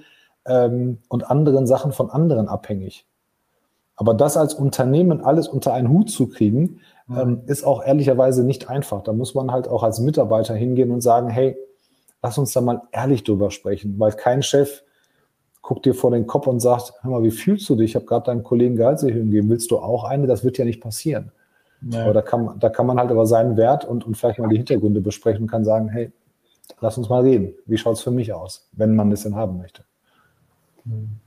ähm, 0.46 1.00
und 1.08 1.30
anderen 1.30 1.66
Sachen 1.66 1.92
von 1.92 2.12
anderen 2.12 2.48
abhängig. 2.48 3.06
Aber 3.96 4.14
das 4.14 4.38
als 4.38 4.54
Unternehmen 4.54 5.22
alles 5.22 5.48
unter 5.48 5.74
einen 5.74 5.90
Hut 5.90 6.10
zu 6.10 6.28
kriegen, 6.28 6.80
ähm, 7.10 7.42
ist 7.46 7.64
auch 7.64 7.84
ehrlicherweise 7.84 8.44
nicht 8.44 8.70
einfach. 8.70 9.02
Da 9.04 9.14
muss 9.14 9.36
man 9.36 9.52
halt 9.52 9.68
auch 9.68 9.84
als 9.84 10.00
Mitarbeiter 10.00 10.56
hingehen 10.56 10.92
und 10.92 11.02
sagen, 11.02 11.30
hey, 11.30 11.58
lass 12.22 12.38
uns 12.38 12.54
da 12.54 12.62
mal 12.62 12.82
ehrlich 12.92 13.24
drüber 13.24 13.52
sprechen, 13.52 14.00
weil 14.00 14.12
kein 14.14 14.44
Chef 14.44 14.84
guckt 15.62 15.86
dir 15.86 15.94
vor 15.94 16.12
den 16.12 16.28
Kopf 16.28 16.48
und 16.48 16.60
sagt, 16.60 16.94
hör 17.02 17.12
mal, 17.12 17.24
wie 17.24 17.32
fühlst 17.32 17.70
du 17.70 17.76
dich? 17.76 17.92
Ich 17.92 17.96
habe 17.96 18.06
gerade 18.06 18.26
deinem 18.26 18.44
Kollegen 18.44 18.76
Gehaltserhöhung 18.76 19.30
gegeben, 19.30 19.50
willst 19.50 19.72
du 19.72 19.78
auch 19.78 20.04
eine? 20.04 20.28
Das 20.28 20.44
wird 20.44 20.58
ja 20.58 20.66
nicht 20.66 20.82
passieren. 20.82 21.32
Ja. 21.82 22.04
Aber 22.04 22.14
da 22.14 22.22
kann, 22.22 22.60
da 22.60 22.70
kann 22.70 22.86
man 22.86 23.00
halt 23.00 23.12
aber 23.12 23.26
seinen 23.26 23.58
Wert 23.58 23.86
und, 23.86 24.06
und 24.06 24.16
vielleicht 24.16 24.40
mal 24.40 24.50
die 24.50 24.58
Hintergründe 24.58 25.02
besprechen 25.02 25.44
und 25.44 25.48
kann 25.52 25.66
sagen, 25.66 25.90
hey, 25.90 26.12
lass 26.80 26.98
uns 26.98 27.10
mal 27.10 27.22
reden. 27.22 27.54
Wie 27.66 27.78
schaut 27.78 27.96
es 27.96 28.02
für 28.02 28.12
mich 28.12 28.34
aus, 28.34 28.70
wenn 28.74 28.96
man 28.96 29.12
es 29.12 29.24
denn 29.24 29.36
haben 29.36 29.58
möchte? 29.58 29.84
Mhm. 30.86 31.20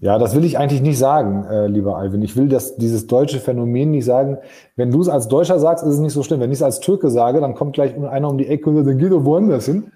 Ja, 0.00 0.18
das 0.18 0.34
will 0.34 0.44
ich 0.44 0.58
eigentlich 0.58 0.82
nicht 0.82 0.98
sagen, 0.98 1.44
äh, 1.44 1.66
lieber 1.68 1.96
Alvin. 1.96 2.22
Ich 2.22 2.36
will 2.36 2.48
das, 2.48 2.76
dieses 2.76 3.06
deutsche 3.06 3.40
Phänomen 3.40 3.90
nicht 3.90 4.04
sagen. 4.04 4.38
Wenn 4.76 4.90
du 4.90 5.00
es 5.00 5.08
als 5.08 5.28
Deutscher 5.28 5.58
sagst, 5.58 5.84
ist 5.84 5.94
es 5.94 6.00
nicht 6.00 6.12
so 6.12 6.22
schlimm. 6.22 6.40
Wenn 6.40 6.52
ich 6.52 6.58
es 6.58 6.62
als 6.62 6.80
Türke 6.80 7.08
sage, 7.08 7.40
dann 7.40 7.54
kommt 7.54 7.74
gleich 7.74 7.96
einer 7.96 8.28
um 8.28 8.36
die 8.36 8.46
Ecke 8.46 8.68
und 8.68 8.76
sagt, 8.76 8.88
dann 8.88 8.98
geh 8.98 9.08
doch 9.08 9.24
woanders 9.24 9.64
hin. 9.64 9.92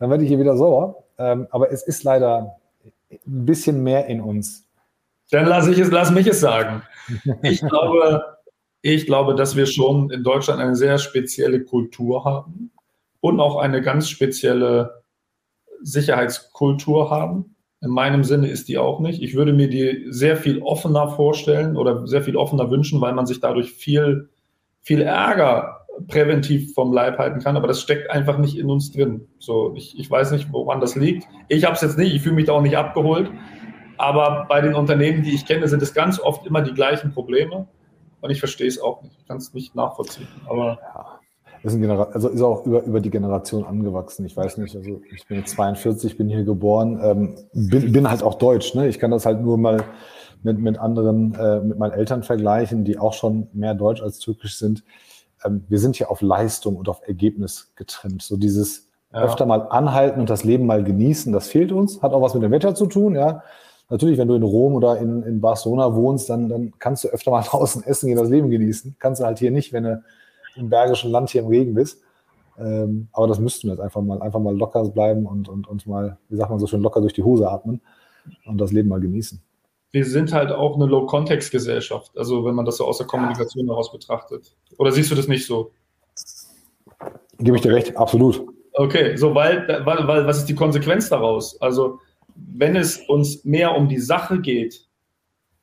Dann 0.00 0.10
werde 0.10 0.24
ich 0.24 0.28
hier 0.28 0.40
wieder 0.40 0.56
sauer. 0.56 1.04
Ähm, 1.18 1.46
aber 1.50 1.70
es 1.70 1.84
ist 1.84 2.02
leider 2.02 2.56
ein 3.10 3.46
bisschen 3.46 3.82
mehr 3.84 4.06
in 4.06 4.20
uns. 4.20 4.66
Dann 5.30 5.46
lass 5.46 5.68
ich 5.68 5.78
es, 5.78 5.90
lass 5.90 6.10
mich 6.10 6.26
es 6.26 6.40
sagen. 6.40 6.82
Ich 7.42 7.60
glaube, 7.60 8.24
ich 8.82 9.06
glaube, 9.06 9.34
dass 9.36 9.54
wir 9.56 9.66
schon 9.66 10.10
in 10.10 10.24
Deutschland 10.24 10.60
eine 10.60 10.74
sehr 10.74 10.98
spezielle 10.98 11.62
Kultur 11.62 12.24
haben 12.24 12.72
und 13.20 13.40
auch 13.40 13.56
eine 13.56 13.82
ganz 13.82 14.08
spezielle 14.08 15.02
Sicherheitskultur 15.80 17.10
haben 17.10 17.53
in 17.84 17.90
meinem 17.90 18.24
Sinne 18.24 18.48
ist 18.48 18.68
die 18.68 18.78
auch 18.78 18.98
nicht. 18.98 19.22
Ich 19.22 19.34
würde 19.34 19.52
mir 19.52 19.68
die 19.68 20.06
sehr 20.08 20.36
viel 20.36 20.62
offener 20.62 21.08
vorstellen 21.08 21.76
oder 21.76 22.06
sehr 22.06 22.22
viel 22.22 22.36
offener 22.36 22.70
wünschen, 22.70 23.00
weil 23.00 23.12
man 23.12 23.26
sich 23.26 23.40
dadurch 23.40 23.72
viel, 23.72 24.30
viel 24.80 25.02
Ärger 25.02 25.86
präventiv 26.08 26.72
vom 26.74 26.92
Leib 26.92 27.18
halten 27.18 27.40
kann, 27.40 27.56
aber 27.56 27.68
das 27.68 27.80
steckt 27.80 28.10
einfach 28.10 28.38
nicht 28.38 28.56
in 28.56 28.70
uns 28.70 28.90
drin. 28.90 29.28
So, 29.38 29.74
ich, 29.76 29.98
ich 29.98 30.10
weiß 30.10 30.32
nicht, 30.32 30.50
woran 30.50 30.80
das 30.80 30.96
liegt. 30.96 31.28
Ich 31.48 31.64
habe 31.64 31.74
es 31.74 31.82
jetzt 31.82 31.98
nicht, 31.98 32.14
ich 32.14 32.22
fühle 32.22 32.34
mich 32.34 32.46
da 32.46 32.52
auch 32.52 32.62
nicht 32.62 32.76
abgeholt. 32.76 33.30
Aber 33.96 34.46
bei 34.48 34.60
den 34.60 34.74
Unternehmen, 34.74 35.22
die 35.22 35.34
ich 35.34 35.46
kenne, 35.46 35.68
sind 35.68 35.82
es 35.82 35.94
ganz 35.94 36.18
oft 36.18 36.46
immer 36.46 36.62
die 36.62 36.74
gleichen 36.74 37.12
Probleme. 37.12 37.68
Und 38.20 38.30
ich 38.30 38.40
verstehe 38.40 38.66
es 38.66 38.80
auch 38.80 39.02
nicht. 39.02 39.16
Ich 39.20 39.28
kann 39.28 39.36
es 39.36 39.54
nicht 39.54 39.76
nachvollziehen. 39.76 40.26
Aber 40.48 40.78
ja 40.82 41.13
ist, 41.64 41.76
also 41.82 42.28
ist 42.28 42.42
auch 42.42 42.66
über, 42.66 42.82
über 42.82 43.00
die 43.00 43.10
Generation 43.10 43.64
angewachsen. 43.64 44.26
Ich 44.26 44.36
weiß 44.36 44.58
nicht, 44.58 44.76
also 44.76 45.00
ich 45.14 45.26
bin 45.26 45.44
42, 45.44 46.16
bin 46.18 46.28
hier 46.28 46.44
geboren, 46.44 47.00
ähm, 47.02 47.34
bin, 47.52 47.92
bin 47.92 48.10
halt 48.10 48.22
auch 48.22 48.34
deutsch. 48.34 48.74
Ne? 48.74 48.88
Ich 48.88 48.98
kann 48.98 49.10
das 49.10 49.24
halt 49.24 49.40
nur 49.40 49.56
mal 49.56 49.82
mit, 50.42 50.58
mit 50.58 50.78
anderen, 50.78 51.34
äh, 51.34 51.60
mit 51.60 51.78
meinen 51.78 51.92
Eltern 51.92 52.22
vergleichen, 52.22 52.84
die 52.84 52.98
auch 52.98 53.14
schon 53.14 53.48
mehr 53.52 53.74
deutsch 53.74 54.02
als 54.02 54.18
türkisch 54.18 54.58
sind. 54.58 54.84
Ähm, 55.44 55.64
wir 55.68 55.78
sind 55.78 55.96
hier 55.96 56.10
auf 56.10 56.20
Leistung 56.20 56.76
und 56.76 56.88
auf 56.88 57.00
Ergebnis 57.06 57.72
getrimmt. 57.76 58.22
So 58.22 58.36
dieses 58.36 58.88
ja. 59.12 59.22
öfter 59.22 59.46
mal 59.46 59.68
anhalten 59.70 60.20
und 60.20 60.28
das 60.28 60.44
Leben 60.44 60.66
mal 60.66 60.84
genießen, 60.84 61.32
das 61.32 61.48
fehlt 61.48 61.72
uns. 61.72 62.02
Hat 62.02 62.12
auch 62.12 62.20
was 62.20 62.34
mit 62.34 62.42
dem 62.42 62.50
Wetter 62.50 62.74
zu 62.74 62.86
tun, 62.86 63.14
ja. 63.14 63.42
Natürlich, 63.90 64.18
wenn 64.18 64.28
du 64.28 64.34
in 64.34 64.42
Rom 64.42 64.74
oder 64.74 64.98
in, 64.98 65.22
in 65.22 65.40
Barcelona 65.40 65.94
wohnst, 65.94 66.30
dann, 66.30 66.48
dann 66.48 66.72
kannst 66.78 67.04
du 67.04 67.08
öfter 67.08 67.30
mal 67.30 67.42
draußen 67.46 67.84
essen 67.84 68.08
gehen, 68.08 68.18
das 68.18 68.28
Leben 68.28 68.50
genießen. 68.50 68.96
Kannst 68.98 69.20
du 69.20 69.24
halt 69.24 69.38
hier 69.38 69.50
nicht, 69.50 69.72
wenn 69.72 69.84
du 69.84 70.02
im 70.56 70.70
bergischen 70.70 71.10
Land 71.10 71.30
hier 71.30 71.42
im 71.42 71.48
Regen 71.48 71.74
bist. 71.74 72.02
Ähm, 72.58 73.08
aber 73.12 73.26
das 73.26 73.38
müssten 73.38 73.66
wir 73.66 73.74
jetzt 73.74 73.82
einfach 73.82 74.00
mal, 74.00 74.22
einfach 74.22 74.40
mal 74.40 74.56
locker 74.56 74.84
bleiben 74.84 75.26
und, 75.26 75.48
und 75.48 75.66
uns 75.66 75.86
mal, 75.86 76.18
wie 76.28 76.36
sagt 76.36 76.50
man 76.50 76.58
so 76.58 76.66
schön, 76.66 76.82
locker 76.82 77.00
durch 77.00 77.12
die 77.12 77.22
Hose 77.22 77.50
atmen 77.50 77.80
und 78.46 78.58
das 78.58 78.72
Leben 78.72 78.88
mal 78.88 79.00
genießen. 79.00 79.42
Wir 79.90 80.04
sind 80.04 80.32
halt 80.32 80.50
auch 80.50 80.76
eine 80.76 80.86
Low-Context-Gesellschaft, 80.86 82.16
also 82.16 82.44
wenn 82.44 82.54
man 82.54 82.64
das 82.64 82.78
so 82.78 82.84
aus 82.84 82.98
der 82.98 83.06
Kommunikation 83.06 83.66
heraus 83.66 83.92
betrachtet. 83.92 84.56
Oder 84.78 84.92
siehst 84.92 85.10
du 85.10 85.14
das 85.14 85.28
nicht 85.28 85.46
so? 85.46 85.70
Gebe 87.38 87.56
ich 87.56 87.62
dir 87.62 87.72
recht, 87.72 87.96
absolut. 87.96 88.44
Okay, 88.72 89.16
so 89.16 89.34
weil, 89.34 89.68
weil, 89.84 90.08
weil 90.08 90.26
was 90.26 90.38
ist 90.38 90.48
die 90.48 90.54
Konsequenz 90.54 91.08
daraus? 91.08 91.60
Also 91.60 92.00
wenn 92.34 92.74
es 92.74 92.98
uns 93.08 93.44
mehr 93.44 93.76
um 93.76 93.88
die 93.88 94.00
Sache 94.00 94.40
geht 94.40 94.88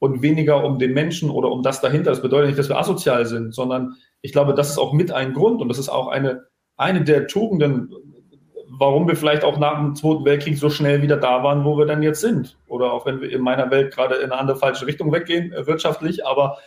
und 0.02 0.24
weniger 0.24 0.64
um 0.64 0.80
den 0.80 0.93
Menschen 0.93 1.30
oder 1.30 1.52
um 1.52 1.62
das 1.62 1.80
dahinter, 1.80 2.10
das 2.10 2.24
bedeutet 2.24 2.47
nicht, 2.47 2.58
dass 2.58 2.70
wir 2.70 2.80
asozial 2.80 3.28
sind, 3.28 3.54
sondern 3.54 3.97
ich 4.24 4.32
glaube, 4.32 4.56
das 4.56 4.72
ist 4.72 4.80
auch 4.80 4.93
mit 4.93 5.12
ein 5.12 5.34
Grund 5.34 5.62
und 5.62 5.70
das 5.70 5.78
ist 5.78 5.89
auch 5.89 6.08
eine, 6.08 6.47
eine 6.76 7.04
der 7.04 7.28
Tugenden, 7.28 7.93
warum 8.68 9.08
wir 9.08 9.16
vielleicht 9.16 9.43
auch 9.43 9.60
nach 9.60 9.78
dem 9.78 9.93
Zweiten 9.93 10.26
Weltkrieg 10.26 10.58
so 10.58 10.72
schnell 10.72 11.04
wieder 11.04 11.18
da 11.18 11.43
waren, 11.43 11.66
wo 11.66 11.78
wir 11.78 11.86
dann 11.86 12.02
jetzt 12.02 12.20
sind. 12.20 12.58
Oder 12.68 12.91
auch 12.91 13.06
wenn 13.06 13.22
wir 13.22 13.32
in 13.32 13.43
meiner 13.43 13.70
Welt 13.70 13.93
gerade 13.93 14.16
in 14.16 14.32
eine 14.32 14.39
andere 14.39 14.58
falsche 14.58 14.88
Richtung 14.88 15.12
weggehen, 15.12 15.54
äh, 15.54 15.68
wirtschaftlich, 15.68 16.26
aber 16.26 16.58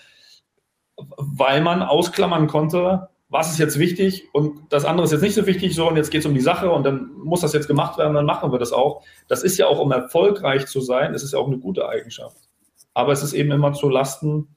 weil 1.16 1.60
man 1.60 1.82
ausklammern 1.82 2.46
konnte, 2.46 3.08
was 3.30 3.50
ist 3.50 3.58
jetzt 3.58 3.80
wichtig 3.80 4.28
und 4.32 4.60
das 4.72 4.84
andere 4.84 5.06
ist 5.06 5.10
jetzt 5.10 5.22
nicht 5.22 5.34
so 5.34 5.44
wichtig, 5.44 5.74
so 5.74 5.88
und 5.88 5.96
jetzt 5.96 6.12
geht 6.12 6.20
es 6.20 6.26
um 6.26 6.34
die 6.34 6.40
Sache 6.40 6.70
und 6.70 6.86
dann 6.86 7.10
muss 7.14 7.40
das 7.40 7.52
jetzt 7.52 7.66
gemacht 7.66 7.98
werden, 7.98 8.14
dann 8.14 8.26
machen 8.26 8.52
wir 8.52 8.60
das 8.60 8.72
auch. 8.72 9.02
Das 9.26 9.42
ist 9.42 9.58
ja 9.58 9.66
auch, 9.66 9.80
um 9.80 9.90
erfolgreich 9.90 10.66
zu 10.66 10.80
sein, 10.80 11.14
es 11.14 11.24
ist 11.24 11.32
ja 11.32 11.40
auch 11.40 11.48
eine 11.48 11.58
gute 11.58 11.88
Eigenschaft. 11.88 12.43
Aber 12.94 13.12
es 13.12 13.22
ist 13.22 13.32
eben 13.32 13.50
immer 13.50 13.72
zu 13.72 13.88
Lasten 13.88 14.56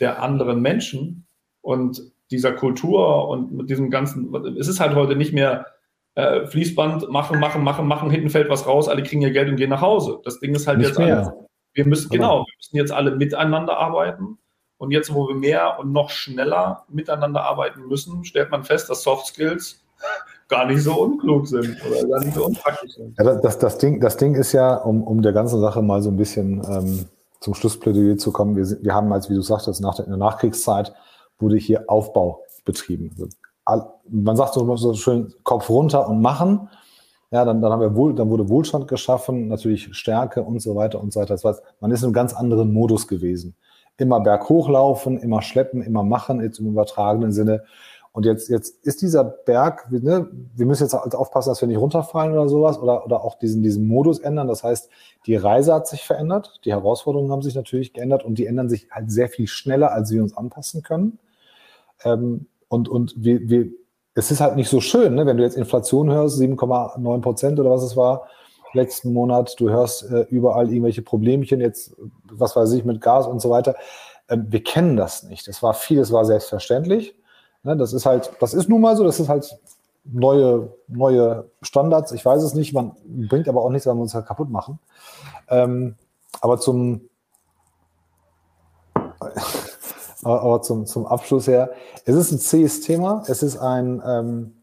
der 0.00 0.22
anderen 0.22 0.60
Menschen 0.60 1.26
und 1.60 2.02
dieser 2.30 2.52
Kultur 2.52 3.28
und 3.28 3.52
mit 3.52 3.70
diesem 3.70 3.90
ganzen, 3.90 4.34
es 4.58 4.68
ist 4.68 4.80
halt 4.80 4.94
heute 4.94 5.14
nicht 5.14 5.32
mehr 5.32 5.66
äh, 6.14 6.46
Fließband 6.46 7.10
machen, 7.10 7.38
machen, 7.38 7.62
machen, 7.62 7.86
machen, 7.86 8.10
hinten 8.10 8.30
fällt 8.30 8.48
was 8.48 8.66
raus, 8.66 8.88
alle 8.88 9.02
kriegen 9.02 9.22
ihr 9.22 9.30
Geld 9.30 9.48
und 9.48 9.56
gehen 9.56 9.70
nach 9.70 9.82
Hause. 9.82 10.18
Das 10.24 10.40
Ding 10.40 10.54
ist 10.54 10.66
halt 10.66 10.78
nicht 10.78 10.88
jetzt 10.88 10.98
mehr. 10.98 11.18
alles. 11.18 11.32
Wir 11.74 11.86
müssen, 11.86 12.06
Aber 12.06 12.16
genau, 12.16 12.38
wir 12.38 12.54
müssen 12.58 12.76
jetzt 12.76 12.92
alle 12.92 13.14
miteinander 13.14 13.76
arbeiten. 13.76 14.38
Und 14.78 14.90
jetzt, 14.90 15.14
wo 15.14 15.28
wir 15.28 15.34
mehr 15.34 15.78
und 15.78 15.92
noch 15.92 16.10
schneller 16.10 16.84
miteinander 16.88 17.42
arbeiten 17.42 17.86
müssen, 17.86 18.24
stellt 18.24 18.50
man 18.50 18.64
fest, 18.64 18.90
dass 18.90 19.02
Soft 19.02 19.26
Skills 19.26 19.84
gar 20.48 20.66
nicht 20.66 20.82
so 20.82 20.94
unklug 20.94 21.46
sind 21.46 21.76
oder 21.86 22.08
gar 22.08 22.20
nicht 22.20 22.34
so 22.34 22.46
unpraktisch 22.46 22.92
sind. 22.92 23.14
Ja, 23.18 23.34
das, 23.34 23.58
das, 23.58 23.78
Ding, 23.78 24.00
das 24.00 24.16
Ding 24.16 24.34
ist 24.34 24.52
ja, 24.52 24.74
um, 24.74 25.02
um 25.02 25.22
der 25.22 25.32
ganzen 25.32 25.60
Sache 25.60 25.82
mal 25.82 26.02
so 26.02 26.10
ein 26.10 26.16
bisschen 26.16 26.62
ähm, 26.68 27.06
zum 27.46 27.54
Schlussplädoyer 27.54 28.16
zu 28.16 28.32
kommen, 28.32 28.56
wir, 28.56 28.66
wir 28.82 28.92
haben 28.92 29.12
als, 29.12 29.30
wie 29.30 29.34
du 29.34 29.40
sagtest, 29.40 29.80
nach 29.80 29.94
der, 29.94 30.06
in 30.06 30.10
der 30.10 30.18
Nachkriegszeit 30.18 30.92
wurde 31.38 31.56
hier 31.56 31.84
Aufbau 31.88 32.42
betrieben. 32.64 33.14
Also, 33.64 33.86
man 34.08 34.36
sagt 34.36 34.54
so 34.54 34.94
schön 34.94 35.32
Kopf 35.44 35.70
runter 35.70 36.08
und 36.08 36.20
machen. 36.20 36.68
Ja, 37.30 37.44
dann, 37.44 37.62
dann 37.62 37.70
haben 37.70 37.82
wir 37.82 37.94
wohl, 37.94 38.16
dann 38.16 38.30
wurde 38.30 38.48
Wohlstand 38.48 38.88
geschaffen, 38.88 39.46
natürlich 39.46 39.94
Stärke 39.96 40.42
und 40.42 40.60
so 40.60 40.74
weiter 40.74 41.00
und 41.00 41.12
so 41.12 41.20
weiter. 41.20 41.34
Das 41.34 41.44
heißt, 41.44 41.62
man 41.78 41.92
ist 41.92 42.00
in 42.00 42.06
einem 42.06 42.14
ganz 42.14 42.34
anderen 42.34 42.72
Modus 42.72 43.06
gewesen. 43.06 43.54
immer 43.96 44.18
berghoch 44.18 44.68
laufen, 44.68 45.16
immer 45.18 45.40
schleppen, 45.40 45.82
immer 45.82 46.02
machen, 46.02 46.40
jetzt 46.40 46.58
im 46.58 46.66
übertragenen 46.66 47.30
Sinne. 47.30 47.62
Und 48.16 48.24
jetzt, 48.24 48.48
jetzt 48.48 48.82
ist 48.82 49.02
dieser 49.02 49.24
Berg, 49.24 49.92
ne, 49.92 50.26
wir 50.54 50.64
müssen 50.64 50.84
jetzt 50.84 50.94
aufpassen, 50.94 51.50
dass 51.50 51.60
wir 51.60 51.68
nicht 51.68 51.76
runterfallen 51.76 52.32
oder 52.32 52.48
sowas 52.48 52.78
oder, 52.78 53.04
oder 53.04 53.22
auch 53.22 53.34
diesen, 53.34 53.62
diesen 53.62 53.86
Modus 53.86 54.20
ändern. 54.20 54.48
Das 54.48 54.64
heißt, 54.64 54.88
die 55.26 55.36
Reise 55.36 55.74
hat 55.74 55.86
sich 55.86 56.02
verändert, 56.02 56.58
die 56.64 56.72
Herausforderungen 56.72 57.30
haben 57.30 57.42
sich 57.42 57.54
natürlich 57.54 57.92
geändert 57.92 58.24
und 58.24 58.36
die 58.38 58.46
ändern 58.46 58.70
sich 58.70 58.90
halt 58.90 59.10
sehr 59.10 59.28
viel 59.28 59.46
schneller, 59.46 59.92
als 59.92 60.10
wir 60.12 60.22
uns 60.22 60.34
anpassen 60.34 60.82
können. 60.82 61.18
Ähm, 62.04 62.46
und 62.68 62.88
und 62.88 63.12
wir, 63.18 63.50
wir, 63.50 63.66
es 64.14 64.30
ist 64.30 64.40
halt 64.40 64.56
nicht 64.56 64.70
so 64.70 64.80
schön, 64.80 65.14
ne, 65.14 65.26
wenn 65.26 65.36
du 65.36 65.42
jetzt 65.42 65.58
Inflation 65.58 66.10
hörst, 66.10 66.40
7,9 66.40 67.20
Prozent 67.20 67.60
oder 67.60 67.68
was 67.68 67.82
es 67.82 67.98
war 67.98 68.28
letzten 68.72 69.12
Monat, 69.12 69.56
du 69.58 69.68
hörst 69.68 70.10
äh, 70.10 70.22
überall 70.30 70.70
irgendwelche 70.70 71.02
Problemchen, 71.02 71.60
jetzt, 71.60 71.94
was 72.32 72.56
weiß 72.56 72.72
ich, 72.72 72.86
mit 72.86 73.02
Gas 73.02 73.26
und 73.26 73.42
so 73.42 73.50
weiter. 73.50 73.74
Ähm, 74.30 74.46
wir 74.48 74.64
kennen 74.64 74.96
das 74.96 75.22
nicht. 75.22 75.46
Das 75.46 75.62
war 75.62 75.74
vieles 75.74 76.12
war 76.12 76.24
selbstverständlich. 76.24 77.14
Ne, 77.66 77.76
das 77.76 77.92
ist 77.92 78.06
halt, 78.06 78.30
das 78.38 78.54
ist 78.54 78.68
nun 78.68 78.80
mal 78.80 78.96
so, 78.96 79.02
das 79.02 79.18
ist 79.18 79.28
halt 79.28 79.58
neue, 80.04 80.72
neue 80.86 81.50
Standards. 81.62 82.12
Ich 82.12 82.24
weiß 82.24 82.44
es 82.44 82.54
nicht, 82.54 82.72
man 82.72 82.92
bringt 83.04 83.48
aber 83.48 83.60
auch 83.60 83.70
nichts, 83.70 83.88
wenn 83.88 83.96
wir 83.96 84.02
uns 84.02 84.14
halt 84.14 84.24
kaputt 84.24 84.50
machen. 84.50 84.78
Ähm, 85.48 85.96
aber 86.40 86.60
zum, 86.60 87.08
aber 90.22 90.62
zum, 90.62 90.86
zum 90.86 91.06
Abschluss 91.06 91.48
her, 91.48 91.72
es 92.04 92.14
ist 92.14 92.30
ein 92.30 92.38
zähes 92.38 92.82
Thema. 92.82 93.24
Es 93.26 93.42
ist 93.42 93.56
ein, 93.56 94.00
ähm, 94.06 94.62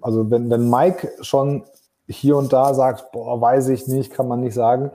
also 0.00 0.30
wenn, 0.30 0.48
wenn 0.48 0.70
Mike 0.70 1.10
schon 1.22 1.64
hier 2.06 2.36
und 2.36 2.52
da 2.52 2.72
sagt, 2.72 3.10
boah, 3.10 3.40
weiß 3.40 3.66
ich 3.70 3.88
nicht, 3.88 4.12
kann 4.12 4.28
man 4.28 4.38
nicht 4.38 4.54
sagen. 4.54 4.92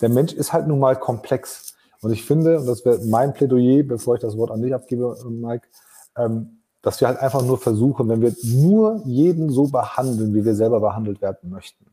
Der 0.00 0.08
Mensch 0.08 0.32
ist 0.32 0.54
halt 0.54 0.66
nun 0.66 0.78
mal 0.78 0.96
komplex. 0.96 1.74
Und 2.00 2.10
ich 2.10 2.24
finde, 2.24 2.58
und 2.58 2.64
das 2.64 2.86
wäre 2.86 3.00
mein 3.04 3.34
Plädoyer, 3.34 3.82
bevor 3.82 4.14
ich 4.14 4.22
das 4.22 4.38
Wort 4.38 4.50
an 4.50 4.62
dich 4.62 4.74
abgebe, 4.74 5.14
Mike, 5.28 5.68
ähm, 6.16 6.61
dass 6.82 7.00
wir 7.00 7.08
halt 7.08 7.18
einfach 7.18 7.42
nur 7.42 7.58
versuchen, 7.58 8.08
wenn 8.08 8.20
wir 8.20 8.34
nur 8.42 9.00
jeden 9.04 9.50
so 9.50 9.68
behandeln, 9.68 10.34
wie 10.34 10.44
wir 10.44 10.54
selber 10.54 10.80
behandelt 10.80 11.22
werden 11.22 11.48
möchten, 11.48 11.86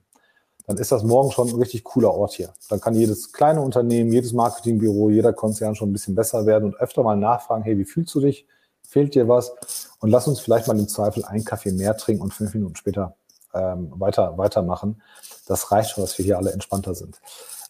dann 0.66 0.78
ist 0.78 0.92
das 0.92 1.04
morgen 1.04 1.32
schon 1.32 1.50
ein 1.50 1.56
richtig 1.56 1.84
cooler 1.84 2.14
Ort 2.14 2.34
hier. 2.34 2.54
Dann 2.70 2.80
kann 2.80 2.94
jedes 2.94 3.32
kleine 3.32 3.62
Unternehmen, 3.62 4.12
jedes 4.12 4.34
Marketingbüro, 4.34 5.10
jeder 5.10 5.34
Konzern 5.34 5.76
schon 5.76 5.90
ein 5.90 5.94
bisschen 5.94 6.16
besser 6.16 6.46
werden 6.46 6.66
und 6.66 6.76
öfter 6.76 7.02
mal 7.02 7.16
nachfragen, 7.16 7.64
hey, 7.64 7.78
wie 7.78 7.86
fühlst 7.86 8.14
du 8.14 8.20
dich? 8.20 8.46
Fehlt 8.88 9.16
dir 9.16 9.28
was? 9.28 9.52
Und 10.00 10.10
lass 10.10 10.28
uns 10.28 10.40
vielleicht 10.40 10.68
mal 10.68 10.78
im 10.78 10.88
Zweifel 10.88 11.24
einen 11.26 11.44
Kaffee 11.44 11.72
mehr 11.72 11.96
trinken 11.98 12.24
und 12.24 12.34
fünf 12.34 12.54
Minuten 12.54 12.76
später 12.76 13.16
ähm, 13.54 13.92
weiter, 13.96 14.38
weitermachen. 14.38 15.02
Das 15.48 15.72
reicht 15.72 15.92
schon, 15.92 16.04
dass 16.04 16.18
wir 16.18 16.26
hier 16.26 16.38
alle 16.38 16.52
entspannter 16.52 16.94
sind. 16.94 17.20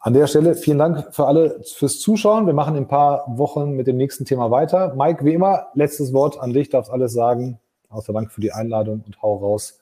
An 0.01 0.13
der 0.13 0.27
Stelle 0.27 0.55
vielen 0.55 0.77
Dank 0.77 1.13
für 1.13 1.27
alle 1.27 1.61
fürs 1.61 1.99
Zuschauen. 1.99 2.45
Wir 2.45 2.53
machen 2.53 2.75
in 2.75 2.83
ein 2.83 2.87
paar 2.87 3.25
Wochen 3.37 3.71
mit 3.71 3.85
dem 3.85 3.97
nächsten 3.97 4.23
Thema 4.23 4.49
weiter. 4.49 4.95
Mike, 4.95 5.25
wie 5.25 5.33
immer, 5.33 5.67
letztes 5.73 6.13
Wort 6.13 6.39
an 6.39 6.53
dich, 6.53 6.69
darfst 6.69 6.89
alles 6.89 7.11
sagen. 7.11 7.59
Außer 7.89 8.13
Dank 8.13 8.31
für 8.31 8.39
die 8.39 8.53
Einladung 8.53 9.03
und 9.05 9.21
hau 9.21 9.35
raus, 9.35 9.79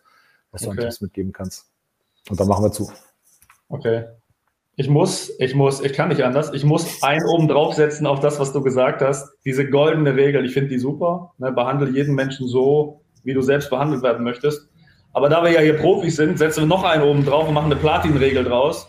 was 0.52 0.64
du 0.64 0.70
okay. 0.70 0.80
an 0.80 0.84
Tipps 0.86 1.02
mitgeben 1.02 1.34
kannst. 1.34 1.68
Und 2.30 2.40
dann 2.40 2.48
machen 2.48 2.64
wir 2.64 2.72
zu. 2.72 2.90
Okay. 3.70 4.06
Ich 4.76 4.90
muss, 4.90 5.32
ich 5.40 5.54
muss, 5.54 5.82
ich 5.82 5.94
kann 5.94 6.10
nicht 6.10 6.24
anders. 6.24 6.52
Ich 6.52 6.64
muss 6.64 7.04
einen 7.04 7.26
oben 7.26 7.48
draufsetzen 7.48 8.08
auf 8.08 8.20
das, 8.20 8.40
was 8.40 8.54
du 8.54 8.62
gesagt 8.64 9.04
hast. 9.04 9.30
Diese 9.46 9.70
goldene 9.70 10.16
Regel, 10.16 10.46
ich 10.46 10.54
finde 10.54 10.70
die 10.70 10.80
super. 10.80 11.34
Ne, 11.38 11.52
behandle 11.52 11.92
jeden 11.92 12.16
Menschen 12.16 12.48
so, 12.48 13.02
wie 13.24 13.36
du 13.36 13.42
selbst 13.42 13.70
behandelt 13.70 14.02
werden 14.02 14.24
möchtest. 14.24 14.68
Aber 15.14 15.30
da 15.30 15.44
wir 15.44 15.52
ja 15.52 15.62
hier 15.62 15.78
Profis 15.78 16.16
sind, 16.16 16.40
setzen 16.40 16.62
wir 16.62 16.68
noch 16.68 16.84
einen 16.84 17.04
oben 17.04 17.24
drauf 17.24 17.48
und 17.48 17.54
machen 17.54 17.72
eine 17.72 17.80
Platin-Regel 17.80 18.44
draus 18.44 18.88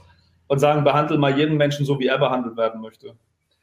und 0.49 0.59
sagen, 0.59 0.84
behandle 0.84 1.18
mal 1.18 1.38
jeden 1.38 1.57
Menschen 1.57 1.86
so, 1.86 1.99
wie 2.01 2.07
er 2.07 2.18
behandelt 2.18 2.57
werden 2.57 2.80
möchte. 2.80 3.14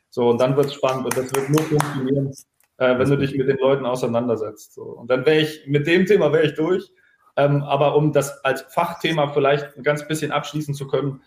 So, 0.10 0.30
und 0.30 0.40
dann 0.40 0.56
wird 0.56 0.68
es 0.68 0.74
spannend 0.74 1.06
und 1.06 1.18
das 1.18 1.34
wird 1.36 1.50
nur 1.50 1.62
funktionieren, 1.62 2.34
äh, 2.78 2.98
wenn 2.98 3.10
du 3.10 3.18
dich 3.18 3.36
mit 3.36 3.50
den 3.50 3.58
Leuten 3.58 3.86
auseinandersetzt. 3.86 4.74
So. 4.74 4.84
Und 4.84 5.12
dann 5.12 5.26
wäre 5.26 5.40
ich, 5.40 5.68
mit 5.68 5.88
dem 5.88 6.06
Thema 6.06 6.32
wäre 6.32 6.46
ich 6.46 6.54
durch. 6.54 6.90
Ähm, 7.38 7.64
aber 7.64 7.96
um 7.98 8.14
das 8.14 8.44
als 8.46 8.62
Fachthema 8.62 9.28
vielleicht 9.28 9.76
ein 9.76 9.84
ganz 9.84 10.08
bisschen 10.08 10.32
abschließen 10.32 10.74
zu 10.74 10.88
können, 10.88 11.22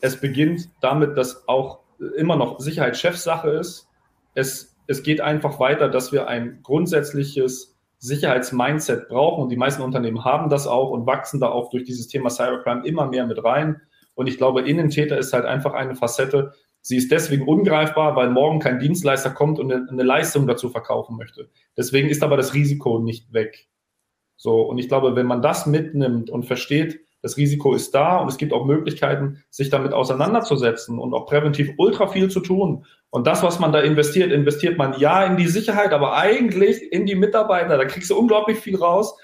es 0.00 0.20
beginnt 0.20 0.68
damit, 0.80 1.16
dass 1.16 1.46
auch 1.48 1.80
immer 2.16 2.36
noch 2.36 2.58
Sicherheit 2.58 2.96
Chefsache 2.96 3.50
ist. 3.50 3.88
Es, 4.34 4.76
es 4.86 5.02
geht 5.02 5.20
einfach 5.20 5.60
weiter, 5.60 5.88
dass 5.88 6.12
wir 6.12 6.26
ein 6.26 6.60
grundsätzliches 6.62 7.76
Sicherheitsmindset 7.98 9.08
brauchen 9.08 9.44
und 9.44 9.48
die 9.48 9.56
meisten 9.56 9.82
Unternehmen 9.82 10.24
haben 10.24 10.50
das 10.50 10.66
auch 10.66 10.90
und 10.90 11.06
wachsen 11.06 11.40
da 11.40 11.48
auch 11.48 11.70
durch 11.70 11.84
dieses 11.84 12.08
Thema 12.08 12.28
Cybercrime 12.28 12.84
immer 12.84 13.06
mehr 13.06 13.26
mit 13.26 13.42
rein. 13.42 13.80
Und 14.16 14.26
ich 14.26 14.38
glaube, 14.38 14.62
Innentäter 14.62 15.18
ist 15.18 15.32
halt 15.32 15.44
einfach 15.44 15.74
eine 15.74 15.94
Facette. 15.94 16.54
Sie 16.80 16.96
ist 16.96 17.12
deswegen 17.12 17.46
ungreifbar, 17.46 18.16
weil 18.16 18.30
morgen 18.30 18.60
kein 18.60 18.78
Dienstleister 18.78 19.30
kommt 19.30 19.58
und 19.58 19.70
eine, 19.70 20.02
Leistung 20.02 20.46
dazu 20.46 20.70
verkaufen 20.70 21.16
möchte. 21.16 21.50
Deswegen 21.76 22.08
ist 22.08 22.22
aber 22.22 22.36
das 22.36 22.54
Risiko 22.54 22.98
nicht 22.98 23.32
weg. 23.32 23.68
So, 24.36 24.62
und 24.62 24.78
ich 24.78 24.88
glaube, 24.88 25.16
wenn 25.16 25.26
man 25.26 25.42
das 25.42 25.66
mitnimmt 25.66 26.30
und 26.30 26.44
versteht, 26.44 27.00
das 27.20 27.36
Risiko 27.36 27.74
ist 27.74 27.94
da 27.94 28.18
und 28.18 28.28
es 28.28 28.38
gibt 28.38 28.52
auch 28.52 28.64
Möglichkeiten, 28.64 29.42
sich 29.50 29.68
damit 29.68 29.92
auseinanderzusetzen 29.92 30.98
und 30.98 31.12
auch 31.12 31.26
präventiv 31.26 31.72
ultra 31.76 32.06
viel 32.06 32.30
zu 32.30 32.40
tun. 32.40 32.86
Und 33.10 33.26
das, 33.26 33.42
was 33.42 33.58
man 33.58 33.72
da 33.72 33.80
investiert, 33.80 34.32
investiert 34.32 34.78
man 34.78 34.98
ja 34.98 35.24
in 35.24 35.36
die 35.36 35.48
Sicherheit, 35.48 35.92
aber 35.92 36.16
eigentlich 36.16 36.90
in 36.92 37.04
die 37.04 37.16
Mitarbeiter. 37.16 37.76
Da 37.76 37.84
kriegst 37.84 38.10
du 38.10 38.18
unglaublich 38.18 38.58
viel 38.58 38.76
raus 38.76 39.14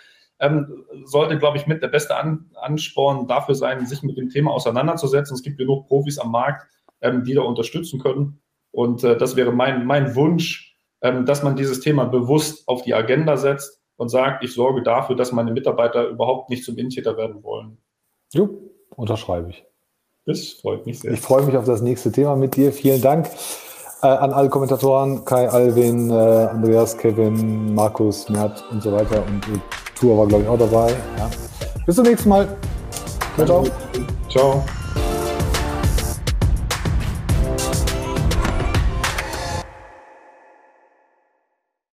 ähm, 0.43 0.85
sollte, 1.05 1.39
glaube 1.39 1.57
ich, 1.57 1.67
mit 1.67 1.83
der 1.83 1.89
beste 1.89 2.17
An 2.17 2.51
Ansporn 2.61 3.29
dafür 3.29 3.55
sein, 3.55 3.87
sich 3.87 4.03
mit 4.03 4.19
dem 4.19 4.29
Thema 4.29 4.51
auseinanderzusetzen. 4.51 5.35
Es 5.35 5.43
gibt 5.43 5.57
genug 5.57 5.87
Profis 5.87 6.19
am 6.19 6.33
Markt, 6.33 6.67
ähm, 7.01 7.23
die 7.25 7.35
da 7.35 7.43
unterstützen 7.43 8.01
können. 8.01 8.41
Und 8.73 9.05
äh, 9.05 9.17
das 9.17 9.37
wäre 9.37 9.53
mein, 9.53 9.87
mein 9.87 10.17
Wunsch, 10.17 10.77
ähm, 11.01 11.25
dass 11.27 11.45
man 11.45 11.55
dieses 11.55 11.81
Thema 11.81 12.05
bewusst 12.05 12.67
auf 12.67 12.83
die 12.83 12.93
Agenda 12.93 13.37
setzt 13.37 13.81
und 13.97 14.09
sagt, 14.09 14.43
ich 14.43 14.53
sorge 14.53 14.83
dafür, 14.83 15.15
dass 15.15 15.31
meine 15.31 15.53
Mitarbeiter 15.53 16.09
überhaupt 16.09 16.51
nicht 16.51 16.65
zum 16.65 16.77
Innentäter 16.77 17.17
werden 17.17 17.43
wollen. 17.45 17.79
Jo, 18.33 18.49
unterschreibe 18.97 19.51
ich. 19.51 19.65
Das 20.27 20.55
freut 20.61 20.87
mich 20.87 21.01
sehr. 21.01 21.13
Ich 21.13 21.21
freue 21.21 21.45
mich 21.45 21.57
auf 21.57 21.67
das 21.67 21.83
nächste 21.83 22.11
Thema 22.11 22.35
mit 22.35 22.57
dir. 22.57 22.73
Vielen 22.73 23.01
Dank 23.01 23.29
äh, 24.03 24.07
an 24.07 24.33
alle 24.33 24.49
Kommentatoren, 24.49 25.25
Kai, 25.25 25.49
Alvin, 25.49 26.11
äh, 26.11 26.15
Andreas, 26.15 26.99
Kevin, 26.99 27.75
Markus, 27.75 28.29
Mert 28.29 28.65
und 28.73 28.83
so 28.83 28.93
weiter. 28.93 29.25
Und 29.25 29.47
äh, 29.49 29.61
Tour 30.03 30.19
war, 30.19 30.27
glaube 30.27 30.43
ich, 30.43 30.49
auch 30.49 30.59
dabei. 30.59 30.91
Ja. 31.17 31.31
Bis 31.87 31.95
zum 31.95 32.05
nächsten 32.05 32.29
Mal. 32.29 32.49
Ciao, 33.37 33.47
ciao. 33.47 33.67
Ciao. 34.29 34.65